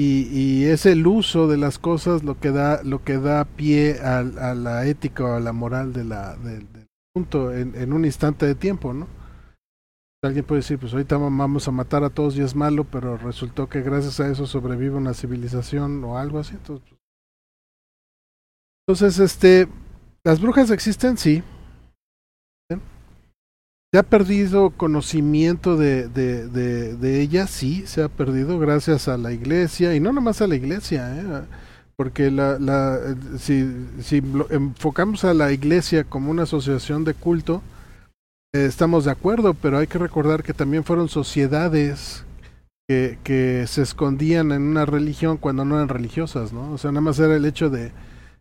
Y, 0.00 0.66
es 0.66 0.86
el 0.86 1.08
uso 1.08 1.48
de 1.48 1.56
las 1.56 1.80
cosas 1.80 2.22
lo 2.22 2.38
que 2.38 2.52
da 2.52 2.84
lo 2.84 3.02
que 3.02 3.18
da 3.18 3.44
pie 3.44 3.98
a, 4.00 4.22
la 4.22 4.86
ética 4.86 5.24
o 5.24 5.32
a 5.34 5.40
la 5.40 5.52
moral 5.52 5.92
de 5.92 6.04
la 6.04 6.36
del, 6.36 6.72
del 6.72 6.86
punto 7.12 7.52
en, 7.52 7.74
en, 7.74 7.92
un 7.92 8.04
instante 8.04 8.46
de 8.46 8.54
tiempo 8.54 8.92
no 8.92 9.08
alguien 10.22 10.44
puede 10.44 10.60
decir 10.60 10.78
pues 10.78 10.92
ahorita 10.92 11.16
vamos 11.16 11.66
a 11.66 11.72
matar 11.72 12.04
a 12.04 12.10
todos 12.10 12.36
y 12.36 12.42
es 12.42 12.54
malo 12.54 12.84
pero 12.84 13.16
resultó 13.16 13.68
que 13.68 13.82
gracias 13.82 14.20
a 14.20 14.28
eso 14.28 14.46
sobrevive 14.46 14.94
una 14.94 15.14
civilización 15.14 16.04
o 16.04 16.16
algo 16.16 16.38
así 16.38 16.54
entonces, 16.54 16.96
pues 18.86 19.02
entonces 19.02 19.18
este 19.18 19.68
las 20.22 20.40
brujas 20.40 20.70
existen 20.70 21.16
sí 21.16 21.42
¿Se 23.90 23.98
ha 23.98 24.02
perdido 24.02 24.68
conocimiento 24.70 25.78
de, 25.78 26.08
de, 26.08 26.46
de, 26.46 27.20
ella? 27.22 27.46
Sí, 27.46 27.86
se 27.86 28.02
ha 28.02 28.08
perdido 28.10 28.58
gracias 28.58 29.08
a 29.08 29.16
la 29.16 29.32
iglesia, 29.32 29.94
y 29.94 30.00
no 30.00 30.12
nomás 30.12 30.42
a 30.42 30.46
la 30.46 30.56
iglesia, 30.56 31.16
¿eh? 31.16 31.24
porque 31.96 32.30
la, 32.30 32.58
la, 32.58 32.98
si, 33.38 33.66
si 34.02 34.22
enfocamos 34.50 35.24
a 35.24 35.32
la 35.32 35.52
iglesia 35.52 36.04
como 36.04 36.30
una 36.30 36.42
asociación 36.42 37.04
de 37.04 37.14
culto, 37.14 37.62
eh, 38.54 38.66
estamos 38.66 39.06
de 39.06 39.12
acuerdo, 39.12 39.54
pero 39.54 39.78
hay 39.78 39.86
que 39.86 39.98
recordar 39.98 40.42
que 40.42 40.52
también 40.52 40.84
fueron 40.84 41.08
sociedades 41.08 42.24
que, 42.86 43.18
que 43.24 43.64
se 43.66 43.80
escondían 43.80 44.52
en 44.52 44.62
una 44.62 44.84
religión 44.84 45.38
cuando 45.38 45.64
no 45.64 45.76
eran 45.76 45.88
religiosas, 45.88 46.52
¿no? 46.52 46.72
O 46.72 46.78
sea, 46.78 46.92
nada 46.92 47.00
más 47.00 47.18
era 47.18 47.36
el 47.36 47.46
hecho 47.46 47.70
de 47.70 47.90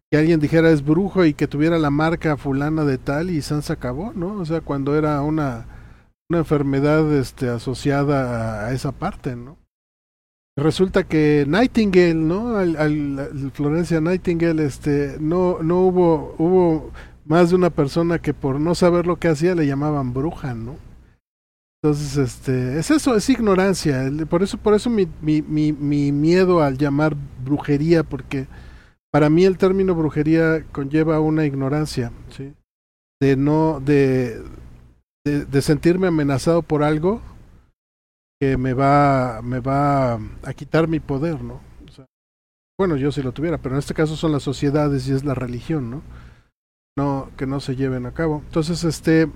que 0.09 0.17
alguien 0.17 0.39
dijera 0.39 0.69
es 0.71 0.85
brujo 0.85 1.25
y 1.25 1.33
que 1.33 1.47
tuviera 1.47 1.77
la 1.77 1.89
marca 1.89 2.37
fulana 2.37 2.85
de 2.85 2.97
tal 2.97 3.29
y 3.29 3.41
San 3.41 3.61
se 3.61 3.73
acabó, 3.73 4.13
¿no? 4.13 4.39
O 4.39 4.45
sea, 4.45 4.61
cuando 4.61 4.95
era 4.95 5.21
una, 5.21 5.65
una 6.29 6.39
enfermedad 6.39 7.11
este, 7.13 7.49
asociada 7.49 8.67
a, 8.67 8.73
esa 8.73 8.91
parte, 8.93 9.35
¿no? 9.35 9.57
Resulta 10.55 11.03
que 11.03 11.45
Nightingale, 11.47 12.15
¿no? 12.15 12.57
Al, 12.57 12.77
al, 12.77 13.51
Florencia 13.53 14.01
Nightingale, 14.01 14.65
este, 14.65 15.17
no, 15.19 15.61
no 15.61 15.81
hubo, 15.81 16.35
hubo 16.37 16.91
más 17.25 17.49
de 17.49 17.57
una 17.57 17.69
persona 17.69 18.19
que 18.19 18.33
por 18.33 18.59
no 18.59 18.73
saber 18.75 19.05
lo 19.05 19.17
que 19.17 19.27
hacía 19.27 19.55
le 19.55 19.67
llamaban 19.67 20.13
bruja, 20.13 20.53
¿no? 20.53 20.75
Entonces, 21.83 22.17
este, 22.17 22.79
es 22.79 22.89
eso, 22.89 23.15
es 23.15 23.29
ignorancia. 23.29 24.09
Por 24.29 24.41
eso, 24.41 24.57
por 24.57 24.73
eso 24.73 24.89
mi, 24.89 25.07
mi, 25.21 25.43
mi, 25.43 25.73
mi 25.73 26.11
miedo 26.11 26.63
al 26.63 26.77
llamar 26.77 27.15
brujería, 27.43 28.03
porque 28.03 28.47
para 29.11 29.29
mí 29.29 29.45
el 29.45 29.57
término 29.57 29.95
brujería 29.95 30.63
conlleva 30.71 31.19
una 31.19 31.45
ignorancia, 31.45 32.11
¿sí? 32.29 32.53
De 33.19 33.35
no, 33.35 33.79
de, 33.79 34.43
sentirme 35.61 36.07
amenazado 36.07 36.61
por 36.61 36.83
algo 36.83 37.21
que 38.39 38.57
me 38.57 38.73
va, 38.73 39.41
me 39.41 39.59
va 39.59 40.15
a 40.15 40.53
quitar 40.55 40.87
mi 40.87 40.99
poder, 40.99 41.41
¿no? 41.41 41.61
Bueno, 42.79 42.95
yo 42.95 43.11
si 43.11 43.23
lo 43.23 43.31
tuviera, 43.31 43.57
pero 43.57 43.73
en 43.73 43.79
este 43.79 43.95
caso 43.95 44.15
son 44.15 44.31
las 44.31 44.43
sociedades 44.43 45.07
y 45.07 45.13
es 45.13 45.25
la 45.25 45.33
religión, 45.33 45.89
¿no? 45.89 46.03
No, 46.95 47.31
que 47.35 47.47
no 47.47 47.59
se 47.59 47.75
lleven 47.75 48.05
a 48.05 48.13
cabo. 48.13 48.43
Entonces, 48.45 48.83
este, 48.83 49.31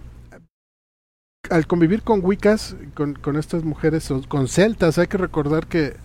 al 1.50 1.66
convivir 1.66 2.04
con 2.04 2.24
Wiccas, 2.24 2.76
con, 2.94 3.16
con 3.16 3.38
estas 3.38 3.64
mujeres, 3.64 4.12
con 4.28 4.48
celtas, 4.48 5.00
hay 5.00 5.08
que 5.08 5.18
recordar 5.18 5.66
que 5.66 5.96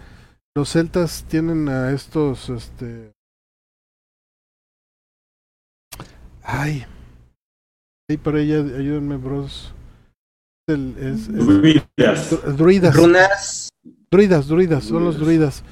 los 0.55 0.71
celtas 0.71 1.27
tienen 1.29 1.69
a 1.69 1.93
estos, 1.93 2.49
este, 2.49 3.13
Ay. 6.47 6.86
Sí, 8.09 8.16
por 8.16 8.36
ella, 8.36 8.59
ayúdenme, 8.59 9.16
bros. 9.16 9.74
El, 10.68 10.94
es, 10.98 11.28
es, 11.28 11.47
druidas. 11.47 12.56
Druidas. 12.56 12.97
Runas. 12.97 13.68
Druidas, 14.10 14.47
druidas, 14.47 14.85
son 14.85 15.05
los 15.05 15.18
druidas. 15.18 15.64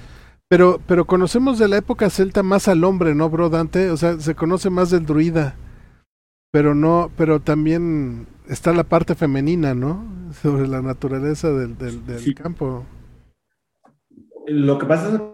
Pero, 0.49 0.81
pero 0.87 1.05
conocemos 1.05 1.59
de 1.59 1.69
la 1.69 1.77
época 1.79 2.11
celta 2.11 2.43
más 2.43 2.69
al 2.69 2.85
hombre, 2.85 3.15
¿no, 3.15 3.31
bro 3.31 3.49
Dante? 3.49 3.91
O 3.91 3.97
sea, 3.97 4.19
se 4.19 4.35
conoce 4.35 4.69
más 4.69 4.91
del 4.91 5.07
druida. 5.07 5.55
Pero 6.53 6.75
no, 6.75 7.11
pero 7.17 7.41
también 7.41 8.27
está 8.49 8.73
la 8.73 8.85
parte 8.85 9.15
femenina, 9.15 9.75
¿no? 9.75 10.05
Sobre 10.43 10.67
la 10.67 10.83
naturaleza 10.83 11.51
del, 11.53 11.79
del, 11.79 12.05
del 12.05 12.19
sí. 12.19 12.35
campo. 12.35 12.85
Lo 14.47 14.79
que 14.79 14.87
pasa 14.87 15.13
es 15.13 15.19
que 15.19 15.25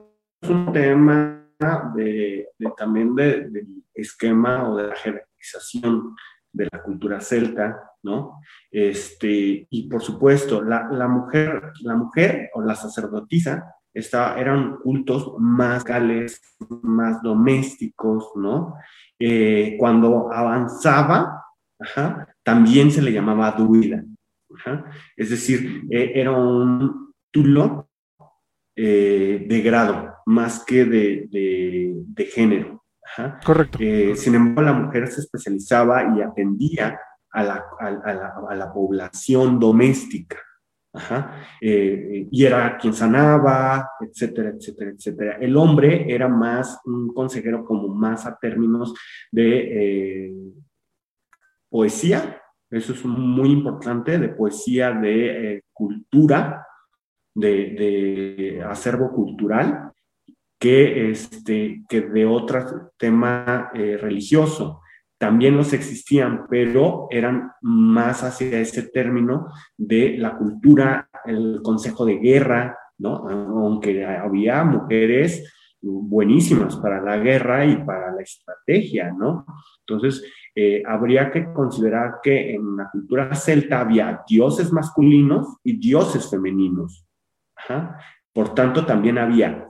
es 0.43 0.51
un 0.51 0.73
tema 0.73 1.47
de, 1.95 2.49
de 2.59 2.73
también 2.77 3.15
de, 3.15 3.49
del 3.49 3.85
esquema 3.95 4.69
o 4.71 4.77
de 4.77 4.89
la 4.89 4.95
de 6.53 6.69
la 6.71 6.83
cultura 6.83 7.21
celta, 7.21 7.79
¿no? 8.03 8.41
Este, 8.71 9.67
y 9.71 9.89
por 9.89 10.03
supuesto, 10.03 10.63
la, 10.63 11.09
mujer, 11.09 11.73
la 11.83 11.95
mujer 11.95 12.51
o 12.55 12.63
la 12.63 12.75
sacerdotisa 12.75 13.77
eran 13.93 14.77
cultos 14.77 15.35
más 15.39 15.85
cales, 15.85 16.41
más 16.83 17.23
domésticos, 17.23 18.31
¿no? 18.37 18.75
Eh, 19.19 19.77
cuando 19.79 20.33
avanzaba, 20.33 21.45
también 22.43 22.91
se 22.91 23.03
le 23.03 23.13
llamaba 23.13 23.53
druida, 23.53 24.05
ajá, 24.55 24.85
es 25.17 25.31
decir, 25.31 25.85
eh, 25.91 26.13
era 26.15 26.31
un 26.33 27.15
título 27.31 27.89
eh, 28.77 29.47
de 29.49 29.61
grado 29.63 30.15
más 30.27 30.65
que 30.65 30.85
de, 30.85 31.27
de 31.31 32.25
género. 32.27 32.80
Ajá. 33.17 33.41
Correcto. 33.45 33.79
Eh, 33.81 34.15
sin 34.17 34.35
embargo, 34.35 34.71
la 34.71 34.73
mujer 34.73 35.09
se 35.09 35.21
especializaba 35.21 36.17
y 36.17 36.23
atendía 36.23 36.99
a 37.33 37.43
la, 37.43 37.65
a, 37.79 37.91
la, 37.91 38.35
a 38.49 38.55
la 38.55 38.73
población 38.73 39.59
doméstica. 39.59 40.37
Ajá. 40.93 41.37
Eh, 41.61 42.27
y 42.31 42.45
era 42.45 42.77
quien 42.77 42.93
sanaba, 42.93 43.91
etcétera, 44.01 44.51
etcétera, 44.51 44.91
etcétera. 44.91 45.37
El 45.41 45.57
hombre 45.57 46.13
era 46.13 46.29
más 46.29 46.81
un 46.85 47.13
consejero 47.15 47.65
como 47.65 47.89
más 47.89 48.27
a 48.27 48.37
términos 48.37 48.93
de 49.31 50.25
eh, 50.27 50.33
poesía, 51.69 52.43
eso 52.71 52.93
es 52.93 53.05
muy 53.05 53.51
importante, 53.51 54.19
de 54.19 54.29
poesía, 54.29 54.93
de 54.93 55.55
eh, 55.55 55.63
cultura, 55.73 56.67
de, 57.35 57.49
de, 57.49 58.63
acervo 58.63 59.13
cultural, 59.13 59.93
que, 60.61 61.11
este, 61.11 61.83
que 61.89 62.03
de 62.03 62.27
otro 62.27 62.93
tema 62.99 63.71
eh, 63.75 63.97
religioso. 63.97 64.83
También 65.19 65.57
los 65.57 65.73
existían, 65.73 66.47
pero 66.49 67.09
eran 67.11 67.53
más 67.63 68.23
hacia 68.23 68.61
ese 68.61 68.85
término 68.91 69.49
de 69.77 70.17
la 70.19 70.37
cultura, 70.37 71.09
el 71.25 71.61
consejo 71.63 72.05
de 72.05 72.19
guerra, 72.19 72.79
¿no? 72.99 73.29
Aunque 73.29 74.05
había 74.05 74.63
mujeres 74.65 75.53
buenísimas 75.83 76.77
para 76.77 77.01
la 77.01 77.17
guerra 77.17 77.65
y 77.65 77.77
para 77.85 78.13
la 78.13 78.23
estrategia, 78.23 79.13
¿no? 79.13 79.47
Entonces, 79.87 80.23
eh, 80.55 80.83
habría 80.87 81.31
que 81.31 81.53
considerar 81.53 82.17
que 82.23 82.55
en 82.55 82.77
la 82.77 82.91
cultura 82.91 83.35
celta 83.35 83.81
había 83.81 84.23
dioses 84.29 84.73
masculinos 84.73 85.57
y 85.65 85.79
dioses 85.79 86.29
femeninos. 86.31 87.07
Por 88.33 88.55
tanto, 88.55 88.85
también 88.85 89.19
había 89.19 89.70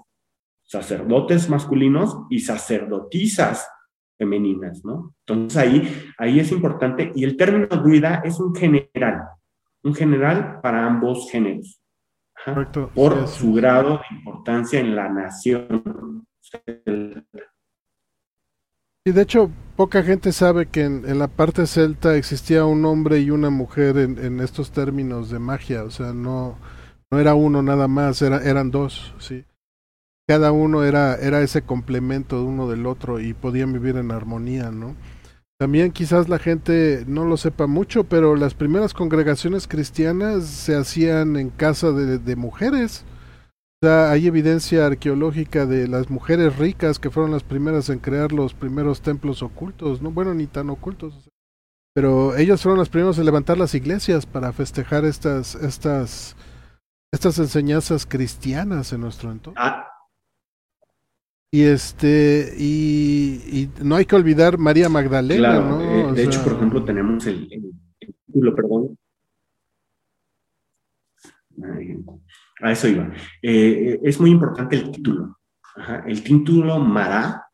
sacerdotes 0.70 1.50
masculinos 1.50 2.16
y 2.30 2.38
sacerdotisas 2.38 3.68
femeninas, 4.16 4.84
¿no? 4.84 5.16
Entonces 5.26 5.56
ahí, 5.56 6.12
ahí 6.16 6.38
es 6.38 6.52
importante, 6.52 7.10
y 7.16 7.24
el 7.24 7.36
término 7.36 7.66
druida 7.66 8.22
es 8.24 8.38
un 8.38 8.54
general, 8.54 9.20
un 9.82 9.94
general 9.94 10.60
para 10.62 10.86
ambos 10.86 11.28
géneros. 11.28 11.80
por 12.94 13.26
su 13.26 13.52
grado 13.52 13.98
de 13.98 14.16
importancia 14.16 14.78
en 14.78 14.94
la 14.94 15.08
nación. 15.08 16.24
Y 19.04 19.10
de 19.10 19.22
hecho, 19.22 19.50
poca 19.74 20.04
gente 20.04 20.30
sabe 20.30 20.66
que 20.66 20.84
en, 20.84 21.18
la 21.18 21.26
parte 21.26 21.66
celta 21.66 22.14
existía 22.14 22.64
un 22.64 22.84
hombre 22.84 23.18
y 23.18 23.30
una 23.30 23.50
mujer 23.50 23.98
en, 23.98 24.38
estos 24.38 24.70
términos 24.70 25.30
de 25.30 25.40
magia, 25.40 25.82
o 25.82 25.90
sea, 25.90 26.12
no, 26.12 26.56
no 27.10 27.18
era 27.18 27.34
uno 27.34 27.60
nada 27.60 27.88
más, 27.88 28.22
era, 28.22 28.40
eran 28.44 28.70
dos, 28.70 29.12
sí. 29.18 29.44
Cada 30.30 30.52
uno 30.52 30.84
era, 30.84 31.16
era 31.16 31.40
ese 31.40 31.62
complemento 31.62 32.36
de 32.36 32.44
uno 32.44 32.68
del 32.68 32.86
otro 32.86 33.18
y 33.18 33.34
podían 33.34 33.72
vivir 33.72 33.96
en 33.96 34.12
armonía, 34.12 34.70
¿no? 34.70 34.94
También 35.58 35.90
quizás 35.90 36.28
la 36.28 36.38
gente 36.38 37.02
no 37.08 37.24
lo 37.24 37.36
sepa 37.36 37.66
mucho, 37.66 38.04
pero 38.04 38.36
las 38.36 38.54
primeras 38.54 38.94
congregaciones 38.94 39.66
cristianas 39.66 40.44
se 40.44 40.76
hacían 40.76 41.36
en 41.36 41.50
casa 41.50 41.90
de, 41.90 42.36
mujeres. 42.36 43.04
O 43.82 43.86
sea, 43.88 44.12
hay 44.12 44.28
evidencia 44.28 44.86
arqueológica 44.86 45.66
de 45.66 45.88
las 45.88 46.10
mujeres 46.10 46.56
ricas 46.56 47.00
que 47.00 47.10
fueron 47.10 47.32
las 47.32 47.42
primeras 47.42 47.88
en 47.88 47.98
crear 47.98 48.30
los 48.30 48.54
primeros 48.54 49.00
templos 49.00 49.42
ocultos, 49.42 50.00
no 50.00 50.12
bueno 50.12 50.32
ni 50.32 50.46
tan 50.46 50.70
ocultos, 50.70 51.28
pero 51.92 52.36
ellos 52.36 52.62
fueron 52.62 52.78
los 52.78 52.88
primeros 52.88 53.18
en 53.18 53.24
levantar 53.24 53.58
las 53.58 53.74
iglesias 53.74 54.26
para 54.26 54.52
festejar 54.52 55.04
estas 55.04 55.56
estas 55.56 56.36
estas 57.12 57.36
enseñanzas 57.40 58.06
cristianas 58.06 58.92
en 58.92 59.00
nuestro 59.00 59.32
entorno. 59.32 59.60
Ah, 59.60 59.89
y 61.52 61.64
este, 61.64 62.54
y, 62.56 63.68
no 63.82 63.96
hay 63.96 64.04
que 64.04 64.14
olvidar 64.14 64.56
María 64.56 64.88
Magdalena, 64.88 65.60
¿no? 65.60 65.80
Eh, 65.82 66.12
de 66.12 66.24
hecho, 66.24 66.44
por 66.44 66.52
ejemplo, 66.52 66.84
tenemos 66.84 67.26
el, 67.26 67.48
título, 67.98 68.54
perdón. 68.54 68.96
A 72.62 72.72
eso 72.72 72.88
iba. 72.88 73.12
Eh, 73.42 73.98
es 74.02 74.20
muy 74.20 74.30
importante 74.30 74.76
el 74.76 74.92
título. 74.92 75.38
El 76.06 76.22
título 76.22 76.78
Mará, 76.78 77.48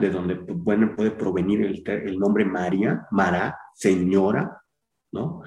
de 0.00 0.10
donde 0.10 0.34
bueno, 0.34 0.94
puede 0.96 1.10
provenir 1.10 1.62
el, 1.62 1.82
el 1.86 2.18
nombre 2.18 2.46
María, 2.46 3.06
Mará, 3.10 3.58
señora, 3.74 4.62
¿no? 5.12 5.42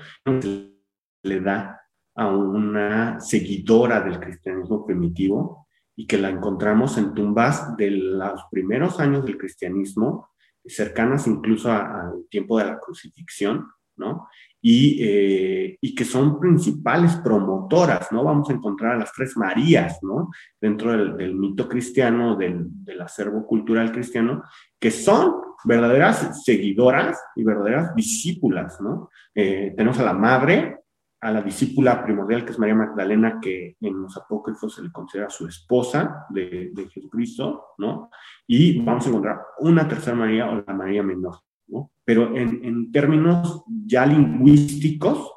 Le 1.24 1.42
da 1.42 1.82
a 2.16 2.28
una 2.28 3.20
seguidora 3.20 4.02
del 4.02 4.20
cristianismo 4.20 4.86
primitivo 4.86 5.69
y 6.00 6.08
que 6.08 6.18
la 6.18 6.30
encontramos 6.30 6.98
en 6.98 7.14
tumbas 7.14 7.76
de 7.76 7.92
los 7.92 8.46
primeros 8.50 9.02
años 9.02 9.26
del 9.26 9.38
cristianismo, 9.38 10.30
cercanas 10.66 11.28
incluso 11.28 11.70
al 11.74 12.26
tiempo 12.30 12.58
de 12.58 12.68
la 12.68 12.80
crucifixión, 12.80 13.68
¿no? 13.98 14.30
Y, 14.62 15.04
eh, 15.04 15.78
y, 15.82 15.94
que 15.94 16.06
son 16.06 16.40
principales 16.40 17.18
promotoras, 17.18 18.14
¿no? 18.14 18.24
Vamos 18.24 18.50
a 18.50 18.54
encontrar 18.54 18.96
a 18.96 19.00
las 19.00 19.12
tres 19.12 19.36
Marías, 19.36 20.00
¿no? 20.02 20.30
Dentro 20.62 20.94
del, 20.94 21.36
mito 21.36 21.68
cristiano, 21.68 22.38
del, 22.38 22.64
del, 22.86 23.02
acervo 23.02 23.46
cultural 23.46 23.92
cristiano, 23.92 24.44
que 24.80 24.92
son 24.92 25.34
verdaderas 25.66 26.46
seguidoras 26.46 27.22
y 27.36 27.44
verdaderas 27.44 27.94
discípulas, 27.94 28.80
¿no? 28.80 29.10
Eh, 29.36 29.74
tenemos 29.76 30.00
a 30.00 30.06
la 30.06 30.14
madre, 30.14 30.79
a 31.22 31.32
la 31.32 31.42
discípula 31.42 32.02
primordial, 32.04 32.46
que 32.46 32.52
es 32.52 32.60
María 32.60 32.76
Magdalena, 32.76 33.40
que 33.42 33.76
en 33.82 34.02
los 34.02 34.16
apócrifos 34.16 34.76
se 34.76 34.84
le 34.84 34.92
considera 34.92 35.30
su 35.30 35.48
esposa 35.48 36.26
de, 36.30 36.72
Jesucristo, 36.94 37.74
¿no? 37.78 38.10
Y 38.48 38.82
vamos 38.82 39.06
a 39.06 39.10
encontrar 39.10 39.42
una 39.60 39.88
tercera 39.88 40.16
María 40.16 40.50
o 40.50 40.64
la 40.66 40.74
María 40.74 41.04
menor, 41.04 41.40
¿no? 41.68 41.92
Pero 42.06 42.36
en, 42.36 42.92
términos 42.92 43.64
ya 43.68 44.06
lingüísticos, 44.06 45.34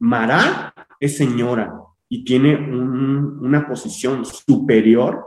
Mará 0.00 0.74
es 0.98 1.16
señora 1.16 1.74
y 2.08 2.24
tiene 2.24 2.56
una 2.56 3.68
posición 3.68 4.24
superior 4.24 5.26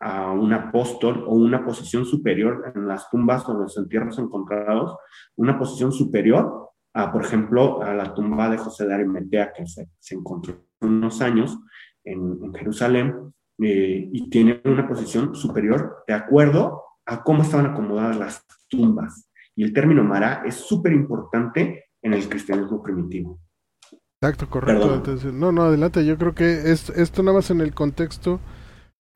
a 0.00 0.32
un 0.32 0.52
apóstol 0.52 1.24
o 1.26 1.34
una 1.34 1.64
posición 1.64 2.04
superior 2.04 2.72
en 2.74 2.86
las 2.86 3.08
tumbas 3.08 3.48
o 3.48 3.54
los 3.54 3.76
entierros 3.76 4.18
encontrados, 4.18 4.96
una 5.36 5.58
posición 5.58 5.92
superior 5.92 6.67
por 7.12 7.24
ejemplo, 7.24 7.82
a 7.82 7.94
la 7.94 8.12
tumba 8.12 8.50
de 8.50 8.58
José 8.58 8.86
de 8.86 8.94
Arimatea, 8.94 9.52
que 9.52 9.66
se, 9.66 9.88
encontró 10.10 10.64
unos 10.80 11.20
años 11.20 11.58
en, 12.04 12.52
Jerusalén, 12.54 13.32
eh, 13.60 14.08
y 14.12 14.28
tiene 14.30 14.60
una 14.64 14.86
posición 14.86 15.34
superior 15.34 16.04
de 16.06 16.14
acuerdo 16.14 16.82
a 17.06 17.22
cómo 17.22 17.42
estaban 17.42 17.66
acomodadas 17.66 18.18
las 18.18 18.46
tumbas. 18.68 19.30
Y 19.54 19.64
el 19.64 19.72
término 19.72 20.04
Mará 20.04 20.42
es 20.44 20.54
súper 20.54 20.92
importante 20.92 21.86
en 22.02 22.14
el 22.14 22.28
cristianismo 22.28 22.82
primitivo. 22.82 23.40
Exacto, 24.20 24.48
correcto. 24.50 25.02
no, 25.32 25.52
no, 25.52 25.62
adelante. 25.62 26.04
Yo 26.04 26.18
creo 26.18 26.34
que 26.34 26.72
es, 26.72 26.90
esto 26.90 27.22
nada 27.22 27.36
más 27.36 27.50
en 27.50 27.60
el 27.60 27.72
contexto 27.74 28.40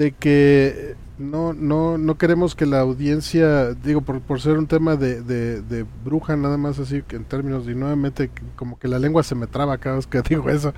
de 0.03 0.11
que 0.11 0.97
no, 1.17 1.53
no, 1.53 1.97
no 1.97 2.19
queremos 2.19 2.57
que 2.57 2.67
la 2.67 2.81
audiencia, 2.81 3.73
digo, 3.73 4.01
por, 4.01 4.21
por 4.21 4.41
ser 4.41 4.59
un 4.59 4.67
tema 4.67 4.97
de, 4.97 5.23
de, 5.23 5.87
bruja, 6.05 6.37
nada 6.37 6.57
más 6.57 6.81
así 6.81 7.05
en 7.11 7.25
términos 7.25 7.67
de 7.67 7.77
nuevamente, 7.77 8.29
como 8.57 8.81
que 8.81 8.89
la 8.89 8.99
lengua 8.99 9.23
se 9.23 9.37
me 9.37 9.47
traba 9.47 9.79
cada 9.79 9.97
vez 9.97 10.09
que 10.09 10.21
digo 10.29 10.51
eso, 10.51 10.75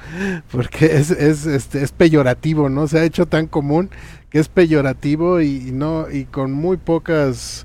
porque 0.52 0.96
es, 0.96 1.10
es, 1.10 1.46
este, 1.46 1.82
es 1.82 1.92
peyorativo, 1.92 2.68
¿no? 2.68 2.86
Se 2.86 2.98
ha 2.98 3.04
hecho 3.04 3.24
tan 3.26 3.46
común 3.46 3.88
que 4.28 4.40
es 4.40 4.48
peyorativo 4.48 5.40
y, 5.40 5.70
no, 5.72 6.10
y 6.10 6.26
con 6.26 6.52
muy 6.52 6.76
pocas 6.76 7.64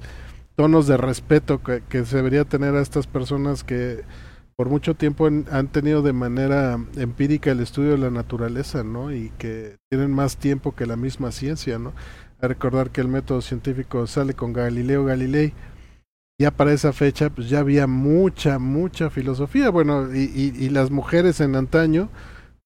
tonos 0.55 0.87
de 0.87 0.95
respeto 0.95 1.61
que, 1.61 1.83
que 1.89 2.05
se 2.05 2.17
debería 2.17 2.45
tener 2.45 2.75
a 2.75 2.81
estas 2.81 3.05
personas 3.05 3.65
que 3.65 4.03
por 4.59 4.67
mucho 4.67 4.93
tiempo 4.93 5.25
han 5.25 5.67
tenido 5.69 6.01
de 6.01 6.11
manera 6.11 6.77
empírica 6.97 7.49
el 7.49 7.61
estudio 7.61 7.91
de 7.91 7.97
la 7.97 8.09
naturaleza, 8.09 8.83
¿no? 8.83 9.09
Y 9.09 9.29
que 9.37 9.77
tienen 9.89 10.11
más 10.11 10.35
tiempo 10.35 10.75
que 10.75 10.85
la 10.85 10.97
misma 10.97 11.31
ciencia, 11.31 11.79
¿no? 11.79 11.93
A 12.41 12.47
recordar 12.49 12.89
que 12.89 12.99
el 12.99 13.07
método 13.07 13.39
científico 13.39 14.05
sale 14.05 14.33
con 14.33 14.51
Galileo 14.51 15.05
Galilei. 15.05 15.53
Ya 16.37 16.51
para 16.51 16.73
esa 16.73 16.91
fecha, 16.91 17.29
pues 17.29 17.47
ya 17.47 17.59
había 17.59 17.87
mucha, 17.87 18.59
mucha 18.59 19.09
filosofía. 19.09 19.69
Bueno, 19.69 20.13
y, 20.13 20.25
y, 20.53 20.67
las 20.67 20.91
mujeres 20.91 21.39
en 21.39 21.55
antaño 21.55 22.09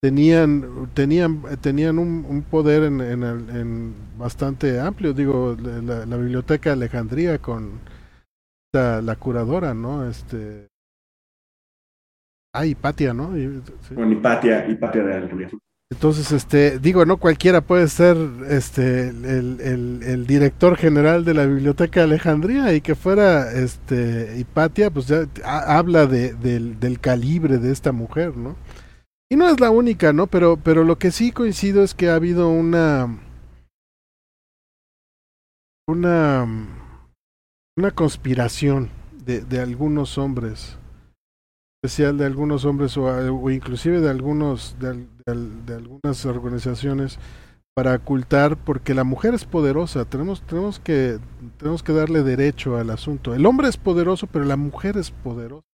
tenían, 0.01 0.89
tenían, 0.95 1.43
tenían 1.61 1.99
un, 1.99 2.43
poder 2.49 2.85
en, 2.85 3.01
en, 3.01 3.93
bastante 4.17 4.79
amplio. 4.79 5.13
Digo, 5.13 5.55
la, 5.61 6.17
biblioteca 6.17 6.71
de 6.71 6.73
Alejandría 6.73 7.37
con 7.37 7.81
la 8.73 9.15
curadora, 9.15 9.75
¿no? 9.75 10.09
Este, 10.09 10.72
Ah, 12.55 12.67
Hipatia, 12.67 13.15
¿no? 13.15 13.31
Con 13.95 14.11
Hipatia, 14.11 14.67
Hipatia 14.67 15.03
de 15.03 15.13
Alejandría. 15.15 15.49
Entonces, 15.91 16.31
este, 16.31 16.79
digo, 16.79 17.05
no 17.05 17.17
cualquiera 17.17 17.61
puede 17.61 17.87
ser 17.87 18.15
este, 18.49 19.09
el, 19.09 20.25
director 20.27 20.75
general 20.75 21.25
de 21.25 21.33
la 21.33 21.45
Biblioteca 21.45 21.99
de 21.99 22.05
Alejandría 22.05 22.73
y 22.73 22.81
que 22.81 22.95
fuera 22.95 23.51
este, 23.51 24.37
Hipatia, 24.37 24.91
pues 24.91 25.07
ya 25.07 25.27
habla 25.43 26.05
de, 26.05 26.33
del, 26.33 26.79
del, 26.79 26.99
calibre 26.99 27.57
de 27.57 27.71
esta 27.71 27.91
mujer, 27.91 28.37
¿no? 28.37 28.55
Y 29.31 29.35
no 29.35 29.49
es 29.49 29.59
la 29.59 29.71
única, 29.71 30.13
¿no? 30.13 30.27
Pero, 30.27 30.57
pero 30.57 30.83
lo 30.83 30.97
que 30.97 31.11
sí 31.11 31.31
coincido 31.31 31.83
es 31.83 31.95
que 31.95 32.09
ha 32.09 32.15
habido 32.15 32.49
una. 32.49 33.19
una. 35.87 36.47
una 37.77 37.91
conspiración 37.91 38.89
de, 39.25 39.41
de 39.41 39.59
algunos 39.59 40.17
hombres 40.17 40.77
especial 41.83 42.17
de 42.17 42.25
algunos 42.25 42.63
hombres 42.63 42.95
o, 42.95 43.49
inclusive 43.51 43.99
de 43.99 44.09
algunos 44.09 44.77
de, 44.79 45.05
algunas 45.73 46.25
organizaciones 46.25 47.19
para 47.75 47.95
ocultar 47.95 48.55
porque 48.55 48.93
la 48.93 49.03
mujer 49.03 49.33
es 49.33 49.43
poderosa 49.43 50.05
tenemos 50.05 50.41
tenemos 50.43 50.79
que 50.79 51.19
tenemos 51.57 51.83
que 51.83 51.91
darle 51.91 52.23
derecho 52.23 52.77
al 52.77 52.89
asunto. 52.89 53.33
El 53.33 53.45
hombre 53.45 53.67
es 53.67 53.75
poderoso 53.75 54.27
pero 54.27 54.45
la 54.45 54.55
mujer 54.55 54.95
es 54.95 55.11
poderosa. 55.11 55.65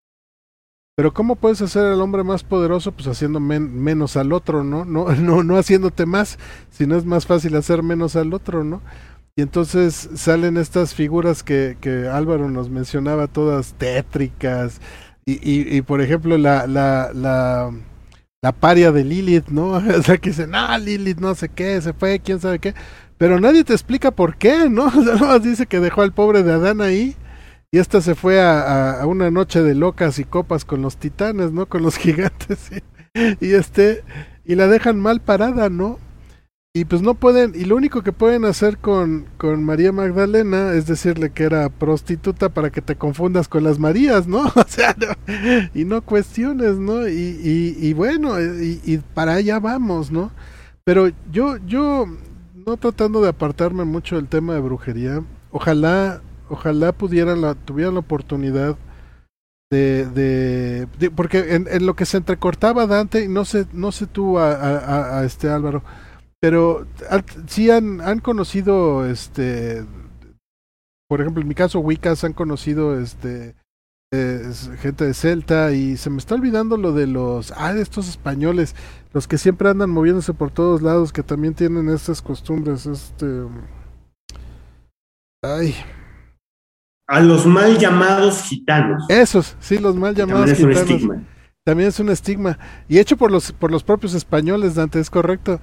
Pero 0.97 1.13
cómo 1.13 1.35
puedes 1.35 1.61
hacer 1.61 1.85
al 1.85 2.01
hombre 2.01 2.23
más 2.23 2.43
poderoso 2.43 2.91
pues 2.91 3.07
haciendo 3.07 3.39
menos 3.39 4.17
al 4.17 4.33
otro 4.33 4.63
no 4.63 4.85
no 4.85 5.11
no 5.15 5.43
no 5.43 5.57
haciéndote 5.57 6.07
más 6.07 6.39
sino 6.71 6.97
es 6.97 7.05
más 7.05 7.27
fácil 7.27 7.55
hacer 7.55 7.83
menos 7.83 8.15
al 8.15 8.33
otro 8.33 8.63
no 8.63 8.81
y 9.35 9.43
entonces 9.43 10.09
salen 10.15 10.57
estas 10.57 10.95
figuras 10.95 11.43
que, 11.43 11.77
que 11.79 12.09
Álvaro 12.09 12.49
nos 12.49 12.69
mencionaba 12.69 13.27
todas 13.27 13.73
tétricas 13.73 14.81
y, 15.41 15.77
y, 15.77 15.81
por 15.81 16.01
ejemplo, 16.01 16.37
la, 16.37 16.65
la, 16.67 17.11
la, 17.13 17.71
la 18.41 18.51
paria 18.51 18.91
de 18.91 19.03
Lilith, 19.03 19.47
¿no? 19.49 19.71
O 19.97 20.01
sea, 20.01 20.17
que 20.17 20.29
dicen, 20.29 20.55
ah, 20.55 20.77
Lilith 20.77 21.19
no 21.19 21.35
sé 21.35 21.49
qué, 21.49 21.81
se 21.81 21.93
fue, 21.93 22.19
quién 22.19 22.39
sabe 22.39 22.59
qué. 22.59 22.73
Pero 23.17 23.39
nadie 23.39 23.63
te 23.63 23.73
explica 23.73 24.11
por 24.11 24.37
qué, 24.37 24.69
¿no? 24.69 24.85
O 24.95 25.03
sea, 25.03 25.15
más 25.15 25.43
dice 25.43 25.65
que 25.65 25.79
dejó 25.79 26.01
al 26.01 26.13
pobre 26.13 26.43
de 26.43 26.53
Adán 26.53 26.81
ahí. 26.81 27.15
Y 27.71 27.77
esta 27.77 28.01
se 28.01 28.15
fue 28.15 28.41
a, 28.41 29.01
a, 29.01 29.05
una 29.05 29.29
noche 29.29 29.61
de 29.61 29.75
locas 29.75 30.17
y 30.17 30.23
copas 30.23 30.65
con 30.65 30.81
los 30.81 30.97
titanes, 30.97 31.51
¿no? 31.51 31.67
Con 31.67 31.83
los 31.83 31.97
gigantes. 31.97 32.71
Y, 32.71 33.45
y 33.45 33.53
este, 33.53 34.03
y 34.45 34.55
la 34.55 34.67
dejan 34.67 34.99
mal 34.99 35.21
parada, 35.21 35.69
¿no? 35.69 35.99
Y 36.71 36.85
pues 36.85 37.01
no 37.01 37.15
pueden, 37.15 37.53
y 37.55 37.65
lo 37.65 37.75
único 37.75 38.03
que 38.03 38.11
pueden 38.11 38.45
hacer 38.45 38.77
con, 38.77 39.25
con 39.39 39.63
María 39.63 39.91
Magdalena 39.91 40.73
es 40.73 40.85
decirle 40.85 41.31
que 41.31 41.43
era 41.43 41.67
prostituta 41.69 42.49
para 42.49 42.69
que 42.69 42.81
te 42.81 42.95
confundas 42.95 43.47
con 43.47 43.63
las 43.63 43.79
Marías, 43.79 44.27
¿no? 44.27 44.43
O 44.55 44.65
sea, 44.67 44.95
y 45.73 45.83
no 45.85 46.03
cuestiones, 46.03 46.77
¿no? 46.77 47.07
Y, 47.07 47.11
y, 47.11 47.75
y 47.87 47.93
bueno, 47.93 48.39
y, 48.39 48.79
y, 48.85 48.97
para 48.99 49.33
allá 49.33 49.59
vamos, 49.59 50.11
¿no? 50.11 50.31
Pero 50.83 51.09
yo, 51.31 51.57
yo, 51.65 52.05
no 52.53 52.77
tratando 52.77 53.21
de 53.23 53.29
apartarme 53.29 53.83
mucho 53.83 54.17
del 54.17 54.27
tema 54.27 54.53
de 54.53 54.61
brujería, 54.61 55.23
ojalá, 55.49 56.21
ojalá 56.49 56.91
pudieran, 56.91 57.41
la, 57.41 57.55
tuvieran 57.55 57.95
la 57.95 58.01
oportunidad 58.01 58.77
de, 59.71 60.05
de, 60.05 61.09
porque 61.11 61.55
en, 61.55 61.67
en, 61.69 61.85
lo 61.87 61.95
que 61.95 62.05
se 62.05 62.17
entrecortaba 62.17 62.85
Dante, 62.85 63.27
no 63.27 63.43
sé, 63.45 63.65
no 63.73 63.91
sé 63.91 64.05
tú 64.05 64.37
a, 64.37 65.19
a 65.19 65.25
este 65.25 65.49
Álvaro, 65.49 65.83
pero 66.41 66.87
sí 67.47 67.69
han, 67.69 68.01
han 68.01 68.19
conocido, 68.19 69.05
este, 69.05 69.85
por 71.07 71.21
ejemplo, 71.21 71.41
en 71.41 71.47
mi 71.47 71.55
caso, 71.55 71.79
Wiccas 71.79 72.23
han 72.23 72.33
conocido, 72.33 72.99
este, 72.99 73.55
gente 74.11 75.05
de 75.05 75.13
Celta 75.13 75.71
y 75.71 75.97
se 75.97 76.09
me 76.09 76.17
está 76.17 76.35
olvidando 76.35 76.77
lo 76.77 76.93
de 76.93 77.05
los, 77.05 77.53
ah, 77.55 77.73
de 77.73 77.81
estos 77.81 78.07
españoles, 78.07 78.75
los 79.13 79.27
que 79.27 79.37
siempre 79.37 79.69
andan 79.69 79.91
moviéndose 79.91 80.33
por 80.33 80.49
todos 80.51 80.81
lados, 80.81 81.13
que 81.13 81.23
también 81.23 81.53
tienen 81.53 81.89
estas 81.89 82.21
costumbres, 82.21 82.85
este, 82.85 83.43
ay. 85.43 85.75
A 87.07 87.19
los 87.19 87.45
mal 87.45 87.77
llamados 87.77 88.43
gitanos. 88.43 89.03
Esos, 89.09 89.55
sí, 89.59 89.77
los 89.77 89.95
mal 89.95 90.15
llamados 90.15 90.51
también 90.51 90.69
gitanos. 90.69 90.77
Es 90.77 90.85
un 90.87 90.93
estigma. 90.93 91.23
También 91.65 91.89
es 91.89 91.99
un 91.99 92.09
estigma. 92.09 92.57
Y 92.87 92.99
hecho 92.99 93.17
por 93.17 93.31
los, 93.31 93.51
por 93.51 93.71
los 93.71 93.83
propios 93.83 94.13
españoles, 94.13 94.75
Dante, 94.75 94.99
es 94.99 95.09
correcto 95.09 95.59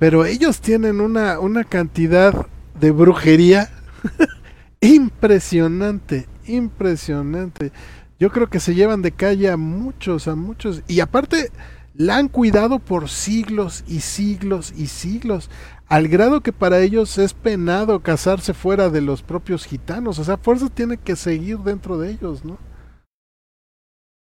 pero 0.00 0.24
ellos 0.24 0.62
tienen 0.62 1.02
una, 1.02 1.38
una 1.38 1.62
cantidad 1.62 2.46
de 2.80 2.90
brujería 2.90 3.68
impresionante, 4.80 6.26
impresionante. 6.46 7.70
Yo 8.18 8.30
creo 8.30 8.48
que 8.48 8.60
se 8.60 8.74
llevan 8.74 9.02
de 9.02 9.12
calle 9.12 9.50
a 9.50 9.58
muchos, 9.58 10.26
a 10.26 10.34
muchos. 10.34 10.82
Y 10.88 11.00
aparte, 11.00 11.52
la 11.94 12.16
han 12.16 12.28
cuidado 12.28 12.78
por 12.78 13.10
siglos 13.10 13.84
y 13.86 14.00
siglos 14.00 14.72
y 14.74 14.86
siglos. 14.86 15.50
Al 15.86 16.08
grado 16.08 16.40
que 16.40 16.54
para 16.54 16.80
ellos 16.80 17.18
es 17.18 17.34
penado 17.34 18.00
casarse 18.00 18.54
fuera 18.54 18.88
de 18.88 19.02
los 19.02 19.20
propios 19.20 19.66
gitanos. 19.66 20.18
O 20.18 20.24
sea, 20.24 20.38
fuerza 20.38 20.70
tiene 20.70 20.96
que 20.96 21.14
seguir 21.14 21.58
dentro 21.58 21.98
de 21.98 22.12
ellos, 22.12 22.42
¿no? 22.42 22.56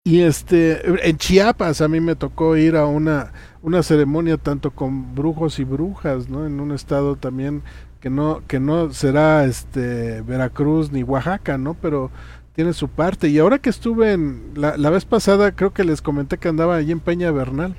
Y 0.05 0.23
este, 0.23 1.09
en 1.09 1.17
Chiapas 1.17 1.81
a 1.81 1.89
mí 1.89 2.01
me 2.01 2.17
tocó 2.17 2.57
ir 2.57 2.77
a 2.77 2.87
una, 2.87 3.33
una 3.63 3.85
ceremonia 3.85 4.37
tanto 4.37 4.73
con 4.73 5.15
brujos 5.15 5.61
y 5.61 5.65
brujas, 5.65 6.29
¿no? 6.29 6.45
En 6.45 6.59
un 6.59 6.73
estado 6.73 7.15
también 7.15 7.63
que 8.01 8.11
no, 8.11 8.43
que 8.49 8.59
no 8.59 8.93
será 8.93 9.45
este 9.45 10.23
Veracruz 10.23 10.91
ni 10.91 11.05
Oaxaca, 11.05 11.57
¿no? 11.57 11.75
Pero 11.75 12.11
tiene 12.53 12.73
su 12.73 12.89
parte. 12.89 13.29
Y 13.29 13.39
ahora 13.39 13.61
que 13.61 13.71
estuve 13.71 14.13
en, 14.13 14.51
la, 14.57 14.77
la 14.77 14.91
vez 14.91 15.05
pasada 15.05 15.53
creo 15.53 15.73
que 15.73 15.85
les 15.85 16.03
comenté 16.03 16.37
que 16.37 16.49
andaba 16.49 16.75
allí 16.75 16.91
en 16.91 17.01
Peña 17.01 17.31
Bernal. 17.31 17.77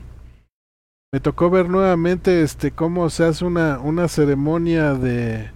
Me 1.12 1.20
tocó 1.20 1.50
ver 1.50 1.70
nuevamente 1.70 2.42
este 2.42 2.72
cómo 2.72 3.10
se 3.10 3.26
hace 3.26 3.44
una, 3.44 3.80
una 3.80 4.08
ceremonia 4.08 4.94
de, 4.94 5.52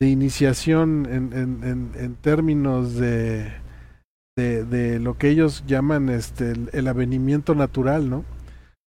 de 0.00 0.08
iniciación 0.08 1.06
en, 1.06 1.32
en, 1.34 1.62
en, 1.62 1.90
en 1.94 2.14
términos 2.16 2.94
de 2.94 3.52
de, 4.40 4.98
lo 4.98 5.18
que 5.18 5.28
ellos 5.28 5.64
llaman 5.66 6.08
este 6.08 6.54
el, 6.72 6.88
avenimiento 6.88 7.54
natural, 7.54 8.08
¿no? 8.08 8.24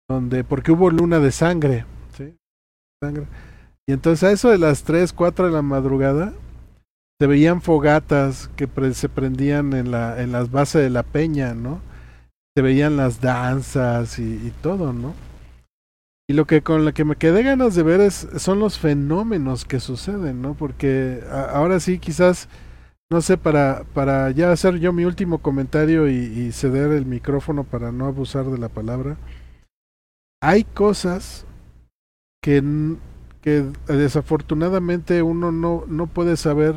Donde, 0.08 0.44
porque 0.44 0.72
hubo 0.72 0.90
luna 0.90 1.18
de 1.18 1.32
sangre, 1.32 1.84
¿sí? 2.16 2.34
Sangre. 3.02 3.26
Y 3.88 3.92
entonces 3.92 4.22
a 4.24 4.32
eso 4.32 4.50
de 4.50 4.58
las 4.58 4.84
3, 4.84 5.12
4 5.12 5.46
de 5.46 5.52
la 5.52 5.62
madrugada 5.62 6.32
se 7.20 7.26
veían 7.26 7.62
fogatas 7.62 8.50
que 8.56 8.68
se 8.94 9.08
prendían 9.08 9.72
en, 9.74 9.90
la, 9.90 10.20
en 10.20 10.32
las 10.32 10.50
bases 10.50 10.82
de 10.82 10.90
la 10.90 11.02
peña, 11.02 11.54
¿no? 11.54 11.80
Se 12.56 12.62
veían 12.62 12.96
las 12.96 13.20
danzas 13.20 14.18
y, 14.18 14.52
todo, 14.60 14.92
¿no? 14.92 15.14
Y 16.28 16.34
lo 16.34 16.46
que 16.46 16.62
con 16.62 16.84
lo 16.84 16.92
que 16.92 17.04
me 17.04 17.16
quedé 17.16 17.42
ganas 17.42 17.74
de 17.74 17.82
ver 17.82 18.00
es, 18.00 18.28
son 18.36 18.58
los 18.58 18.78
fenómenos 18.78 19.64
que 19.64 19.80
suceden, 19.80 20.42
¿no? 20.42 20.54
Porque 20.54 21.22
ahora 21.30 21.80
sí 21.80 21.98
quizás 21.98 22.48
no 23.12 23.20
sé, 23.20 23.36
para, 23.36 23.84
para 23.92 24.30
ya 24.30 24.52
hacer 24.52 24.78
yo 24.78 24.94
mi 24.94 25.04
último 25.04 25.42
comentario 25.42 26.08
y, 26.08 26.50
ceder 26.52 26.92
el 26.92 27.04
micrófono 27.04 27.62
para 27.62 27.92
no 27.92 28.06
abusar 28.06 28.46
de 28.46 28.56
la 28.56 28.70
palabra, 28.70 29.18
hay 30.40 30.64
cosas 30.64 31.44
que, 32.42 32.62
que 33.42 33.66
desafortunadamente 33.86 35.22
uno 35.22 35.52
no, 35.52 35.84
no 35.86 36.06
puede 36.06 36.38
saber 36.38 36.74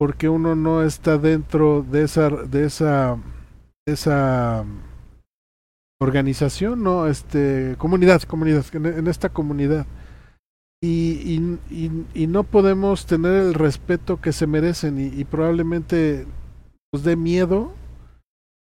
porque 0.00 0.28
uno 0.28 0.56
no 0.56 0.82
está 0.82 1.16
dentro 1.16 1.82
de 1.88 2.02
esa, 2.02 2.28
de 2.28 2.64
esa, 2.64 3.16
de 3.86 3.92
esa 3.92 4.64
organización, 6.00 6.82
no, 6.82 7.06
este, 7.06 7.76
comunidad, 7.78 8.20
comunidad, 8.22 8.64
en 8.74 9.06
esta 9.06 9.28
comunidad. 9.28 9.86
Y, 10.82 11.58
y, 11.70 12.06
y, 12.14 12.26
no 12.26 12.44
podemos 12.44 13.06
tener 13.06 13.32
el 13.32 13.54
respeto 13.54 14.20
que 14.20 14.32
se 14.32 14.46
merecen 14.46 15.00
y, 15.00 15.24
probablemente 15.24 16.26
nos 16.92 17.02
dé 17.02 17.16
miedo 17.16 17.72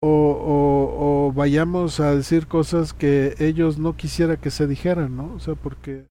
o, 0.03 1.29
o, 1.29 1.33
vayamos 1.33 2.01
a 2.01 2.15
decir 2.15 2.47
cosas 2.47 2.93
que 2.93 3.35
ellos 3.39 3.79
no 3.79 3.97
quisiera 3.97 4.37
que 4.37 4.51
se 4.51 4.67
dijeran, 4.67 5.17
¿no? 5.17 5.33
O 5.35 5.41
sea, 5.41 5.55
porque 5.55 6.07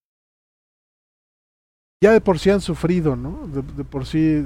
ya 2.03 2.11
de 2.11 2.21
por 2.21 2.39
sí 2.39 2.49
han 2.49 2.61
sufrido, 2.61 3.15
¿no? 3.15 3.47
De, 3.47 3.83
por 3.83 4.07
sí, 4.07 4.43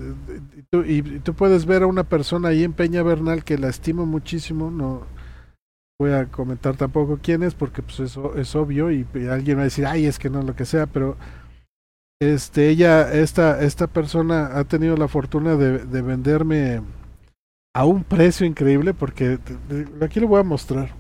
tú, 0.70 0.84
y 0.84 1.02
tú 1.22 1.34
puedes 1.34 1.66
ver 1.66 1.84
a 1.84 1.88
una 1.88 2.04
persona 2.04 2.50
ahí 2.50 2.66
en 2.66 2.74
Peña 2.74 3.04
Bernal 3.04 3.46
que 3.46 3.58
la 3.58 3.70
estimo 3.70 4.06
muchísimo, 4.06 4.70
no 4.70 5.17
voy 6.00 6.12
a 6.12 6.26
comentar 6.28 6.76
tampoco 6.76 7.20
quién 7.22 7.44
es 7.44 7.56
porque 7.56 7.82
pues 7.82 8.00
eso 8.00 8.36
es 8.36 8.56
obvio 8.56 8.92
y, 8.92 9.06
alguien 9.30 9.58
va 9.58 9.62
a 9.62 9.66
decir 9.66 9.86
ay 9.86 10.06
es 10.06 10.20
que 10.20 10.30
no 10.30 10.44
lo 10.44 10.56
que 10.56 10.66
sea 10.66 10.86
pero 10.86 11.18
este 12.20 12.70
ella 12.70 13.12
esta 13.14 13.62
esta 13.62 13.88
persona 13.88 14.58
ha 14.58 14.64
tenido 14.66 14.96
la 14.96 15.08
fortuna 15.08 15.56
de, 15.56 15.86
de 15.86 16.02
venderme 16.02 16.82
a 17.78 17.86
un 17.86 18.04
precio 18.04 18.48
increíble 18.48 18.96
porque 18.96 19.38
aquí 20.02 20.20
lo 20.20 20.28
voy 20.28 20.40
a 20.40 20.44
mostrar. 20.44 20.96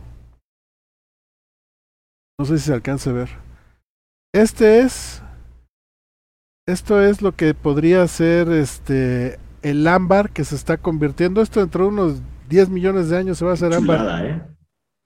No 2.39 2.45
sé 2.45 2.59
si 2.59 2.65
se 2.65 2.73
alcanza 2.73 3.09
a 3.09 3.13
ver. 3.13 3.29
Este 4.31 4.81
es 4.81 5.23
esto 6.67 7.01
es 7.01 7.23
lo 7.23 7.35
que 7.35 7.55
podría 7.55 8.07
ser 8.07 8.49
este 8.49 9.39
el 9.63 9.87
ámbar 9.87 10.29
que 10.29 10.45
se 10.45 10.53
está 10.53 10.77
convirtiendo. 10.77 11.41
Esto 11.41 11.61
dentro 11.61 11.85
de 11.85 11.89
unos 11.89 12.21
10 12.47 12.69
millones 12.69 13.09
de 13.09 13.17
años 13.17 13.39
se 13.39 13.45
va 13.45 13.51
a 13.51 13.53
hacer 13.55 13.73
ámbar. 13.73 14.25
¿eh? 14.25 14.56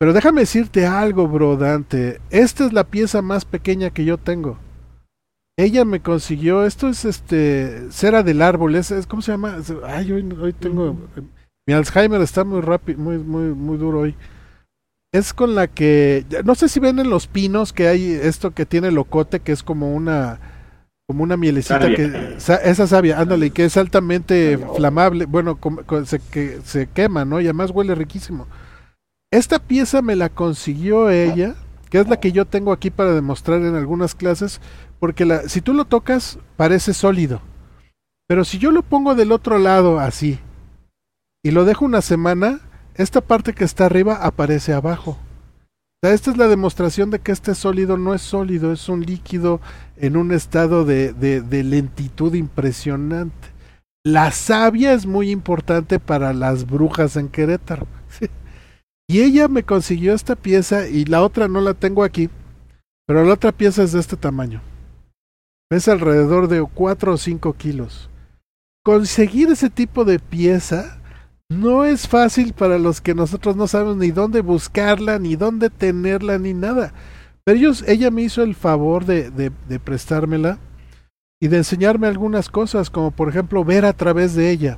Pero 0.02 0.14
déjame 0.14 0.41
decirte 0.41 0.88
algo, 0.88 1.28
bro, 1.28 1.57
Dante. 1.57 2.19
Esta 2.32 2.65
es 2.65 2.73
la 2.73 2.86
pieza 2.86 3.22
más 3.22 3.45
pequeña 3.45 3.91
que 3.91 4.03
yo 4.03 4.18
tengo. 4.18 4.57
Ella 5.56 5.86
me 5.86 5.99
consiguió, 5.99 6.65
esto 6.65 6.88
es 6.88 7.06
este 7.06 7.91
cera 7.91 8.23
del 8.23 8.41
árbol, 8.41 8.73
es, 8.73 8.90
es 8.90 9.06
¿cómo 9.06 9.22
se 9.22 9.34
llama? 9.34 9.60
Ay, 9.86 10.11
hoy, 10.11 10.28
hoy 10.41 10.53
tengo 10.53 10.98
mi 11.68 11.76
Alzheimer 11.76 12.19
está 12.19 12.44
muy 12.44 12.61
rápido, 12.61 12.98
muy 12.98 13.19
muy 13.19 13.53
muy 13.53 13.78
duro 13.78 13.99
hoy. 13.99 14.15
Es 15.14 15.36
con 15.36 15.53
la 15.53 15.68
que 15.68 16.26
no 16.45 16.56
sé 16.56 16.68
si 16.68 16.80
ven 16.80 16.98
en 16.98 17.11
los 17.11 17.28
pinos 17.28 17.72
que 17.72 17.88
hay 17.88 18.11
esto 18.11 18.56
que 18.56 18.65
tiene 18.65 18.90
locote 18.90 19.40
que 19.41 19.52
es 19.52 19.61
como 19.61 19.94
una 19.94 20.40
como 21.06 21.22
una 21.22 21.38
mielecita 21.38 21.80
Sabia. 21.80 21.95
que 21.95 22.38
esa 22.40 22.88
sabia, 22.88 23.19
ándale, 23.19 23.52
que 23.52 23.65
es 23.65 23.78
altamente 23.78 24.57
flamable, 24.76 25.28
bueno, 25.28 25.60
se 26.06 26.18
que 26.18 26.57
se 26.64 26.88
quema, 26.88 27.23
¿no? 27.23 27.40
Y 27.40 27.44
además 27.44 27.69
huele 27.69 27.94
riquísimo. 27.94 28.48
Esta 29.32 29.60
pieza 29.60 30.02
me 30.02 30.18
la 30.18 30.28
consiguió 30.28 31.10
ella, 31.10 31.56
que 31.90 31.99
es 31.99 32.10
la 32.10 32.20
que 32.20 32.34
yo 32.34 32.45
tengo 32.45 32.74
aquí 32.74 32.90
para 32.90 33.14
demostrar 33.14 33.62
en 33.62 33.76
algunas 33.76 34.14
clases, 34.14 34.60
porque 34.99 35.24
la, 35.24 35.48
si 35.48 35.62
tú 35.62 35.74
lo 35.74 35.86
tocas 35.86 36.38
parece 36.58 36.94
sólido. 36.94 37.41
Pero 38.28 38.44
si 38.44 38.58
yo 38.58 38.72
lo 38.72 38.82
pongo 38.84 39.16
del 39.16 39.32
otro 39.32 39.58
lado 39.58 39.99
así 39.99 40.40
y 41.44 41.52
lo 41.52 41.64
dejo 41.64 41.86
una 41.86 42.02
semana, 42.02 42.60
esta 42.95 43.22
parte 43.22 43.53
que 43.53 43.64
está 43.64 43.86
arriba 43.86 44.16
aparece 44.16 44.74
abajo. 44.74 45.12
O 45.12 46.08
sea, 46.08 46.14
esta 46.14 46.32
es 46.32 46.38
la 46.38 46.49
demostración 46.49 47.10
de 47.10 47.20
que 47.20 47.32
este 47.32 47.56
sólido 47.56 47.98
no 47.98 48.14
es 48.14 48.22
sólido, 48.22 48.74
es 48.74 48.90
un 48.90 49.06
líquido 49.06 49.62
en 49.95 50.18
un 50.18 50.34
estado 50.34 50.84
de, 50.84 51.14
de, 51.14 51.40
de 51.41 51.64
lentitud 51.64 52.34
impresionante. 52.34 53.48
La 54.03 54.32
savia 54.32 54.91
es 54.91 55.06
muy 55.06 55.30
importante 55.30 55.99
para 55.99 56.34
las 56.34 56.66
brujas 56.66 57.16
en 57.16 57.30
Querétaro. 57.30 57.88
Y 59.07 59.22
ella 59.22 59.48
me 59.48 59.64
consiguió 59.64 60.14
esta 60.14 60.36
pieza 60.36 60.88
y 60.88 61.06
la 61.06 61.22
otra 61.22 61.48
no 61.48 61.61
la 61.61 61.73
tengo 61.73 62.03
aquí, 62.03 62.30
pero 63.07 63.26
la 63.26 63.34
otra 63.34 63.52
pieza 63.52 63.84
es 63.84 63.91
de 63.91 63.99
este 63.99 64.15
tamaño. 64.15 64.61
Es 65.69 65.88
alrededor 65.88 66.48
de 66.48 66.61
4 66.61 67.14
o 67.14 67.18
5 67.18 67.53
kilos. 67.53 68.10
Conseguir 68.84 69.49
ese 69.49 69.69
tipo 69.69 70.06
de 70.06 70.19
pieza 70.19 71.02
no 71.52 71.84
es 71.84 72.07
fácil 72.07 72.53
para 72.53 72.80
los 72.80 73.02
que 73.02 73.14
nosotros 73.14 73.56
no 73.56 73.68
sabemos 73.68 73.98
ni 73.98 74.11
dónde 74.11 74.41
buscarla, 74.41 75.19
ni 75.19 75.36
dónde 75.36 75.69
tenerla, 75.69 76.38
ni 76.38 76.53
nada. 76.53 76.94
Pero 77.44 77.57
ellos, 77.57 77.84
ella 77.88 78.10
me 78.11 78.22
hizo 78.22 78.41
el 78.44 78.56
favor 78.56 79.06
de, 79.06 79.52
prestármela 79.84 80.60
y 81.41 81.48
de 81.48 81.57
enseñarme 81.57 82.07
algunas 82.07 82.49
cosas, 82.49 82.90
como 82.90 83.11
por 83.11 83.30
ejemplo 83.30 83.65
ver 83.65 83.86
a 83.86 83.94
través 83.94 84.34
de 84.36 84.49
ella. 84.49 84.78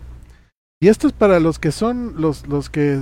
Y 0.83 0.89
esto 0.89 1.07
es 1.07 1.13
para 1.13 1.39
los 1.39 1.59
que 1.59 1.71
son 1.71 2.15
los, 2.17 2.45
los 2.49 2.69
que 2.69 2.99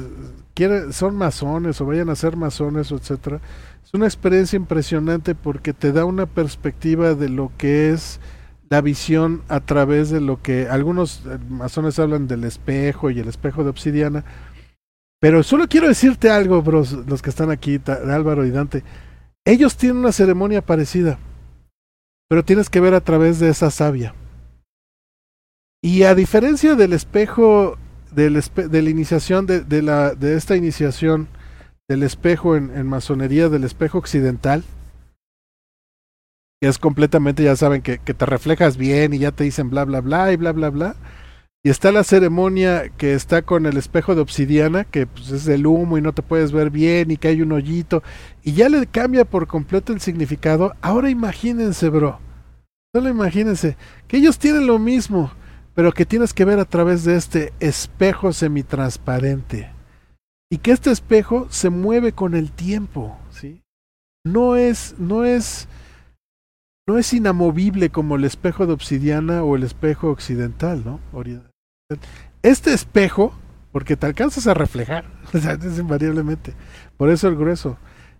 quieren, 0.54 0.94
son 0.94 1.16
masones 1.16 1.82
o 1.82 1.86
vayan 1.88 2.12
a 2.12 2.16
ser 2.16 2.36
masones, 2.36 2.92
etcétera. 2.92 3.42
Es 3.84 3.92
una 3.96 4.06
experiencia 4.06 4.56
impresionante 4.56 5.34
porque 5.34 5.74
te 5.74 5.92
da 5.92 6.06
una 6.06 6.28
perspectiva 6.28 7.16
de 7.16 7.28
lo 7.28 7.52
que 7.58 7.90
es 7.90 8.20
la 8.70 8.82
visión 8.82 9.42
a 9.48 9.62
través 9.62 10.12
de 10.12 10.22
lo 10.22 10.44
que 10.44 10.68
algunos 10.70 11.24
eh, 11.26 11.40
masones 11.50 11.98
hablan 11.98 12.28
del 12.28 12.44
espejo 12.44 13.10
y 13.10 13.20
el 13.20 13.28
espejo 13.28 13.64
de 13.64 13.72
obsidiana. 13.72 14.26
Pero 15.20 15.42
solo 15.42 15.68
quiero 15.68 15.88
decirte 15.88 16.30
algo, 16.30 16.62
bros, 16.62 16.92
los 17.08 17.24
que 17.24 17.32
están 17.32 17.50
aquí, 17.50 17.82
Álvaro 17.88 18.46
y 18.46 18.52
Dante. 18.52 18.84
Ellos 19.44 19.76
tienen 19.76 19.98
una 19.98 20.12
ceremonia 20.12 20.62
parecida, 20.64 21.18
pero 22.30 22.46
tienes 22.46 22.70
que 22.70 22.80
ver 22.80 22.94
a 22.94 23.02
través 23.02 23.40
de 23.40 23.50
esa 23.50 23.72
savia. 23.72 24.14
Y 25.84 26.04
a 26.04 26.14
diferencia 26.14 26.76
del 26.76 26.94
espejo, 26.94 27.78
del 28.12 28.34
de 28.34 28.82
la 28.82 28.90
iniciación, 28.90 29.46
de, 29.46 29.62
de, 29.62 29.82
la, 29.82 30.14
de 30.14 30.36
esta 30.36 30.56
iniciación 30.56 31.28
del 31.92 32.04
espejo 32.04 32.56
en, 32.56 32.88
masonería, 32.88 33.50
del 33.50 33.66
espejo 33.66 33.98
occidental, 33.98 34.64
que 36.62 36.70
es 36.70 36.78
completamente, 36.78 37.44
ya 37.44 37.58
saben, 37.58 37.82
que, 37.82 37.98
te 37.98 38.26
reflejas 38.26 38.78
bien 38.78 39.14
y 39.14 39.20
ya 39.20 39.32
te 39.34 39.44
dicen 39.44 39.70
bla, 39.70 39.84
bla, 39.84 40.00
bla 40.00 40.32
y 40.32 40.38
bla, 40.38 40.54
bla, 40.54 40.70
bla. 40.70 40.96
Y 41.64 41.70
está 41.70 41.92
la 41.92 42.06
ceremonia 42.06 42.90
que 42.98 43.14
está 43.14 43.42
con 43.42 43.66
el 43.66 43.76
espejo 43.76 44.16
de 44.16 44.22
obsidiana, 44.22 44.86
que 44.86 45.06
pues, 45.06 45.32
es 45.32 45.44
del 45.44 45.68
humo 45.68 45.98
y 45.98 46.02
no 46.02 46.14
te 46.14 46.22
puedes 46.22 46.54
ver 46.54 46.70
bien 46.70 47.12
y 47.12 47.18
que 47.18 47.28
hay 47.28 47.42
un 47.42 47.52
hoyito. 47.52 48.04
Y 48.42 48.54
ya 48.54 48.70
le 48.70 48.88
cambia 48.88 49.26
por 49.26 49.48
completo 49.48 49.92
el 49.92 50.00
significado. 50.00 50.74
Ahora 50.82 51.10
imagínense, 51.10 51.90
bro. 51.90 52.20
Solo 52.96 53.10
imagínense 53.10 53.76
que 54.08 54.16
ellos 54.16 54.40
tienen 54.40 54.66
lo 54.66 54.80
mismo, 54.80 55.34
pero 55.74 55.92
que 55.92 56.06
tienes 56.06 56.34
que 56.34 56.46
ver 56.46 56.60
a 56.60 56.66
través 56.66 57.04
de 57.04 57.16
este 57.16 57.54
espejo 57.60 58.34
semitransparente. 58.34 59.72
Y 60.52 60.58
que 60.58 60.72
este 60.72 60.92
espejo 60.92 61.48
se 61.50 61.70
mueve 61.70 62.12
con 62.12 62.36
el 62.36 62.52
tiempo, 62.52 63.18
¿sí? 63.30 63.62
No 64.26 64.58
es, 64.58 64.96
no 64.98 65.24
es, 65.24 65.70
no 66.88 66.98
es 66.98 67.14
inamovible 67.14 67.90
como 67.90 68.18
el 68.18 68.26
espejo 68.26 68.68
de 68.68 68.74
obsidiana 68.74 69.44
o 69.44 69.56
el 69.56 69.64
espejo 69.64 70.10
occidental, 70.10 70.84
¿no? 70.84 71.00
Este 72.44 72.74
espejo, 72.74 73.34
porque 73.72 73.96
te 73.96 74.06
alcanzas 74.06 74.48
a 74.48 74.54
reflejar, 74.54 75.06
es 75.34 75.80
invariablemente, 75.80 76.54
por 76.98 77.10
eso 77.10 77.30
el 77.30 77.38
grueso. 77.38 77.78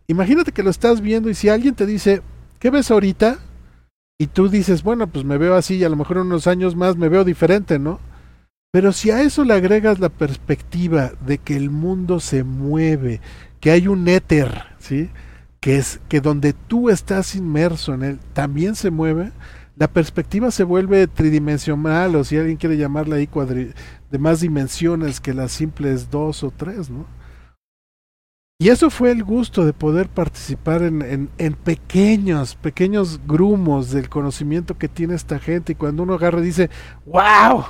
Imagínate 0.08 0.54
que 0.54 0.64
lo 0.64 0.70
estás 0.70 1.02
viendo 1.02 1.30
y 1.30 1.36
si 1.36 1.50
alguien 1.50 1.76
te 1.76 1.86
dice, 1.86 2.22
¿qué 2.60 2.70
ves 2.70 2.92
ahorita? 2.92 3.40
Y 4.22 4.28
tú 4.28 4.50
dices, 4.50 4.84
bueno, 4.84 5.08
pues 5.08 5.26
me 5.26 5.40
veo 5.40 5.56
así 5.56 5.78
y 5.78 5.84
a 5.84 5.90
lo 5.90 5.96
mejor 5.96 6.18
en 6.18 6.28
unos 6.28 6.46
años 6.46 6.76
más 6.76 6.96
me 6.96 7.10
veo 7.10 7.24
diferente, 7.24 7.80
¿no? 7.80 8.00
Pero 8.72 8.92
si 8.92 9.10
a 9.10 9.24
eso 9.24 9.44
le 9.44 9.56
agregas 9.56 9.98
la 9.98 10.10
perspectiva 10.10 11.14
de 11.26 11.40
que 11.40 11.58
el 11.58 11.72
mundo 11.72 12.20
se 12.20 12.44
mueve, 12.44 13.20
que 13.60 13.72
hay 13.72 13.88
un 13.88 14.08
éter, 14.08 14.66
¿sí? 14.78 15.10
Que 15.60 15.78
es 15.78 16.02
que 16.08 16.22
donde 16.22 16.54
tú 16.54 16.92
estás 16.92 17.34
inmerso 17.34 17.96
en 17.96 18.04
él 18.04 18.20
también 18.34 18.76
se 18.76 18.92
mueve, 18.92 19.32
la 19.76 19.88
perspectiva 19.88 20.52
se 20.52 20.66
vuelve 20.66 21.08
tridimensional, 21.08 22.16
o 22.16 22.24
si 22.24 22.38
alguien 22.38 22.58
quiere 22.58 22.78
llamarla 22.78 23.16
ahí 23.16 23.26
cuadri 23.26 23.74
de 24.12 24.20
más 24.20 24.40
dimensiones 24.40 25.20
que 25.20 25.34
las 25.34 25.52
simples 25.52 26.12
dos 26.12 26.44
o 26.44 26.52
tres, 26.56 26.92
¿no? 26.92 27.08
Y 28.62 28.70
eso 28.70 28.92
fue 28.92 29.10
el 29.10 29.24
gusto 29.24 29.66
de 29.66 29.74
poder 29.74 30.08
participar 30.08 30.84
en, 30.84 31.02
en, 31.02 31.30
en, 31.40 31.54
pequeños, 31.54 32.54
pequeños 32.54 33.20
grumos 33.26 33.90
del 33.90 34.08
conocimiento 34.08 34.78
que 34.78 34.88
tiene 34.88 35.16
esta 35.16 35.40
gente. 35.40 35.72
Y 35.72 35.76
cuando 35.76 36.04
uno 36.04 36.14
agarra 36.14 36.42
y 36.42 36.44
dice, 36.44 36.70
wow, 37.08 37.64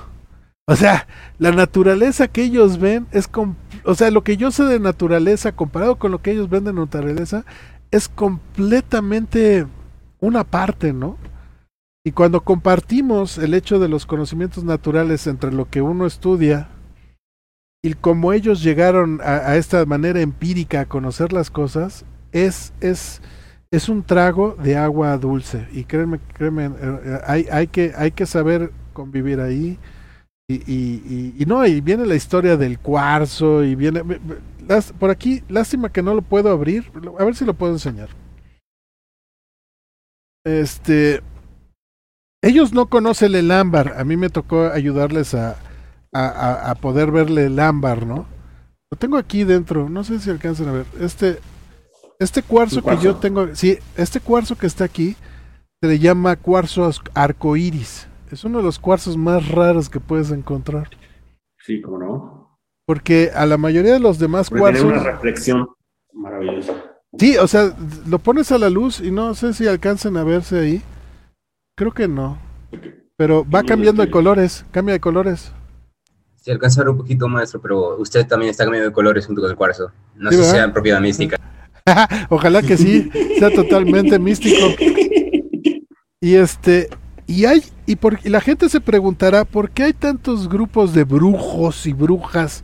o 0.68 0.76
sea, 0.76 1.08
la 1.40 1.54
naturaleza 1.54 2.28
que 2.28 2.44
ellos 2.44 2.78
ven 2.78 3.08
es, 3.14 3.30
o 3.86 3.96
sea, 3.96 4.12
lo 4.12 4.26
que 4.26 4.36
yo 4.36 4.52
sé 4.52 4.66
de 4.66 4.82
naturaleza 4.82 5.56
comparado 5.56 5.96
con 5.96 6.12
lo 6.12 6.22
que 6.22 6.32
ellos 6.32 6.50
ven 6.50 6.66
de 6.66 6.74
naturaleza 6.74 7.46
es 7.90 8.10
completamente 8.10 9.68
una 10.20 10.44
parte, 10.44 10.92
¿no? 10.92 11.16
Y 12.04 12.12
cuando 12.12 12.42
compartimos 12.42 13.38
el 13.38 13.54
hecho 13.54 13.80
de 13.80 13.88
los 13.88 14.06
conocimientos 14.06 14.66
naturales 14.66 15.26
entre 15.26 15.54
lo 15.54 15.70
que 15.70 15.82
uno 15.82 16.06
estudia 16.06 16.68
y 17.84 17.94
como 17.96 18.32
ellos 18.32 18.62
llegaron 18.62 19.20
a, 19.24 19.56
esta 19.56 19.86
manera 19.86 20.22
empírica 20.22 20.82
a 20.82 20.86
conocer 20.86 21.34
las 21.34 21.50
cosas, 21.50 22.06
es, 22.32 22.74
es, 22.80 23.22
es 23.72 23.90
un 23.90 24.04
trago 24.04 24.56
de 24.56 24.78
agua 24.78 25.18
dulce. 25.18 25.68
Y 25.72 25.86
créeme, 25.86 26.20
créeme, 26.34 26.66
eh, 26.66 27.20
hay, 27.26 27.48
hay, 27.52 27.68
que, 27.68 27.94
hay 27.96 28.12
que 28.12 28.26
saber 28.26 28.72
convivir 28.94 29.40
ahí. 29.40 29.80
Y, 30.48 30.56
y, 30.56 31.04
y, 31.08 31.36
y, 31.40 31.46
no, 31.46 31.66
y 31.66 31.82
viene 31.82 32.06
la 32.06 32.16
historia 32.16 32.56
del 32.56 32.78
cuarzo, 32.78 33.64
y 33.64 33.74
viene. 33.74 34.04
Por 35.00 35.10
aquí, 35.10 35.44
lástima 35.50 35.92
que 35.92 36.04
no 36.04 36.14
lo 36.14 36.22
puedo 36.22 36.52
abrir. 36.52 36.92
A 37.18 37.24
ver 37.24 37.36
si 37.36 37.46
lo 37.46 37.56
puedo 37.56 37.74
enseñar. 37.74 38.10
Este 40.44 41.22
ellos 42.44 42.74
no 42.74 42.88
conocen 42.88 43.36
el 43.36 43.52
ámbar. 43.52 43.94
A 43.98 44.04
mí 44.04 44.18
me 44.18 44.30
tocó 44.30 44.66
ayudarles 44.66 45.36
a, 45.36 45.58
a, 46.14 46.70
a, 46.70 46.76
poder 46.76 47.12
verle 47.12 47.46
el 47.46 47.60
ámbar, 47.60 48.06
¿no? 48.06 48.26
Lo 48.92 48.98
tengo 48.98 49.18
aquí 49.18 49.44
dentro. 49.44 49.90
No 49.90 50.04
sé 50.04 50.20
si 50.20 50.30
alcanzan 50.30 50.70
a 50.70 50.72
ver. 50.74 50.86
Este, 51.00 51.40
este 52.20 52.44
cuarzo, 52.44 52.82
cuarzo, 52.82 53.00
que 53.00 53.06
yo 53.06 53.16
tengo, 53.16 53.56
sí, 53.56 53.80
este 53.98 54.20
cuarzo 54.20 54.58
que 54.58 54.68
está 54.68 54.84
aquí 54.84 55.16
se 55.82 55.90
le 55.90 56.00
llama 56.00 56.36
cuarzo 56.36 56.90
arcoíris. 57.14 58.08
Es 58.32 58.44
uno 58.44 58.60
de 58.60 58.64
los 58.64 58.80
cuarzos 58.80 59.18
más 59.18 59.50
raros 59.50 59.90
que 59.90 60.00
puedes 60.00 60.32
encontrar. 60.32 60.90
Sí, 61.60 61.82
cómo 61.82 61.98
no. 61.98 62.60
Porque 62.86 63.32
a 63.34 63.46
la 63.46 63.58
mayoría 63.58 63.94
de 63.94 64.00
los 64.00 64.20
demás 64.20 64.50
Porque 64.50 64.62
cuarzos. 64.62 64.84
Tiene 64.84 65.00
una 65.00 65.12
reflexión 65.12 65.68
maravillosa. 66.14 66.74
Sí, 67.18 67.38
o 67.38 67.48
sea, 67.48 67.76
lo 68.08 68.20
pones 68.20 68.52
a 68.52 68.58
la 68.58 68.70
luz 68.70 69.02
y 69.02 69.12
no 69.12 69.34
sé 69.34 69.54
si 69.54 69.68
alcanzan 69.68 70.16
a 70.18 70.24
verse 70.24 70.60
ahí. 70.60 70.82
Creo 71.76 71.92
que 71.92 72.08
no. 72.08 72.38
Pero 73.18 73.46
va 73.50 73.64
cambiando 73.64 74.04
de 74.04 74.12
colores, 74.12 74.66
cambia 74.72 74.94
de 74.94 75.00
colores. 75.00 75.52
Sí, 76.42 76.50
alcanza 76.50 76.82
a 76.82 76.86
ver 76.86 76.90
un 76.90 76.98
poquito, 76.98 77.28
maestro, 77.28 77.62
pero 77.62 77.98
usted 77.98 78.26
también 78.26 78.50
está 78.50 78.64
cambiando 78.64 78.90
de 78.90 78.94
colores 78.94 79.28
junto 79.28 79.42
con 79.42 79.52
el 79.52 79.56
cuarzo. 79.56 79.92
No 80.16 80.32
sí, 80.32 80.38
sé 80.38 80.44
si 80.44 80.50
sea 80.50 80.64
en 80.64 80.74
propiedad 80.74 81.00
mística. 81.00 81.38
Ojalá 82.30 82.64
que 82.64 82.78
sí, 82.78 83.12
sea 83.38 83.54
totalmente 83.54 84.18
místico. 84.18 84.66
Y 86.20 86.36
este, 86.36 86.90
y 87.28 87.46
hay, 87.46 87.64
y, 87.86 87.96
por, 87.96 88.20
y 88.24 88.30
la 88.30 88.42
gente 88.42 88.70
se 88.70 88.82
preguntará 88.82 89.46
por 89.46 89.70
qué 89.70 89.84
hay 89.84 89.94
tantos 89.94 90.50
grupos 90.50 90.96
de 90.96 91.04
brujos 91.04 91.86
y 91.86 91.94
brujas 91.94 92.64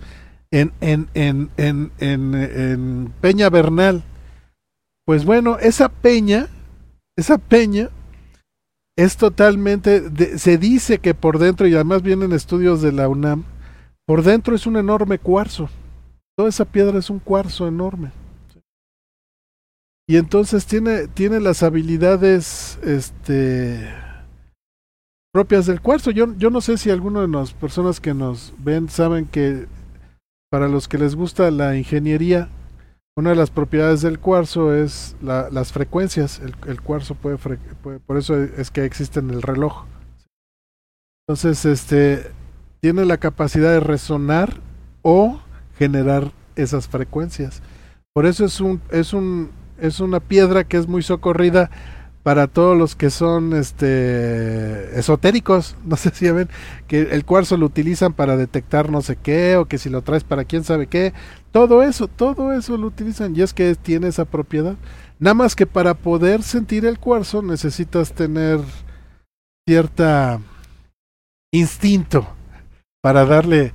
en, 0.49 0.73
en, 0.81 1.07
en, 1.13 1.51
en, 1.57 1.91
en, 1.99 2.33
en 2.33 3.13
Peña 3.21 3.49
Bernal. 3.49 4.03
Pues 5.05 5.23
bueno, 5.23 5.59
esa 5.59 5.89
peña, 5.89 6.47
esa 7.15 7.37
peña 7.37 7.89
es 8.97 9.17
totalmente, 9.17 10.01
de, 10.01 10.39
se 10.39 10.57
dice 10.57 10.97
que 10.97 11.13
por 11.13 11.37
dentro, 11.37 11.67
y 11.67 11.75
además 11.75 12.01
vienen 12.01 12.33
estudios 12.33 12.81
de 12.81 12.91
la 12.91 13.07
UNAM, 13.07 13.45
por 14.07 14.23
dentro 14.23 14.55
es 14.55 14.65
un 14.65 14.77
enorme 14.77 15.19
cuarzo. 15.19 15.69
Toda 16.37 16.49
esa 16.49 16.65
piedra 16.65 16.97
es 16.97 17.09
un 17.09 17.19
cuarzo 17.19 17.67
enorme. 17.67 18.11
Y 20.07 20.15
entonces 20.15 20.65
tiene, 20.65 21.07
tiene 21.07 21.41
las 21.41 21.61
habilidades 21.61 22.79
este, 22.83 23.93
propias 25.33 25.65
del 25.65 25.81
cuarzo. 25.81 26.11
Yo, 26.11 26.33
yo 26.37 26.49
no 26.49 26.61
sé 26.61 26.77
si 26.77 26.89
alguno 26.89 27.21
de 27.21 27.27
las 27.27 27.53
personas 27.53 27.99
que 27.99 28.13
nos 28.13 28.53
ven 28.59 28.87
saben 28.87 29.25
que 29.25 29.67
para 30.49 30.69
los 30.69 30.87
que 30.87 30.97
les 30.97 31.13
gusta 31.13 31.51
la 31.51 31.75
ingeniería, 31.75 32.47
una 33.17 33.31
de 33.31 33.35
las 33.35 33.51
propiedades 33.51 34.01
del 34.01 34.19
cuarzo 34.19 34.73
es 34.73 35.17
la, 35.21 35.49
las 35.49 35.73
frecuencias. 35.73 36.39
El, 36.39 36.81
cuarzo 36.81 37.15
puede, 37.15 37.37
puede, 37.37 37.99
por 37.99 38.15
eso 38.15 38.41
es 38.41 38.71
que 38.71 38.85
existe 38.85 39.19
en 39.19 39.31
el 39.31 39.41
reloj. 39.41 39.85
Entonces, 41.27 41.65
este 41.65 42.31
tiene 42.79 43.05
la 43.05 43.17
capacidad 43.17 43.71
de 43.71 43.79
resonar 43.79 44.61
o 45.01 45.39
generar 45.77 46.31
esas 46.55 46.87
frecuencias. 46.87 47.61
Por 48.13 48.25
eso 48.25 48.45
es 48.45 48.59
un 48.59 48.81
es 48.91 49.13
un 49.13 49.51
es 49.79 49.99
una 49.99 50.19
piedra 50.19 50.63
que 50.63 50.77
es 50.77 50.87
muy 50.87 51.03
socorrida 51.03 51.69
para 52.23 52.47
todos 52.47 52.77
los 52.77 52.95
que 52.95 53.09
son 53.09 53.53
este 53.53 54.99
esotéricos, 54.99 55.77
no 55.85 55.95
sé 55.95 56.11
si 56.13 56.29
ven 56.29 56.49
que 56.87 57.03
el 57.03 57.23
cuarzo 57.23 57.55
lo 57.55 57.65
utilizan 57.65 58.13
para 58.13 58.35
detectar 58.35 58.91
no 58.91 59.01
sé 59.01 59.15
qué 59.15 59.55
o 59.55 59.65
que 59.65 59.77
si 59.77 59.89
lo 59.89 60.01
traes 60.01 60.23
para 60.23 60.43
quién 60.43 60.63
sabe 60.63 60.87
qué, 60.87 61.13
todo 61.51 61.83
eso, 61.83 62.07
todo 62.07 62.51
eso 62.51 62.75
lo 62.75 62.87
utilizan 62.87 63.35
y 63.35 63.41
es 63.41 63.53
que 63.53 63.75
tiene 63.75 64.09
esa 64.09 64.25
propiedad. 64.25 64.75
Nada 65.19 65.35
más 65.35 65.55
que 65.55 65.65
para 65.65 65.93
poder 65.93 66.43
sentir 66.43 66.85
el 66.85 66.99
cuarzo 66.99 67.41
necesitas 67.41 68.11
tener 68.11 68.59
cierta 69.65 70.39
instinto 71.51 72.27
para 73.07 73.25
darle 73.25 73.71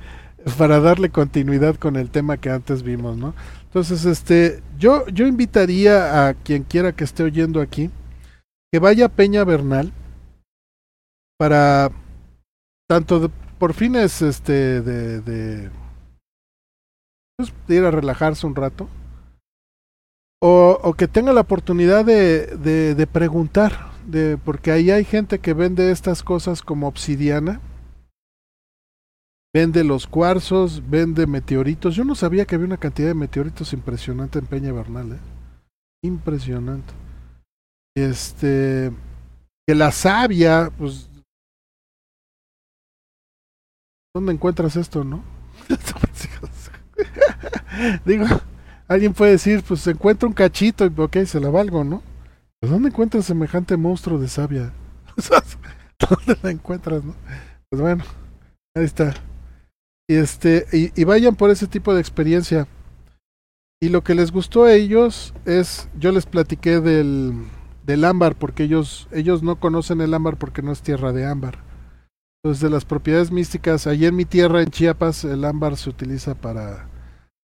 para 0.58 0.78
darle 0.78 1.08
continuidad 1.08 1.76
con 1.76 1.96
el 1.96 2.10
tema 2.10 2.36
que 2.36 2.50
antes 2.50 2.82
vimos, 2.82 3.16
¿no? 3.16 3.32
Entonces, 3.64 4.04
este, 4.04 4.62
yo, 4.78 5.06
yo 5.06 5.26
invitaría 5.26 6.28
a 6.28 6.34
quien 6.34 6.64
quiera 6.64 6.92
que 6.92 7.04
esté 7.04 7.22
oyendo 7.22 7.62
aquí 7.62 7.90
que 8.70 8.78
vaya 8.78 9.06
a 9.06 9.08
Peña 9.08 9.42
Bernal 9.44 9.90
para 11.38 11.90
tanto 12.86 13.30
por 13.58 13.72
fines 13.72 14.20
este 14.20 14.82
de, 14.82 15.22
de, 15.22 15.70
pues, 17.38 17.54
de, 17.66 17.74
ir 17.74 17.84
a 17.86 17.90
relajarse 17.90 18.46
un 18.46 18.54
rato 18.54 18.86
o, 20.42 20.78
o 20.82 20.92
que 20.92 21.08
tenga 21.08 21.32
la 21.32 21.40
oportunidad 21.40 22.04
de, 22.04 22.48
de, 22.58 22.94
de 22.94 23.06
preguntar 23.06 23.92
de 24.06 24.36
porque 24.36 24.72
ahí 24.72 24.90
hay 24.90 25.06
gente 25.06 25.38
que 25.38 25.54
vende 25.54 25.90
estas 25.90 26.22
cosas 26.22 26.60
como 26.60 26.86
obsidiana 26.86 27.62
vende 29.54 29.84
los 29.84 30.06
cuarzos, 30.06 30.82
vende 30.88 31.26
meteoritos. 31.26 31.94
Yo 31.94 32.04
no 32.04 32.14
sabía 32.14 32.46
que 32.46 32.54
había 32.54 32.66
una 32.66 32.78
cantidad 32.78 33.08
de 33.08 33.14
meteoritos 33.14 33.72
impresionante 33.72 34.38
en 34.38 34.46
Peña 34.46 34.72
Bernal, 34.72 35.12
¿eh? 35.12 35.18
Impresionante. 36.02 36.92
Este, 37.94 38.90
que 39.66 39.74
la 39.74 39.92
savia, 39.92 40.72
pues, 40.78 41.10
¿dónde 44.14 44.32
encuentras 44.32 44.76
esto, 44.76 45.04
no? 45.04 45.22
Digo, 48.04 48.26
alguien 48.88 49.12
puede 49.12 49.32
decir, 49.32 49.62
pues 49.62 49.80
se 49.80 49.90
encuentra 49.90 50.28
un 50.28 50.34
cachito 50.34 50.86
y 50.86 50.92
ok, 50.96 51.18
se 51.24 51.40
la 51.40 51.50
valgo, 51.50 51.84
¿no? 51.84 52.02
Pues 52.60 52.70
¿dónde 52.70 52.88
encuentras 52.88 53.26
semejante 53.26 53.76
monstruo 53.76 54.18
de 54.18 54.28
savia? 54.28 54.72
¿Dónde 55.98 56.38
la 56.42 56.50
encuentras, 56.50 57.04
no? 57.04 57.14
Pues 57.68 57.82
bueno, 57.82 58.04
ahí 58.74 58.84
está. 58.84 59.14
Y 60.12 60.16
este, 60.16 60.66
y, 60.94 61.04
vayan 61.04 61.36
por 61.36 61.48
ese 61.48 61.66
tipo 61.66 61.94
de 61.94 62.00
experiencia. 62.02 62.68
Y 63.80 63.88
lo 63.88 64.04
que 64.04 64.14
les 64.14 64.30
gustó 64.30 64.64
a 64.64 64.74
ellos 64.74 65.32
es, 65.46 65.88
yo 65.98 66.12
les 66.12 66.26
platiqué 66.26 66.80
del, 66.80 67.32
del 67.86 68.04
ámbar, 68.04 68.36
porque 68.36 68.64
ellos, 68.64 69.08
ellos 69.10 69.42
no 69.42 69.56
conocen 69.56 70.02
el 70.02 70.12
ámbar 70.12 70.36
porque 70.36 70.60
no 70.60 70.70
es 70.70 70.82
tierra 70.82 71.14
de 71.14 71.24
ámbar. 71.24 71.60
Entonces, 72.44 72.62
de 72.62 72.68
las 72.68 72.84
propiedades 72.84 73.32
místicas, 73.32 73.86
allí 73.86 74.04
en 74.04 74.14
mi 74.14 74.26
tierra, 74.26 74.60
en 74.60 74.68
Chiapas, 74.68 75.24
el 75.24 75.46
ámbar 75.46 75.78
se 75.78 75.88
utiliza 75.88 76.34
para, 76.34 76.90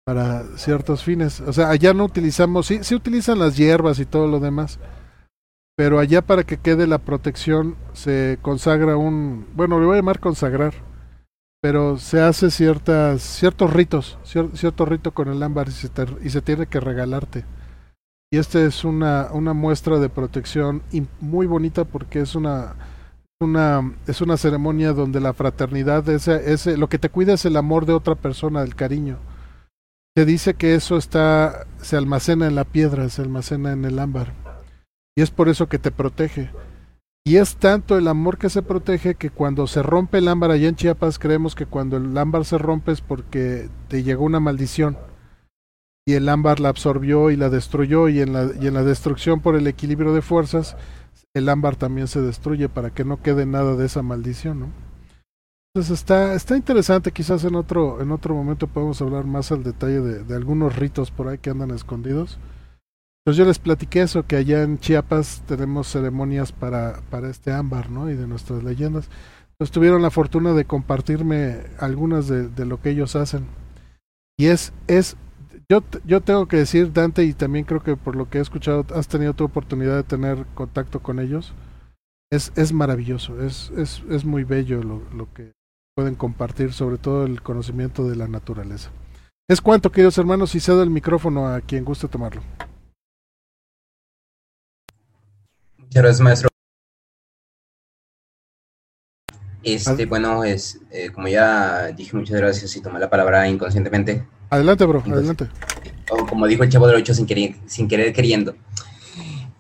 para 0.03 0.57
ciertos 0.57 1.03
fines. 1.03 1.41
O 1.41 1.53
sea, 1.53 1.69
allá 1.69 1.93
no 1.93 2.05
utilizamos, 2.05 2.65
sí, 2.65 2.79
sí 2.81 2.95
utilizan 2.95 3.38
las 3.38 3.55
hierbas 3.55 3.99
y 3.99 4.05
todo 4.05 4.25
lo 4.25 4.39
demás, 4.39 4.79
pero 5.75 5.99
allá 5.99 6.23
para 6.23 6.43
que 6.43 6.57
quede 6.57 6.88
la 6.88 6.97
protección 6.97 7.75
se 7.93 8.39
consagra 8.41 8.97
un, 8.97 9.45
bueno, 9.53 9.79
le 9.79 9.85
voy 9.85 9.93
a 9.93 9.99
llamar 9.99 10.19
consagrar, 10.19 10.86
pero 11.61 11.97
se 11.97 12.21
hace 12.21 12.51
ciertas, 12.51 13.21
ciertos 13.21 13.73
ritos, 13.73 14.17
cier, 14.23 14.49
cierto 14.55 14.85
rito 14.85 15.11
con 15.11 15.27
el 15.27 15.41
ámbar 15.41 15.67
y 15.69 16.29
se, 16.29 16.41
tiene 16.41 16.67
que 16.67 16.79
regalarte. 16.79 17.45
Y 18.31 18.38
esta 18.38 18.61
es 18.61 18.84
una, 18.84 19.29
una 19.31 19.53
muestra 19.53 19.99
de 19.99 20.09
protección 20.09 20.84
muy 21.19 21.47
bonita 21.47 21.85
porque 21.85 22.19
es 22.19 22.35
una, 22.35 22.75
una, 23.39 23.95
es 24.05 24.21
una 24.21 24.38
ceremonia 24.38 24.93
donde 24.93 25.19
la 25.19 25.34
fraternidad, 25.34 26.07
ese, 26.09 26.51
ese, 26.51 26.77
lo 26.77 26.89
que 26.89 26.99
te 26.99 27.09
cuida 27.09 27.34
es 27.34 27.45
el 27.45 27.55
amor 27.55 27.85
de 27.85 27.93
otra 27.93 28.15
persona, 28.15 28.61
el 28.63 28.75
cariño. 28.75 29.17
Se 30.15 30.25
dice 30.25 30.55
que 30.55 30.75
eso 30.75 30.97
está, 30.97 31.67
se 31.81 31.95
almacena 31.95 32.47
en 32.47 32.55
la 32.55 32.65
piedra, 32.65 33.07
se 33.09 33.21
almacena 33.21 33.71
en 33.71 33.85
el 33.85 33.99
ámbar. 33.99 34.34
Y 35.15 35.21
es 35.21 35.31
por 35.31 35.47
eso 35.47 35.67
que 35.67 35.79
te 35.79 35.91
protege. 35.91 36.51
Y 37.28 37.36
es 37.36 37.58
tanto 37.58 37.98
el 37.98 38.08
amor 38.08 38.38
que 38.38 38.49
se 38.49 38.62
protege 38.62 39.16
que 39.16 39.30
cuando 39.30 39.68
se 39.68 39.84
rompe 39.84 40.20
el 40.20 40.30
ámbar 40.30 40.49
allá 40.49 40.70
en 40.70 40.78
Chiapas, 40.78 41.20
creemos 41.20 41.56
que 41.56 41.66
cuando 41.66 41.98
el 41.98 42.18
ámbar 42.18 42.45
se 42.45 42.58
rompe 42.58 42.94
es 42.94 43.02
porque 43.02 43.68
te 43.90 44.02
llegó 44.02 44.24
una 44.24 44.40
maldición 44.40 44.98
y 46.06 46.14
el 46.14 46.30
ámbar 46.30 46.62
la 46.62 46.70
absorbió 46.70 47.30
y 47.30 47.36
la 47.36 47.49
destruyó 47.49 48.08
y 48.08 48.22
en 48.22 48.32
la, 48.32 48.52
y 48.58 48.68
en 48.68 48.74
la 48.74 48.86
destrucción 48.86 49.41
por 49.41 49.58
el 49.58 49.68
equilibrio 49.68 50.14
de 50.14 50.22
fuerzas 50.22 50.78
el 51.34 51.49
ámbar 51.49 51.76
también 51.76 52.08
se 52.08 52.22
destruye 52.22 52.70
para 52.70 52.91
que 52.91 53.04
no 53.04 53.22
quede 53.22 53.45
nada 53.45 53.76
de 53.76 53.88
esa 53.88 54.02
maldición, 54.04 54.62
¿no? 54.62 54.68
Entonces 55.76 55.99
está, 55.99 56.34
está 56.34 56.56
interesante, 56.56 57.12
quizás 57.12 57.44
en 57.44 57.56
otro, 57.56 58.02
en 58.02 58.12
otro 58.14 58.36
momento 58.36 58.68
podemos 58.68 59.02
hablar 59.02 59.26
más 59.26 59.52
al 59.52 59.66
detalle 59.66 59.99
de, 59.99 60.24
de 60.24 60.34
algunos 60.34 60.78
ritos 60.78 61.12
por 61.12 61.28
ahí 61.28 61.40
que 61.40 61.49
andan 61.49 61.72
escondidos. 61.72 62.40
Entonces 63.28 63.40
yo 63.40 63.45
les 63.45 63.60
platiqué 63.60 64.04
eso, 64.04 64.26
que 64.26 64.38
allá 64.38 64.64
en 64.64 64.80
Chiapas 64.80 65.44
tenemos 65.45 65.91
ceremonias 65.91 66.54
para, 66.54 67.02
para 67.10 67.30
este 67.30 67.52
ámbar, 67.52 67.90
¿no? 67.90 68.10
Y 68.10 68.16
de 68.16 68.26
nuestras 68.26 68.64
leyendas. 68.64 69.10
Entonces 69.52 69.74
tuvieron 69.74 70.02
la 70.02 70.12
fortuna 70.12 70.54
de 70.54 70.64
compartirme 70.64 71.58
algunas 71.78 72.30
de, 72.30 72.48
de 72.48 72.66
lo 72.66 72.80
que 72.80 72.91
ellos 72.91 73.18
hacen. 73.18 73.45
Y 74.40 74.45
es, 74.45 74.72
es 74.88 75.18
yo, 75.68 75.84
yo 76.06 76.22
tengo 76.22 76.48
que 76.48 76.56
decir, 76.56 76.94
Dante, 76.94 77.26
y 77.26 77.34
también 77.34 77.66
creo 77.66 77.84
que 77.84 77.98
por 77.98 78.16
lo 78.16 78.30
que 78.30 78.38
he 78.38 78.41
escuchado, 78.41 78.86
has 78.95 79.10
tenido 79.10 79.34
tu 79.34 79.44
oportunidad 79.44 79.98
de 79.98 80.04
tener 80.04 80.45
contacto 80.54 81.02
con 81.02 81.20
ellos. 81.20 81.54
Es, 82.32 82.54
es 82.56 82.72
maravilloso, 82.72 83.44
es, 83.44 83.74
es, 83.76 84.04
es 84.10 84.24
muy 84.24 84.45
bello 84.45 84.82
lo, 84.82 85.02
lo 85.14 85.28
que 85.34 85.52
pueden 85.98 86.16
compartir, 86.16 86.72
sobre 86.72 86.98
todo 86.98 87.26
el 87.26 87.41
conocimiento 87.41 88.08
de 88.08 88.16
la 88.16 88.30
naturaleza. 88.30 88.90
Es 89.49 89.60
cuanto, 89.60 89.91
queridos 89.91 90.18
hermanos, 90.18 90.56
y 90.56 90.62
cedo 90.62 90.82
el 90.82 90.90
micrófono 90.90 91.49
a 91.49 91.60
quien 91.60 91.84
guste 91.84 92.08
tomarlo. 92.08 92.41
Muchas 95.88 96.03
gracias, 96.03 96.22
maestro. 96.22 96.49
Este, 99.64 100.05
bueno, 100.05 100.43
es, 100.43 100.80
eh, 100.91 101.09
como 101.11 101.27
ya 101.30 101.88
dije, 101.88 102.15
muchas 102.15 102.38
gracias 102.38 102.76
y 102.76 102.81
tomé 102.81 102.99
la 102.99 103.09
palabra 103.09 103.47
inconscientemente. 103.47 104.26
Adelante, 104.49 104.85
bro, 104.85 105.01
adelante. 105.05 105.47
O 106.09 106.26
como 106.26 106.45
dijo 106.45 106.64
el 106.64 106.69
chavo 106.69 106.88
del 106.88 106.97
8, 106.97 107.14
sin 107.14 107.26
querer, 107.26 107.55
sin 107.65 107.88
querer 107.88 108.14
queriendo. 108.14 108.55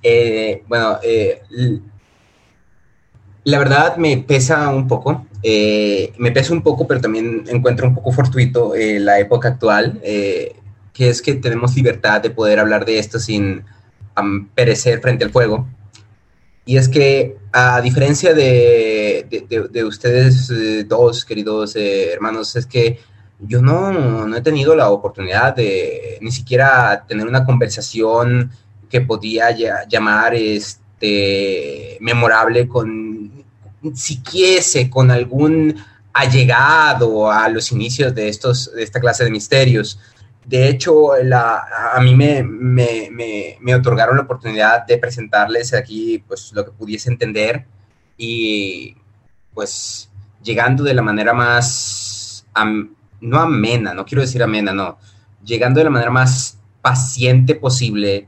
Eh, 0.03 0.63
bueno, 0.67 0.99
eh, 1.01 1.41
la 3.45 3.59
verdad 3.59 3.95
me 3.95 4.17
pesa 4.17 4.69
un 4.69 4.87
poco. 4.87 5.25
Eh, 5.43 6.13
me 6.17 6.31
pesa 6.31 6.53
un 6.53 6.61
poco, 6.61 6.87
pero 6.87 6.99
también 6.99 7.45
encuentro 7.47 7.87
un 7.87 7.95
poco 7.95 8.11
fortuito 8.11 8.75
eh, 8.75 8.99
la 8.99 9.19
época 9.19 9.47
actual, 9.49 9.99
que 10.01 11.09
es 11.09 11.21
que 11.21 11.35
tenemos 11.35 11.75
libertad 11.75 12.21
de 12.21 12.31
poder 12.31 12.59
hablar 12.59 12.85
de 12.85 12.99
esto 12.99 13.17
sin 13.17 13.63
um, 14.19 14.47
perecer 14.49 14.99
frente 14.99 15.23
al 15.23 15.31
fuego. 15.31 15.67
Y 16.67 16.77
es 16.77 16.87
que, 16.87 17.37
a 17.51 17.81
diferencia 17.81 18.35
de, 18.35 19.25
de, 19.27 19.47
de, 19.49 19.67
de 19.69 19.83
ustedes 19.83 20.51
dos, 20.87 21.25
queridos 21.25 21.75
hermanos, 21.75 22.55
es 22.55 22.67
que 22.67 22.99
yo 23.39 23.61
no, 23.61 23.91
no, 24.27 24.35
he 24.35 24.41
tenido 24.41 24.75
la 24.75 24.89
oportunidad 24.89 25.55
de 25.55 26.17
ni 26.21 26.31
siquiera 26.31 27.05
tener 27.07 27.27
una 27.27 27.45
conversación 27.45 28.51
que 28.89 29.01
podía 29.01 29.55
llamar 29.87 30.33
este, 30.35 31.97
memorable 32.01 32.67
con, 32.67 33.43
si 33.93 34.21
quiese, 34.21 34.89
con 34.89 35.11
algún 35.11 35.75
allegado 36.13 37.31
a 37.31 37.47
los 37.49 37.71
inicios 37.71 38.15
de, 38.15 38.27
estos, 38.27 38.73
de 38.73 38.83
esta 38.83 38.99
clase 38.99 39.23
de 39.23 39.31
misterios. 39.31 39.99
De 40.47 40.69
hecho, 40.69 41.11
la, 41.23 41.65
a 41.93 41.99
mí 41.99 42.15
me, 42.15 42.41
me, 42.41 43.09
me, 43.11 43.57
me, 43.59 43.75
otorgaron 43.75 44.15
la 44.15 44.23
oportunidad 44.23 44.85
de 44.87 44.97
presentarles 44.97 45.73
aquí 45.73 46.23
pues, 46.25 46.53
lo 46.53 46.63
que 46.63 46.71
pudiese 46.71 47.09
entender 47.09 47.65
y 48.17 48.95
pues 49.53 50.09
llegando 50.41 50.85
de 50.85 50.93
la 50.93 51.01
manera 51.01 51.33
más 51.33 52.45
no 53.19 53.39
amena, 53.39 53.93
no 53.93 54.05
quiero 54.05 54.21
decir 54.21 54.41
amena, 54.41 54.73
no, 54.73 54.97
llegando 55.43 55.79
de 55.79 55.83
la 55.83 55.89
manera 55.89 56.11
más 56.11 56.57
paciente 56.81 57.55
posible, 57.55 58.27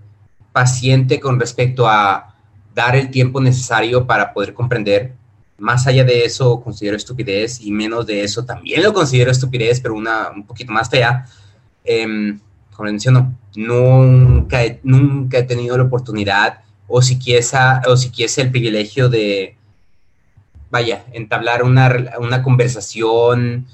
paciente 0.51 1.21
con 1.21 1.39
respecto 1.39 1.87
a 1.87 2.35
dar 2.75 2.97
el 2.97 3.09
tiempo 3.09 3.39
necesario 3.39 4.05
para 4.05 4.33
poder 4.33 4.53
comprender. 4.53 5.13
Más 5.57 5.87
allá 5.87 6.03
de 6.03 6.25
eso, 6.25 6.61
considero 6.61 6.97
estupidez 6.97 7.61
y 7.61 7.71
menos 7.71 8.05
de 8.05 8.23
eso 8.23 8.45
también 8.45 8.83
lo 8.83 8.93
considero 8.93 9.31
estupidez, 9.31 9.79
pero 9.79 9.93
una 9.93 10.29
un 10.29 10.45
poquito 10.45 10.71
más 10.71 10.89
fea. 10.89 11.25
Eh, 11.84 12.38
como 12.76 12.89
menciono, 12.89 13.35
nunca 13.56 14.64
he, 14.64 14.80
nunca 14.84 15.39
he 15.39 15.43
tenido 15.43 15.77
la 15.77 15.84
oportunidad 15.84 16.61
o 16.88 17.01
siquiera, 17.01 17.81
o 17.88 17.97
siquiera 17.97 18.31
el 18.38 18.51
privilegio 18.51 19.10
de, 19.10 19.57
vaya, 20.69 21.06
entablar 21.14 21.64
una, 21.64 21.93
una 22.19 22.41
conversación 22.41 23.68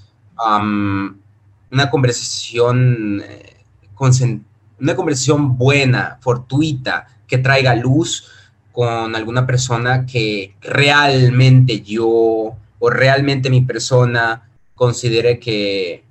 una 1.72 1.90
conversación, 1.90 3.22
eh, 3.28 3.58
una 4.80 4.96
conversación 4.96 5.58
buena, 5.58 6.18
fortuita, 6.22 7.08
que 7.28 7.38
traiga 7.38 7.76
luz 7.76 8.32
con 8.72 9.16
alguna 9.16 9.46
persona 9.46 10.06
que 10.06 10.56
realmente 10.62 11.82
yo 11.82 12.56
o 12.80 12.90
realmente 12.90 13.50
mi 13.50 13.62
persona 13.62 14.50
considere 14.76 15.40
que 15.40 16.04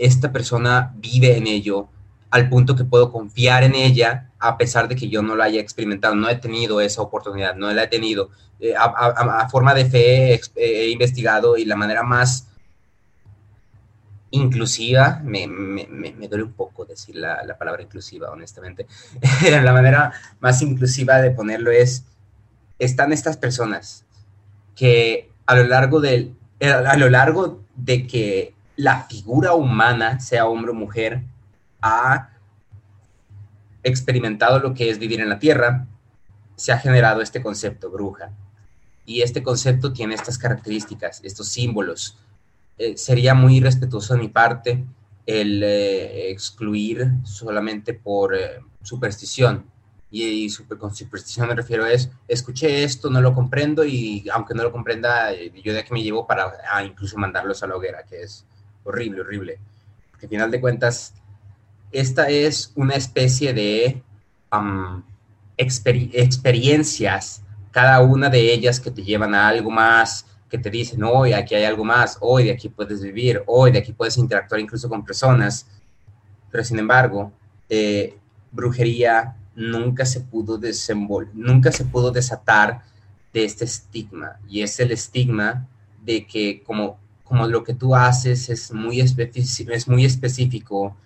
esta 0.00 0.32
persona 0.32 0.92
vive 0.96 1.36
en 1.36 1.46
ello 1.46 1.88
al 2.30 2.48
punto 2.48 2.74
que 2.74 2.84
puedo 2.84 3.12
confiar 3.12 3.64
en 3.64 3.74
ella 3.74 4.30
a 4.38 4.56
pesar 4.56 4.88
de 4.88 4.96
que 4.96 5.08
yo 5.08 5.22
no 5.22 5.36
la 5.36 5.44
haya 5.44 5.60
experimentado, 5.60 6.14
no 6.14 6.28
he 6.28 6.36
tenido 6.36 6.80
esa 6.80 7.02
oportunidad, 7.02 7.54
no 7.54 7.72
la 7.72 7.84
he 7.84 7.88
tenido. 7.88 8.30
Eh, 8.58 8.74
a, 8.76 9.48
forma 9.50 9.74
de 9.74 9.84
fe 9.84 10.34
he, 10.34 10.40
he 10.56 10.88
investigado 10.90 11.56
y 11.56 11.64
la 11.64 11.76
manera 11.76 12.02
más 12.02 12.46
inclusiva, 14.30 15.20
me, 15.24 15.46
duele 16.28 16.44
un 16.44 16.52
poco 16.52 16.84
decir 16.84 17.16
la, 17.16 17.42
la 17.44 17.58
palabra 17.58 17.82
inclusiva, 17.82 18.30
honestamente. 18.30 18.86
la 19.50 19.72
manera 19.72 20.12
más 20.40 20.62
inclusiva 20.62 21.20
de 21.20 21.32
ponerlo 21.32 21.70
es, 21.70 22.04
están 22.78 23.12
estas 23.12 23.36
personas 23.36 24.04
que 24.74 25.30
a 25.46 25.54
lo 25.56 25.64
largo 25.64 26.00
del, 26.00 26.34
a 26.60 26.96
lo 26.96 27.10
largo 27.10 27.60
de 27.74 28.06
que 28.06 28.54
la 28.80 29.02
figura 29.02 29.52
humana, 29.52 30.20
sea 30.20 30.46
hombre 30.46 30.70
o 30.70 30.74
mujer, 30.74 31.22
ha 31.82 32.30
experimentado 33.82 34.58
lo 34.58 34.72
que 34.72 34.88
es 34.88 34.98
vivir 34.98 35.20
en 35.20 35.28
la 35.28 35.38
tierra, 35.38 35.86
se 36.56 36.72
ha 36.72 36.78
generado 36.78 37.20
este 37.20 37.42
concepto 37.42 37.90
bruja. 37.90 38.32
Y 39.04 39.20
este 39.20 39.42
concepto 39.42 39.92
tiene 39.92 40.14
estas 40.14 40.38
características, 40.38 41.20
estos 41.24 41.48
símbolos. 41.48 42.16
Eh, 42.78 42.96
sería 42.96 43.34
muy 43.34 43.58
irrespetuoso 43.58 44.14
de 44.14 44.20
mi 44.20 44.28
parte 44.28 44.82
el 45.26 45.62
eh, 45.62 46.30
excluir 46.30 47.12
solamente 47.24 47.92
por 47.92 48.34
eh, 48.34 48.60
superstición. 48.82 49.66
Y, 50.10 50.48
con 50.78 50.94
superstición 50.94 51.48
me 51.48 51.54
refiero 51.54 51.84
a 51.84 51.92
es, 51.92 52.10
escuché 52.28 52.82
esto, 52.82 53.10
no 53.10 53.20
lo 53.20 53.34
comprendo 53.34 53.84
y 53.84 54.26
aunque 54.32 54.54
no 54.54 54.62
lo 54.62 54.72
comprenda, 54.72 55.32
yo 55.34 55.74
de 55.74 55.80
aquí 55.80 55.92
me 55.92 56.02
llevo 56.02 56.26
para 56.26 56.50
incluso 56.82 57.18
mandarlos 57.18 57.62
a 57.62 57.66
la 57.66 57.76
hoguera, 57.76 58.04
que 58.04 58.22
es 58.22 58.46
horrible, 58.84 59.20
horrible. 59.20 59.58
Porque 60.10 60.26
al 60.26 60.30
final 60.30 60.50
de 60.50 60.60
cuentas, 60.60 61.14
esta 61.92 62.28
es 62.28 62.72
una 62.74 62.94
especie 62.94 63.52
de 63.52 64.02
experiencias, 65.56 67.42
cada 67.70 68.00
una 68.00 68.28
de 68.28 68.52
ellas 68.52 68.80
que 68.80 68.90
te 68.90 69.02
llevan 69.02 69.34
a 69.34 69.48
algo 69.48 69.70
más, 69.70 70.26
que 70.48 70.58
te 70.58 70.68
dicen, 70.68 71.02
hoy 71.04 71.32
aquí 71.32 71.54
hay 71.54 71.64
algo 71.64 71.84
más, 71.84 72.18
hoy 72.20 72.44
de 72.44 72.50
aquí 72.52 72.68
puedes 72.68 73.00
vivir, 73.00 73.42
hoy 73.46 73.70
de 73.70 73.78
aquí 73.78 73.92
puedes 73.92 74.16
interactuar 74.18 74.60
incluso 74.60 74.88
con 74.88 75.04
personas. 75.04 75.66
Pero 76.50 76.64
sin 76.64 76.78
embargo, 76.80 77.32
eh, 77.68 78.18
brujería 78.50 79.36
nunca 79.54 80.04
se 80.04 80.20
pudo 80.20 80.58
nunca 81.34 81.70
se 81.70 81.84
pudo 81.84 82.10
desatar 82.10 82.82
de 83.32 83.44
este 83.44 83.64
estigma. 83.64 84.40
Y 84.48 84.62
es 84.62 84.80
el 84.80 84.90
estigma 84.90 85.68
de 86.02 86.26
que 86.26 86.62
como, 86.64 86.98
como 87.30 87.46
lo 87.46 87.62
que 87.62 87.74
tú 87.74 87.94
haces 87.94 88.48
es 88.48 88.72
muy, 88.72 88.98
es 88.98 89.86
muy 89.86 90.04
específico, 90.04 90.96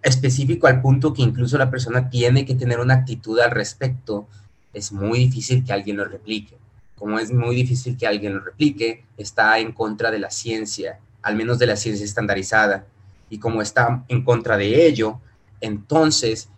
específico 0.00 0.66
al 0.66 0.80
punto 0.80 1.12
que 1.12 1.20
incluso 1.20 1.58
la 1.58 1.70
persona 1.70 2.08
tiene 2.08 2.46
que 2.46 2.54
tener 2.54 2.80
una 2.80 2.94
actitud 2.94 3.38
al 3.40 3.50
respecto, 3.50 4.26
es 4.72 4.90
muy 4.90 5.18
difícil 5.18 5.62
que 5.62 5.74
alguien 5.74 5.98
lo 5.98 6.06
replique. 6.06 6.56
Como 6.96 7.18
es 7.18 7.30
muy 7.30 7.54
difícil 7.54 7.98
que 7.98 8.06
alguien 8.06 8.36
lo 8.36 8.40
replique, 8.40 9.04
está 9.18 9.58
en 9.58 9.72
contra 9.72 10.10
de 10.10 10.18
la 10.18 10.30
ciencia, 10.30 10.98
al 11.20 11.36
menos 11.36 11.58
de 11.58 11.66
la 11.66 11.76
ciencia 11.76 12.06
estandarizada. 12.06 12.86
Y 13.28 13.38
como 13.38 13.60
está 13.60 14.06
en 14.08 14.24
contra 14.24 14.56
de 14.56 14.86
ello, 14.86 15.20
entonces 15.60 16.48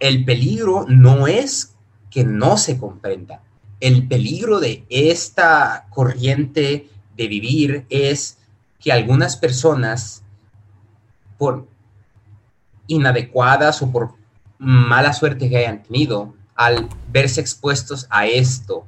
el 0.00 0.26
peligro 0.26 0.84
no 0.86 1.28
es 1.28 1.76
que 2.10 2.24
no 2.24 2.58
se 2.58 2.76
comprenda. 2.76 3.40
El 3.80 4.06
peligro 4.06 4.60
de 4.60 4.84
esta 4.90 5.86
corriente 5.88 6.90
de 7.16 7.28
vivir 7.28 7.86
es 7.88 8.38
que 8.80 8.92
algunas 8.92 9.36
personas, 9.36 10.22
por 11.38 11.66
inadecuadas 12.86 13.82
o 13.82 13.90
por 13.90 14.14
mala 14.58 15.12
suerte 15.12 15.48
que 15.48 15.56
hayan 15.56 15.82
tenido 15.82 16.34
al 16.54 16.88
verse 17.10 17.40
expuestos 17.40 18.06
a 18.10 18.26
esto 18.26 18.86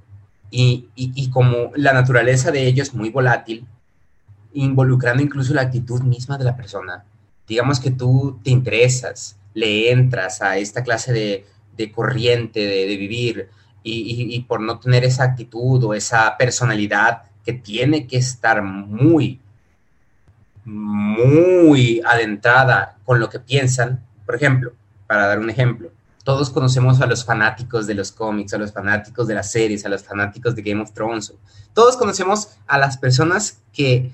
y, 0.51 1.31
como 1.33 1.71
la 1.75 1.93
naturaleza 1.93 2.51
de 2.51 2.67
ellos 2.67 2.89
es 2.89 2.95
muy 2.95 3.11
volátil, 3.11 3.67
involucrando 4.55 5.23
incluso 5.23 5.53
la 5.53 5.63
actitud 5.63 6.03
misma 6.03 6.39
de 6.39 6.45
la 6.45 6.57
persona. 6.57 7.05
Digamos 7.47 7.81
que 7.81 7.91
tú 7.91 8.41
te 8.43 8.51
interesas, 8.51 9.37
le 9.55 9.91
entras 9.91 10.41
a 10.43 10.57
esta 10.57 10.83
clase 10.83 11.13
de, 11.77 11.93
corriente 11.93 12.61
de, 12.61 12.97
vivir 12.97 13.51
y, 13.83 14.35
y, 14.35 14.41
por 14.43 14.61
no 14.61 14.79
tener 14.79 15.05
esa 15.05 15.25
actitud 15.25 15.83
o 15.85 15.95
esa 15.95 16.37
personalidad 16.39 17.23
que 17.47 17.55
tiene 17.55 18.07
que 18.07 18.19
estar 18.19 18.61
muy 18.63 19.41
muy 20.67 22.03
adentrada 22.05 22.99
con 23.05 23.21
lo 23.21 23.31
que 23.31 23.39
piensan. 23.39 24.05
Por 24.27 24.35
ejemplo, 24.35 24.73
para 25.07 25.29
dar 25.29 25.39
un 25.39 25.49
ejemplo, 25.49 25.91
todos 26.25 26.51
conocemos 26.51 27.01
a 27.01 27.07
los 27.07 27.25
fanáticos 27.25 27.87
de 27.87 27.95
los 27.95 28.11
cómics, 28.11 28.53
a 28.53 28.59
los 28.59 28.73
fanáticos 28.73 29.29
de 29.29 29.35
las 29.35 29.51
series, 29.51 29.87
a 29.87 29.89
los 29.89 30.03
fanáticos 30.03 30.57
de 30.57 30.63
Game 30.63 30.83
of 30.83 30.93
Thrones. 30.93 31.33
Todos 31.73 31.97
conocemos 31.97 32.57
a 32.67 32.79
las 32.79 32.99
personas 32.99 33.63
que, 33.73 34.11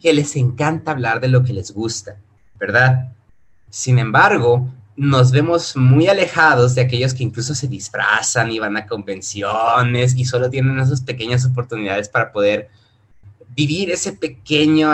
que 0.00 0.12
les 0.12 0.36
encanta 0.36 0.92
hablar 0.92 1.20
de 1.20 1.28
lo 1.28 1.42
que 1.42 1.52
les 1.52 1.72
gusta, 1.72 2.16
¿verdad? 2.54 3.12
Sin 3.68 3.98
embargo, 3.98 4.70
nos 4.96 5.30
vemos 5.30 5.76
muy 5.76 6.08
alejados 6.08 6.74
de 6.74 6.80
aquellos 6.80 7.12
que 7.12 7.22
incluso 7.22 7.54
se 7.54 7.68
disfrazan 7.68 8.50
y 8.50 8.58
van 8.58 8.76
a 8.76 8.86
convenciones 8.86 10.14
y 10.16 10.24
solo 10.24 10.48
tienen 10.48 10.78
esas 10.78 11.02
pequeñas 11.02 11.44
oportunidades 11.44 12.08
para 12.08 12.32
poder 12.32 12.70
vivir 13.54 13.90
ese 13.90 14.12
pequeño 14.12 14.90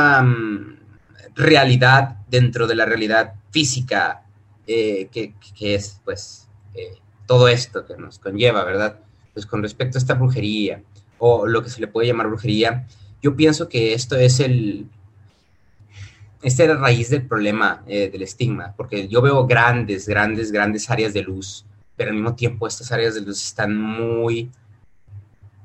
realidad 1.35 2.17
dentro 2.29 2.67
de 2.67 2.75
la 2.75 2.85
realidad 2.85 3.35
física 3.51 4.23
eh, 4.67 5.09
que, 5.13 5.35
es 5.61 6.01
pues 6.05 6.49
eh, 6.75 6.99
todo 7.27 7.49
esto 7.49 7.85
que 7.87 7.97
nos 7.97 8.19
conlleva, 8.19 8.65
¿verdad? 8.65 8.99
Pues 9.35 9.47
con 9.47 9.63
respecto 9.63 9.99
a 9.99 10.01
esta 10.01 10.15
brujería 10.15 10.83
o 11.19 11.47
lo 11.47 11.63
que 11.63 11.71
se 11.71 11.81
le 11.81 11.87
puede 11.87 12.09
llamar 12.09 12.29
brujería, 12.29 12.87
yo 13.23 13.37
pienso 13.37 13.69
que 13.69 13.95
esto 13.95 14.17
es 14.17 14.41
el... 14.41 14.87
Esta 16.43 16.65
es 16.65 16.69
la 16.69 16.77
raíz 16.77 17.09
del 17.09 17.25
problema 17.27 17.85
eh, 17.87 18.11
del 18.11 18.23
estigma, 18.23 18.75
porque 18.77 19.07
yo 19.07 19.23
veo 19.23 19.47
grandes, 19.47 20.09
grandes, 20.09 20.51
grandes 20.51 20.91
áreas 20.91 21.15
de 21.15 21.23
luz, 21.23 21.65
pero 21.97 22.11
al 22.11 22.17
mismo 22.17 22.35
tiempo 22.35 22.67
estas 22.67 22.91
áreas 22.91 23.15
de 23.15 23.21
luz 23.21 23.41
están 23.45 23.81
muy, 23.81 24.51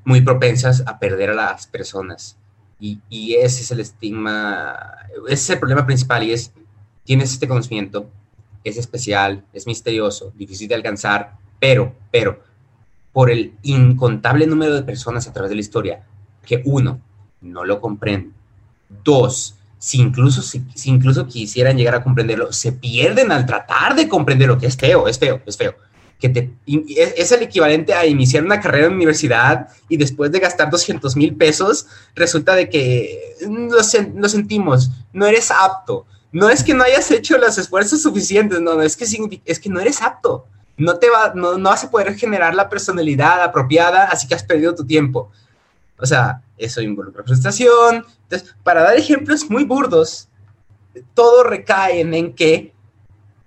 muy 0.04 0.20
propensas 0.20 0.84
a 0.86 1.00
perder 1.00 1.30
a 1.30 1.34
las 1.34 1.66
personas. 1.66 2.38
Y, 2.80 3.34
ese 3.34 3.62
es 3.62 3.70
el 3.72 3.80
estigma, 3.80 4.78
ese 5.26 5.34
es 5.34 5.50
el 5.50 5.58
problema 5.58 5.84
principal 5.84 6.22
y 6.22 6.32
es, 6.32 6.52
tienes 7.02 7.32
este 7.32 7.48
conocimiento, 7.48 8.08
es 8.62 8.76
especial, 8.76 9.44
es 9.52 9.66
misterioso, 9.66 10.32
difícil 10.36 10.68
de 10.68 10.76
alcanzar, 10.76 11.38
pero, 11.58 11.96
pero, 12.12 12.40
por 13.12 13.32
el 13.32 13.54
incontable 13.62 14.46
número 14.46 14.74
de 14.74 14.84
personas 14.84 15.26
a 15.26 15.32
través 15.32 15.48
de 15.48 15.56
la 15.56 15.60
historia 15.60 16.06
que 16.46 16.62
uno, 16.66 17.00
no 17.40 17.64
lo 17.64 17.80
comprende, 17.80 18.30
dos, 19.02 19.57
si 19.78 19.98
incluso, 19.98 20.42
si, 20.42 20.62
incluso 20.84 21.26
quisieran 21.26 21.76
llegar 21.76 21.94
a 21.94 22.02
comprenderlo, 22.02 22.52
se 22.52 22.72
pierden 22.72 23.32
al 23.32 23.46
tratar 23.46 23.94
de 23.94 24.08
comprender 24.08 24.48
lo 24.48 24.58
que 24.58 24.66
es 24.66 24.76
feo, 24.76 25.08
es 25.08 25.18
feo, 25.18 25.40
es 25.46 25.56
feo 25.56 25.74
que 26.18 26.28
te, 26.28 26.50
es, 26.66 27.32
el 27.32 27.42
equivalente 27.42 27.94
a 27.94 28.04
iniciar 28.04 28.44
una 28.44 28.60
carrera 28.60 28.88
en 28.88 28.94
universidad 28.94 29.68
y 29.88 29.96
después 29.96 30.32
de 30.32 30.40
gastar 30.40 30.70
200 30.70 31.16
mil 31.16 31.36
pesos, 31.36 31.86
resulta 32.14 32.54
de 32.54 32.68
que 32.68 33.36
lo, 33.48 33.82
sentimos, 34.28 34.90
no 35.12 35.26
eres 35.26 35.50
apto. 35.50 36.06
No 36.30 36.50
es 36.50 36.62
que 36.62 36.74
no 36.74 36.84
hayas 36.84 37.10
hecho 37.10 37.38
los 37.38 37.56
esfuerzos 37.56 38.02
suficientes, 38.02 38.60
no, 38.60 38.82
es 38.82 38.96
que, 38.96 39.06
es 39.44 39.60
que 39.60 39.70
no 39.70 39.80
eres 39.80 40.02
apto. 40.02 40.46
No, 40.76 40.96
te 40.96 41.08
va, 41.08 41.32
no, 41.34 41.56
no 41.56 41.70
vas 41.70 41.84
a 41.84 41.90
poder 41.90 42.14
generar 42.14 42.54
la 42.54 42.68
personalidad 42.68 43.42
apropiada, 43.42 44.04
así 44.04 44.28
que 44.28 44.34
has 44.34 44.42
perdido 44.42 44.74
tu 44.74 44.84
tiempo. 44.84 45.30
O 45.98 46.06
sea, 46.06 46.42
eso 46.56 46.80
involucra 46.80 47.24
frustración. 47.24 48.04
Entonces, 48.22 48.54
para 48.62 48.82
dar 48.82 48.96
ejemplos 48.96 49.48
muy 49.50 49.64
burdos, 49.64 50.28
todo 51.14 51.44
recae 51.44 52.00
en 52.00 52.32
que 52.34 52.72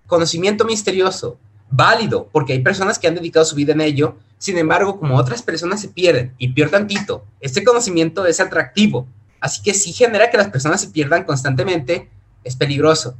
conocimiento 0.08 0.66
misterioso, 0.66 1.38
válido, 1.70 2.28
porque 2.32 2.54
hay 2.54 2.60
personas 2.62 3.00
que 3.00 3.08
han 3.08 3.16
dedicado 3.16 3.46
su 3.46 3.56
vida 3.56 3.74
en 3.74 3.82
ello, 3.82 4.18
sin 4.38 4.58
embargo, 4.58 5.00
como 5.00 5.18
otras 5.18 5.42
personas 5.42 5.80
se 5.80 5.88
pierden, 5.88 6.34
y 6.38 6.52
peor 6.52 6.70
tantito, 6.70 7.26
este 7.40 7.64
conocimiento 7.64 8.26
es 8.26 8.40
atractivo, 8.40 9.08
así 9.40 9.62
que 9.62 9.74
si 9.74 9.94
genera 9.94 10.30
que 10.30 10.38
las 10.38 10.50
personas 10.50 10.82
se 10.82 10.90
pierdan 10.90 11.24
constantemente, 11.24 12.10
es 12.44 12.56
peligroso. 12.56 13.16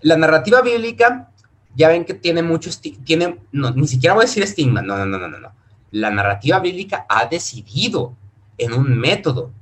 La 0.00 0.16
narrativa 0.16 0.60
bíblica, 0.60 1.32
ya 1.74 1.88
ven 1.88 2.04
que 2.04 2.14
tiene 2.14 2.42
mucho, 2.42 2.70
tiene, 3.04 3.40
no, 3.50 3.72
ni 3.72 3.88
siquiera 3.88 4.14
voy 4.14 4.24
a 4.24 4.26
decir 4.26 4.42
estigma, 4.42 4.82
no, 4.82 4.96
no, 4.98 5.06
no, 5.06 5.26
no, 5.26 5.38
no. 5.38 5.52
La 5.90 6.10
narrativa 6.10 6.60
bíblica 6.60 7.06
ha 7.08 7.26
decidido 7.26 8.14
en 8.58 8.72
un 8.72 8.98
método 8.98 9.52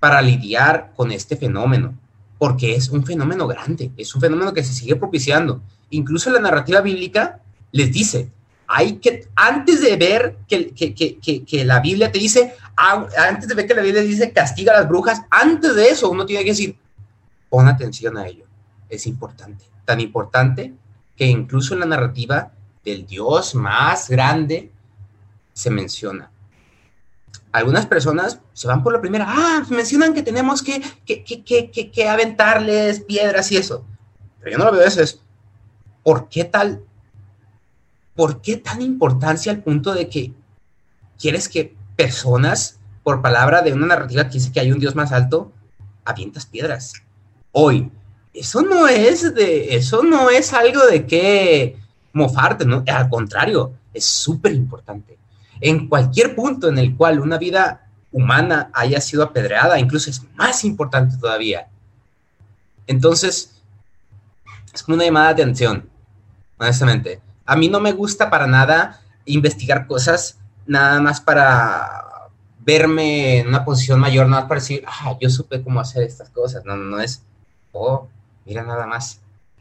para 0.00 0.22
lidiar 0.22 0.92
con 0.96 1.10
este 1.10 1.36
fenómeno, 1.36 1.94
porque 2.38 2.74
es 2.74 2.88
un 2.88 3.04
fenómeno 3.04 3.46
grande, 3.46 3.90
es 3.96 4.14
un 4.14 4.20
fenómeno 4.20 4.54
que 4.54 4.64
se 4.64 4.72
sigue 4.72 4.96
propiciando. 4.96 5.60
Incluso 5.90 6.30
la 6.30 6.40
narrativa 6.40 6.80
bíblica 6.80 7.40
les 7.72 7.92
dice, 7.92 8.30
hay 8.68 8.96
que, 8.96 9.28
antes 9.34 9.80
de 9.80 9.96
ver 9.96 10.36
que, 10.46 10.72
que, 10.74 11.64
la 11.64 11.80
Biblia 11.80 12.12
te 12.12 12.18
dice, 12.18 12.54
antes 12.76 13.48
de 13.48 13.54
ver 13.54 13.66
que 13.66 13.74
la 13.74 13.82
Biblia 13.82 14.02
dice 14.02 14.32
castiga 14.32 14.72
a 14.72 14.80
las 14.80 14.88
brujas, 14.88 15.22
antes 15.30 15.74
de 15.74 15.88
eso 15.88 16.10
uno 16.10 16.26
tiene 16.26 16.44
que 16.44 16.50
decir, 16.50 16.76
pon 17.48 17.66
atención 17.66 18.16
a 18.18 18.26
ello, 18.28 18.44
es 18.88 19.06
importante, 19.06 19.64
tan 19.84 20.00
importante 20.00 20.74
que 21.16 21.26
incluso 21.26 21.74
en 21.74 21.80
la 21.80 21.86
narrativa 21.86 22.52
del 22.84 23.06
Dios 23.06 23.54
más 23.54 24.08
grande 24.08 24.70
se 25.52 25.70
menciona. 25.70 26.30
Algunas 27.52 27.86
personas 27.86 28.40
se 28.52 28.68
van 28.68 28.82
por 28.82 28.92
la 28.92 29.00
primera, 29.00 29.26
ah, 29.28 29.64
mencionan 29.70 30.14
que 30.14 30.22
tenemos 30.22 30.62
que, 30.62 30.82
que, 31.06 31.24
que, 31.24 31.90
que, 31.90 32.08
aventarles 32.08 33.00
piedras 33.00 33.50
y 33.52 33.56
eso. 33.56 33.84
Pero 34.40 34.52
yo 34.52 34.58
no 34.58 34.64
lo 34.66 34.72
veo 34.72 34.86
eso, 34.86 35.02
es, 35.02 35.20
¿por 36.02 36.28
qué 36.28 36.44
tal? 36.44 36.82
¿Por 38.14 38.40
qué 38.40 38.56
tan 38.56 38.82
importancia 38.82 39.52
al 39.52 39.62
punto 39.62 39.94
de 39.94 40.08
que 40.08 40.32
quieres 41.18 41.48
que 41.48 41.74
personas, 41.96 42.78
por 43.02 43.22
palabra 43.22 43.62
de 43.62 43.72
una 43.72 43.86
narrativa 43.86 44.24
que 44.24 44.34
dice 44.34 44.52
que 44.52 44.60
hay 44.60 44.72
un 44.72 44.80
Dios 44.80 44.94
más 44.94 45.12
alto, 45.12 45.52
avientas 46.04 46.46
piedras? 46.46 46.94
Hoy, 47.52 47.90
eso 48.34 48.62
no 48.62 48.88
es 48.88 49.34
de, 49.34 49.74
eso 49.74 50.02
no 50.02 50.30
es 50.30 50.52
algo 50.52 50.84
de 50.86 51.06
que 51.06 51.76
mofarte, 52.12 52.64
¿no? 52.64 52.84
Al 52.86 53.08
contrario, 53.08 53.72
es 53.94 54.04
súper 54.04 54.52
importante 54.52 55.18
en 55.60 55.88
cualquier 55.88 56.34
punto 56.34 56.68
en 56.68 56.78
el 56.78 56.96
cual 56.96 57.20
una 57.20 57.38
vida 57.38 57.86
humana 58.12 58.70
haya 58.72 59.00
sido 59.00 59.22
apedreada, 59.22 59.78
incluso 59.78 60.10
es 60.10 60.22
más 60.34 60.64
importante 60.64 61.16
todavía. 61.16 61.68
Entonces, 62.86 63.60
es 64.72 64.82
como 64.82 64.96
una 64.96 65.04
llamada 65.04 65.34
de 65.34 65.42
atención, 65.42 65.88
honestamente. 66.58 67.20
A 67.44 67.56
mí 67.56 67.68
no 67.68 67.80
me 67.80 67.92
gusta 67.92 68.30
para 68.30 68.46
nada 68.46 69.00
investigar 69.24 69.86
cosas 69.86 70.38
nada 70.66 71.00
más 71.00 71.20
para 71.20 72.28
verme 72.60 73.38
en 73.38 73.48
una 73.48 73.64
posición 73.64 73.98
mayor, 73.98 74.28
nada 74.28 74.42
más 74.42 74.48
para 74.48 74.60
decir, 74.60 74.84
ah, 74.86 75.16
yo 75.20 75.30
supe 75.30 75.62
cómo 75.62 75.80
hacer 75.80 76.02
estas 76.02 76.28
cosas. 76.28 76.64
No, 76.64 76.76
no 76.76 77.00
es, 77.00 77.22
oh, 77.72 78.06
mira 78.44 78.62
nada 78.62 78.86
más, 78.86 79.20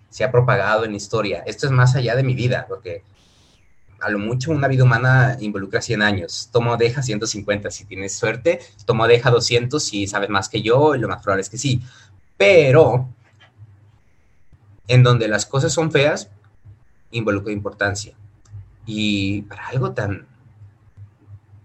se 0.09 0.23
ha 0.23 0.31
propagado 0.31 0.83
en 0.83 0.93
historia. 0.93 1.43
Esto 1.45 1.65
es 1.65 1.71
más 1.71 1.95
allá 1.95 2.15
de 2.15 2.23
mi 2.23 2.35
vida, 2.35 2.65
porque 2.67 3.03
a 3.99 4.09
lo 4.09 4.19
mucho 4.19 4.51
una 4.51 4.67
vida 4.67 4.83
humana 4.83 5.37
involucra 5.39 5.81
100 5.81 6.01
años. 6.01 6.49
Tomo 6.51 6.77
deja 6.77 7.01
150 7.01 7.71
si 7.71 7.85
tienes 7.85 8.13
suerte, 8.13 8.59
tomo 8.85 9.07
deja 9.07 9.31
200 9.31 9.83
si 9.83 10.07
sabes 10.07 10.29
más 10.29 10.49
que 10.49 10.61
yo, 10.61 10.95
lo 10.95 11.07
más 11.07 11.21
probable 11.21 11.41
es 11.41 11.49
que 11.49 11.57
sí. 11.57 11.81
Pero 12.37 13.09
en 14.87 15.03
donde 15.03 15.27
las 15.27 15.45
cosas 15.45 15.73
son 15.73 15.91
feas, 15.91 16.29
involucra 17.11 17.51
importancia. 17.51 18.13
Y 18.85 19.41
para 19.43 19.67
algo 19.67 19.91
tan, 19.91 20.25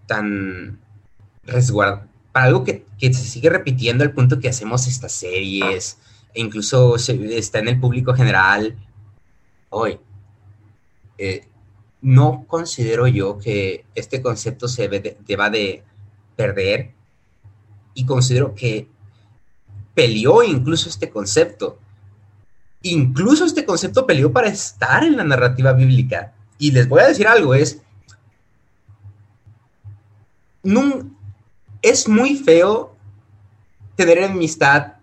tan 0.06 0.78
resguardado, 1.44 2.08
para 2.32 2.46
algo 2.46 2.64
que, 2.64 2.84
se 2.98 3.12
sigue 3.12 3.50
repitiendo 3.50 4.04
al 4.04 4.12
punto 4.12 4.40
que 4.40 4.48
hacemos 4.48 4.86
estas 4.86 5.12
series, 5.12 5.98
e 6.34 6.40
incluso 6.40 6.96
está 6.96 7.58
en 7.58 7.68
el 7.68 7.80
público 7.80 8.14
general, 8.14 8.76
hoy, 9.70 9.98
eh, 11.18 11.46
no 12.02 12.44
considero 12.48 13.06
yo 13.06 13.38
que 13.38 13.84
este 13.94 14.20
concepto 14.20 14.66
se 14.68 14.88
deba 14.88 15.48
de 15.48 15.84
perder 16.36 16.92
y 17.94 18.04
considero 18.04 18.54
que 18.54 18.88
peleó 19.94 20.42
incluso 20.42 20.88
este 20.88 21.10
concepto. 21.10 21.78
Incluso 22.82 23.44
este 23.44 23.64
concepto 23.64 24.06
peleó 24.06 24.32
para 24.32 24.48
estar 24.48 25.04
en 25.04 25.16
la 25.16 25.24
narrativa 25.24 25.72
bíblica. 25.72 26.34
Y 26.58 26.72
les 26.72 26.88
voy 26.88 27.02
a 27.02 27.08
decir 27.08 27.28
algo, 27.28 27.54
es... 27.54 27.80
es 31.82 32.08
muy 32.08 32.36
feo 32.36 32.96
tener 33.94 34.18
enemistad 34.18 34.94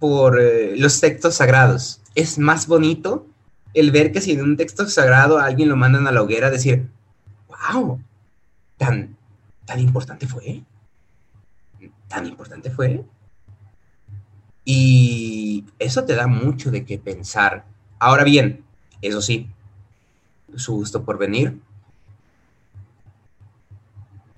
por 0.00 0.40
eh, 0.40 0.76
los 0.76 1.00
textos 1.00 1.36
sagrados. 1.36 2.00
Es 2.14 2.38
más 2.38 2.66
bonito 2.66 3.26
el 3.74 3.90
ver 3.90 4.12
que 4.12 4.20
si 4.20 4.32
en 4.32 4.42
un 4.42 4.56
texto 4.56 4.88
sagrado 4.88 5.38
alguien 5.38 5.68
lo 5.68 5.76
mandan 5.76 6.06
a 6.06 6.12
la 6.12 6.22
hoguera, 6.22 6.50
decir, 6.50 6.88
wow, 7.48 8.00
tan, 8.76 9.16
tan 9.64 9.80
importante 9.80 10.26
fue, 10.26 10.62
tan 12.08 12.26
importante 12.26 12.70
fue. 12.70 13.04
Y 14.64 15.66
eso 15.78 16.04
te 16.04 16.14
da 16.14 16.26
mucho 16.26 16.70
de 16.70 16.84
qué 16.84 16.98
pensar. 16.98 17.66
Ahora 17.98 18.24
bien, 18.24 18.64
eso 19.02 19.20
sí, 19.20 19.50
su 20.54 20.74
gusto 20.74 21.04
por 21.04 21.18
venir. 21.18 21.58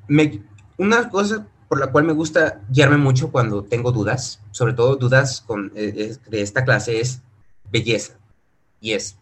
Me, 0.08 0.42
una 0.78 1.10
cosa 1.10 1.46
por 1.68 1.80
la 1.80 1.90
cual 1.90 2.04
me 2.04 2.12
gusta 2.12 2.62
guiarme 2.68 2.96
mucho 2.96 3.30
cuando 3.30 3.64
tengo 3.64 3.92
dudas, 3.92 4.40
sobre 4.50 4.72
todo 4.72 4.96
dudas 4.96 5.42
con, 5.46 5.72
eh, 5.74 6.16
de 6.28 6.42
esta 6.42 6.64
clase, 6.64 7.00
es 7.00 7.22
belleza. 7.70 8.14
Y 8.80 8.92
es, 8.92 9.16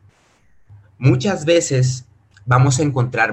muchas 0.99 1.45
veces 1.45 2.05
vamos 2.47 2.79
a 2.79 2.83
encontrar 2.83 3.33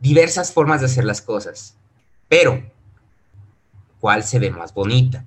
diversas 0.00 0.52
formas 0.52 0.80
de 0.80 0.86
hacer 0.86 1.04
las 1.04 1.22
cosas, 1.22 1.76
pero 2.28 2.62
¿cuál 4.00 4.24
se 4.24 4.38
ve 4.38 4.50
más 4.50 4.72
bonita? 4.74 5.24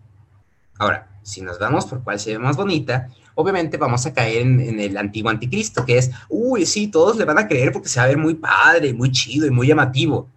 Ahora, 0.77 1.07
si 1.23 1.41
nos 1.41 1.59
vamos 1.59 1.85
por 1.85 2.03
cuál 2.03 2.19
se 2.19 2.33
ve 2.33 2.39
más 2.39 2.55
bonita, 2.55 3.09
obviamente 3.35 3.77
vamos 3.77 4.05
a 4.05 4.13
caer 4.13 4.41
en, 4.41 4.79
el 4.79 4.97
antiguo 4.97 5.29
anticristo, 5.29 5.85
que 5.85 5.97
es, 5.97 6.11
uy, 6.29 6.65
sí, 6.65 6.87
todos 6.87 7.17
le 7.17 7.25
van 7.25 7.37
a 7.37 7.47
creer 7.47 7.71
porque 7.71 7.89
se 7.89 7.99
va 7.99 8.05
a 8.05 8.09
ver 8.09 8.17
muy 8.17 8.35
padre, 8.35 8.93
muy 8.93 9.11
chido 9.11 9.45
y 9.45 9.51
muy 9.51 9.67
llamativo. 9.67 10.27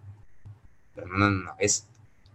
Pero 0.93 1.07
no, 1.07 1.17
no, 1.17 1.29
no, 1.29 1.51
es, 1.59 1.85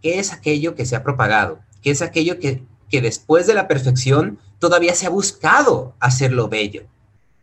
¿qué 0.03 0.19
es 0.19 0.33
aquello 0.33 0.75
que 0.75 0.87
se 0.87 0.97
ha 0.97 1.03
propagado? 1.03 1.61
¿Qué 1.83 1.91
es 1.91 2.03
aquello 2.03 2.39
que, 2.39 2.63
que 2.89 3.01
después 3.01 3.47
de 3.47 3.55
la 3.55 3.69
perfección 3.69 4.39
todavía 4.59 4.95
se 4.95 5.07
ha 5.07 5.11
buscado 5.11 5.95
hacerlo 6.01 6.49
bello? 6.49 6.85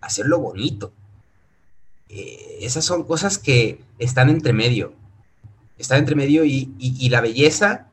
Hacerlo 0.06 0.40
bonito. 0.40 0.94
Eh, 2.10 2.60
esas 2.62 2.86
son 2.86 3.04
cosas 3.04 3.38
que 3.38 3.82
están 3.98 4.30
entre 4.30 4.54
medio. 4.54 4.94
Están 5.78 6.00
entre 6.00 6.16
medio 6.16 6.46
y, 6.46 7.10
la 7.10 7.22
belleza, 7.22 7.88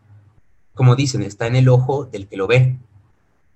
como 0.75 0.97
dicen, 0.97 1.23
está 1.23 1.47
en 1.47 1.57
el 1.57 1.69
ojo 1.69 2.05
del 2.05 2.29
que 2.29 2.37
lo 2.37 2.47
ve. 2.47 2.77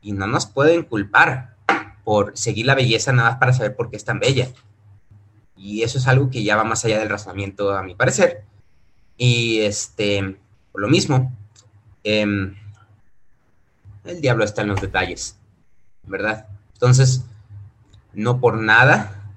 Y 0.00 0.12
no 0.12 0.26
nos 0.26 0.46
pueden 0.46 0.84
culpar 0.84 1.56
por 2.04 2.36
seguir 2.36 2.66
la 2.66 2.74
belleza 2.74 3.12
nada 3.12 3.30
más 3.30 3.38
para 3.38 3.52
saber 3.52 3.76
por 3.76 3.90
qué 3.90 3.96
es 3.96 4.04
tan 4.04 4.18
bella. 4.18 4.48
Y 5.56 5.82
eso 5.82 5.98
es 5.98 6.06
algo 6.06 6.30
que 6.30 6.42
ya 6.42 6.56
va 6.56 6.64
más 6.64 6.84
allá 6.84 6.98
del 6.98 7.08
razonamiento, 7.08 7.74
a 7.74 7.82
mi 7.82 7.94
parecer. 7.94 8.44
Y 9.16 9.60
este, 9.60 10.36
por 10.72 10.80
lo 10.80 10.88
mismo, 10.88 11.32
em, 12.02 12.54
el 14.04 14.20
diablo 14.20 14.44
está 14.44 14.62
en 14.62 14.68
los 14.68 14.80
detalles, 14.80 15.38
¿verdad? 16.02 16.48
Entonces, 16.74 17.24
no 18.14 18.40
por 18.40 18.58
nada, 18.58 19.32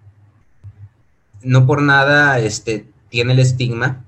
no 1.41 1.65
por 1.65 1.81
nada 1.81 2.39
este, 2.39 2.87
tiene 3.09 3.33
el 3.33 3.39
estigma, 3.39 4.05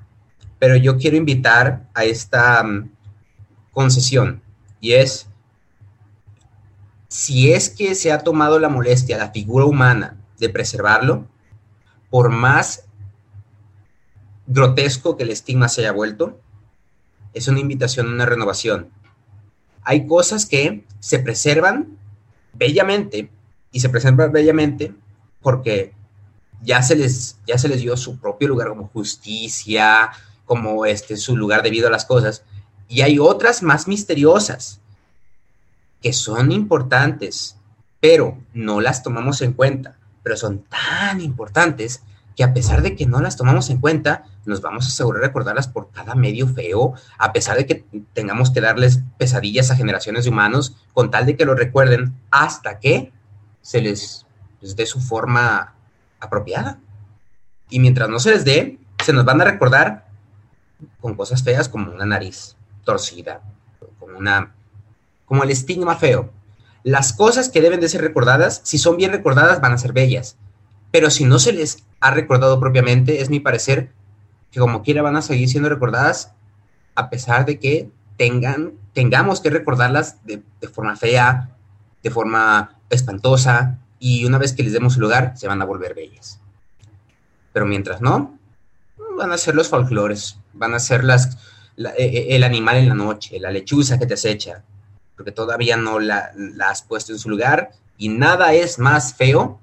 pero 0.59 0.75
yo 0.75 0.97
quiero 0.97 1.17
invitar 1.17 1.87
a 1.93 2.03
esta 2.03 2.63
mm, 2.63 2.91
concesión 3.71 4.41
y 4.81 4.93
es, 4.93 5.27
si 7.07 7.51
es 7.51 7.69
que 7.69 7.95
se 7.95 8.11
ha 8.11 8.19
tomado 8.19 8.59
la 8.59 8.69
molestia, 8.69 9.17
la 9.17 9.31
figura 9.31 9.65
humana, 9.65 10.15
de 10.37 10.49
preservarlo, 10.49 11.27
por 12.09 12.29
más 12.29 12.85
grotesco 14.47 15.17
que 15.17 15.23
el 15.23 15.31
estigma 15.31 15.69
se 15.69 15.81
haya 15.81 15.91
vuelto, 15.91 16.39
es 17.33 17.47
una 17.47 17.59
invitación 17.59 18.07
a 18.07 18.11
una 18.11 18.25
renovación. 18.25 18.89
Hay 19.83 20.07
cosas 20.07 20.45
que 20.45 20.85
se 20.99 21.19
preservan 21.19 21.97
bellamente 22.53 23.29
y 23.71 23.79
se 23.79 23.89
presentan 23.89 24.31
bellamente 24.31 24.93
porque 25.41 25.93
ya 26.61 26.81
se 26.81 26.95
les, 26.95 27.37
ya 27.47 27.57
se 27.57 27.69
les 27.69 27.81
dio 27.81 27.95
su 27.95 28.19
propio 28.19 28.47
lugar 28.47 28.69
como 28.69 28.87
justicia, 28.87 30.11
como 30.45 30.85
este, 30.85 31.15
su 31.17 31.37
lugar 31.37 31.63
debido 31.63 31.87
a 31.87 31.91
las 31.91 32.05
cosas. 32.05 32.43
Y 32.87 33.01
hay 33.01 33.19
otras 33.19 33.63
más 33.63 33.87
misteriosas 33.87 34.81
que 36.01 36.13
son 36.13 36.51
importantes, 36.51 37.55
pero 37.99 38.37
no 38.53 38.81
las 38.81 39.03
tomamos 39.03 39.41
en 39.41 39.53
cuenta, 39.53 39.97
pero 40.23 40.35
son 40.35 40.63
tan 40.63 41.21
importantes 41.21 42.01
que 42.35 42.43
a 42.43 42.53
pesar 42.53 42.81
de 42.81 42.95
que 42.95 43.05
no 43.05 43.19
las 43.19 43.35
tomamos 43.35 43.69
en 43.69 43.79
cuenta, 43.79 44.23
nos 44.45 44.61
vamos 44.61 44.85
a 44.85 44.87
asegurar 44.87 45.21
recordarlas 45.21 45.67
por 45.67 45.91
cada 45.91 46.15
medio 46.15 46.47
feo, 46.47 46.93
a 47.17 47.33
pesar 47.33 47.57
de 47.57 47.65
que 47.65 47.85
tengamos 48.13 48.51
que 48.51 48.61
darles 48.61 49.01
pesadillas 49.17 49.71
a 49.71 49.75
generaciones 49.75 50.23
de 50.23 50.29
humanos, 50.29 50.77
con 50.93 51.11
tal 51.11 51.25
de 51.25 51.35
que 51.35 51.43
lo 51.43 51.53
recuerden 51.53 52.15
hasta 52.31 52.79
que 52.79 53.11
se 53.69 53.81
les, 53.81 54.25
dé 54.61 54.87
su 54.87 54.99
forma 54.99 55.75
apropiada. 56.19 56.79
Y 57.69 57.79
mientras 57.79 58.09
no 58.09 58.17
se 58.17 58.31
les 58.31 58.43
dé, 58.43 58.79
se 59.05 59.13
nos 59.13 59.25
van 59.25 59.41
a 59.41 59.43
recordar 59.43 60.07
con 60.99 61.13
cosas 61.13 61.43
feas 61.43 61.69
como 61.69 61.91
una 61.91 62.07
nariz 62.07 62.55
torcida, 62.83 63.43
como, 63.99 64.17
una, 64.17 64.55
como 65.25 65.43
el 65.43 65.51
estigma 65.51 65.97
feo. 65.97 66.31
Las 66.81 67.13
cosas 67.13 67.49
que 67.49 67.61
deben 67.61 67.79
de 67.79 67.89
ser 67.89 68.01
recordadas, 68.01 68.59
si 68.63 68.79
son 68.79 68.97
bien 68.97 69.11
recordadas, 69.11 69.61
van 69.61 69.73
a 69.73 69.77
ser 69.77 69.93
bellas. 69.93 70.35
Pero 70.89 71.11
si 71.11 71.25
no 71.25 71.37
se 71.37 71.53
les 71.53 71.83
ha 71.99 72.09
recordado 72.09 72.59
propiamente, 72.59 73.21
es 73.21 73.29
mi 73.29 73.39
parecer 73.39 73.91
que 74.49 74.59
como 74.59 74.81
quiera 74.81 75.03
van 75.03 75.15
a 75.15 75.21
seguir 75.21 75.47
siendo 75.47 75.69
recordadas 75.69 76.33
a 76.95 77.11
pesar 77.11 77.45
de 77.45 77.59
que 77.59 77.91
tengan, 78.17 78.73
tengamos 78.93 79.41
que 79.41 79.51
recordarlas 79.51 80.25
de, 80.25 80.41
de 80.59 80.67
forma 80.67 80.95
fea, 80.95 81.55
de 82.01 82.09
forma 82.09 82.78
espantosa 82.89 83.79
y 83.99 84.25
una 84.25 84.37
vez 84.37 84.53
que 84.53 84.63
les 84.63 84.73
demos 84.73 84.93
su 84.93 85.01
lugar 85.01 85.33
se 85.37 85.47
van 85.47 85.61
a 85.61 85.65
volver 85.65 85.93
bellas. 85.93 86.39
Pero 87.53 87.65
mientras 87.65 88.01
no, 88.01 88.37
van 89.17 89.31
a 89.31 89.37
ser 89.37 89.55
los 89.55 89.67
folclores, 89.67 90.37
van 90.53 90.73
a 90.73 90.79
ser 90.79 91.03
las, 91.03 91.37
el 91.77 92.43
animal 92.43 92.77
en 92.77 92.89
la 92.89 92.95
noche, 92.95 93.39
la 93.39 93.51
lechuza 93.51 93.99
que 93.99 94.05
te 94.05 94.13
acecha, 94.13 94.63
porque 95.15 95.31
todavía 95.31 95.75
no 95.75 95.99
la, 95.99 96.31
la 96.35 96.69
has 96.69 96.81
puesto 96.81 97.11
en 97.11 97.19
su 97.19 97.29
lugar 97.29 97.71
y 97.97 98.09
nada 98.09 98.53
es 98.53 98.79
más 98.79 99.13
feo 99.13 99.59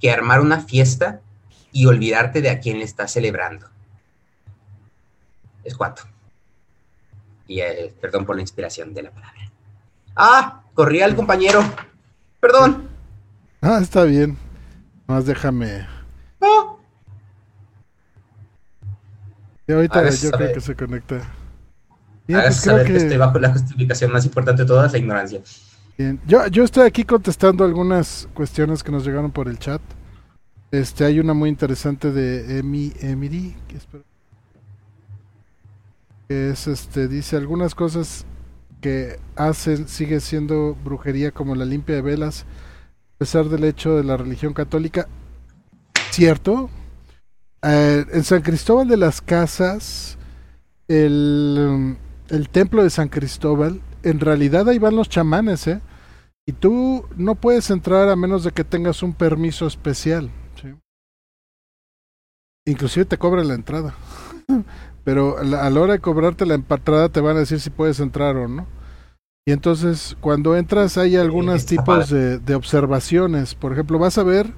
que 0.00 0.10
armar 0.10 0.40
una 0.40 0.60
fiesta 0.60 1.20
y 1.72 1.86
olvidarte 1.86 2.42
de 2.42 2.50
a 2.50 2.60
quién 2.60 2.78
le 2.78 2.84
estás 2.84 3.12
celebrando. 3.12 3.68
Es 5.64 5.74
cuatro. 5.74 6.06
Y 7.48 7.60
eh, 7.60 7.94
perdón 8.00 8.24
por 8.24 8.36
la 8.36 8.42
inspiración 8.42 8.94
de 8.94 9.02
la 9.02 9.10
palabra. 9.10 9.50
Ah, 10.14 10.62
corría 10.74 11.06
el 11.06 11.16
compañero. 11.16 11.60
Perdón. 12.46 12.88
Ah, 13.60 13.80
está 13.82 14.04
bien. 14.04 14.38
Más 15.08 15.26
déjame. 15.26 15.84
No. 16.40 16.78
Y 19.66 19.72
ahorita 19.72 20.08
yo 20.10 20.30
creo 20.30 20.54
que 20.54 20.60
se 20.60 20.76
conecta. 20.76 21.22
Bien, 22.28 22.40
pues 22.42 22.56
saber 22.56 22.86
que... 22.86 22.98
estoy 22.98 23.16
bajo 23.16 23.40
la 23.40 23.50
justificación 23.50 24.12
más 24.12 24.24
importante 24.24 24.62
de 24.62 24.68
todas, 24.68 24.92
la 24.92 24.98
ignorancia. 24.98 25.40
Bien. 25.98 26.20
Yo, 26.28 26.46
yo 26.46 26.62
estoy 26.62 26.86
aquí 26.86 27.02
contestando 27.02 27.64
algunas 27.64 28.28
cuestiones 28.32 28.84
que 28.84 28.92
nos 28.92 29.04
llegaron 29.04 29.32
por 29.32 29.48
el 29.48 29.58
chat. 29.58 29.82
Este, 30.70 31.04
hay 31.04 31.18
una 31.18 31.34
muy 31.34 31.48
interesante 31.48 32.12
de 32.12 32.60
Emi, 32.60 32.92
Emiri, 33.00 33.56
que, 33.66 33.78
que 36.28 36.50
es 36.50 36.68
este, 36.68 37.08
dice 37.08 37.36
algunas 37.36 37.74
cosas 37.74 38.24
que 38.86 39.18
hacen, 39.34 39.88
sigue 39.88 40.20
siendo 40.20 40.76
brujería 40.84 41.32
como 41.32 41.56
la 41.56 41.64
limpia 41.64 41.96
de 41.96 42.02
velas, 42.02 42.42
a 42.42 43.18
pesar 43.18 43.48
del 43.48 43.64
hecho 43.64 43.96
de 43.96 44.04
la 44.04 44.16
religión 44.16 44.54
católica. 44.54 45.08
¿Cierto? 46.12 46.70
Eh, 47.62 48.04
en 48.12 48.22
San 48.22 48.42
Cristóbal 48.42 48.86
de 48.86 48.96
las 48.96 49.20
Casas, 49.20 50.18
el, 50.86 51.96
el 52.28 52.48
templo 52.48 52.84
de 52.84 52.90
San 52.90 53.08
Cristóbal, 53.08 53.80
en 54.04 54.20
realidad 54.20 54.68
ahí 54.68 54.78
van 54.78 54.94
los 54.94 55.08
chamanes, 55.08 55.66
¿eh? 55.66 55.80
Y 56.46 56.52
tú 56.52 57.04
no 57.16 57.34
puedes 57.34 57.70
entrar 57.70 58.08
a 58.08 58.14
menos 58.14 58.44
de 58.44 58.52
que 58.52 58.62
tengas 58.62 59.02
un 59.02 59.14
permiso 59.14 59.66
especial. 59.66 60.30
Inclusive 62.64 63.04
te 63.04 63.18
cobran 63.18 63.48
la 63.48 63.54
entrada. 63.54 63.96
Pero 65.06 65.38
a 65.38 65.44
la, 65.44 65.80
hora 65.80 65.92
de 65.92 66.00
cobrarte 66.00 66.44
la 66.46 66.54
entrada 66.54 67.08
te 67.08 67.20
van 67.20 67.36
a 67.36 67.40
decir 67.40 67.60
si 67.60 67.70
puedes 67.70 68.00
entrar 68.00 68.36
o 68.36 68.48
no. 68.48 68.66
Y 69.46 69.52
entonces 69.52 70.16
cuando 70.20 70.56
entras 70.56 70.98
hay 70.98 71.14
algunos 71.14 71.64
tipos 71.64 72.10
de, 72.10 72.40
de, 72.40 72.54
observaciones. 72.56 73.54
Por 73.54 73.72
ejemplo, 73.72 74.00
vas 74.00 74.18
a 74.18 74.24
ver 74.24 74.52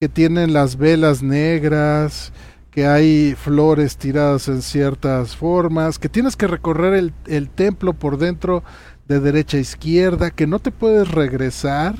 que 0.00 0.08
tienen 0.08 0.52
las 0.52 0.76
velas 0.76 1.22
negras, 1.22 2.32
que 2.72 2.88
hay 2.88 3.36
flores 3.36 3.96
tiradas 3.96 4.48
en 4.48 4.60
ciertas 4.60 5.36
formas, 5.36 6.00
que 6.00 6.08
tienes 6.08 6.34
que 6.34 6.48
recorrer 6.48 6.94
el, 6.94 7.14
el 7.26 7.48
templo 7.48 7.92
por 7.92 8.18
dentro 8.18 8.64
de 9.06 9.20
derecha 9.20 9.56
a 9.56 9.60
izquierda, 9.60 10.32
que 10.32 10.48
no 10.48 10.58
te 10.58 10.72
puedes 10.72 11.12
regresar 11.12 11.94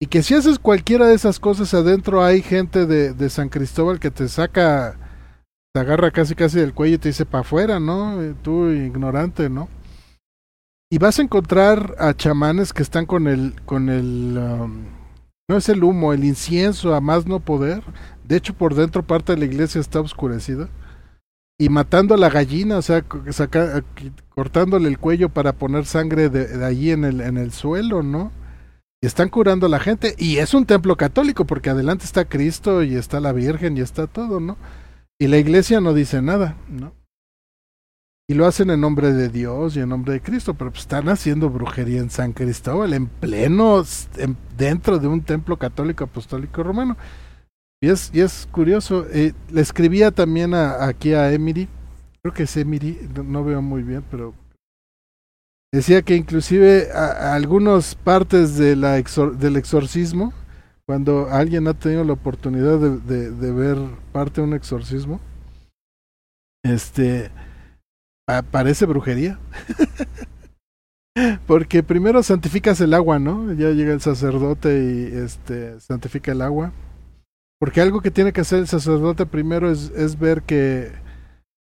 y 0.00 0.06
que 0.06 0.22
si 0.22 0.34
haces 0.34 0.60
cualquiera 0.60 1.08
de 1.08 1.14
esas 1.14 1.40
cosas 1.40 1.74
adentro 1.74 2.24
hay 2.24 2.42
gente 2.42 2.86
de, 2.86 3.12
de 3.12 3.28
San 3.30 3.48
Cristóbal 3.48 3.98
que 3.98 4.12
te 4.12 4.28
saca, 4.28 4.96
te 5.72 5.80
agarra 5.80 6.10
casi 6.10 6.34
casi 6.34 6.58
del 6.58 6.74
cuello 6.74 6.96
y 6.96 6.98
te 6.98 7.08
dice 7.08 7.26
para 7.26 7.42
afuera, 7.42 7.80
¿no? 7.80 8.20
Eh, 8.22 8.34
tú 8.42 8.68
ignorante, 8.70 9.48
¿no? 9.48 9.68
Y 10.90 10.98
vas 10.98 11.18
a 11.18 11.22
encontrar 11.22 11.96
a 11.98 12.14
chamanes 12.14 12.72
que 12.72 12.82
están 12.82 13.04
con 13.04 13.28
el, 13.28 13.54
con 13.66 13.90
el, 13.90 14.38
um, 14.38 14.84
no 15.48 15.56
es 15.56 15.68
el 15.68 15.84
humo, 15.84 16.12
el 16.12 16.24
incienso 16.24 16.94
a 16.94 17.00
más 17.00 17.26
no 17.26 17.40
poder. 17.40 17.82
De 18.24 18.36
hecho, 18.36 18.54
por 18.54 18.74
dentro 18.74 19.02
parte 19.02 19.34
de 19.34 19.38
la 19.38 19.44
iglesia 19.44 19.80
está 19.80 20.00
oscurecida. 20.00 20.68
Y 21.60 21.68
matando 21.68 22.14
a 22.14 22.18
la 22.18 22.30
gallina, 22.30 22.78
o 22.78 22.82
sea, 22.82 23.04
cortándole 24.28 24.88
el 24.88 24.98
cuello 24.98 25.28
para 25.28 25.52
poner 25.52 25.84
sangre 25.86 26.28
de, 26.28 26.46
de 26.46 26.64
allí 26.64 26.92
en 26.92 27.04
el, 27.04 27.20
en 27.20 27.36
el 27.36 27.52
suelo, 27.52 28.02
¿no? 28.02 28.30
y 29.00 29.06
están 29.06 29.28
curando 29.28 29.66
a 29.66 29.68
la 29.68 29.78
gente 29.78 30.14
y 30.18 30.38
es 30.38 30.54
un 30.54 30.66
templo 30.66 30.96
católico 30.96 31.44
porque 31.44 31.70
adelante 31.70 32.04
está 32.04 32.24
Cristo 32.24 32.82
y 32.82 32.96
está 32.96 33.20
la 33.20 33.32
Virgen 33.32 33.76
y 33.76 33.80
está 33.80 34.06
todo, 34.06 34.40
¿no? 34.40 34.56
Y 35.18 35.26
la 35.26 35.38
iglesia 35.38 35.80
no 35.80 35.94
dice 35.94 36.22
nada, 36.22 36.56
¿no? 36.68 36.92
Y 38.30 38.34
lo 38.34 38.46
hacen 38.46 38.70
en 38.70 38.80
nombre 38.80 39.12
de 39.12 39.30
Dios 39.30 39.74
y 39.76 39.80
en 39.80 39.88
nombre 39.88 40.12
de 40.12 40.20
Cristo, 40.20 40.54
pero 40.54 40.70
pues 40.70 40.82
están 40.82 41.08
haciendo 41.08 41.48
brujería 41.48 42.00
en 42.00 42.10
San 42.10 42.32
Cristóbal, 42.32 42.92
en 42.92 43.06
pleno, 43.06 43.82
dentro 44.56 44.98
de 44.98 45.08
un 45.08 45.22
templo 45.22 45.56
católico 45.56 46.04
apostólico 46.04 46.62
romano. 46.62 46.96
Y 47.80 47.88
es, 47.88 48.10
y 48.12 48.20
es 48.20 48.46
curioso, 48.52 49.06
eh, 49.10 49.32
le 49.50 49.60
escribía 49.60 50.10
también 50.10 50.52
a, 50.52 50.84
aquí 50.84 51.14
a 51.14 51.32
Emily, 51.32 51.68
creo 52.20 52.34
que 52.34 52.42
es 52.42 52.56
Emily, 52.56 52.98
no 53.24 53.44
veo 53.44 53.62
muy 53.62 53.82
bien, 53.82 54.04
pero 54.10 54.34
Decía 55.70 56.00
que 56.00 56.16
inclusive 56.16 56.90
a, 56.92 57.34
algunas 57.34 57.94
partes 57.94 58.56
de 58.56 58.74
la 58.74 58.94
del 58.94 59.56
exorcismo, 59.56 60.32
cuando 60.88 61.28
alguien 61.28 61.68
ha 61.68 61.74
tenido 61.74 62.02
la 62.02 62.14
oportunidad 62.14 62.78
de, 62.78 63.52
ver 63.52 63.76
parte 64.10 64.40
de 64.40 64.46
un 64.46 64.54
exorcismo, 64.54 65.20
este 66.64 67.30
parece 68.50 68.86
brujería. 68.86 69.38
Porque 71.46 71.82
primero 71.82 72.22
santificas 72.22 72.80
el 72.80 72.94
agua, 72.94 73.18
¿no? 73.18 73.52
Ya 73.52 73.68
llega 73.72 73.92
el 73.92 74.00
sacerdote 74.00 74.82
y 74.82 75.14
este 75.14 75.78
santifica 75.78 76.32
el 76.32 76.40
agua. 76.40 76.72
Porque 77.60 77.82
algo 77.82 78.00
que 78.00 78.10
tiene 78.10 78.32
que 78.32 78.40
hacer 78.40 78.60
el 78.60 78.66
sacerdote 78.66 79.26
primero 79.26 79.70
es, 79.70 80.18
ver 80.18 80.40
que, 80.40 80.92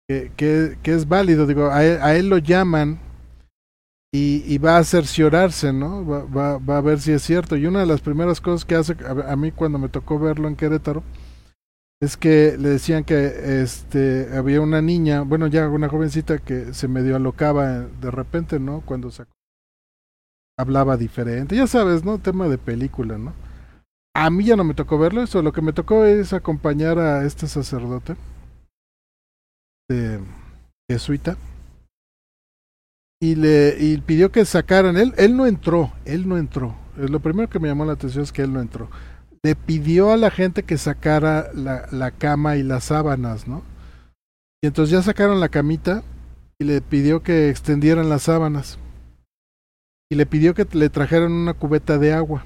que, 0.08 0.30
que, 0.80 0.94
es 0.94 1.08
válido. 1.08 1.48
Digo, 1.48 1.66
a 1.66 1.78
a 1.78 2.14
él 2.14 2.28
lo 2.28 2.38
llaman 2.38 3.00
y, 4.12 4.58
va 4.58 4.78
a 4.78 4.84
cerciorarse, 4.84 5.72
¿no? 5.72 6.06
Va, 6.06 6.58
va, 6.58 6.78
a 6.78 6.80
ver 6.80 7.00
si 7.00 7.12
es 7.12 7.22
cierto. 7.22 7.56
Y 7.56 7.66
una 7.66 7.80
de 7.80 7.86
las 7.86 8.00
primeras 8.00 8.40
cosas 8.40 8.64
que 8.64 8.74
hace 8.74 8.96
a, 9.04 9.36
mí 9.36 9.52
cuando 9.52 9.78
me 9.78 9.88
tocó 9.88 10.18
verlo 10.18 10.48
en 10.48 10.56
Querétaro 10.56 11.02
es 12.00 12.16
que 12.16 12.56
le 12.58 12.70
decían 12.70 13.04
que 13.04 13.62
este 13.62 14.36
había 14.36 14.60
una 14.60 14.82
niña, 14.82 15.22
bueno, 15.22 15.46
ya 15.46 15.68
una 15.68 15.88
jovencita 15.88 16.38
que 16.38 16.74
se 16.74 16.88
medio 16.88 17.16
alocaba 17.16 17.80
de 17.80 18.10
repente, 18.10 18.58
¿no? 18.58 18.82
Cuando 18.82 19.10
se 19.10 19.24
hablaba 20.58 20.96
diferente. 20.96 21.56
Ya 21.56 21.66
sabes, 21.66 22.04
¿no? 22.04 22.18
Tema 22.18 22.48
de 22.48 22.58
película, 22.58 23.18
¿no? 23.18 23.34
A 24.14 24.30
mí 24.30 24.44
ya 24.44 24.56
no 24.56 24.64
me 24.64 24.74
tocó 24.74 24.98
verlo, 24.98 25.22
eso 25.22 25.42
lo 25.42 25.52
que 25.52 25.60
me 25.60 25.74
tocó 25.74 26.06
es 26.06 26.32
acompañar 26.32 26.98
a 26.98 27.24
este 27.26 27.46
sacerdote 27.46 28.16
de 29.88 30.20
jesuita 30.90 31.36
y 33.20 33.34
le 33.34 34.02
pidió 34.04 34.30
que 34.30 34.44
sacaran 34.44 34.96
él 34.96 35.14
él 35.16 35.36
no 35.36 35.46
entró 35.46 35.92
él 36.04 36.28
no 36.28 36.36
entró. 36.36 36.76
Lo 36.96 37.20
primero 37.20 37.48
que 37.48 37.58
me 37.58 37.68
llamó 37.68 37.84
la 37.84 37.92
atención 37.92 38.24
es 38.24 38.32
que 38.32 38.42
él 38.42 38.52
no 38.52 38.60
entró. 38.60 38.90
Le 39.42 39.54
pidió 39.54 40.12
a 40.12 40.16
la 40.16 40.30
gente 40.30 40.62
que 40.62 40.78
sacara 40.78 41.50
la, 41.54 41.86
la 41.90 42.10
cama 42.10 42.56
y 42.56 42.62
las 42.62 42.84
sábanas 42.84 43.46
no 43.46 43.62
y 44.62 44.66
entonces 44.66 44.90
ya 44.90 45.02
sacaron 45.02 45.40
la 45.40 45.48
camita 45.48 46.02
y 46.58 46.64
le 46.64 46.80
pidió 46.80 47.22
que 47.22 47.50
extendieran 47.50 48.08
las 48.08 48.22
sábanas. 48.22 48.78
Y 50.10 50.14
le 50.14 50.26
pidió 50.26 50.54
que 50.54 50.66
le 50.72 50.88
trajeran 50.88 51.32
una 51.32 51.54
cubeta 51.54 51.98
de 51.98 52.12
agua. 52.12 52.44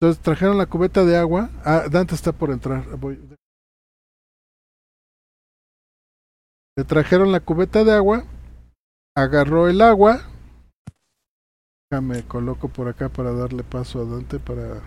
Entonces 0.00 0.22
trajeron 0.22 0.58
la 0.58 0.66
cubeta 0.66 1.04
de 1.04 1.16
agua. 1.16 1.50
Ah, 1.64 1.84
Dante 1.90 2.14
está 2.14 2.32
por 2.32 2.50
entrar. 2.50 2.96
Voy. 2.96 3.18
le 6.74 6.84
trajeron 6.84 7.30
la 7.32 7.40
cubeta 7.40 7.84
de 7.84 7.92
agua 7.92 8.24
agarró 9.14 9.68
el 9.68 9.80
agua. 9.80 10.22
Me 12.00 12.22
coloco 12.26 12.68
por 12.68 12.88
acá 12.88 13.10
para 13.10 13.32
darle 13.32 13.62
paso 13.64 14.00
a 14.00 14.04
Dante 14.06 14.38
para... 14.38 14.80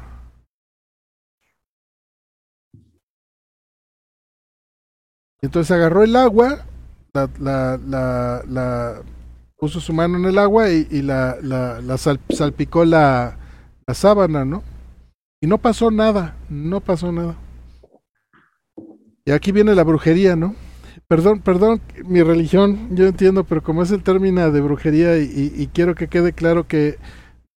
Entonces 5.41 5.69
agarró 5.69 6.03
el 6.03 6.15
agua, 6.15 6.65
la, 7.13 7.29
la, 7.39 7.77
la, 7.77 8.43
la 8.47 9.03
puso 9.57 9.79
su 9.79 9.93
mano 9.93 10.17
en 10.17 10.25
el 10.25 10.39
agua 10.39 10.71
y, 10.71 10.87
y 10.89 11.03
la, 11.03 11.37
la, 11.41 11.79
la 11.81 11.97
salpicó 11.97 12.83
la, 12.83 13.37
la 13.85 13.93
sábana, 13.93 14.43
¿no? 14.43 14.63
Y 15.39 15.45
no 15.45 15.59
pasó 15.59 15.91
nada, 15.91 16.35
no 16.49 16.81
pasó 16.81 17.11
nada. 17.11 17.35
Y 19.25 19.31
aquí 19.31 19.51
viene 19.51 19.75
la 19.75 19.83
brujería, 19.83 20.35
¿no? 20.35 20.55
Perdón, 21.07 21.41
perdón, 21.41 21.81
mi 22.05 22.23
religión, 22.23 22.95
yo 22.95 23.05
entiendo, 23.05 23.43
pero 23.43 23.61
como 23.63 23.83
es 23.83 23.91
el 23.91 24.03
término 24.03 24.51
de 24.51 24.61
brujería 24.61 25.17
y, 25.17 25.69
quiero 25.73 25.95
que 25.95 26.07
quede 26.07 26.33
claro 26.33 26.67
que 26.67 26.97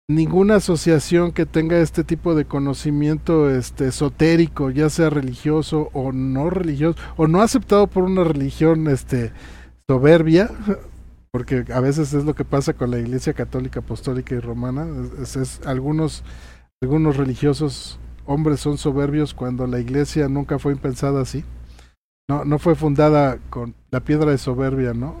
ninguna 0.07 0.55
asociación 0.55 1.31
que 1.31 1.45
tenga 1.45 1.79
este 1.79 2.03
tipo 2.03 2.35
de 2.35 2.45
conocimiento 2.45 3.49
este 3.49 3.87
esotérico, 3.87 4.71
ya 4.71 4.89
sea 4.89 5.09
religioso 5.09 5.89
o 5.93 6.11
no 6.11 6.49
religioso, 6.49 6.99
o 7.17 7.27
no 7.27 7.41
aceptado 7.41 7.87
por 7.87 8.03
una 8.03 8.23
religión 8.23 8.87
este 8.87 9.31
soberbia, 9.87 10.49
porque 11.31 11.65
a 11.73 11.79
veces 11.79 12.13
es 12.13 12.25
lo 12.25 12.35
que 12.35 12.45
pasa 12.45 12.73
con 12.73 12.91
la 12.91 12.99
Iglesia 12.99 13.33
Católica 13.33 13.81
Apostólica 13.81 14.35
y 14.35 14.39
Romana, 14.39 14.87
es, 15.21 15.61
algunos 15.65 16.23
algunos 16.81 17.17
religiosos 17.17 17.99
hombres 18.25 18.61
son 18.61 18.77
soberbios 18.77 19.33
cuando 19.33 19.67
la 19.67 19.79
Iglesia 19.79 20.29
nunca 20.29 20.59
fue 20.59 20.75
pensada 20.75 21.21
así 21.21 21.43
no, 22.29 22.45
no 22.45 22.59
fue 22.59 22.75
fundada 22.75 23.39
con 23.49 23.73
la 23.89 24.01
piedra 24.01 24.29
de 24.29 24.37
soberbia, 24.37 24.93
¿no? 24.93 25.15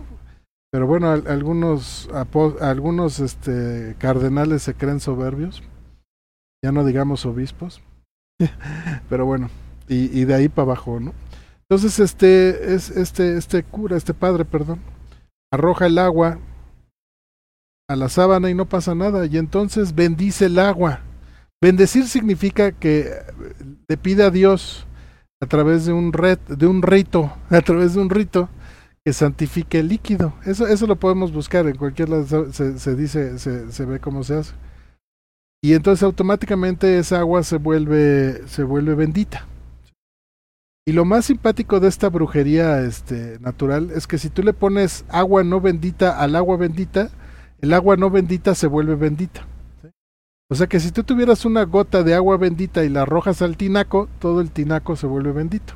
Pero 0.71 0.85
bueno, 0.85 1.09
algunos, 1.09 2.07
algunos 2.61 3.19
este, 3.19 3.95
cardenales 3.97 4.61
se 4.61 4.75
creen 4.75 4.99
soberbios, 4.99 5.63
ya 6.63 6.71
no 6.71 6.85
digamos 6.85 7.25
obispos, 7.25 7.81
pero 9.09 9.25
bueno, 9.25 9.49
y, 9.87 10.19
y 10.19 10.25
de 10.25 10.35
ahí 10.35 10.49
para 10.49 10.67
abajo, 10.67 10.99
¿no? 10.99 11.13
Entonces 11.67 11.99
este, 11.99 12.75
es, 12.75 12.91
este, 12.91 13.37
este 13.37 13.63
cura, 13.63 13.97
este 13.97 14.13
padre, 14.13 14.45
perdón, 14.45 14.79
arroja 15.51 15.87
el 15.87 15.97
agua 15.97 16.37
a 17.87 17.95
la 17.95 18.09
sábana 18.09 18.51
y 18.51 18.53
no 18.53 18.69
pasa 18.69 18.93
nada, 18.93 19.25
y 19.25 19.37
entonces 19.37 19.95
bendice 19.95 20.45
el 20.45 20.59
agua. 20.59 20.99
Bendecir 21.59 22.07
significa 22.07 22.71
que 22.71 23.09
le 23.87 23.97
pide 23.97 24.23
a 24.23 24.29
Dios 24.29 24.85
a 25.41 25.45
través 25.45 25.85
de 25.85 25.93
un, 25.93 26.11
red, 26.13 26.37
de 26.39 26.67
un 26.67 26.81
rito, 26.81 27.31
a 27.49 27.61
través 27.61 27.93
de 27.93 28.01
un 28.01 28.09
rito, 28.09 28.49
que 29.05 29.13
santifique 29.13 29.79
el 29.79 29.87
líquido. 29.87 30.33
Eso, 30.45 30.67
eso 30.67 30.85
lo 30.85 30.97
podemos 30.97 31.31
buscar 31.31 31.67
en 31.67 31.77
cualquier 31.77 32.09
lado, 32.09 32.51
se, 32.51 32.95
dice, 32.95 33.39
se, 33.39 33.71
se, 33.71 33.85
ve 33.85 33.99
cómo 33.99 34.23
se 34.23 34.35
hace. 34.35 34.53
Y 35.61 35.73
entonces 35.73 36.03
automáticamente 36.03 36.99
esa 36.99 37.19
agua 37.19 37.43
se 37.43 37.57
vuelve, 37.57 38.47
se 38.47 38.63
vuelve 38.63 38.95
bendita. 38.95 39.45
Y 40.85 40.93
lo 40.93 41.05
más 41.05 41.25
simpático 41.25 41.79
de 41.79 41.87
esta 41.87 42.09
brujería 42.09 42.81
este, 42.81 43.37
natural 43.39 43.91
es 43.91 44.07
que 44.07 44.17
si 44.17 44.29
tú 44.29 44.41
le 44.41 44.53
pones 44.53 45.05
agua 45.09 45.43
no 45.43 45.61
bendita 45.61 46.19
al 46.19 46.35
agua 46.35 46.57
bendita, 46.57 47.09
el 47.61 47.73
agua 47.73 47.95
no 47.95 48.09
bendita 48.09 48.55
se 48.55 48.67
vuelve 48.67 48.95
bendita. 48.95 49.45
O 50.51 50.55
sea 50.55 50.65
que 50.65 50.79
si 50.79 50.91
tú 50.91 51.03
tuvieras 51.03 51.45
una 51.45 51.63
gota 51.63 52.01
de 52.01 52.15
agua 52.15 52.37
bendita 52.37 52.83
y 52.83 52.89
la 52.89 53.03
arrojas 53.03 53.43
al 53.43 53.55
tinaco, 53.55 54.09
todo 54.19 54.41
el 54.41 54.49
tinaco 54.49 54.95
se 54.95 55.05
vuelve 55.05 55.31
bendito. 55.31 55.75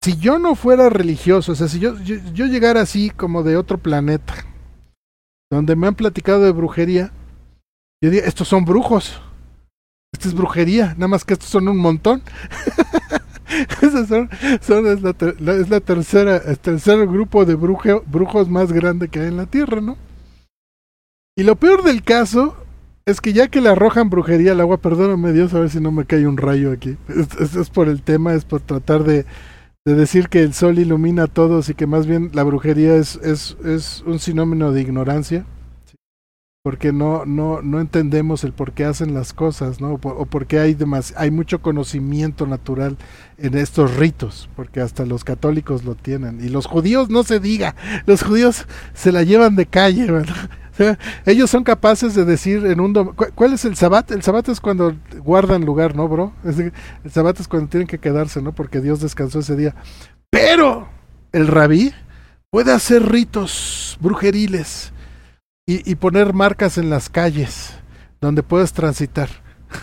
Si 0.00 0.16
yo 0.16 0.38
no 0.38 0.54
fuera 0.54 0.88
religioso, 0.88 1.52
o 1.52 1.54
sea, 1.56 1.66
si 1.66 1.80
yo, 1.80 1.98
yo, 1.98 2.46
llegara 2.46 2.80
así 2.80 3.10
como 3.10 3.42
de 3.42 3.56
otro 3.56 3.78
planeta, 3.78 4.34
donde 5.50 5.74
me 5.74 5.88
han 5.88 5.96
platicado 5.96 6.44
de 6.44 6.52
brujería, 6.52 7.12
yo 8.00 8.10
diría, 8.10 8.26
estos 8.26 8.46
son 8.46 8.64
brujos. 8.64 9.20
Esta 10.12 10.28
es 10.28 10.34
brujería, 10.34 10.94
nada 10.94 11.08
más 11.08 11.24
que 11.24 11.34
estos 11.34 11.48
son 11.48 11.66
un 11.66 11.78
montón. 11.78 12.22
son, 13.80 14.30
son, 14.60 14.86
es, 14.86 15.02
la, 15.02 15.54
es 15.54 15.68
la 15.68 15.80
tercera, 15.80 16.36
el 16.36 16.58
tercer 16.60 17.04
grupo 17.08 17.44
de 17.44 17.56
brujos 17.56 18.48
más 18.48 18.72
grande 18.72 19.08
que 19.08 19.18
hay 19.18 19.26
en 19.26 19.36
la 19.36 19.46
Tierra, 19.46 19.80
¿no? 19.80 20.07
Y 21.38 21.44
lo 21.44 21.54
peor 21.54 21.84
del 21.84 22.02
caso 22.02 22.56
es 23.06 23.20
que 23.20 23.32
ya 23.32 23.46
que 23.46 23.60
le 23.60 23.68
arrojan 23.68 24.10
brujería 24.10 24.50
al 24.50 24.60
agua, 24.60 24.78
perdóname 24.78 25.32
Dios, 25.32 25.54
a 25.54 25.60
ver 25.60 25.70
si 25.70 25.78
no 25.78 25.92
me 25.92 26.04
cae 26.04 26.26
un 26.26 26.36
rayo 26.36 26.72
aquí. 26.72 26.96
Es, 27.08 27.54
es, 27.54 27.70
por 27.70 27.88
el 27.88 28.02
tema, 28.02 28.34
es 28.34 28.44
por 28.44 28.60
tratar 28.60 29.04
de, 29.04 29.24
de, 29.84 29.94
decir 29.94 30.28
que 30.28 30.42
el 30.42 30.52
sol 30.52 30.80
ilumina 30.80 31.22
a 31.22 31.26
todos 31.28 31.68
y 31.68 31.74
que 31.74 31.86
más 31.86 32.08
bien 32.08 32.32
la 32.32 32.42
brujería 32.42 32.96
es, 32.96 33.20
es, 33.22 34.02
un 34.04 34.18
sinónimo 34.18 34.72
de 34.72 34.80
ignorancia. 34.80 35.46
Porque 36.64 36.92
no, 36.92 37.24
no, 37.24 37.62
no 37.62 37.80
entendemos 37.80 38.42
el 38.42 38.52
por 38.52 38.72
qué 38.72 38.84
hacen 38.84 39.14
las 39.14 39.32
cosas, 39.32 39.80
¿no? 39.80 39.92
O, 39.92 40.26
porque 40.26 40.58
hay, 40.58 40.76
hay 41.14 41.30
mucho 41.30 41.62
conocimiento 41.62 42.48
natural 42.48 42.96
en 43.38 43.56
estos 43.56 43.96
ritos, 43.96 44.50
porque 44.56 44.80
hasta 44.80 45.06
los 45.06 45.22
católicos 45.22 45.84
lo 45.84 45.94
tienen. 45.94 46.44
Y 46.44 46.48
los 46.48 46.66
judíos 46.66 47.10
no 47.10 47.22
se 47.22 47.38
diga, 47.38 47.76
los 48.06 48.24
judíos 48.24 48.66
se 48.92 49.12
la 49.12 49.22
llevan 49.22 49.54
de 49.54 49.66
calle, 49.66 50.10
¿verdad? 50.10 50.50
ellos 51.26 51.50
son 51.50 51.64
capaces 51.64 52.14
de 52.14 52.24
decir 52.24 52.66
en 52.66 52.80
un... 52.80 52.94
¿Cuál 53.14 53.52
es 53.52 53.64
el 53.64 53.76
sabbat? 53.76 54.10
El 54.10 54.22
sabbat 54.22 54.48
es 54.48 54.60
cuando 54.60 54.94
guardan 55.18 55.64
lugar, 55.64 55.94
¿no, 55.96 56.08
bro? 56.08 56.32
el 56.44 57.10
sabbat 57.10 57.40
es 57.40 57.48
cuando 57.48 57.68
tienen 57.68 57.86
que 57.86 57.98
quedarse, 57.98 58.42
¿no? 58.42 58.52
Porque 58.52 58.80
Dios 58.80 59.00
descansó 59.00 59.40
ese 59.40 59.56
día. 59.56 59.74
Pero 60.30 60.88
el 61.32 61.46
rabí 61.46 61.92
puede 62.50 62.72
hacer 62.72 63.10
ritos 63.10 63.98
brujeriles 64.00 64.92
y, 65.70 65.96
poner 65.96 66.32
marcas 66.32 66.78
en 66.78 66.88
las 66.88 67.10
calles 67.10 67.74
donde 68.22 68.42
puedes 68.42 68.72
transitar. 68.72 69.28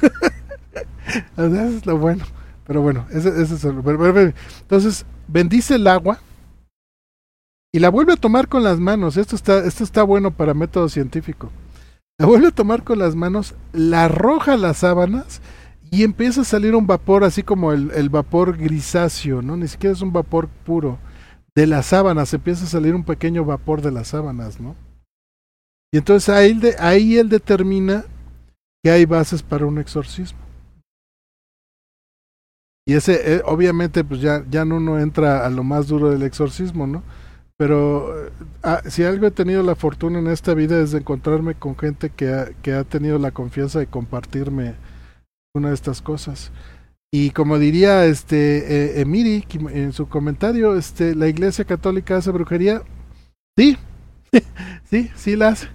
eso 1.37 1.55
es 1.55 1.85
lo 1.85 1.99
bueno. 1.99 2.25
Pero 2.65 2.81
bueno, 2.81 3.05
ese, 3.11 3.29
es 3.39 3.63
el... 3.63 4.33
Entonces, 4.61 5.05
bendice 5.27 5.75
el 5.75 5.85
agua 5.85 6.19
y 7.75 7.79
la 7.79 7.89
vuelve 7.89 8.13
a 8.13 8.15
tomar 8.15 8.47
con 8.47 8.63
las 8.63 8.79
manos. 8.79 9.17
Esto 9.17 9.35
está, 9.35 9.65
esto 9.65 9.83
está 9.83 10.01
bueno 10.03 10.31
para 10.31 10.53
método 10.53 10.87
científico. 10.87 11.51
La 12.17 12.25
vuelve 12.25 12.47
a 12.47 12.51
tomar 12.51 12.85
con 12.85 12.99
las 12.99 13.17
manos, 13.17 13.53
la 13.73 14.05
arroja 14.05 14.55
las 14.55 14.77
sábanas 14.77 15.41
y 15.91 16.03
empieza 16.03 16.39
a 16.39 16.45
salir 16.45 16.73
un 16.73 16.87
vapor 16.87 17.25
así 17.25 17.43
como 17.43 17.73
el, 17.73 17.91
el, 17.91 18.07
vapor 18.07 18.55
grisáceo, 18.55 19.41
¿no? 19.41 19.57
Ni 19.57 19.67
siquiera 19.67 19.93
es 19.93 20.01
un 20.01 20.13
vapor 20.13 20.47
puro. 20.47 20.99
De 21.53 21.67
las 21.67 21.87
sábanas 21.87 22.33
empieza 22.33 22.63
a 22.63 22.69
salir 22.69 22.95
un 22.95 23.03
pequeño 23.03 23.43
vapor 23.43 23.81
de 23.81 23.91
las 23.91 24.07
sábanas, 24.07 24.61
¿no? 24.61 24.77
Y 25.91 25.97
entonces 25.97 26.29
ahí, 26.29 26.57
ahí 26.79 27.17
él 27.17 27.27
determina 27.27 28.05
que 28.85 28.91
hay 28.91 29.03
bases 29.03 29.43
para 29.43 29.65
un 29.65 29.79
exorcismo. 29.79 30.39
Y 32.87 32.93
ese, 32.93 33.35
eh, 33.35 33.41
obviamente, 33.43 34.05
pues 34.05 34.21
ya, 34.21 34.45
ya 34.49 34.63
no 34.63 34.77
uno 34.77 34.97
entra 34.97 35.45
a 35.45 35.49
lo 35.49 35.65
más 35.65 35.89
duro 35.89 36.09
del 36.09 36.23
exorcismo, 36.23 36.87
¿no? 36.87 37.03
Pero 37.57 38.31
ah, 38.63 38.81
si 38.89 39.03
algo 39.03 39.27
he 39.27 39.31
tenido 39.31 39.63
la 39.63 39.75
fortuna 39.75 40.19
en 40.19 40.27
esta 40.27 40.53
vida 40.53 40.79
es 40.81 40.91
de 40.91 40.99
encontrarme 40.99 41.55
con 41.55 41.77
gente 41.77 42.09
que 42.09 42.33
ha, 42.33 42.45
que 42.61 42.73
ha 42.73 42.83
tenido 42.83 43.17
la 43.17 43.31
confianza 43.31 43.79
de 43.79 43.87
compartirme 43.87 44.75
una 45.53 45.69
de 45.69 45.75
estas 45.75 46.01
cosas. 46.01 46.51
Y 47.13 47.29
como 47.29 47.57
diría 47.57 48.05
este 48.05 48.97
eh, 48.97 49.01
Emiri 49.01 49.45
en 49.71 49.93
su 49.93 50.09
comentario, 50.09 50.75
este, 50.75 51.15
la 51.15 51.29
Iglesia 51.29 51.63
Católica 51.63 52.17
hace 52.17 52.31
brujería. 52.31 52.81
Sí, 53.57 53.77
sí, 54.83 55.09
sí 55.15 55.35
la 55.37 55.49
hace. 55.49 55.69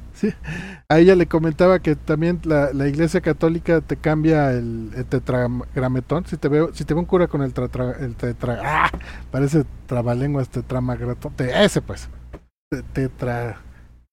A 0.89 0.99
ella 0.99 1.15
le 1.15 1.27
comentaba 1.27 1.79
que 1.79 1.97
también 1.97 2.41
la, 2.45 2.73
la 2.73 2.89
iglesia 2.89 3.21
católica 3.21 3.81
te 3.81 3.97
cambia 3.97 4.51
el, 4.53 4.91
tetragrametón. 5.09 6.27
Si 6.27 6.37
te 6.37 6.49
veo, 6.49 6.71
si 6.75 6.85
te 6.85 6.95
veo 6.95 7.01
un 7.01 7.07
cura 7.07 7.27
con 7.29 7.43
el, 7.43 7.53
tetra, 7.53 7.93
el 8.01 8.15
tetra, 8.17 8.61
¡ah! 8.63 8.91
parece 9.31 9.65
trabalenguas 9.87 10.49
tetragrametón. 10.49 11.33
ese 11.39 11.81
pues. 11.81 12.09
Tetra. 12.93 13.61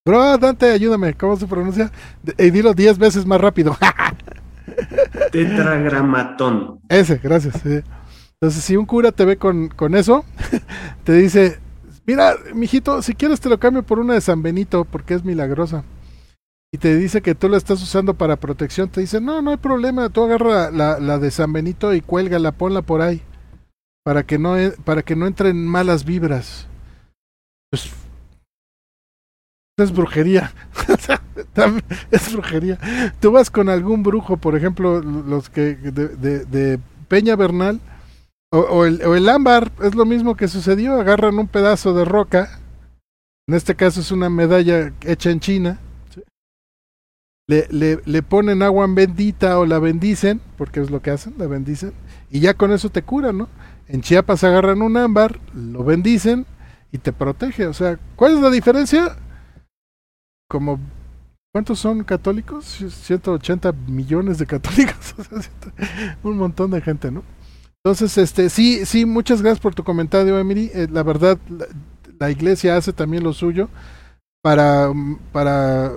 Bro, 0.04 0.38
Dante, 0.38 0.70
ayúdame, 0.70 1.14
¿cómo 1.14 1.36
se 1.36 1.46
pronuncia? 1.46 1.92
Y 2.38 2.50
dilo 2.50 2.72
diez 2.74 2.98
veces 2.98 3.26
más 3.26 3.40
rápido. 3.40 3.76
Tetragramatón. 5.32 6.80
Ese, 6.88 7.18
gracias. 7.18 7.60
Entonces, 7.64 8.64
si 8.64 8.76
un 8.76 8.86
cura 8.86 9.12
te 9.12 9.24
ve 9.24 9.36
con, 9.36 9.68
con 9.68 9.94
eso, 9.94 10.24
te 11.04 11.12
dice, 11.12 11.58
mira, 12.06 12.34
mijito, 12.54 13.02
si 13.02 13.14
quieres 13.14 13.40
te 13.40 13.48
lo 13.48 13.58
cambio 13.58 13.82
por 13.82 13.98
una 13.98 14.14
de 14.14 14.20
San 14.20 14.42
Benito, 14.42 14.84
porque 14.84 15.14
es 15.14 15.24
milagrosa 15.24 15.84
y 16.72 16.78
te 16.78 16.96
dice 16.96 17.22
que 17.22 17.34
tú 17.34 17.48
la 17.48 17.56
estás 17.56 17.82
usando 17.82 18.14
para 18.14 18.36
protección, 18.36 18.90
te 18.90 19.00
dice, 19.00 19.20
no, 19.20 19.40
no 19.40 19.50
hay 19.50 19.56
problema, 19.56 20.10
tú 20.10 20.24
agarra 20.24 20.70
la, 20.70 21.18
de 21.18 21.30
San 21.30 21.52
Benito 21.52 21.94
y 21.94 22.02
cuélgala, 22.02 22.52
ponla 22.52 22.82
por 22.82 23.00
ahí, 23.00 23.22
para 24.04 24.24
que 24.24 24.38
no, 24.38 24.54
para 24.84 25.02
que 25.02 25.16
no 25.16 25.26
entren 25.26 25.66
malas 25.66 26.04
vibras. 26.04 26.66
Pues 27.70 27.90
es 29.78 29.92
brujería. 29.92 30.52
es 32.10 32.32
brujería. 32.32 32.78
Tú 33.20 33.32
vas 33.32 33.50
con 33.50 33.68
algún 33.68 34.02
brujo, 34.02 34.36
por 34.36 34.56
ejemplo, 34.56 35.00
los 35.00 35.48
que 35.48 35.76
de, 35.76 36.80
Peña 37.08 37.36
Bernal, 37.36 37.80
o, 38.50 38.84
el, 38.84 39.02
o 39.02 39.14
el 39.14 39.28
ámbar, 39.28 39.72
es 39.82 39.94
lo 39.94 40.04
mismo 40.04 40.36
que 40.36 40.48
sucedió, 40.48 41.00
agarran 41.00 41.38
un 41.38 41.48
pedazo 41.48 41.94
de 41.94 42.04
roca, 42.04 42.60
en 43.46 43.54
este 43.54 43.74
caso 43.74 44.00
es 44.00 44.12
una 44.12 44.28
medalla 44.28 44.92
hecha 45.02 45.30
en 45.30 45.40
China, 45.40 45.80
le, 47.48 47.66
le, 47.70 48.00
le, 48.04 48.22
ponen 48.22 48.62
agua 48.62 48.86
bendita 48.88 49.58
o 49.58 49.66
la 49.66 49.78
bendicen, 49.78 50.40
porque 50.56 50.80
es 50.80 50.90
lo 50.90 51.00
que 51.00 51.10
hacen, 51.10 51.34
la 51.38 51.46
bendicen, 51.46 51.92
y 52.30 52.40
ya 52.40 52.54
con 52.54 52.72
eso 52.72 52.90
te 52.90 53.02
curan, 53.02 53.38
¿no? 53.38 53.48
En 53.88 54.02
Chiapas 54.02 54.44
agarran 54.44 54.82
un 54.82 54.96
ámbar, 54.98 55.40
lo 55.54 55.82
bendicen 55.82 56.46
y 56.92 56.98
te 56.98 57.12
protege. 57.12 57.66
O 57.66 57.72
sea, 57.72 57.98
¿cuál 58.16 58.34
es 58.34 58.40
la 58.40 58.50
diferencia? 58.50 59.16
Como, 60.46 60.78
¿cuántos 61.52 61.78
son 61.78 62.04
católicos? 62.04 62.66
180 62.66 63.72
millones 63.86 64.38
de 64.38 64.46
católicos, 64.46 65.14
un 66.22 66.36
montón 66.36 66.70
de 66.70 66.82
gente, 66.82 67.10
¿no? 67.10 67.22
Entonces, 67.82 68.18
este, 68.18 68.50
sí, 68.50 68.84
sí, 68.84 69.06
muchas 69.06 69.40
gracias 69.40 69.60
por 69.60 69.74
tu 69.74 69.84
comentario, 69.84 70.38
Emily. 70.38 70.70
Eh, 70.74 70.86
la 70.90 71.02
verdad, 71.02 71.38
la, 71.48 71.66
la 72.20 72.30
iglesia 72.30 72.76
hace 72.76 72.92
también 72.92 73.24
lo 73.24 73.32
suyo 73.32 73.70
para, 74.42 74.92
para 75.32 75.92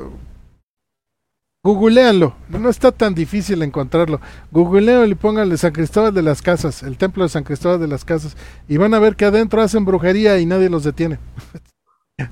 Googleanlo, 1.63 2.35
no 2.49 2.69
está 2.69 2.91
tan 2.91 3.13
difícil 3.13 3.61
encontrarlo. 3.61 4.19
Googleanlo 4.49 5.05
y 5.05 5.13
pónganle 5.13 5.57
San 5.57 5.71
Cristóbal 5.71 6.11
de 6.11 6.23
las 6.23 6.41
Casas, 6.41 6.81
el 6.81 6.97
templo 6.97 7.23
de 7.23 7.29
San 7.29 7.43
Cristóbal 7.43 7.79
de 7.79 7.87
las 7.87 8.03
Casas, 8.03 8.35
y 8.67 8.77
van 8.77 8.95
a 8.95 8.99
ver 8.99 9.15
que 9.15 9.25
adentro 9.25 9.61
hacen 9.61 9.85
brujería 9.85 10.39
y 10.39 10.47
nadie 10.47 10.69
los 10.69 10.83
detiene. 10.83 11.19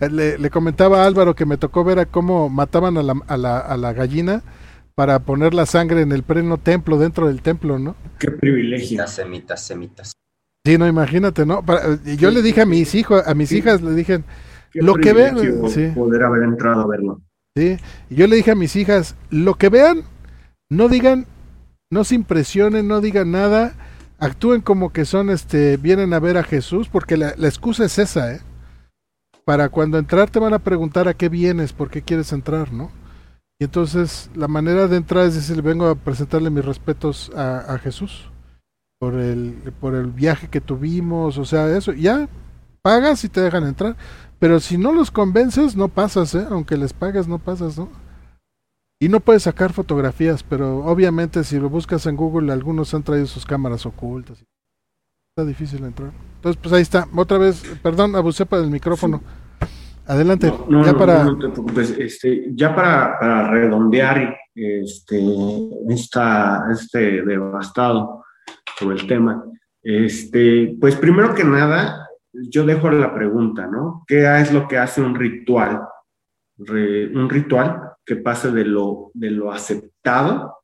le, 0.09 0.49
comentaba 0.49 1.03
a 1.03 1.05
Álvaro 1.05 1.35
que 1.35 1.45
me 1.45 1.57
tocó 1.57 1.83
ver 1.83 1.99
a 1.99 2.07
cómo 2.07 2.49
mataban 2.49 2.97
a 2.97 3.03
la, 3.03 3.13
a, 3.27 3.37
la, 3.37 3.59
a 3.59 3.77
la 3.77 3.93
gallina 3.93 4.41
para 4.95 5.19
poner 5.19 5.53
la 5.53 5.67
sangre 5.67 6.01
en 6.01 6.11
el 6.11 6.23
pleno 6.23 6.57
templo, 6.57 6.97
dentro 6.97 7.27
del 7.27 7.43
templo, 7.43 7.77
¿no? 7.77 7.95
Qué 8.17 8.31
privilegio. 8.31 9.07
Semitas, 9.07 9.61
semitas. 9.63 10.13
Sí, 10.65 10.77
no, 10.77 10.87
imagínate, 10.87 11.45
¿no? 11.45 11.63
yo 12.17 12.31
le 12.31 12.41
dije 12.41 12.61
a 12.61 12.65
mis 12.65 12.93
hijos, 12.95 13.25
a 13.25 13.33
mis 13.33 13.51
hijas, 13.51 13.81
le 13.81 13.93
dije, 13.93 14.23
lo 14.73 14.95
que 14.95 15.13
vean, 15.13 15.37
poder 15.95 16.23
haber 16.23 16.43
entrado 16.43 16.81
a 16.81 16.87
verlo. 16.87 17.21
Sí, 17.55 17.77
y 18.09 18.15
yo 18.15 18.27
le 18.27 18.35
dije 18.35 18.51
a 18.51 18.55
mis 18.55 18.75
hijas, 18.75 19.15
lo 19.29 19.55
que 19.55 19.69
vean, 19.69 20.03
no 20.69 20.87
digan, 20.87 21.25
no 21.91 22.03
se 22.03 22.15
impresionen, 22.15 22.87
no 22.87 23.01
digan 23.01 23.31
nada, 23.31 23.73
actúen 24.19 24.61
como 24.61 24.91
que 24.91 25.05
son, 25.05 25.29
este, 25.29 25.77
vienen 25.77 26.13
a 26.13 26.19
ver 26.19 26.37
a 26.37 26.43
Jesús, 26.43 26.89
porque 26.89 27.17
la, 27.17 27.29
excusa 27.29 27.85
es 27.85 27.97
esa, 27.97 28.33
¿eh? 28.33 28.41
Para 29.45 29.69
cuando 29.69 29.97
entrar 29.97 30.29
te 30.29 30.39
van 30.39 30.53
a 30.53 30.59
preguntar 30.59 31.07
a 31.07 31.15
qué 31.15 31.27
vienes, 31.27 31.73
por 31.73 31.89
qué 31.89 32.03
quieres 32.03 32.31
entrar, 32.33 32.71
¿no? 32.71 32.91
Y 33.59 33.65
entonces 33.65 34.29
la 34.35 34.47
manera 34.47 34.87
de 34.87 34.97
entrar 34.97 35.25
es 35.25 35.35
decir, 35.35 35.61
vengo 35.61 35.87
a 35.87 35.95
presentarle 35.95 36.49
mis 36.49 36.63
respetos 36.63 37.31
a, 37.35 37.77
Jesús 37.79 38.29
por 38.99 39.15
el, 39.15 39.73
por 39.81 39.95
el 39.95 40.11
viaje 40.11 40.47
que 40.49 40.61
tuvimos, 40.61 41.37
o 41.37 41.45
sea, 41.45 41.75
eso, 41.75 41.93
ya 41.93 42.29
pagas 42.81 43.23
y 43.23 43.29
te 43.29 43.41
dejan 43.41 43.65
entrar, 43.65 43.97
pero 44.39 44.59
si 44.59 44.77
no 44.77 44.93
los 44.93 45.11
convences, 45.11 45.75
no 45.75 45.89
pasas, 45.89 46.33
¿eh? 46.35 46.47
aunque 46.49 46.77
les 46.77 46.93
pagas, 46.93 47.27
no 47.27 47.39
pasas, 47.39 47.77
¿no? 47.77 47.89
Y 49.01 49.07
no 49.07 49.19
puedes 49.19 49.43
sacar 49.43 49.71
fotografías, 49.71 50.43
pero 50.43 50.79
obviamente 50.79 51.43
si 51.43 51.57
lo 51.59 51.69
buscas 51.69 52.05
en 52.05 52.17
Google, 52.17 52.51
algunos 52.51 52.93
han 52.93 53.03
traído 53.03 53.27
sus 53.27 53.45
cámaras 53.45 53.85
ocultas. 53.85 54.43
Está 55.29 55.47
difícil 55.47 55.83
entrar. 55.85 56.11
Entonces, 56.35 56.59
pues 56.61 56.73
ahí 56.73 56.81
está. 56.81 57.07
Otra 57.15 57.37
vez, 57.37 57.63
perdón, 57.81 58.15
abusé 58.15 58.45
para 58.45 58.61
el 58.61 58.69
micrófono. 58.69 59.21
Adelante. 60.05 60.51
ya 60.83 60.93
para... 60.97 61.27
Este, 61.97 62.49
ya 62.55 62.75
para, 62.75 63.49
redondear 63.51 64.35
este, 64.55 65.23
esta, 65.87 66.65
este 66.71 67.21
devastado 67.23 68.25
sobre 68.77 68.97
el 68.97 69.07
tema, 69.07 69.43
este, 69.83 70.75
pues 70.81 70.95
primero 70.95 71.35
que 71.35 71.43
nada, 71.43 72.08
yo 72.49 72.65
dejo 72.65 72.89
la 72.91 73.13
pregunta, 73.13 73.67
¿no? 73.67 74.03
¿Qué 74.07 74.23
es 74.39 74.53
lo 74.53 74.67
que 74.67 74.77
hace 74.77 75.01
un 75.01 75.15
ritual? 75.15 75.81
un 76.61 77.29
ritual 77.29 77.93
que 78.05 78.17
pase 78.17 78.51
de 78.51 78.65
lo, 78.65 79.11
de 79.13 79.31
lo 79.31 79.49
aceptado 79.51 80.57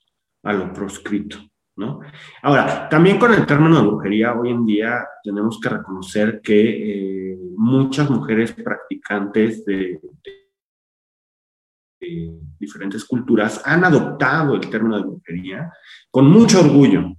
a 0.43 0.51
lo 0.51 0.73
proscrito. 0.73 1.37
¿no? 1.77 1.99
Ahora, 2.41 2.87
también 2.89 3.17
con 3.17 3.33
el 3.33 3.45
término 3.45 3.81
de 3.81 3.87
brujería, 3.87 4.33
hoy 4.33 4.49
en 4.49 4.65
día 4.65 5.05
tenemos 5.23 5.59
que 5.59 5.69
reconocer 5.69 6.41
que 6.41 7.31
eh, 7.31 7.37
muchas 7.57 8.09
mujeres 8.09 8.53
practicantes 8.53 9.65
de, 9.65 9.99
diferentes 12.59 13.03
culturas 13.03 13.61
han 13.65 13.83
adoptado 13.83 14.53
el 14.53 14.69
término 14.69 14.97
de 14.97 15.03
brujería 15.03 15.71
con 16.11 16.29
mucho 16.29 16.59
orgullo, 16.59 17.13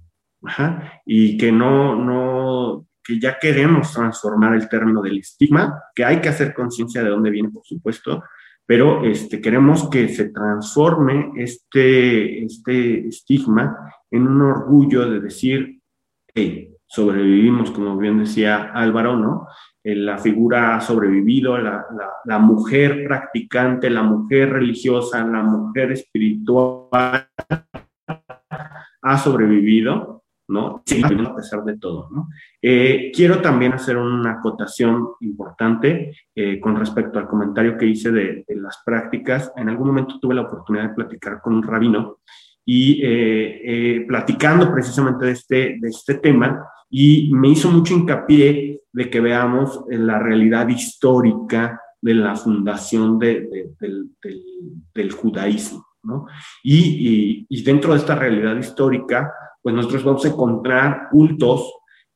y 1.05 1.37
que 1.37 1.51
no, 1.51 1.95
no, 1.95 2.86
que 3.07 3.19
ya 3.19 3.39
queremos 3.39 3.93
transformar 3.93 4.53
el 4.55 4.67
término 4.67 5.01
del 5.01 5.19
estigma, 5.19 5.81
que 5.95 6.03
hay 6.03 6.19
que 6.19 6.27
hacer 6.27 6.53
conciencia 6.53 7.01
de 7.01 7.09
dónde 7.09 7.29
viene, 7.29 7.49
por 7.49 7.63
supuesto, 7.65 8.23
pero 8.65 9.05
este, 9.05 9.39
queremos 9.39 9.89
que 9.89 10.09
se 10.09 10.29
transforme 10.29 11.31
este, 11.37 12.43
este 12.43 13.07
estigma 13.07 13.93
en 14.11 14.27
un 14.27 14.41
orgullo 14.41 15.09
de 15.09 15.21
decir, 15.21 15.79
hey, 16.35 16.75
sobrevivimos, 16.85 17.71
como 17.71 17.97
bien 17.97 18.19
decía 18.19 18.71
Álvaro, 18.73 19.15
¿no? 19.15 19.47
Eh, 19.81 19.95
la 19.95 20.17
figura 20.17 20.75
ha 20.75 20.81
sobrevivido, 20.81 21.57
la, 21.57 21.85
la, 22.25 22.39
mujer 22.39 23.05
practicante, 23.07 23.89
la 23.89 24.03
mujer 24.03 24.51
religiosa, 24.51 25.25
la 25.25 25.43
mujer 25.43 25.93
espiritual 25.93 27.29
ha 29.01 29.17
sobrevivido 29.17 30.16
¿no? 30.47 30.81
Sí, 30.85 31.01
a 31.03 31.35
pesar 31.35 31.63
de 31.63 31.77
todo, 31.77 32.09
¿no? 32.09 32.29
Eh, 32.61 33.11
quiero 33.13 33.41
también 33.41 33.73
hacer 33.73 33.97
una 33.97 34.33
acotación 34.33 35.09
importante 35.19 36.15
eh, 36.33 36.59
con 36.59 36.77
respecto 36.77 37.19
al 37.19 37.27
comentario 37.27 37.77
que 37.77 37.85
hice 37.85 38.11
de, 38.11 38.45
las 38.47 38.81
prácticas. 38.85 39.51
En 39.55 39.69
algún 39.69 39.87
momento 39.87 40.19
tuve 40.19 40.35
la 40.35 40.41
oportunidad 40.41 40.89
de 40.89 40.95
platicar 40.95 41.41
con 41.41 41.53
un 41.53 41.63
rabino 41.63 42.19
y 42.65 43.01
eh, 43.03 44.05
platicando 44.07 44.71
precisamente 44.71 45.25
de 45.25 45.31
este, 45.31 45.77
de 45.79 45.89
este 45.89 46.15
tema 46.15 46.65
y 46.89 47.29
me 47.33 47.49
hizo 47.49 47.69
mucho 47.69 47.93
hincapié 47.93 48.81
de 48.91 49.09
que 49.09 49.19
veamos 49.19 49.83
la 49.89 50.19
realidad 50.19 50.67
histórica 50.67 51.81
de 52.01 52.13
la 52.13 52.35
fundación 52.35 53.19
de, 53.19 53.73
del, 53.79 54.09
del, 54.93 55.11
judaísmo, 55.11 55.85
¿no? 56.03 56.25
Y, 56.63 56.77
y, 56.77 57.45
y 57.49 57.63
dentro 57.63 57.93
de 57.93 57.99
esta 57.99 58.15
realidad 58.15 58.55
histórica, 58.55 59.31
pues 59.67 59.75
nosotros 59.75 60.05
vamos 60.05 60.23
a 60.23 60.29
encontrar 60.29 61.09
cultos 61.11 61.73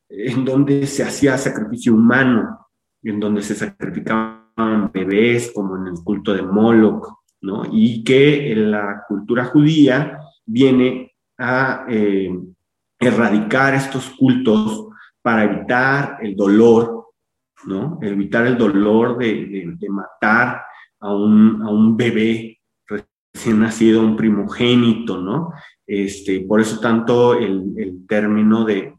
en 0.08 0.42
donde 0.42 0.86
se 0.86 1.02
hacía 1.02 1.36
sacrificio 1.36 1.92
humano, 1.92 2.66
en 3.02 3.20
donde 3.20 3.42
se 3.42 3.54
sacrificaban 3.54 4.90
bebés, 4.90 5.52
como 5.54 5.76
en 5.76 5.88
el 5.88 6.02
culto 6.02 6.32
de 6.32 6.40
Moloch, 6.40 7.06
¿no? 7.42 7.64
Y 7.70 8.02
que 8.04 8.54
la 8.56 9.04
cultura 9.06 9.44
judía 9.44 10.18
viene 10.46 11.12
a 11.36 11.84
eh, 11.90 12.34
erradicar 12.98 13.74
estos 13.74 14.08
cultos 14.08 14.86
para 15.20 15.44
evitar 15.44 16.20
el 16.22 16.34
dolor, 16.34 17.08
¿no? 17.66 17.98
Evitar 18.00 18.46
el 18.46 18.56
dolor 18.56 19.18
de, 19.18 19.76
matar 19.90 20.62
a 21.00 21.14
un, 21.14 21.60
a 21.62 21.68
un 21.68 21.98
bebé 21.98 22.60
recién 22.88 23.60
nacido, 23.60 24.00
un 24.00 24.16
primogénito, 24.16 25.20
¿no? 25.20 25.52
Este, 25.94 26.40
por 26.40 26.58
eso 26.58 26.80
tanto 26.80 27.34
el, 27.34 28.06
término 28.08 28.64
de, 28.64 28.94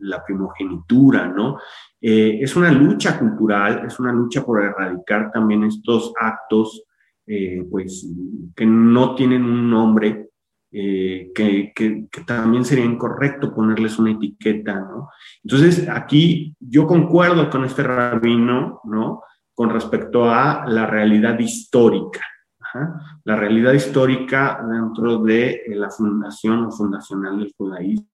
la 0.00 0.22
primogenitura, 0.22 1.28
¿no? 1.28 1.58
Eh, 1.98 2.40
es 2.42 2.54
una 2.56 2.70
lucha 2.70 3.18
cultural, 3.18 3.86
es 3.86 3.98
una 3.98 4.12
lucha 4.12 4.44
por 4.44 4.62
erradicar 4.62 5.30
también 5.32 5.64
estos 5.64 6.12
actos, 6.20 6.84
eh, 7.26 7.64
pues, 7.70 8.06
que 8.54 8.66
no 8.66 9.14
tienen 9.14 9.44
un 9.44 9.70
nombre, 9.70 10.28
eh, 10.72 11.32
que, 11.34 11.72
que, 11.74 12.06
también 12.26 12.66
sería 12.66 12.84
incorrecto 12.84 13.54
ponerles 13.54 13.98
una 13.98 14.10
etiqueta, 14.10 14.74
¿no? 14.74 15.08
Entonces, 15.42 15.88
aquí 15.88 16.54
yo 16.60 16.86
concuerdo 16.86 17.48
con 17.48 17.64
este 17.64 17.82
rabino, 17.82 18.82
¿no? 18.84 19.22
Con 19.54 19.70
respecto 19.70 20.28
a 20.28 20.66
la 20.66 20.84
realidad 20.84 21.38
histórica, 21.38 22.20
la 23.24 23.36
realidad 23.36 23.72
histórica 23.72 24.64
dentro 24.68 25.18
de 25.18 25.62
eh, 25.66 25.74
la 25.74 25.90
fundación 25.90 26.66
o 26.66 26.70
fundacional 26.70 27.38
del 27.38 27.52
judaísmo. 27.56 28.06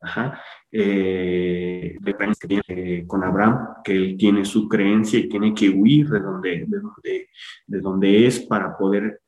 Ajá. 0.00 0.40
Eh, 0.70 1.96
con 3.06 3.24
Abraham, 3.24 3.82
que 3.82 3.92
él 3.92 4.16
tiene 4.18 4.44
su 4.44 4.68
creencia 4.68 5.18
y 5.18 5.28
tiene 5.28 5.54
que 5.54 5.70
huir 5.70 6.08
de 6.08 6.20
donde, 6.20 6.66
de 7.66 7.80
donde, 7.80 8.26
es 8.26 8.40
para 8.40 8.76
poder, 8.76 9.20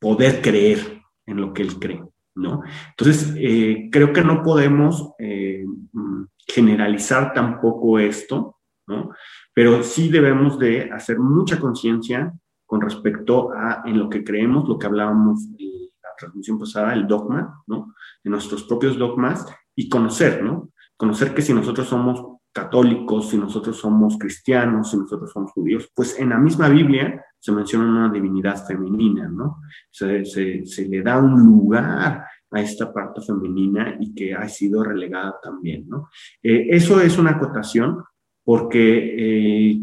poder 0.00 0.40
creer 0.42 1.02
en 1.26 1.40
lo 1.40 1.52
que 1.52 1.62
él 1.62 1.78
cree, 1.78 2.02
¿no? 2.34 2.62
Entonces, 2.90 3.34
eh, 3.36 3.88
creo 3.92 4.12
que 4.12 4.22
no 4.22 4.42
podemos 4.42 5.12
mm, 5.18 6.24
generalizar 6.46 7.32
tampoco 7.32 7.98
esto, 7.98 8.53
¿no? 8.86 9.10
Pero 9.52 9.82
sí 9.82 10.08
debemos 10.08 10.58
de 10.58 10.90
hacer 10.90 11.18
mucha 11.18 11.58
conciencia 11.58 12.32
con 12.66 12.80
respecto 12.80 13.52
a 13.52 13.82
en 13.84 13.98
lo 13.98 14.08
que 14.08 14.24
creemos, 14.24 14.68
lo 14.68 14.78
que 14.78 14.86
hablábamos 14.86 15.44
en 15.58 15.88
la 16.02 16.10
transmisión 16.18 16.58
pasada, 16.58 16.94
el 16.94 17.06
dogma, 17.06 17.62
¿no? 17.66 17.94
De 18.22 18.30
nuestros 18.30 18.64
propios 18.64 18.98
dogmas 18.98 19.46
y 19.74 19.88
conocer, 19.88 20.42
¿no? 20.42 20.70
Conocer 20.96 21.34
que 21.34 21.42
si 21.42 21.52
nosotros 21.52 21.88
somos 21.88 22.34
católicos, 22.52 23.30
si 23.30 23.36
nosotros 23.36 23.76
somos 23.76 24.16
cristianos, 24.16 24.90
si 24.90 24.96
nosotros 24.96 25.32
somos 25.32 25.50
judíos, 25.52 25.90
pues 25.94 26.18
en 26.18 26.30
la 26.30 26.38
misma 26.38 26.68
Biblia 26.68 27.22
se 27.38 27.52
menciona 27.52 27.84
una 27.84 28.08
divinidad 28.08 28.64
femenina, 28.64 29.28
¿no? 29.28 29.58
Se, 29.90 30.24
se, 30.24 30.64
se 30.64 30.88
le 30.88 31.02
da 31.02 31.18
un 31.18 31.44
lugar 31.44 32.24
a 32.50 32.60
esta 32.60 32.92
parte 32.92 33.20
femenina 33.20 33.96
y 33.98 34.14
que 34.14 34.34
ha 34.34 34.48
sido 34.48 34.84
relegada 34.84 35.34
también, 35.42 35.88
¿no? 35.88 36.08
Eh, 36.42 36.68
eso 36.70 37.00
es 37.00 37.18
una 37.18 37.32
acotación 37.32 38.02
porque 38.44 39.70
eh, 39.70 39.80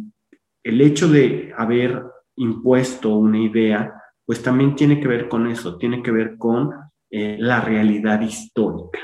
el 0.64 0.82
hecho 0.82 1.08
de 1.08 1.54
haber 1.58 2.04
impuesto 2.36 3.16
una 3.18 3.40
idea, 3.40 3.94
pues 4.26 4.42
también 4.42 4.76
tiene 4.76 5.00
que 5.00 5.08
ver 5.08 5.28
con 5.28 5.48
eso, 5.48 5.78
tiene 5.78 6.02
que 6.02 6.12
ver 6.12 6.38
con 6.38 6.72
eh, 7.10 7.38
la 7.40 7.62
realidad 7.62 8.22
histórica. 8.22 9.00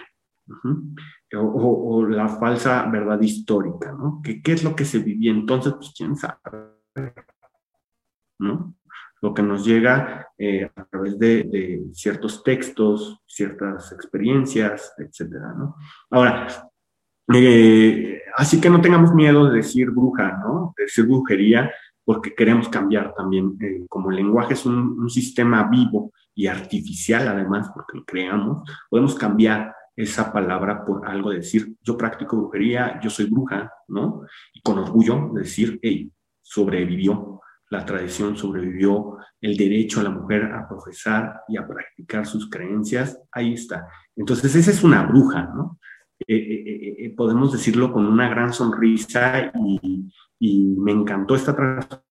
o, 1.34 2.05
la 2.07 2.29
falsa 2.29 2.85
verdad 2.89 3.19
histórica, 3.21 3.91
¿no? 3.91 4.21
¿Qué, 4.23 4.41
¿Qué 4.41 4.53
es 4.53 4.63
lo 4.63 4.75
que 4.75 4.85
se 4.85 4.99
vivía 4.99 5.31
entonces? 5.31 5.73
Pues 5.73 5.93
quién 5.97 6.15
sabe, 6.15 6.38
¿no? 8.39 8.77
lo 9.21 9.34
que 9.34 9.41
nos 9.41 9.65
llega 9.65 10.27
eh, 10.38 10.69
a 10.75 10.85
través 10.85 11.17
de, 11.17 11.84
ciertos 11.93 12.43
textos, 12.43 13.21
ciertas 13.25 13.91
experiencias, 13.91 14.93
etcétera, 14.97 15.53
¿no? 15.57 15.75
Ahora, 16.11 16.47
así 18.36 18.62
que 18.62 18.70
no 18.70 18.82
tengamos 18.82 19.14
miedo 19.14 19.49
de 19.49 19.58
decir 19.58 19.91
bruja, 19.91 20.40
¿no? 20.44 20.74
De 20.78 20.84
decir 20.84 21.06
brujería, 21.06 21.72
porque 22.04 22.34
queremos 22.34 22.70
cambiar 22.70 23.14
también, 23.16 23.58
eh, 23.60 23.86
como 23.90 24.10
el 24.10 24.18
lenguaje 24.18 24.54
es 24.54 24.66
un, 24.66 24.98
un, 24.99 25.10
sistema 25.10 25.68
vivo 25.70 26.14
y 26.34 26.48
artificial 26.48 27.28
además, 27.28 27.70
porque 27.74 27.98
lo 27.98 28.06
creamos, 28.06 28.70
podemos 28.90 29.16
cambiar 29.16 29.74
esa 29.95 30.32
palabra 30.32 30.86
por 30.86 31.08
algo 31.08 31.32
de 31.32 31.38
decir, 31.38 31.76
yo 31.82 31.98
practico 31.98 32.38
brujería, 32.38 32.99
yo 33.02 33.10
soy 33.10 33.26
bruja, 33.26 33.72
¿no? 33.88 34.22
Y 34.54 34.62
con 34.62 34.78
orgullo 34.78 35.32
decir, 35.34 35.80
hey, 35.82 36.12
sobrevivió, 36.41 37.41
la 37.70 37.86
tradición 37.86 38.38
sobrevivió, 38.38 39.18
el 39.41 39.58
derecho 39.58 39.99
a 39.99 40.04
la 40.04 40.10
mujer 40.10 40.45
a 40.45 40.68
profesar 40.68 41.41
y 41.48 41.58
a 41.58 41.68
practicar 41.68 42.26
sus 42.26 42.49
creencias, 42.49 43.20
ahí 43.32 43.54
está. 43.54 43.88
Entonces, 44.16 44.56
esa 44.56 44.72
es 44.72 44.84
una 44.84 45.04
bruja, 45.04 45.52
¿no? 45.54 45.80
Eh, 46.26 46.35
eh, 46.35 46.95
eh, 47.06 47.14
podemos 47.15 47.52
decirlo 47.52 47.91
con 47.94 48.06
una 48.06 48.27
gran 48.27 48.52
sonrisa 48.52 49.52
y, 49.53 50.11
y 50.39 50.76
me 50.77 50.91
encantó 50.91 51.35
esta 51.35 51.56
transformación 51.56 52.07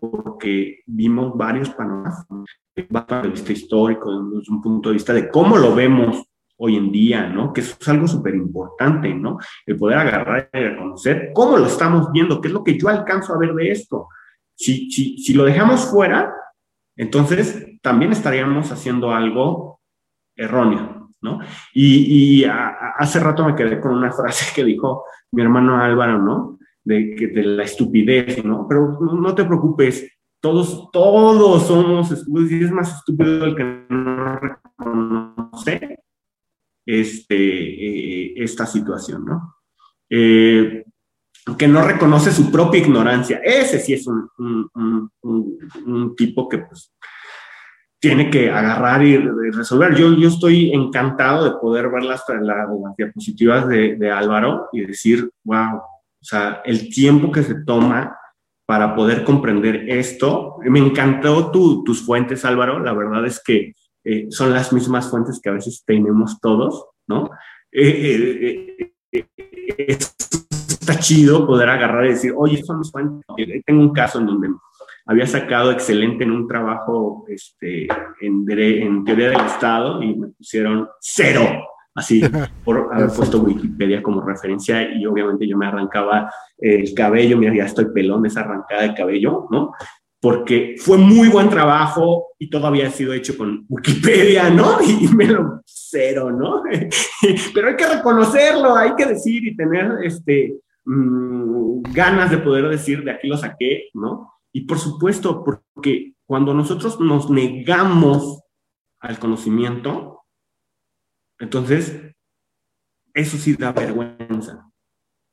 porque 0.00 0.82
vimos 0.86 1.36
varios 1.36 1.70
panoramas, 1.70 2.26
desde 2.74 2.88
un 2.90 2.98
punto 2.98 3.22
de 3.22 3.28
vista 3.28 3.52
histórico, 3.52 4.10
desde 4.30 4.52
un 4.52 4.60
punto 4.60 4.88
de 4.88 4.94
vista 4.94 5.12
de 5.12 5.28
cómo 5.28 5.56
lo 5.56 5.74
vemos 5.74 6.24
hoy 6.56 6.76
en 6.76 6.90
día, 6.90 7.28
¿no? 7.28 7.52
Que 7.52 7.60
eso 7.60 7.76
es 7.80 7.88
algo 7.88 8.08
súper 8.08 8.34
importante, 8.34 9.14
¿no? 9.14 9.38
El 9.66 9.76
poder 9.76 9.98
agarrar 9.98 10.50
y 10.52 10.58
reconocer 10.58 11.30
cómo 11.32 11.56
lo 11.56 11.66
estamos 11.66 12.10
viendo, 12.12 12.40
qué 12.40 12.48
es 12.48 12.54
lo 12.54 12.64
que 12.64 12.78
yo 12.78 12.88
alcanzo 12.88 13.34
a 13.34 13.38
ver 13.38 13.54
de 13.54 13.70
esto. 13.70 14.08
Si, 14.54 14.90
si, 14.90 15.18
si 15.18 15.34
lo 15.34 15.44
dejamos 15.44 15.86
fuera, 15.86 16.32
entonces 16.96 17.78
también 17.80 18.12
estaríamos 18.12 18.70
haciendo 18.72 19.12
algo 19.12 19.80
erróneo, 20.36 21.10
¿no? 21.20 21.40
Y, 21.74 22.44
hace 22.44 23.20
rato 23.20 23.44
me 23.46 23.54
quedé 23.54 23.80
con 23.80 23.92
una 23.92 24.12
frase 24.12 24.52
que 24.54 24.64
dijo 24.64 25.04
mi 25.32 25.42
hermano 25.42 25.78
Álvaro, 25.78 26.18
¿no? 26.18 26.58
De, 26.84 27.30
de 27.32 27.42
la 27.42 27.64
estupidez, 27.64 28.44
¿no? 28.44 28.66
Pero 28.68 28.98
no 29.00 29.34
te 29.34 29.44
preocupes, 29.44 30.18
todos, 30.40 30.90
todos 30.90 31.66
somos 31.66 32.10
estúpidos 32.10 32.50
y 32.50 32.64
es 32.64 32.72
más 32.72 32.96
estúpido 32.96 33.44
el 33.44 33.54
que 33.54 33.86
no 33.88 34.36
reconoce 34.36 36.00
este, 36.84 37.36
eh, 37.36 38.34
esta 38.36 38.66
situación, 38.66 39.24
¿no? 39.24 39.56
Eh, 40.10 40.84
que 41.58 41.66
no 41.68 41.82
reconoce 41.82 42.30
su 42.30 42.50
propia 42.50 42.80
ignorancia. 42.80 43.40
Ese 43.42 43.80
sí 43.80 43.94
es 43.94 44.06
un, 44.06 45.10
tipo 46.16 46.48
que 46.48 46.58
pues, 46.58 46.92
tiene 48.00 48.30
que 48.30 48.50
agarrar 48.50 49.02
y 49.02 49.16
resolver. 49.16 49.94
Yo, 49.94 50.12
yo 50.12 50.28
estoy 50.28 50.72
encantado 50.72 51.44
de 51.44 51.58
poder 51.60 51.90
ver 51.90 52.04
las, 52.04 52.24
las, 52.28 52.68
diapositivas 52.96 53.68
de, 53.68 54.10
Álvaro 54.10 54.68
y 54.72 54.86
decir, 54.86 55.30
wow, 55.44 55.76
o 55.76 56.24
sea, 56.24 56.62
el 56.64 56.88
tiempo 56.92 57.32
que 57.32 57.42
se 57.42 57.64
toma 57.64 58.16
para 58.64 58.94
poder 58.94 59.24
comprender 59.24 59.90
esto. 59.90 60.56
Me 60.62 60.78
encantó 60.78 61.50
tu, 61.50 61.82
tus 61.84 62.06
fuentes, 62.06 62.44
Álvaro. 62.44 62.78
La 62.78 62.92
verdad 62.92 63.26
es 63.26 63.42
que 63.44 63.74
eh, 64.04 64.26
son 64.30 64.52
las 64.52 64.72
mismas 64.72 65.10
fuentes 65.10 65.40
que 65.42 65.50
a 65.50 65.52
veces 65.52 65.82
tenemos 65.84 66.40
todos, 66.40 66.86
¿no? 67.06 67.30
Eh, 67.70 68.76
eh, 69.12 69.98
está 70.82 70.98
chido 70.98 71.46
poder 71.46 71.68
agarrar 71.68 72.06
y 72.06 72.10
decir, 72.10 72.34
oye, 72.36 72.62
son 72.62 72.80
mis 72.80 72.90
fuentes. 72.90 73.24
Tengo 73.64 73.80
un 73.80 73.92
caso 73.92 74.18
en 74.18 74.26
donde 74.26 74.48
había 75.06 75.26
sacado 75.26 75.70
excelente 75.70 76.24
en 76.24 76.32
un 76.32 76.48
trabajo 76.48 77.24
este, 77.28 77.86
en, 78.20 78.44
en 78.48 79.04
teoría 79.04 79.30
del 79.30 79.46
Estado 79.46 80.02
y 80.02 80.14
me 80.16 80.28
pusieron 80.28 80.88
cero, 81.00 81.44
así, 81.94 82.20
por 82.64 82.90
haber 82.92 83.10
puesto 83.10 83.40
Wikipedia 83.40 84.02
como 84.02 84.22
referencia 84.22 84.92
y 84.92 85.06
obviamente 85.06 85.46
yo 85.46 85.56
me 85.56 85.66
arrancaba 85.66 86.28
el 86.58 86.92
cabello, 86.94 87.38
mira, 87.38 87.54
ya 87.54 87.64
estoy 87.64 87.86
pelón 87.86 88.26
esa 88.26 88.40
arrancada 88.40 88.82
de 88.82 88.94
cabello, 88.94 89.46
¿no? 89.50 89.72
porque 90.22 90.76
fue 90.78 90.98
muy 90.98 91.28
buen 91.28 91.48
trabajo 91.48 92.28
y 92.38 92.48
todo 92.48 92.68
había 92.68 92.88
sido 92.92 93.12
hecho 93.12 93.36
con 93.36 93.66
Wikipedia, 93.68 94.50
¿no? 94.50 94.78
Y 95.00 95.08
me 95.08 95.26
lo 95.26 95.62
cero, 95.64 96.30
¿no? 96.30 96.62
Pero 97.54 97.68
hay 97.68 97.74
que 97.74 97.88
reconocerlo, 97.88 98.76
hay 98.76 98.94
que 98.94 99.06
decir 99.06 99.44
y 99.44 99.56
tener 99.56 99.96
este, 100.04 100.54
mmm, 100.84 101.82
ganas 101.92 102.30
de 102.30 102.38
poder 102.38 102.68
decir 102.68 103.04
de 103.04 103.12
aquí 103.12 103.28
lo 103.28 103.36
saqué, 103.36 103.90
¿no? 103.94 104.32
Y 104.52 104.62
por 104.66 104.78
supuesto, 104.78 105.42
porque 105.44 106.14
cuando 106.26 106.54
nosotros 106.54 107.00
nos 107.00 107.30
negamos 107.30 108.42
al 109.00 109.18
conocimiento, 109.18 110.24
entonces 111.38 112.14
eso 113.14 113.36
sí 113.36 113.56
da 113.56 113.72
vergüenza, 113.72 114.70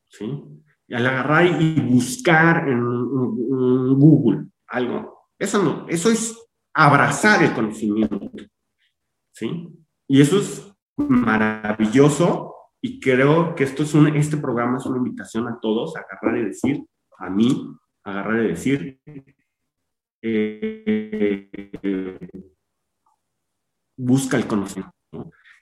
¿sí? 0.10 0.44
Y 0.88 0.96
al 0.96 1.06
agarrar 1.06 1.62
y 1.62 1.80
buscar 1.82 2.68
en, 2.68 2.80
en 2.80 4.00
Google, 4.00 4.48
algo. 4.68 5.28
Eso 5.38 5.62
no, 5.64 5.86
eso 5.88 6.10
es 6.10 6.36
abrazar 6.74 7.44
el 7.44 7.54
conocimiento. 7.54 8.20
¿Sí? 9.32 9.70
Y 10.08 10.22
eso 10.22 10.40
es 10.40 10.74
maravilloso 10.98 12.56
y 12.82 13.00
creo 13.00 13.56
que 13.56 13.66
esto 13.66 13.84
es 13.84 13.94
un, 13.94 14.08
este 14.16 14.38
programa 14.38 14.78
es 14.78 14.86
una 14.86 14.98
invitación 14.98 15.48
a 15.48 15.60
todos 15.60 15.96
a 15.96 16.02
agarrar 16.02 16.40
y 16.40 16.46
decir, 16.46 16.84
a 17.18 17.30
mí, 17.30 17.76
agarrar 18.04 18.46
y 18.46 18.48
decir, 18.48 19.00
eh, 20.22 21.50
busca 23.98 24.38
el 24.38 24.48
conocimiento. 24.48 24.94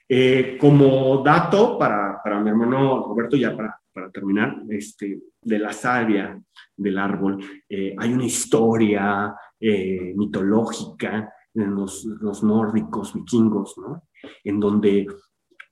Eh, 0.08 0.56
como 0.60 1.22
dato 1.22 1.76
para, 1.76 2.22
para, 2.22 2.40
mi 2.40 2.50
hermano 2.50 3.04
Roberto, 3.04 3.36
ya 3.36 3.54
para, 3.54 3.78
para 3.92 4.10
terminar, 4.10 4.62
este, 4.70 5.20
de 5.42 5.58
la 5.58 5.72
savia 5.72 6.40
del 6.76 6.98
árbol, 6.98 7.44
eh, 7.68 7.94
hay 7.98 8.12
una 8.12 8.24
historia 8.24 9.34
mitológica 9.60 11.34
en 11.52 11.74
los, 11.74 12.04
los, 12.04 12.44
nórdicos 12.44 13.12
vikingos, 13.12 13.76
¿no? 13.76 14.04
En 14.44 14.60
donde 14.60 15.04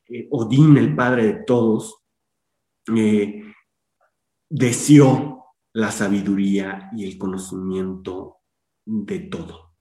eh, 0.08 0.28
Odín, 0.30 0.76
el 0.76 0.94
padre 0.94 1.24
de 1.24 1.44
todos, 1.44 2.02
deseó 4.48 5.44
la 5.72 5.90
sabiduría 5.90 6.90
y 6.96 7.04
el 7.04 7.18
conocimiento 7.18 8.38
de 8.84 9.18
todo. 9.20 9.74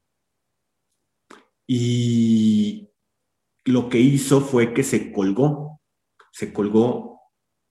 Y 1.67 2.89
lo 3.65 3.89
que 3.89 3.99
hizo 3.99 4.41
fue 4.41 4.73
que 4.73 4.83
se 4.83 5.11
colgó, 5.11 5.81
se 6.31 6.53
colgó 6.53 7.21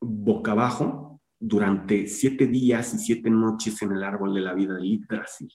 boca 0.01 0.53
abajo 0.53 1.21
durante 1.39 2.07
siete 2.07 2.47
días 2.47 2.95
y 2.95 2.99
siete 2.99 3.31
noches 3.31 3.81
en 3.83 3.93
el 3.93 4.03
árbol 4.03 4.35
de 4.35 4.41
la 4.41 4.55
vida 4.55 4.75
de 4.75 4.87
Yggdrasil. 4.87 5.53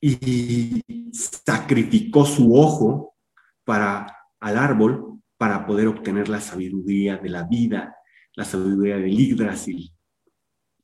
Y 0.00 0.82
sacrificó 1.12 2.24
su 2.24 2.54
ojo 2.54 3.16
para, 3.64 4.06
al 4.40 4.56
árbol 4.56 5.17
para 5.38 5.66
poder 5.66 5.86
obtener 5.86 6.28
la 6.28 6.40
sabiduría 6.40 7.16
de 7.16 7.28
la 7.30 7.44
vida, 7.44 7.96
la 8.34 8.44
sabiduría 8.44 8.96
del 8.96 9.18
Yggdrasil. 9.18 9.90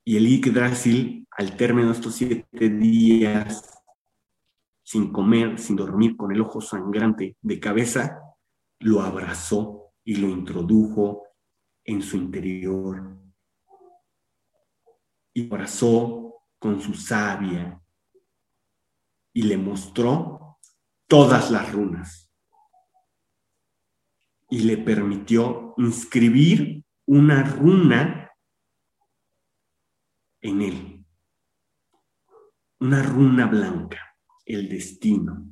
Y 0.05 0.17
el 0.17 0.27
Yggdrasil, 0.27 1.27
al 1.33 1.57
término 1.57 1.89
de 1.89 1.95
estos 1.95 2.15
siete 2.15 2.71
días, 2.71 3.83
sin 4.83 5.13
comer, 5.13 5.59
sin 5.59 5.77
dormir, 5.77 6.17
con 6.17 6.33
el 6.33 6.41
ojo 6.41 6.61
sangrante 6.61 7.37
de 7.43 7.61
cabeza, 7.61 8.21
lo 8.79 9.01
abrazó 9.03 9.93
y 10.05 10.17
lo 10.17 10.29
introdujo 10.29 11.25
en 11.85 12.01
su 12.01 12.17
interior 12.17 13.19
y 15.35 15.47
abrazó 15.47 16.43
con 16.59 16.81
su 16.81 16.95
savia 16.95 17.81
y 19.33 19.43
le 19.43 19.57
mostró 19.57 20.59
todas 21.09 21.51
las 21.51 21.73
runas 21.73 22.24
y 24.51 24.61
le 24.61 24.79
permitió 24.79 25.75
inscribir 25.79 26.85
una 27.07 27.43
runa 27.43 28.31
en 30.41 30.63
él, 30.63 31.07
una 32.81 33.03
runa 33.03 33.47
blanca, 33.47 34.17
el 34.45 34.69
destino. 34.69 35.47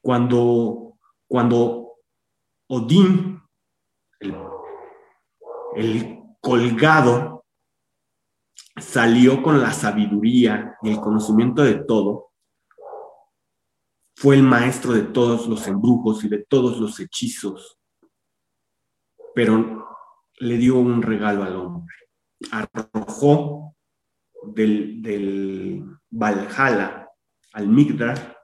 Cuando, 0.00 0.98
cuando 1.28 1.98
Odín, 2.68 3.42
el, 4.20 4.34
el 5.76 6.22
colgado, 6.40 7.44
salió 8.76 9.42
con 9.42 9.60
la 9.60 9.72
sabiduría 9.72 10.76
y 10.82 10.90
el 10.90 11.00
conocimiento 11.00 11.62
de 11.62 11.84
todo, 11.84 12.32
fue 14.16 14.36
el 14.36 14.42
maestro 14.42 14.92
de 14.92 15.02
todos 15.02 15.46
los 15.46 15.66
embrujos 15.66 16.24
y 16.24 16.28
de 16.28 16.44
todos 16.44 16.78
los 16.78 16.98
hechizos, 17.00 17.75
pero 19.36 19.98
le 20.38 20.56
dio 20.56 20.78
un 20.78 21.02
regalo 21.02 21.42
al 21.42 21.56
hombre. 21.56 21.94
Arrojó 22.50 23.76
del, 24.54 25.02
del 25.02 25.84
Valhalla 26.08 27.10
al 27.52 27.68
Migdar 27.68 28.38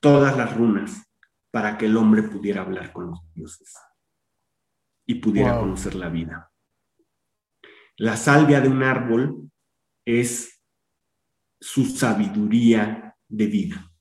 todas 0.00 0.36
las 0.36 0.54
runas 0.54 1.10
para 1.50 1.78
que 1.78 1.86
el 1.86 1.96
hombre 1.96 2.24
pudiera 2.24 2.60
hablar 2.60 2.92
con 2.92 3.06
los 3.06 3.20
dioses 3.32 3.74
y 5.06 5.14
pudiera 5.14 5.52
wow. 5.52 5.62
conocer 5.62 5.94
la 5.94 6.10
vida. 6.10 6.52
La 7.96 8.18
salvia 8.18 8.60
de 8.60 8.68
un 8.68 8.82
árbol 8.82 9.50
es 10.04 10.62
su 11.58 11.86
sabiduría 11.86 13.16
de 13.28 13.46
vida. 13.46 13.93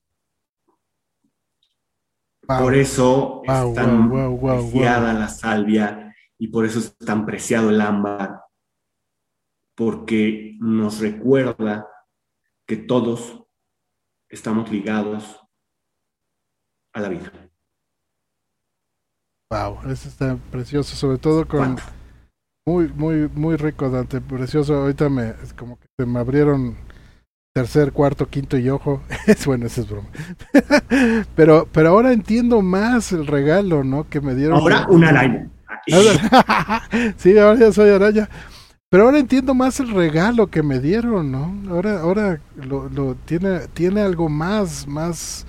Por 2.47 2.75
eso 2.75 3.41
es 3.43 3.73
tan 3.73 4.09
preciada 4.09 5.13
la 5.13 5.29
salvia 5.29 6.13
y 6.37 6.47
por 6.49 6.65
eso 6.65 6.79
es 6.79 6.97
tan 6.97 7.25
preciado 7.25 7.69
el 7.69 7.79
ámbar, 7.79 8.41
porque 9.75 10.57
nos 10.59 10.99
recuerda 10.99 11.87
que 12.65 12.75
todos 12.77 13.43
estamos 14.27 14.69
ligados 14.71 15.39
a 16.93 16.99
la 16.99 17.09
vida. 17.09 17.31
Wow, 19.49 19.89
eso 19.89 20.09
está 20.09 20.35
precioso, 20.51 20.95
sobre 20.95 21.19
todo 21.19 21.47
con 21.47 21.77
muy, 22.65 22.87
muy, 22.89 23.29
muy 23.29 23.55
rico, 23.55 23.89
Dante, 23.89 24.19
precioso. 24.21 24.75
Ahorita 24.75 25.09
me, 25.09 25.29
es 25.43 25.53
como 25.53 25.79
que 25.79 25.87
se 25.97 26.05
me 26.05 26.19
abrieron 26.19 26.77
tercer, 27.53 27.91
cuarto, 27.91 28.27
quinto 28.27 28.57
y 28.57 28.69
ojo. 28.69 29.01
Es 29.27 29.45
bueno, 29.45 29.67
eso 29.67 29.81
es 29.81 29.89
broma. 29.89 30.09
pero, 31.35 31.67
pero 31.71 31.89
ahora 31.89 32.11
entiendo 32.11 32.61
más 32.61 33.11
el 33.11 33.27
regalo, 33.27 33.83
¿no? 33.83 34.09
Que 34.09 34.19
me 34.19 34.35
dieron. 34.35 34.59
Ahora 34.59 34.87
una 34.89 35.09
araña. 35.09 35.49
sí, 37.17 37.37
ahora 37.37 37.59
ya 37.59 37.71
soy 37.71 37.91
araña. 37.91 38.27
Pero 38.89 39.05
ahora 39.05 39.19
entiendo 39.19 39.53
más 39.53 39.79
el 39.79 39.91
regalo 39.91 40.47
que 40.47 40.61
me 40.61 40.79
dieron, 40.79 41.31
¿no? 41.31 41.55
Ahora, 41.69 41.99
ahora 42.01 42.41
lo, 42.55 42.89
lo 42.89 43.15
tiene, 43.25 43.67
tiene 43.73 44.01
algo 44.01 44.29
más, 44.29 44.87
más, 44.87 45.45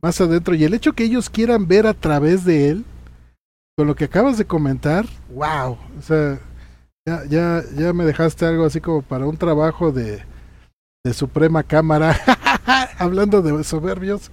más 0.00 0.20
adentro. 0.20 0.54
Y 0.54 0.64
el 0.64 0.74
hecho 0.74 0.92
que 0.92 1.04
ellos 1.04 1.30
quieran 1.30 1.68
ver 1.68 1.86
a 1.86 1.94
través 1.94 2.44
de 2.44 2.70
él, 2.70 2.84
con 3.76 3.86
lo 3.86 3.94
que 3.94 4.06
acabas 4.06 4.36
de 4.36 4.46
comentar, 4.46 5.06
wow. 5.32 5.78
O 5.96 6.02
sea, 6.02 6.40
ya, 7.06 7.24
ya, 7.28 7.62
ya 7.76 7.92
me 7.92 8.04
dejaste 8.04 8.46
algo 8.46 8.64
así 8.64 8.80
como 8.80 9.02
para 9.02 9.26
un 9.26 9.36
trabajo 9.36 9.92
de, 9.92 10.24
de 11.08 11.14
Suprema 11.14 11.62
Cámara, 11.62 12.16
hablando 12.98 13.40
de 13.42 13.64
soberbios, 13.64 14.30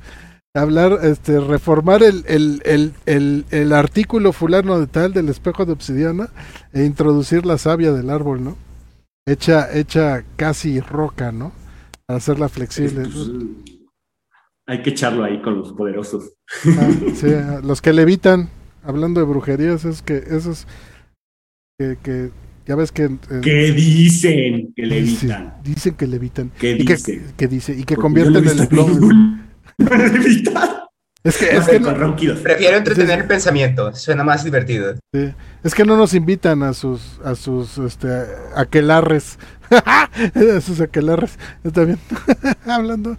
hablar, 0.53 0.99
este, 1.03 1.39
reformar 1.39 2.03
el, 2.03 2.25
el, 2.27 2.61
el, 2.65 2.93
el, 3.05 3.45
el 3.51 3.73
artículo 3.73 4.33
fulano 4.33 4.79
de 4.79 4.87
tal 4.87 5.13
del 5.13 5.29
espejo 5.29 5.65
de 5.65 5.71
obsidiana 5.71 6.29
e 6.73 6.83
introducir 6.83 7.45
la 7.45 7.57
savia 7.57 7.93
del 7.93 8.09
árbol, 8.09 8.43
¿no? 8.43 8.57
Hecha, 9.25 9.73
hecha 9.73 10.23
casi 10.35 10.79
roca, 10.81 11.31
¿no? 11.31 11.51
Para 12.05 12.17
hacerla 12.17 12.49
flexible. 12.49 13.03
Pues, 13.03 13.31
hay 14.67 14.81
que 14.81 14.89
echarlo 14.89 15.23
ahí 15.23 15.41
con 15.41 15.57
los 15.57 15.71
poderosos. 15.73 16.33
Ah, 16.77 16.89
sí, 17.15 17.27
los 17.63 17.81
que 17.81 17.93
levitan, 17.93 18.49
hablando 18.83 19.21
de 19.21 19.25
brujerías, 19.25 19.85
es 19.85 20.01
que 20.01 20.17
esos 20.17 20.67
que, 21.79 21.97
que 22.03 22.31
ya 22.65 22.75
ves 22.75 22.91
que. 22.91 23.17
¿Qué 23.41 23.71
dicen 23.71 24.73
que 24.75 24.85
levitan? 24.85 25.55
Dicen, 25.63 25.95
que 25.95 26.07
levitan. 26.07 26.51
¿Qué 26.57 26.71
y 26.71 26.85
dicen? 26.85 27.33
Que, 27.37 27.47
dice, 27.47 27.73
y 27.73 27.83
que 27.83 27.95
convierten 27.95 28.47
el 28.47 28.67
plomo. 28.67 29.09
es 31.23 31.37
que, 31.37 31.55
es 31.55 31.67
que 31.67 31.79
no, 31.79 32.15
prefiero 32.41 32.77
entretener 32.77 33.19
el 33.19 33.27
pensamiento, 33.27 33.93
suena 33.93 34.23
más 34.23 34.43
divertido. 34.43 34.95
Sí. 35.13 35.33
Es 35.63 35.75
que 35.75 35.85
no 35.85 35.97
nos 35.97 36.13
invitan 36.13 36.63
a 36.63 36.73
sus 36.73 37.19
a 37.23 37.35
sus 37.35 37.77
este 37.77 38.07
aquelarres. 38.55 39.37
a 39.69 40.61
sus 40.61 40.81
aquelarres. 40.81 41.37
Está 41.63 41.83
bien. 41.83 41.99
Hablando 42.65 43.17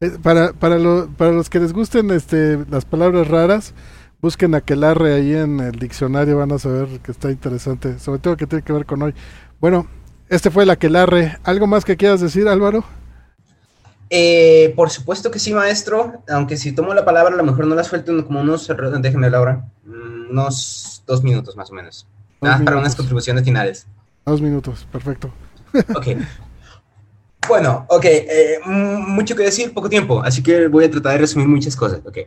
eh, 0.00 0.12
para 0.22 0.52
para 0.52 0.78
lo, 0.78 1.08
para 1.16 1.32
los 1.32 1.48
que 1.48 1.58
les 1.58 1.72
gusten 1.72 2.10
este 2.10 2.58
las 2.70 2.84
palabras 2.84 3.28
raras, 3.28 3.72
busquen 4.26 4.56
aquelarre 4.56 5.14
ahí 5.14 5.34
en 5.34 5.60
el 5.60 5.78
diccionario, 5.78 6.38
van 6.38 6.50
a 6.50 6.58
saber 6.58 6.98
que 6.98 7.12
está 7.12 7.30
interesante, 7.30 8.00
sobre 8.00 8.18
todo 8.18 8.36
que 8.36 8.48
tiene 8.48 8.64
que 8.64 8.72
ver 8.72 8.84
con 8.84 9.00
hoy. 9.00 9.14
Bueno, 9.60 9.86
este 10.28 10.50
fue 10.50 10.64
el 10.64 10.70
aquelarre. 10.70 11.38
¿Algo 11.44 11.68
más 11.68 11.84
que 11.84 11.96
quieras 11.96 12.20
decir, 12.20 12.48
Álvaro? 12.48 12.82
Eh, 14.10 14.72
por 14.74 14.90
supuesto 14.90 15.30
que 15.30 15.38
sí, 15.38 15.54
maestro, 15.54 16.24
aunque 16.28 16.56
si 16.56 16.72
tomo 16.72 16.92
la 16.92 17.04
palabra 17.04 17.34
a 17.34 17.36
lo 17.36 17.44
mejor 17.44 17.68
no 17.68 17.76
la 17.76 17.84
suelto 17.84 18.26
como 18.26 18.40
unos, 18.40 18.68
déjenme 19.00 19.30
Laura, 19.30 19.64
mm, 19.84 20.30
unos 20.32 21.04
dos 21.06 21.22
minutos 21.22 21.56
más 21.56 21.70
o 21.70 21.74
menos. 21.74 22.04
para 22.40 22.78
unas 22.78 22.96
contribuciones 22.96 23.44
finales. 23.44 23.86
Dos 24.24 24.42
minutos, 24.42 24.88
perfecto. 24.90 25.30
Ok. 25.94 26.08
Bueno, 27.46 27.86
ok, 27.88 28.04
eh, 28.04 28.58
mucho 28.66 29.36
que 29.36 29.44
decir, 29.44 29.72
poco 29.72 29.88
tiempo, 29.88 30.20
así 30.20 30.42
que 30.42 30.66
voy 30.66 30.84
a 30.84 30.90
tratar 30.90 31.12
de 31.12 31.18
resumir 31.18 31.46
muchas 31.46 31.76
cosas. 31.76 32.00
Ok 32.04 32.18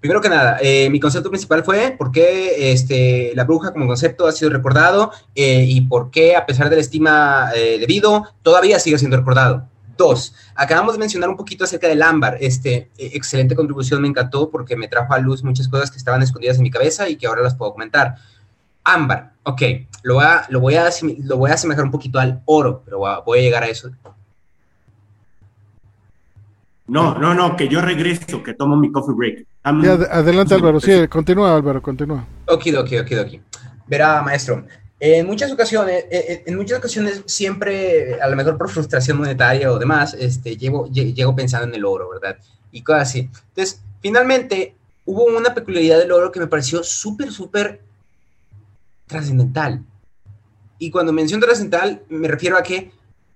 primero 0.00 0.20
que 0.20 0.28
nada, 0.28 0.58
eh, 0.60 0.88
mi 0.90 1.00
concepto 1.00 1.30
principal 1.30 1.62
fue 1.64 1.94
por 1.96 2.10
qué 2.10 2.72
este, 2.72 3.32
la 3.34 3.44
bruja 3.44 3.72
como 3.72 3.86
concepto 3.86 4.26
ha 4.26 4.32
sido 4.32 4.50
recordado 4.50 5.12
eh, 5.34 5.64
y 5.66 5.82
por 5.82 6.10
qué, 6.10 6.36
a 6.36 6.46
pesar 6.46 6.70
de 6.70 6.76
la 6.76 6.82
estima 6.82 7.50
eh, 7.54 7.78
debido, 7.78 8.26
todavía 8.42 8.78
sigue 8.78 8.98
siendo 8.98 9.16
recordado. 9.16 9.68
Dos, 9.96 10.34
acabamos 10.54 10.94
de 10.94 10.98
mencionar 10.98 11.28
un 11.28 11.36
poquito 11.36 11.64
acerca 11.64 11.86
del 11.86 12.02
ámbar. 12.02 12.38
Este, 12.40 12.90
excelente 12.96 13.54
contribución, 13.54 14.00
me 14.00 14.08
encantó 14.08 14.50
porque 14.50 14.76
me 14.76 14.88
trajo 14.88 15.12
a 15.12 15.18
luz 15.18 15.44
muchas 15.44 15.68
cosas 15.68 15.90
que 15.90 15.98
estaban 15.98 16.22
escondidas 16.22 16.56
en 16.56 16.62
mi 16.62 16.70
cabeza 16.70 17.08
y 17.08 17.16
que 17.16 17.26
ahora 17.26 17.42
las 17.42 17.54
puedo 17.54 17.72
comentar. 17.72 18.16
Ámbar, 18.82 19.34
ok, 19.42 19.62
lo 20.02 20.14
voy 20.14 20.24
a, 20.24 20.46
lo 20.48 20.60
voy 21.36 21.50
a 21.50 21.54
asemejar 21.54 21.84
un 21.84 21.90
poquito 21.90 22.18
al 22.18 22.40
oro, 22.46 22.82
pero 22.82 22.98
voy 22.98 23.38
a 23.38 23.42
llegar 23.42 23.62
a 23.62 23.68
eso 23.68 23.90
no, 26.90 27.16
no, 27.16 27.34
no, 27.34 27.56
que 27.56 27.68
yo 27.68 27.80
regreso, 27.80 28.42
que 28.42 28.54
tomo 28.54 28.76
mi 28.76 28.90
coffee 28.90 29.14
break. 29.14 29.46
adelante 29.62 30.54
Álvaro, 30.54 30.80
sí, 30.80 31.06
continúa 31.08 31.54
Álvaro, 31.54 31.80
continúa. 31.80 32.26
Ok, 32.46 32.66
ok, 32.76 32.90
ok, 33.02 33.12
ok. 33.26 33.40
Verá, 33.86 34.22
maestro, 34.22 34.64
en 34.98 35.24
muchas 35.24 35.52
ocasiones, 35.52 36.04
eh, 36.10 36.24
eh, 36.28 36.42
en 36.46 36.56
muchas 36.56 36.78
ocasiones 36.78 37.22
siempre, 37.26 38.20
a 38.20 38.28
lo 38.28 38.36
mejor 38.36 38.58
por 38.58 38.68
frustración 38.68 39.18
monetaria 39.18 39.72
o 39.72 39.78
demás, 39.78 40.14
este, 40.14 40.56
llego, 40.56 40.88
llego 40.88 41.34
pensando 41.34 41.68
en 41.68 41.74
el 41.74 41.84
oro, 41.84 42.10
¿verdad? 42.10 42.36
Y 42.72 42.82
cosas 42.82 43.02
así. 43.02 43.30
Entonces, 43.48 43.80
finalmente, 44.02 44.74
hubo 45.04 45.24
una 45.24 45.54
peculiaridad 45.54 45.98
del 45.98 46.10
oro 46.10 46.32
que 46.32 46.40
me 46.40 46.48
pareció 46.48 46.82
súper, 46.82 47.30
súper 47.30 47.80
trascendental. 49.06 49.82
Y 50.78 50.90
cuando 50.90 51.12
menciono 51.12 51.46
trascendental, 51.46 52.02
me 52.08 52.26
refiero 52.26 52.58
a 52.58 52.62
que 52.62 52.90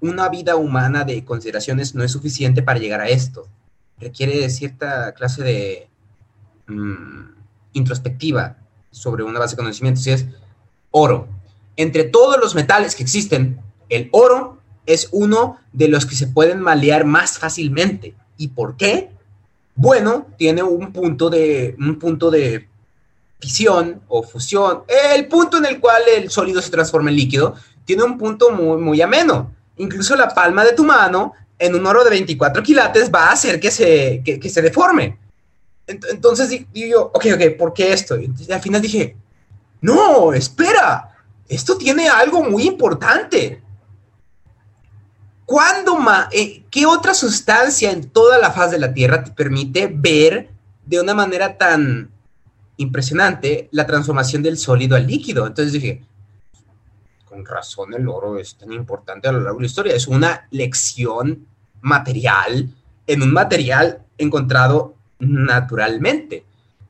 una 0.05 0.29
vida 0.29 0.57
humana 0.57 1.05
de 1.05 1.25
consideraciones 1.25 1.95
no 1.95 2.05
es 2.05 2.13
suficiente 2.13 2.63
para 2.63 2.79
llegar 2.79 3.01
a 3.01 3.09
esto. 3.09 3.49
Requiere 3.99 4.51
cierta 4.51 5.15
clase 5.15 5.43
de 5.43 5.89
mm, 6.67 7.31
introspectiva 7.73 8.59
sobre 8.91 9.23
una 9.23 9.39
base 9.39 9.57
de 9.57 9.63
conocimientos 9.63 10.07
y 10.07 10.11
es 10.11 10.27
oro. 10.91 11.27
Entre 11.77 12.05
todos 12.05 12.39
los 12.39 12.55
metales 12.55 12.95
que 12.95 13.03
existen, 13.03 13.61
el 13.89 14.11
oro 14.13 14.59
es 14.85 15.09
uno 15.11 15.59
de 15.73 15.89
los 15.89 16.05
que 16.05 16.17
se 16.17 16.27
pueden 16.27 16.61
malear 16.61 17.07
más 17.07 17.39
fácilmente. 17.39 18.15
¿Y 18.37 18.49
por 18.49 18.77
qué? 18.77 19.11
Bueno, 19.75 20.27
tiene 20.37 20.63
un 20.63 20.93
punto 20.93 21.31
de, 21.31 21.77
un 21.79 21.99
punto 21.99 22.31
de 22.31 22.69
fisión 23.41 24.03
o 24.09 24.23
fusión, 24.23 24.83
el 25.15 25.29
punto 25.29 25.57
en 25.57 25.65
el 25.65 25.81
cual 25.81 26.03
el 26.15 26.31
sólido 26.31 26.61
se 26.61 26.71
transforma 26.71 27.11
en 27.11 27.17
líquido, 27.17 27.55
tiene 27.85 28.03
un 28.03 28.19
punto 28.19 28.51
muy, 28.51 28.79
muy 28.79 29.01
ameno 29.01 29.55
incluso 29.77 30.17
la 30.17 30.29
palma 30.29 30.65
de 30.65 30.73
tu 30.73 30.85
mano 30.85 31.33
en 31.59 31.75
un 31.75 31.87
oro 31.87 32.05
de 32.05 32.11
24 32.11 32.63
quilates 32.63 33.11
va 33.13 33.29
a 33.29 33.33
hacer 33.33 33.61
que 33.61 33.71
se, 33.71 34.23
que, 34.25 34.49
se 34.49 34.63
deforme. 34.63 35.19
Entonces 35.87 36.49
digo 36.49 36.67
yo, 36.73 37.11
ok, 37.15 37.27
ok, 37.35 37.57
¿por 37.59 37.73
qué 37.73 37.93
esto? 37.93 38.19
Y 38.19 38.33
al 38.51 38.61
final 38.61 38.81
dije, 38.81 39.17
no, 39.81 40.33
espera, 40.33 41.11
esto 41.49 41.77
tiene 41.77 42.09
algo 42.09 42.43
muy 42.43 42.65
importante. 42.65 43.63
¿Cuándo 45.45 45.97
más, 45.97 46.29
eh, 46.33 46.65
qué 46.71 46.87
otra 46.87 47.13
sustancia 47.13 47.91
en 47.91 48.09
toda 48.09 48.39
la 48.39 48.51
faz 48.51 48.71
de 48.71 48.79
la 48.79 48.95
Tierra 48.95 49.23
te 49.23 49.31
permite 49.31 49.91
ver 49.93 50.51
de 50.87 51.01
una 51.01 51.15
manera 51.15 51.59
tan 51.59 52.11
impresionante 52.79 53.69
la 53.71 53.87
transformación 53.87 54.43
del 54.43 54.57
sólido 54.57 54.97
al 54.97 55.07
líquido? 55.07 55.47
Entonces 55.47 55.75
dije, 55.75 56.03
con 57.35 57.45
razón 57.45 57.95
el 57.95 58.09
oro 58.09 58.39
es 58.39 58.55
tan 58.55 58.73
importante 58.73 59.29
a 59.29 59.33
lo 59.33 59.41
largo 59.41 59.59
de 59.59 59.63
la 59.63 59.67
historia. 59.67 59.95
Es 59.95 60.07
una 60.07 60.47
lección 60.53 61.47
material 61.81 62.69
en 63.07 63.23
un 63.23 63.33
material 63.33 64.03
encontrado 64.17 64.95
naturalmente. 65.19 66.45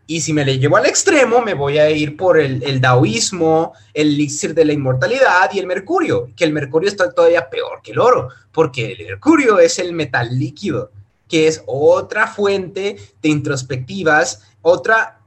Y 0.07 0.21
si 0.21 0.35
me 0.35 0.45
le 0.45 0.59
llevo 0.59 0.77
al 0.77 0.85
extremo, 0.85 1.41
me 1.41 1.55
voy 1.55 1.79
a 1.79 1.91
ir 1.91 2.15
por 2.19 2.39
el, 2.39 2.63
el 2.63 2.79
daoísmo, 2.79 3.73
el 3.95 4.09
elixir 4.09 4.55
de 4.55 4.67
la 4.67 4.75
inmortalidad 4.75 5.51
y 5.55 5.61
el 5.61 5.67
mercurio, 5.67 6.29
que 6.37 6.45
el 6.45 6.53
mercurio 6.53 6.91
está 6.91 7.11
todavía 7.11 7.49
peor 7.49 7.81
que 7.83 7.93
el 7.93 7.99
oro, 7.99 8.29
porque 8.53 8.93
el 8.93 9.07
mercurio 9.07 9.59
es 9.59 9.79
el 9.79 9.95
metal 9.95 10.39
líquido, 10.39 10.91
que 11.27 11.49
es 11.49 11.63
otra 11.67 12.27
fuente 12.27 12.99
de 13.23 13.29
introspectivas, 13.31 14.43
otra, 14.61 15.21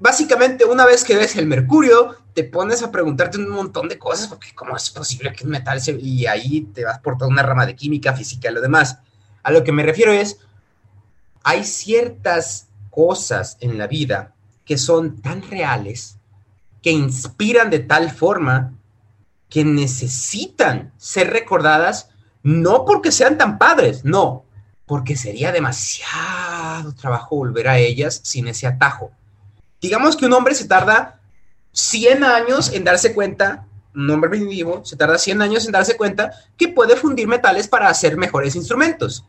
básicamente 0.00 0.64
una 0.64 0.84
vez 0.84 1.04
que 1.04 1.14
ves 1.14 1.36
el 1.36 1.46
mercurio, 1.46 2.16
te 2.36 2.44
pones 2.44 2.82
a 2.82 2.92
preguntarte 2.92 3.38
un 3.38 3.48
montón 3.48 3.88
de 3.88 3.98
cosas, 3.98 4.28
porque 4.28 4.54
cómo 4.54 4.76
es 4.76 4.90
posible 4.90 5.32
que 5.32 5.44
un 5.44 5.52
metal 5.52 5.80
se... 5.80 5.92
y 5.98 6.26
ahí 6.26 6.68
te 6.74 6.84
vas 6.84 6.98
por 6.98 7.16
toda 7.16 7.30
una 7.30 7.42
rama 7.42 7.64
de 7.64 7.74
química, 7.74 8.12
física 8.12 8.50
y 8.50 8.52
lo 8.52 8.60
demás. 8.60 8.98
A 9.42 9.50
lo 9.50 9.64
que 9.64 9.72
me 9.72 9.82
refiero 9.82 10.12
es, 10.12 10.38
hay 11.42 11.64
ciertas 11.64 12.68
cosas 12.90 13.56
en 13.60 13.78
la 13.78 13.86
vida 13.86 14.34
que 14.66 14.76
son 14.76 15.22
tan 15.22 15.48
reales, 15.48 16.18
que 16.82 16.90
inspiran 16.90 17.70
de 17.70 17.78
tal 17.78 18.10
forma 18.10 18.74
que 19.48 19.64
necesitan 19.64 20.92
ser 20.98 21.30
recordadas 21.30 22.10
no 22.42 22.84
porque 22.84 23.12
sean 23.12 23.38
tan 23.38 23.56
padres, 23.56 24.04
no, 24.04 24.44
porque 24.84 25.16
sería 25.16 25.52
demasiado 25.52 26.94
trabajo 26.94 27.36
volver 27.36 27.66
a 27.68 27.78
ellas 27.78 28.20
sin 28.24 28.46
ese 28.46 28.66
atajo. 28.66 29.10
Digamos 29.80 30.18
que 30.18 30.26
un 30.26 30.34
hombre 30.34 30.54
se 30.54 30.68
tarda 30.68 31.15
100 31.76 32.24
años 32.24 32.72
en 32.72 32.84
darse 32.84 33.12
cuenta, 33.12 33.66
un 33.94 34.08
hombre 34.10 34.38
vivo 34.38 34.82
se 34.84 34.96
tarda 34.96 35.18
100 35.18 35.42
años 35.42 35.66
en 35.66 35.72
darse 35.72 35.96
cuenta 35.96 36.32
que 36.56 36.68
puede 36.68 36.96
fundir 36.96 37.28
metales 37.28 37.68
para 37.68 37.88
hacer 37.88 38.16
mejores 38.16 38.56
instrumentos. 38.56 39.24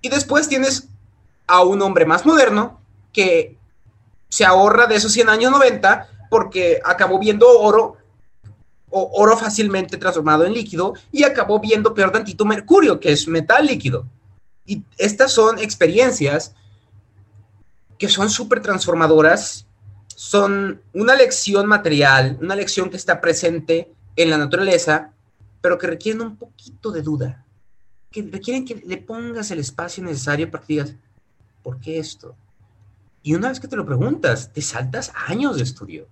Y 0.00 0.08
después 0.08 0.48
tienes 0.48 0.88
a 1.46 1.62
un 1.62 1.82
hombre 1.82 2.06
más 2.06 2.24
moderno 2.24 2.80
que 3.12 3.58
se 4.30 4.46
ahorra 4.46 4.86
de 4.86 4.96
esos 4.96 5.12
100 5.12 5.28
años 5.28 5.52
90 5.52 6.08
porque 6.30 6.80
acabó 6.82 7.18
viendo 7.18 7.46
oro 7.46 7.98
o 8.88 9.10
oro 9.20 9.36
fácilmente 9.36 9.98
transformado 9.98 10.46
en 10.46 10.54
líquido 10.54 10.94
y 11.12 11.24
acabó 11.24 11.60
viendo 11.60 11.92
peor 11.92 12.10
tantito 12.10 12.46
mercurio, 12.46 12.98
que 13.00 13.12
es 13.12 13.28
metal 13.28 13.66
líquido. 13.66 14.06
Y 14.64 14.82
estas 14.96 15.30
son 15.30 15.58
experiencias 15.58 16.54
que 17.98 18.08
son 18.08 18.30
súper 18.30 18.62
transformadoras, 18.62 19.66
son 20.16 20.80
una 20.94 21.14
lección 21.14 21.66
material, 21.66 22.38
una 22.40 22.56
lección 22.56 22.88
que 22.88 22.96
está 22.96 23.20
presente 23.20 23.92
en 24.16 24.30
la 24.30 24.38
naturaleza, 24.38 25.12
pero 25.60 25.76
que 25.76 25.86
requieren 25.86 26.22
un 26.22 26.36
poquito 26.36 26.90
de 26.90 27.02
duda, 27.02 27.44
que 28.10 28.22
requieren 28.22 28.64
que 28.64 28.76
le 28.76 28.96
pongas 28.96 29.50
el 29.50 29.58
espacio 29.58 30.02
necesario 30.02 30.50
para 30.50 30.64
que 30.64 30.72
digas, 30.72 30.94
¿por 31.62 31.78
qué 31.80 31.98
esto? 31.98 32.34
Y 33.22 33.34
una 33.34 33.50
vez 33.50 33.60
que 33.60 33.68
te 33.68 33.76
lo 33.76 33.84
preguntas, 33.84 34.50
te 34.54 34.62
saltas 34.62 35.12
años 35.26 35.58
de 35.58 35.64
estudio. 35.64 36.08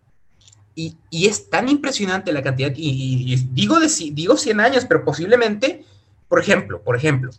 Y, 0.74 0.96
es 1.10 1.48
tan 1.48 1.70
impresionante 1.70 2.30
la 2.32 2.42
cantidad, 2.42 2.72
y, 2.76 3.36
digo, 3.52 3.80
de, 3.80 3.88
digo 4.12 4.36
100 4.36 4.60
años, 4.60 4.84
pero 4.84 5.02
posiblemente, 5.02 5.86
por 6.28 6.40
ejemplo, 6.40 6.82
por 6.82 6.94
ejemplo, 6.94 7.30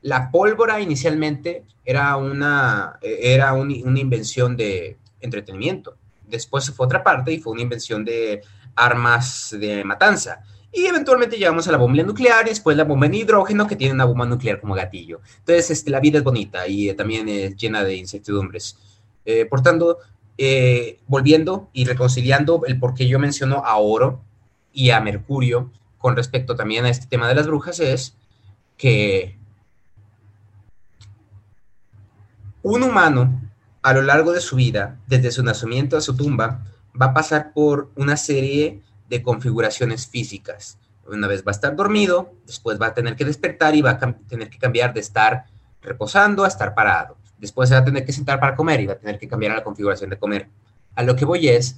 la 0.00 0.30
pólvora 0.30 0.80
inicialmente 0.80 1.64
era 1.84 2.16
una, 2.16 2.98
era 3.02 3.52
una 3.52 4.00
invención 4.00 4.56
de 4.56 4.96
entretenimiento. 5.20 5.98
Después 6.28 6.64
se 6.64 6.72
fue 6.72 6.86
otra 6.86 7.02
parte 7.02 7.32
y 7.32 7.38
fue 7.38 7.52
una 7.52 7.62
invención 7.62 8.04
de 8.04 8.42
armas 8.74 9.54
de 9.58 9.84
matanza. 9.84 10.42
Y 10.72 10.86
eventualmente 10.86 11.38
llegamos 11.38 11.66
a 11.68 11.72
la 11.72 11.78
bomba 11.78 12.02
nuclear 12.02 12.46
y 12.46 12.50
después 12.50 12.76
la 12.76 12.84
bomba 12.84 13.06
en 13.06 13.14
hidrógeno 13.14 13.66
que 13.66 13.76
tiene 13.76 13.94
una 13.94 14.04
bomba 14.04 14.26
nuclear 14.26 14.60
como 14.60 14.74
gatillo. 14.74 15.20
Entonces, 15.38 15.70
este, 15.70 15.90
la 15.90 16.00
vida 16.00 16.18
es 16.18 16.24
bonita 16.24 16.68
y 16.68 16.92
también 16.92 17.28
es 17.28 17.56
llena 17.56 17.82
de 17.82 17.96
incertidumbres. 17.96 18.76
Eh, 19.24 19.46
por 19.46 19.62
tanto, 19.62 19.98
eh, 20.38 20.98
volviendo 21.06 21.70
y 21.72 21.86
reconciliando 21.86 22.62
el 22.66 22.78
por 22.78 22.92
qué 22.92 23.08
yo 23.08 23.18
menciono 23.18 23.62
a 23.64 23.76
Oro 23.78 24.20
y 24.72 24.90
a 24.90 25.00
Mercurio 25.00 25.70
con 25.96 26.14
respecto 26.14 26.54
también 26.54 26.84
a 26.84 26.90
este 26.90 27.06
tema 27.06 27.26
de 27.26 27.34
las 27.34 27.46
brujas 27.46 27.80
es 27.80 28.14
que 28.76 29.38
un 32.62 32.82
humano 32.82 33.40
a 33.86 33.92
lo 33.92 34.02
largo 34.02 34.32
de 34.32 34.40
su 34.40 34.56
vida, 34.56 34.98
desde 35.06 35.30
su 35.30 35.44
nacimiento 35.44 35.96
a 35.96 36.00
su 36.00 36.16
tumba, 36.16 36.64
va 37.00 37.06
a 37.06 37.14
pasar 37.14 37.52
por 37.52 37.88
una 37.94 38.16
serie 38.16 38.82
de 39.08 39.22
configuraciones 39.22 40.08
físicas. 40.08 40.76
Una 41.06 41.28
vez 41.28 41.42
va 41.46 41.52
a 41.52 41.54
estar 41.54 41.76
dormido, 41.76 42.32
después 42.46 42.82
va 42.82 42.88
a 42.88 42.94
tener 42.94 43.14
que 43.14 43.24
despertar 43.24 43.76
y 43.76 43.82
va 43.82 43.92
a 43.92 43.98
tener 44.26 44.50
que 44.50 44.58
cambiar 44.58 44.92
de 44.92 44.98
estar 44.98 45.44
reposando 45.82 46.42
a 46.42 46.48
estar 46.48 46.74
parado. 46.74 47.16
Después 47.38 47.68
se 47.68 47.76
va 47.76 47.82
a 47.82 47.84
tener 47.84 48.04
que 48.04 48.10
sentar 48.10 48.40
para 48.40 48.56
comer 48.56 48.80
y 48.80 48.86
va 48.86 48.94
a 48.94 48.98
tener 48.98 49.20
que 49.20 49.28
cambiar 49.28 49.52
a 49.52 49.56
la 49.58 49.62
configuración 49.62 50.10
de 50.10 50.18
comer. 50.18 50.48
A 50.96 51.04
lo 51.04 51.14
que 51.14 51.24
voy 51.24 51.46
es, 51.46 51.76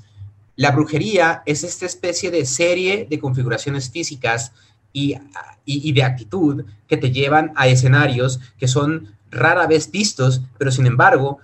la 0.56 0.70
brujería 0.70 1.42
es 1.44 1.62
esta 1.62 1.84
especie 1.84 2.30
de 2.30 2.46
serie 2.46 3.06
de 3.10 3.18
configuraciones 3.18 3.90
físicas 3.90 4.52
y, 4.94 5.14
y, 5.66 5.92
de 5.92 6.02
actitud 6.04 6.64
que 6.86 6.96
te 6.96 7.10
llevan 7.10 7.52
a 7.54 7.68
escenarios 7.68 8.40
que 8.56 8.66
son 8.66 9.14
rara 9.30 9.66
vez 9.66 9.90
vistos, 9.90 10.40
pero 10.56 10.70
sin 10.70 10.86
embargo 10.86 11.40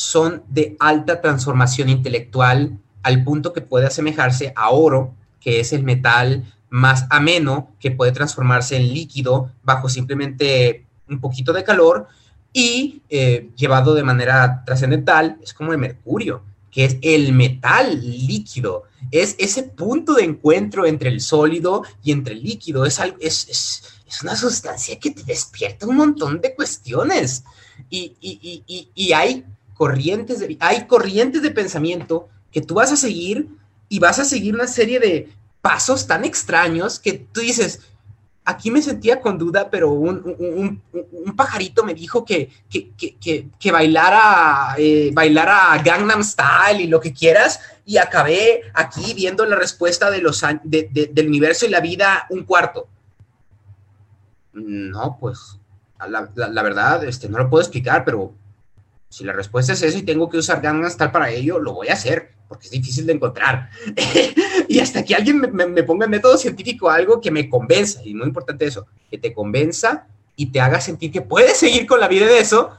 son 0.00 0.44
de 0.48 0.76
alta 0.80 1.20
transformación 1.20 1.90
intelectual 1.90 2.78
al 3.02 3.22
punto 3.22 3.52
que 3.52 3.60
puede 3.60 3.86
asemejarse 3.86 4.54
a 4.56 4.70
oro, 4.70 5.12
que 5.42 5.60
es 5.60 5.74
el 5.74 5.82
metal 5.82 6.50
más 6.70 7.04
ameno 7.10 7.72
que 7.78 7.90
puede 7.90 8.10
transformarse 8.10 8.76
en 8.76 8.94
líquido 8.94 9.52
bajo 9.62 9.90
simplemente 9.90 10.86
un 11.06 11.20
poquito 11.20 11.52
de 11.52 11.64
calor 11.64 12.08
y 12.50 13.02
eh, 13.10 13.50
llevado 13.54 13.92
de 13.94 14.02
manera 14.02 14.64
trascendental 14.64 15.36
es 15.42 15.52
como 15.52 15.72
el 15.72 15.78
mercurio, 15.78 16.44
que 16.70 16.86
es 16.86 16.96
el 17.02 17.34
metal 17.34 18.00
líquido, 18.00 18.84
es 19.10 19.36
ese 19.38 19.64
punto 19.64 20.14
de 20.14 20.24
encuentro 20.24 20.86
entre 20.86 21.10
el 21.10 21.20
sólido 21.20 21.82
y 22.02 22.12
entre 22.12 22.32
el 22.32 22.42
líquido, 22.42 22.86
es, 22.86 22.98
es, 23.20 23.48
es, 24.06 24.22
una 24.22 24.34
sustancia 24.34 24.98
que 24.98 25.10
te 25.10 25.24
despierta 25.24 25.86
un 25.86 25.96
montón 25.96 26.40
de 26.40 26.54
cuestiones. 26.54 27.44
Y, 27.90 28.16
y, 28.20 28.62
y, 28.66 28.90
y 28.94 29.12
hay, 29.12 29.44
corrientes 29.80 30.40
de, 30.40 30.58
hay 30.60 30.86
corrientes 30.86 31.40
de 31.40 31.52
pensamiento 31.52 32.28
que 32.52 32.60
tú 32.60 32.74
vas 32.74 32.92
a 32.92 32.96
seguir 32.96 33.48
y 33.88 33.98
vas 33.98 34.18
a 34.18 34.26
seguir 34.26 34.54
una 34.54 34.66
serie 34.66 35.00
de 35.00 35.30
pasos 35.62 36.06
tan 36.06 36.26
extraños 36.26 37.00
que 37.00 37.14
tú 37.14 37.40
dices, 37.40 37.80
aquí 38.44 38.70
me 38.70 38.82
sentía 38.82 39.22
con 39.22 39.38
duda, 39.38 39.70
pero 39.70 39.88
un, 39.92 40.82
pajarito 41.34 41.82
me 41.82 41.94
dijo 41.94 42.26
que, 42.26 42.50
que, 42.68 43.72
bailara, 43.72 44.74
eh, 44.76 45.12
bailara 45.14 45.80
Gangnam 45.82 46.22
Style 46.24 46.82
y 46.82 46.86
lo 46.86 47.00
que 47.00 47.14
quieras, 47.14 47.58
y 47.86 47.96
acabé 47.96 48.60
aquí 48.74 49.14
viendo 49.14 49.46
la 49.46 49.56
respuesta 49.56 50.10
de 50.10 50.20
los, 50.20 50.44
del 50.62 51.26
universo 51.26 51.64
y 51.64 51.70
la 51.70 51.80
vida 51.80 52.26
un 52.28 52.44
cuarto. 52.44 52.86
No, 54.52 55.16
pues, 55.18 55.58
la, 56.06 56.62
verdad, 56.62 57.02
este, 57.04 57.30
no 57.30 57.38
lo 57.38 57.48
puedo 57.48 57.62
explicar, 57.62 58.04
pero 58.04 58.34
si 59.10 59.24
la 59.24 59.32
respuesta 59.32 59.72
es 59.72 59.82
eso 59.82 59.98
y 59.98 60.02
tengo 60.02 60.30
que 60.30 60.38
usar 60.38 60.62
Gangnam 60.62 60.88
Style 60.88 61.10
para 61.10 61.30
ello, 61.30 61.58
lo 61.58 61.74
voy 61.74 61.88
a 61.88 61.94
hacer 61.94 62.30
porque 62.48 62.66
es 62.66 62.70
difícil 62.70 63.06
de 63.06 63.12
encontrar. 63.12 63.68
y 64.68 64.78
hasta 64.78 65.04
que 65.04 65.14
alguien 65.14 65.40
me, 65.40 65.82
ponga 65.82 66.06
método 66.06 66.38
científico 66.38 66.88
algo 66.88 67.20
que 67.20 67.30
me 67.30 67.48
convenza, 67.48 68.00
y 68.04 68.14
muy 68.14 68.26
importante 68.26 68.66
eso, 68.66 68.86
que 69.10 69.18
te 69.18 69.34
convenza 69.34 70.06
y 70.36 70.46
te 70.46 70.60
haga 70.60 70.80
sentir 70.80 71.10
que 71.10 71.22
puedes 71.22 71.58
seguir 71.58 71.86
con 71.86 71.98
la 72.00 72.06
vida 72.06 72.26
de 72.26 72.38
eso, 72.38 72.70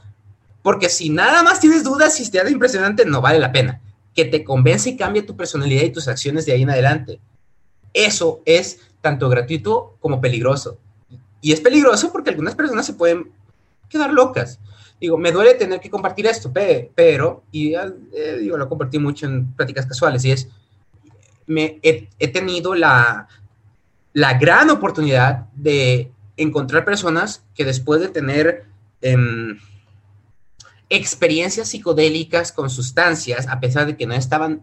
porque 0.62 0.88
si 0.88 1.10
nada 1.10 1.42
más 1.42 1.60
tienes 1.60 1.84
dudas 1.84 2.18
y 2.18 2.30
te 2.30 2.40
hace 2.40 2.50
impresionante, 2.50 3.04
no 3.04 3.20
vale 3.20 3.38
la 3.38 3.52
pena. 3.52 3.80
Que 4.14 4.24
te 4.24 4.42
convence 4.42 4.90
y 4.90 4.96
cambie 4.96 5.22
tu 5.22 5.36
personalidad 5.36 5.82
y 5.82 5.90
tus 5.90 6.08
acciones 6.08 6.46
de 6.46 6.52
ahí 6.52 6.62
en 6.62 6.70
adelante. 6.70 7.20
Eso 7.92 8.40
es 8.46 8.80
tanto 9.00 9.28
gratuito 9.28 9.96
como 10.00 10.20
peligroso. 10.20 10.78
Y 11.40 11.52
es 11.52 11.60
peligroso 11.60 12.10
porque 12.12 12.30
algunas 12.30 12.54
personas 12.54 12.86
se 12.86 12.94
pueden 12.94 13.32
quedar 13.88 14.12
locas 14.12 14.58
digo, 15.02 15.18
me 15.18 15.32
duele 15.32 15.54
tener 15.54 15.80
que 15.80 15.90
compartir 15.90 16.26
esto, 16.26 16.52
pero, 16.52 17.42
y 17.50 17.74
eh, 17.74 18.38
digo, 18.38 18.56
lo 18.56 18.68
compartí 18.68 19.00
mucho 19.00 19.26
en 19.26 19.52
prácticas 19.52 19.84
casuales, 19.84 20.24
y 20.24 20.30
es, 20.30 20.48
me, 21.48 21.80
he, 21.82 22.28
tenido 22.28 22.76
la, 22.76 23.26
la, 24.12 24.38
gran 24.38 24.70
oportunidad 24.70 25.46
de 25.56 26.12
encontrar 26.36 26.84
personas 26.84 27.44
que 27.56 27.64
después 27.64 28.00
de 28.00 28.10
tener 28.10 28.66
em, 29.00 29.58
experiencias 30.88 31.70
psicodélicas 31.70 32.52
con 32.52 32.70
sustancias, 32.70 33.48
a 33.48 33.58
pesar 33.58 33.86
de 33.86 33.96
que 33.96 34.06
no 34.06 34.14
estaban, 34.14 34.62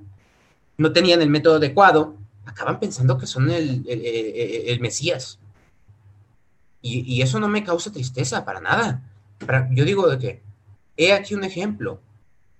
no 0.77 0.93
tenían 0.93 1.21
el 1.21 1.29
método 1.29 1.57
adecuado, 1.57 2.15
acaban 2.45 2.79
pensando 2.79 3.17
que 3.17 3.27
son 3.27 3.51
el, 3.51 3.83
el, 3.89 4.79
Mesías. 4.79 5.37
Y, 6.81 7.01
y, 7.01 7.21
eso 7.23 7.41
no 7.41 7.49
me 7.49 7.65
causa 7.65 7.91
tristeza 7.91 8.45
para 8.45 8.61
nada 8.61 9.03
yo 9.71 9.85
digo 9.85 10.09
de 10.09 10.17
que 10.17 10.43
he 10.97 11.13
aquí 11.13 11.33
un 11.33 11.43
ejemplo 11.43 11.99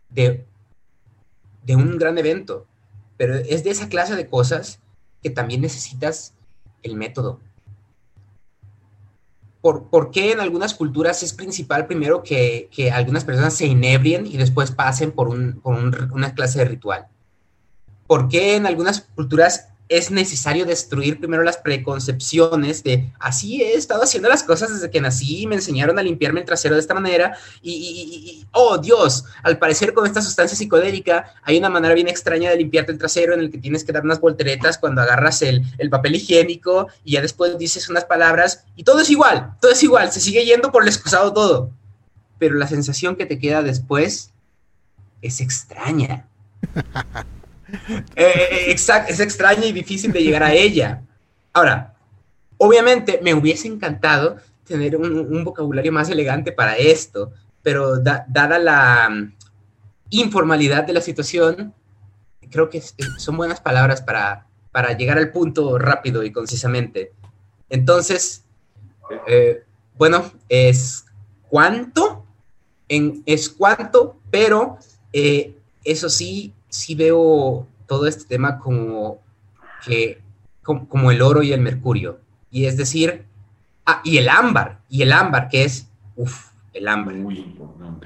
de, 0.09 0.45
de 1.63 1.75
un 1.75 1.97
gran 1.97 2.17
evento, 2.17 2.65
pero 3.17 3.35
es 3.35 3.63
de 3.63 3.69
esa 3.69 3.89
clase 3.89 4.15
de 4.15 4.27
cosas 4.27 4.79
que 5.21 5.29
también 5.29 5.61
necesitas 5.61 6.33
el 6.83 6.95
método. 6.95 7.39
¿Por, 9.61 9.89
¿Por, 9.89 10.09
qué 10.11 10.31
en 10.31 10.39
algunas 10.39 10.73
culturas 10.73 11.21
es 11.21 11.33
principal 11.33 11.85
primero 11.85 12.23
que, 12.23 12.69
que 12.71 12.91
algunas 12.91 13.25
personas 13.25 13.53
se 13.53 13.65
inebrien 13.65 14.25
y 14.25 14.37
después 14.37 14.71
pasen 14.71 15.11
por, 15.11 15.27
un, 15.27 15.59
por 15.59 15.75
una 16.13 16.33
clase 16.33 16.59
de 16.59 16.65
ritual? 16.65 17.07
¿Por 18.07 18.29
qué 18.29 18.55
en 18.55 18.65
algunas 18.65 19.01
culturas 19.01 19.69
es 19.89 20.11
necesario 20.11 20.65
destruir 20.65 21.19
primero 21.19 21.41
las 21.41 21.57
preconcepciones 21.57 22.83
de 22.83 23.11
así 23.19 23.63
he 23.63 23.73
estado 23.73 24.03
haciendo 24.03 24.29
las 24.29 24.43
cosas 24.43 24.71
desde 24.71 24.91
que 24.91 25.01
nací, 25.01 25.47
me 25.47 25.55
enseñaron 25.55 25.97
a 25.97 26.03
limpiarme 26.03 26.41
el 26.41 26.45
trasero 26.45 26.75
de 26.75 26.81
esta 26.81 26.93
manera 26.93 27.35
y, 27.63 28.45
oh 28.51 28.77
Dios, 28.77 29.25
al 29.41 29.57
parecer 29.57 29.93
con 29.95 30.05
esta 30.05 30.21
sustancia 30.21 30.55
psicodélica 30.55 31.33
hay 31.41 31.57
una 31.57 31.69
manera 31.69 31.95
bien 31.95 32.07
extraña 32.07 32.51
de 32.51 32.57
limpiarte 32.57 32.91
el 32.91 32.99
trasero 32.99 33.33
en 33.33 33.39
el 33.39 33.49
que 33.49 33.57
tienes 33.57 33.83
que 33.83 33.91
dar 33.91 34.03
unas 34.03 34.21
volteretas 34.21 34.77
cuando 34.77 35.01
agarras 35.01 35.41
el, 35.41 35.63
el 35.79 35.89
papel 35.89 36.15
higiénico 36.15 36.87
y 37.03 37.13
ya 37.13 37.21
después 37.21 37.57
dices 37.57 37.89
unas 37.89 38.05
palabras 38.05 38.65
y 38.75 38.83
todo 38.83 38.99
es 38.99 39.09
igual, 39.09 39.55
todo 39.59 39.71
es 39.71 39.81
igual, 39.81 40.11
se 40.11 40.19
sigue 40.19 40.45
yendo 40.45 40.71
por 40.71 40.83
el 40.83 40.89
excusado 40.89 41.33
todo, 41.33 41.71
pero 42.37 42.55
la 42.55 42.67
sensación 42.67 43.15
que 43.15 43.25
te 43.25 43.39
queda 43.39 43.63
después 43.63 44.31
es 45.23 45.41
extraña. 45.41 46.27
Eh, 47.69 48.03
eh, 48.15 48.71
exacto, 48.71 49.11
es 49.11 49.19
extraña 49.19 49.65
y 49.65 49.71
difícil 49.71 50.11
de 50.11 50.23
llegar 50.23 50.43
a 50.43 50.53
ella. 50.53 51.01
Ahora, 51.53 51.93
obviamente 52.57 53.19
me 53.21 53.33
hubiese 53.33 53.67
encantado 53.67 54.37
tener 54.65 54.95
un, 54.95 55.43
vocabulario 55.43 55.91
más 55.91 56.09
elegante 56.09 56.51
para 56.51 56.75
esto, 56.77 57.31
pero 57.61 57.97
dada 57.97 58.59
la 58.59 59.09
mm, 59.09 59.33
informalidad 60.11 60.83
de 60.83 60.93
la 60.93 61.01
situación, 61.01 61.73
creo 62.49 62.69
que 62.69 62.81
son 63.17 63.37
buenas 63.37 63.61
palabras 63.61 64.01
para, 64.01 64.47
para 64.71 64.93
llegar 64.93 65.17
al 65.17 65.31
punto 65.31 65.77
rápido 65.77 66.23
y 66.23 66.31
concisamente. 66.31 67.11
Entonces, 67.69 68.43
eh, 69.27 69.63
bueno, 69.97 70.31
es 70.47 71.05
cuánto, 71.49 72.25
es 72.87 73.49
cuánto, 73.49 74.17
pero 74.31 74.77
eh, 75.13 75.55
eso 75.83 76.09
sí, 76.09 76.53
sí 76.69 76.95
veo 76.95 77.67
todo 77.87 78.07
este 78.07 78.25
tema 78.25 78.59
como 78.59 79.19
que 79.85 80.21
como, 80.63 81.11
el 81.11 81.21
oro 81.21 81.41
y 81.41 81.53
el 81.53 81.61
mercurio. 81.61 82.19
Y 82.51 82.65
es 82.65 82.77
decir, 82.77 83.25
ah, 83.85 84.01
y 84.03 84.17
el 84.17 84.29
ámbar, 84.29 84.81
y 84.89 85.01
el 85.01 85.11
ámbar, 85.11 85.49
que 85.49 85.63
es, 85.63 85.87
uff, 86.15 86.49
el 86.73 86.87
ámbar. 86.87 87.15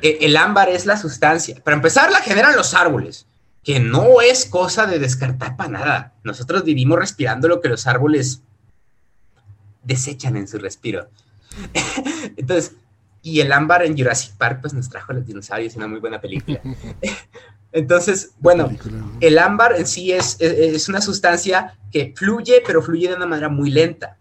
E, 0.01 0.19
el, 0.21 0.37
ámbar 0.37 0.69
es 0.69 0.85
la 0.85 0.97
sustancia. 0.97 1.61
Para 1.63 1.75
empezar, 1.75 2.11
la 2.11 2.21
generan 2.21 2.55
los 2.55 2.73
árboles, 2.73 3.27
que 3.63 3.79
no 3.79 4.21
es 4.21 4.45
cosa 4.45 4.85
de 4.85 4.99
descartar 4.99 5.57
para 5.57 5.69
nada. 5.69 6.13
Nosotros 6.23 6.63
vivimos 6.63 6.97
respirando 6.97 7.47
lo 7.47 7.61
que 7.61 7.69
los 7.69 7.87
árboles 7.87 8.41
desechan 9.83 10.37
en 10.37 10.47
su 10.47 10.57
respiro. 10.59 11.09
Entonces, 12.37 12.75
y 13.21 13.41
el 13.41 13.51
ámbar 13.51 13.83
en 13.83 13.97
Jurassic 13.97 14.35
Park, 14.37 14.59
pues 14.61 14.73
nos 14.73 14.89
trajo 14.89 15.11
a 15.11 15.15
los 15.15 15.25
dinosaurios, 15.25 15.75
una 15.75 15.87
muy 15.87 15.99
buena 15.99 16.19
película. 16.19 16.61
Entonces, 17.73 18.33
bueno, 18.39 18.69
el 19.19 19.39
ámbar 19.39 19.75
en 19.75 19.87
sí 19.87 20.11
es, 20.11 20.37
es, 20.39 20.87
una 20.89 21.01
sustancia 21.01 21.75
que 21.91 22.13
fluye, 22.15 22.61
pero 22.65 22.83
fluye 22.83 23.09
de 23.09 23.15
una 23.15 23.25
manera 23.25 23.49
muy 23.49 23.71
lenta. 23.71 24.17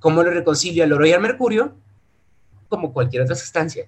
¿Cómo 0.00 0.22
lo 0.24 0.30
reconcilia 0.30 0.82
el 0.84 0.92
oro 0.92 1.06
y 1.06 1.12
el 1.12 1.20
mercurio? 1.20 1.74
Como 2.68 2.92
cualquier 2.92 3.22
otra 3.22 3.36
sustancia. 3.36 3.86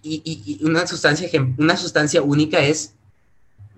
Y, 0.00 0.60
una, 0.62 0.86
sustancia, 0.86 1.28
una 1.58 1.76
sustancia 1.76 2.22
única 2.22 2.60
es, 2.60 2.94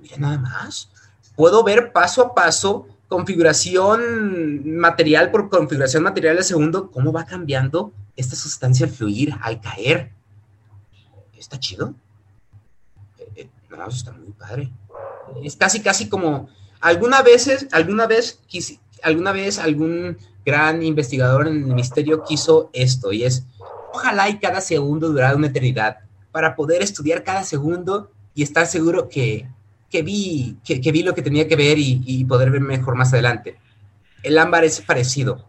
mira 0.02 0.18
nada 0.18 0.38
más, 0.38 0.90
puedo 1.34 1.64
ver 1.64 1.92
paso 1.92 2.20
a 2.20 2.34
paso, 2.34 2.88
configuración 3.08 4.76
material 4.76 5.30
por 5.30 5.48
configuración 5.48 6.02
material 6.02 6.36
de 6.36 6.42
segundo, 6.42 6.90
cómo 6.90 7.10
va 7.10 7.24
cambiando 7.24 7.92
esta 8.16 8.36
sustancia 8.36 8.84
al 8.84 8.92
fluir, 8.92 9.34
al 9.40 9.62
caer. 9.62 10.10
Está 11.38 11.58
chido 11.58 11.94
está 13.88 14.12
muy 14.12 14.32
padre. 14.32 14.70
Es 15.42 15.56
casi, 15.56 15.80
casi 15.80 16.08
como, 16.08 16.48
alguna 16.80 17.22
veces, 17.22 17.68
alguna 17.72 18.06
vez, 18.06 18.40
alguna 19.02 19.32
vez 19.32 19.58
algún 19.58 20.16
gran 20.44 20.82
investigador 20.82 21.48
en 21.48 21.64
el 21.64 21.74
misterio 21.74 22.22
quiso 22.24 22.70
esto, 22.72 23.12
y 23.12 23.24
es, 23.24 23.44
ojalá 23.92 24.28
y 24.28 24.38
cada 24.38 24.60
segundo 24.60 25.08
durara 25.08 25.36
una 25.36 25.48
eternidad, 25.48 25.98
para 26.32 26.54
poder 26.54 26.82
estudiar 26.82 27.24
cada 27.24 27.44
segundo 27.44 28.10
y 28.34 28.42
estar 28.42 28.66
seguro 28.66 29.08
que, 29.08 29.48
que 29.90 30.02
vi, 30.02 30.56
que, 30.64 30.92
vi 30.92 31.02
lo 31.02 31.14
que 31.14 31.22
tenía 31.22 31.48
que 31.48 31.56
ver 31.56 31.78
y, 31.78 32.02
y 32.04 32.24
poder 32.24 32.50
ver 32.50 32.60
mejor 32.60 32.94
más 32.94 33.12
adelante. 33.12 33.58
El 34.22 34.38
ámbar 34.38 34.64
es 34.64 34.80
parecido. 34.80 35.44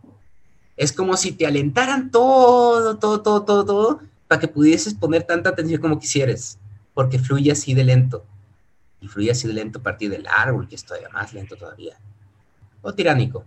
Es 0.78 0.94
como 0.94 1.18
si 1.18 1.32
te 1.32 1.46
alentaran 1.46 2.12
todo, 2.12 2.98
todo, 2.98 3.22
todo, 3.22 3.44
todo, 3.44 3.66
todo, 3.66 4.00
para 4.28 4.40
que 4.40 4.48
pudieses 4.48 4.94
poner 4.94 5.24
tanta 5.24 5.50
atención 5.50 5.82
como 5.82 6.00
quisieras 6.00 6.60
porque 6.98 7.20
fluye 7.20 7.52
así 7.52 7.76
de 7.76 7.84
lento. 7.84 8.26
Y 9.02 9.08
fluye 9.08 9.30
así 9.30 9.48
de 9.48 9.54
lento 9.54 9.78
a 9.78 9.84
partir 9.84 10.10
del 10.10 10.26
árbol, 10.26 10.68
que 10.68 10.74
es 10.74 10.84
todavía 10.84 11.10
más 11.10 11.32
lento 11.32 11.56
todavía. 11.56 11.96
O 12.82 12.92
tiránico. 12.92 13.44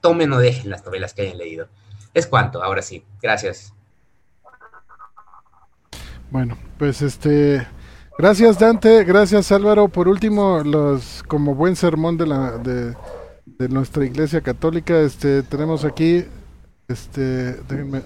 Tomen 0.00 0.32
o 0.32 0.38
dejen 0.38 0.70
las 0.70 0.84
novelas 0.84 1.12
que 1.12 1.22
hayan 1.22 1.38
leído. 1.38 1.66
Es 2.14 2.28
cuanto, 2.28 2.62
ahora 2.62 2.80
sí. 2.80 3.02
Gracias. 3.20 3.74
Bueno, 6.30 6.56
pues 6.78 7.02
este. 7.02 7.66
Gracias 8.16 8.60
Dante, 8.60 9.02
gracias 9.02 9.50
Álvaro. 9.50 9.88
Por 9.88 10.06
último, 10.06 10.62
los 10.62 11.24
como 11.24 11.56
buen 11.56 11.74
sermón 11.74 12.18
de 12.18 12.26
la 12.28 12.56
de, 12.58 12.94
de 13.46 13.68
nuestra 13.68 14.04
iglesia 14.04 14.42
católica, 14.42 15.00
este 15.00 15.42
tenemos 15.42 15.84
aquí, 15.84 16.24
este, 16.86 17.54
déjenme 17.64 18.02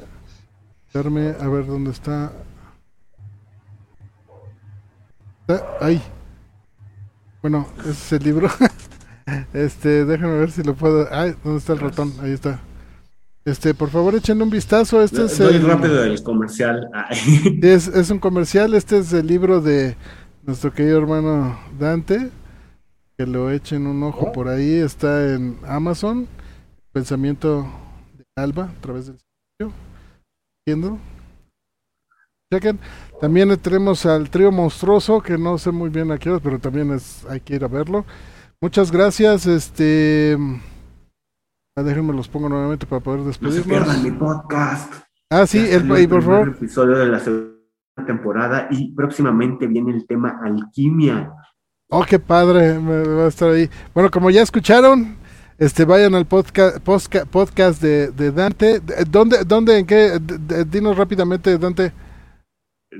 darme 0.94 1.34
a 1.38 1.48
ver 1.48 1.66
dónde 1.66 1.90
está 1.90 2.32
Ay. 5.80 6.02
Bueno, 7.42 7.68
ese 7.80 7.90
es 7.90 8.12
el 8.12 8.24
libro. 8.24 8.48
este, 9.52 10.04
déjenme 10.04 10.38
ver 10.38 10.50
si 10.50 10.62
lo 10.62 10.74
puedo. 10.74 11.06
Ay, 11.10 11.34
¿dónde 11.44 11.58
está 11.58 11.74
el 11.74 11.80
ratón? 11.80 12.12
Ahí 12.20 12.32
está. 12.32 12.60
Este, 13.44 13.74
por 13.74 13.90
favor, 13.90 14.14
echen 14.14 14.40
un 14.40 14.48
vistazo. 14.48 15.02
Este 15.02 15.24
es 15.24 15.38
el 15.40 15.66
rápido 15.66 15.96
del 15.96 16.22
comercial. 16.22 16.88
es, 17.62 17.88
es 17.88 18.10
un 18.10 18.18
comercial. 18.18 18.72
Este 18.74 18.98
es 18.98 19.12
el 19.12 19.26
libro 19.26 19.60
de 19.60 19.96
nuestro 20.42 20.72
querido 20.72 20.98
hermano 20.98 21.58
Dante. 21.78 22.30
Que 23.18 23.26
lo 23.26 23.50
echen 23.50 23.86
un 23.86 24.02
ojo 24.02 24.32
por 24.32 24.48
ahí. 24.48 24.76
Está 24.76 25.34
en 25.34 25.58
Amazon. 25.66 26.26
Pensamiento 26.92 27.66
de 28.16 28.24
Alba 28.36 28.64
a 28.64 28.80
través 28.80 29.06
del 29.06 29.18
sitio. 29.18 29.74
¿Entiendo? 30.66 30.98
Chequen. 32.52 32.78
También 33.20 33.56
tenemos 33.58 34.04
al 34.06 34.28
trío 34.28 34.52
monstruoso, 34.52 35.20
que 35.20 35.38
no 35.38 35.56
sé 35.58 35.70
muy 35.70 35.88
bien 35.88 36.12
a 36.12 36.18
qué 36.18 36.38
pero 36.42 36.58
también 36.58 36.92
es, 36.92 37.24
hay 37.26 37.40
que 37.40 37.54
ir 37.54 37.64
a 37.64 37.68
verlo. 37.68 38.04
Muchas 38.60 38.90
gracias, 38.90 39.46
este... 39.46 40.36
Ah, 41.76 41.82
déjenme 41.82 42.12
los 42.12 42.28
pongo 42.28 42.48
nuevamente 42.48 42.86
para 42.86 43.00
poder 43.00 43.22
despedirnos. 43.22 43.66
No 43.66 43.74
se 43.74 43.80
pierdan 43.80 44.02
mi 44.02 44.10
podcast. 44.12 44.94
Ah, 45.30 45.46
sí, 45.46 45.58
el, 45.58 45.90
el, 45.90 46.08
por 46.08 46.22
favor. 46.22 46.48
episodio 46.50 46.96
de 46.96 47.06
la 47.06 47.18
segunda 47.18 47.54
temporada 48.06 48.68
y 48.70 48.94
próximamente 48.94 49.66
viene 49.66 49.92
el 49.92 50.06
tema 50.06 50.38
alquimia. 50.44 51.32
Oh, 51.90 52.04
qué 52.04 52.18
padre, 52.18 52.78
me 52.78 53.02
va 53.02 53.24
a 53.24 53.28
estar 53.28 53.50
ahí. 53.50 53.68
Bueno, 53.92 54.10
como 54.10 54.30
ya 54.30 54.42
escucharon, 54.42 55.16
este 55.58 55.84
vayan 55.84 56.14
al 56.14 56.26
podcast 56.26 56.78
podcast 56.78 57.82
de, 57.82 58.12
de 58.12 58.30
Dante. 58.30 58.80
¿Dónde, 59.10 59.44
dónde, 59.44 59.78
en 59.78 59.86
qué? 59.86 60.20
Dinos 60.70 60.96
rápidamente, 60.96 61.58
Dante. 61.58 61.92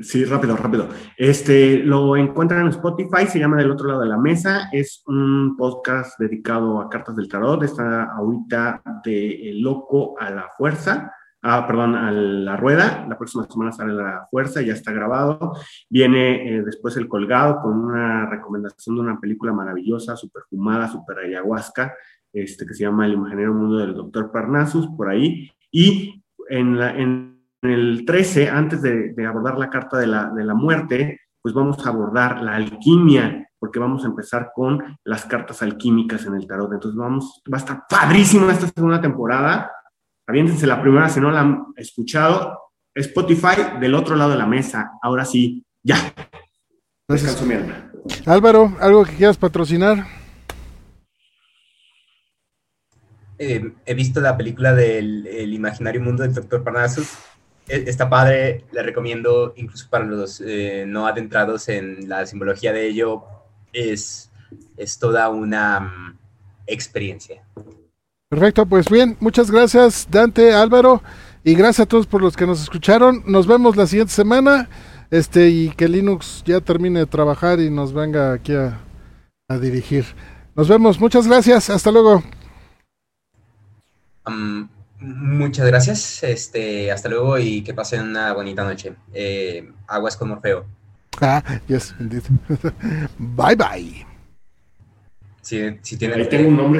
Sí, 0.02 0.24
rápido, 0.24 0.56
rápido. 0.56 0.88
Este 1.16 1.78
lo 1.78 2.16
encuentran 2.16 2.62
en 2.62 2.68
Spotify, 2.68 3.26
se 3.26 3.38
llama 3.38 3.56
Del 3.56 3.70
otro 3.70 3.88
lado 3.88 4.00
de 4.00 4.08
la 4.08 4.18
mesa. 4.18 4.68
Es 4.72 5.02
un 5.06 5.56
podcast 5.56 6.18
dedicado 6.18 6.80
a 6.80 6.88
cartas 6.88 7.16
del 7.16 7.28
tarot. 7.28 7.62
Está 7.62 8.04
ahorita 8.04 8.82
de 9.04 9.52
loco 9.54 10.18
a 10.18 10.30
la 10.30 10.48
fuerza. 10.56 11.12
Ah, 11.42 11.66
perdón, 11.66 11.94
a 11.94 12.10
la 12.10 12.56
rueda. 12.56 13.06
La 13.08 13.18
próxima 13.18 13.46
semana 13.46 13.70
sale 13.70 13.92
la 13.92 14.26
fuerza, 14.30 14.62
ya 14.62 14.72
está 14.72 14.92
grabado. 14.92 15.52
Viene 15.90 16.56
eh, 16.56 16.62
después 16.62 16.96
el 16.96 17.06
colgado 17.06 17.60
con 17.60 17.84
una 17.84 18.26
recomendación 18.30 18.96
de 18.96 19.02
una 19.02 19.20
película 19.20 19.52
maravillosa, 19.52 20.16
super 20.16 20.42
fumada, 20.48 20.88
super 20.88 21.18
ayahuasca, 21.18 21.94
este, 22.32 22.66
que 22.66 22.74
se 22.74 22.84
llama 22.84 23.06
El 23.06 23.12
Imaginario 23.12 23.52
Mundo 23.52 23.76
del 23.76 23.94
Doctor 23.94 24.32
Parnassus, 24.32 24.88
por 24.96 25.10
ahí. 25.10 25.50
Y 25.70 26.24
en 26.48 26.78
la, 26.78 26.96
en 26.96 27.33
en 27.64 27.70
el 27.70 28.04
13, 28.04 28.50
antes 28.50 28.82
de, 28.82 29.14
abordar 29.26 29.58
la 29.58 29.70
carta 29.70 29.98
de 29.98 30.06
la, 30.06 30.30
de 30.30 30.44
la, 30.44 30.54
muerte, 30.54 31.20
pues 31.40 31.54
vamos 31.54 31.84
a 31.84 31.88
abordar 31.88 32.42
la 32.42 32.56
alquimia, 32.56 33.48
porque 33.58 33.78
vamos 33.78 34.04
a 34.04 34.08
empezar 34.08 34.50
con 34.54 34.98
las 35.04 35.24
cartas 35.24 35.62
alquímicas 35.62 36.26
en 36.26 36.34
el 36.34 36.46
tarot. 36.46 36.72
Entonces 36.72 36.98
vamos, 36.98 37.42
va 37.52 37.56
a 37.56 37.60
estar 37.60 37.84
padrísima 37.88 38.52
esta 38.52 38.68
segunda 38.68 39.00
temporada. 39.00 39.70
Aviéntense 40.26 40.66
la 40.66 40.80
primera 40.80 41.08
si 41.08 41.20
no 41.20 41.30
la 41.30 41.40
han 41.40 41.66
escuchado. 41.76 42.58
Spotify 42.94 43.78
del 43.80 43.94
otro 43.94 44.14
lado 44.14 44.30
de 44.30 44.36
la 44.36 44.46
mesa. 44.46 44.92
Ahora 45.02 45.24
sí, 45.24 45.64
ya. 45.82 45.96
Descanso, 47.08 47.44
Álvaro, 48.26 48.76
¿algo 48.80 49.04
que 49.04 49.16
quieras 49.16 49.36
patrocinar? 49.36 50.06
Eh, 53.38 53.72
he 53.84 53.94
visto 53.94 54.20
la 54.20 54.36
película 54.36 54.74
del 54.74 55.52
imaginario 55.52 56.00
mundo 56.00 56.22
del 56.22 56.34
Doctor 56.34 56.62
Parnassus 56.62 57.18
está 57.68 58.08
padre, 58.08 58.64
le 58.72 58.82
recomiendo 58.82 59.54
incluso 59.56 59.88
para 59.88 60.04
los 60.04 60.40
eh, 60.40 60.84
no 60.86 61.06
adentrados 61.06 61.68
en 61.68 62.08
la 62.08 62.26
simbología 62.26 62.72
de 62.72 62.86
ello, 62.86 63.24
es, 63.72 64.30
es 64.76 64.98
toda 64.98 65.28
una 65.28 65.80
mm, 65.80 66.18
experiencia. 66.66 67.42
Perfecto, 68.28 68.66
pues 68.66 68.88
bien, 68.88 69.16
muchas 69.20 69.50
gracias 69.50 70.08
Dante, 70.10 70.52
Álvaro, 70.52 71.02
y 71.44 71.54
gracias 71.54 71.80
a 71.80 71.88
todos 71.88 72.06
por 72.06 72.22
los 72.22 72.36
que 72.36 72.46
nos 72.46 72.62
escucharon. 72.62 73.22
Nos 73.26 73.46
vemos 73.46 73.76
la 73.76 73.86
siguiente 73.86 74.12
semana, 74.12 74.68
este 75.10 75.48
y 75.48 75.70
que 75.70 75.88
Linux 75.88 76.42
ya 76.44 76.60
termine 76.60 77.00
de 77.00 77.06
trabajar 77.06 77.60
y 77.60 77.70
nos 77.70 77.92
venga 77.92 78.32
aquí 78.32 78.54
a, 78.54 78.80
a 79.48 79.58
dirigir. 79.58 80.04
Nos 80.54 80.68
vemos, 80.68 81.00
muchas 81.00 81.26
gracias, 81.26 81.70
hasta 81.70 81.90
luego. 81.90 82.22
Muchas 85.04 85.66
gracias. 85.66 86.22
Este, 86.22 86.90
hasta 86.90 87.10
luego 87.10 87.38
y 87.38 87.62
que 87.62 87.74
pasen 87.74 88.02
una 88.08 88.32
bonita 88.32 88.64
noche. 88.64 88.94
Eh, 89.12 89.70
aguas 89.86 90.16
con 90.16 90.30
Morfeo. 90.30 90.64
Ah, 91.20 91.42
yes, 91.68 91.94
indeed. 92.00 92.22
bye 93.18 93.54
bye. 93.54 94.06
Si, 95.42 95.78
si 95.82 95.98
tienen. 95.98 96.20
Ahí 96.20 96.28
tengo 96.28 96.48
un 96.48 96.56
nombre 96.56 96.72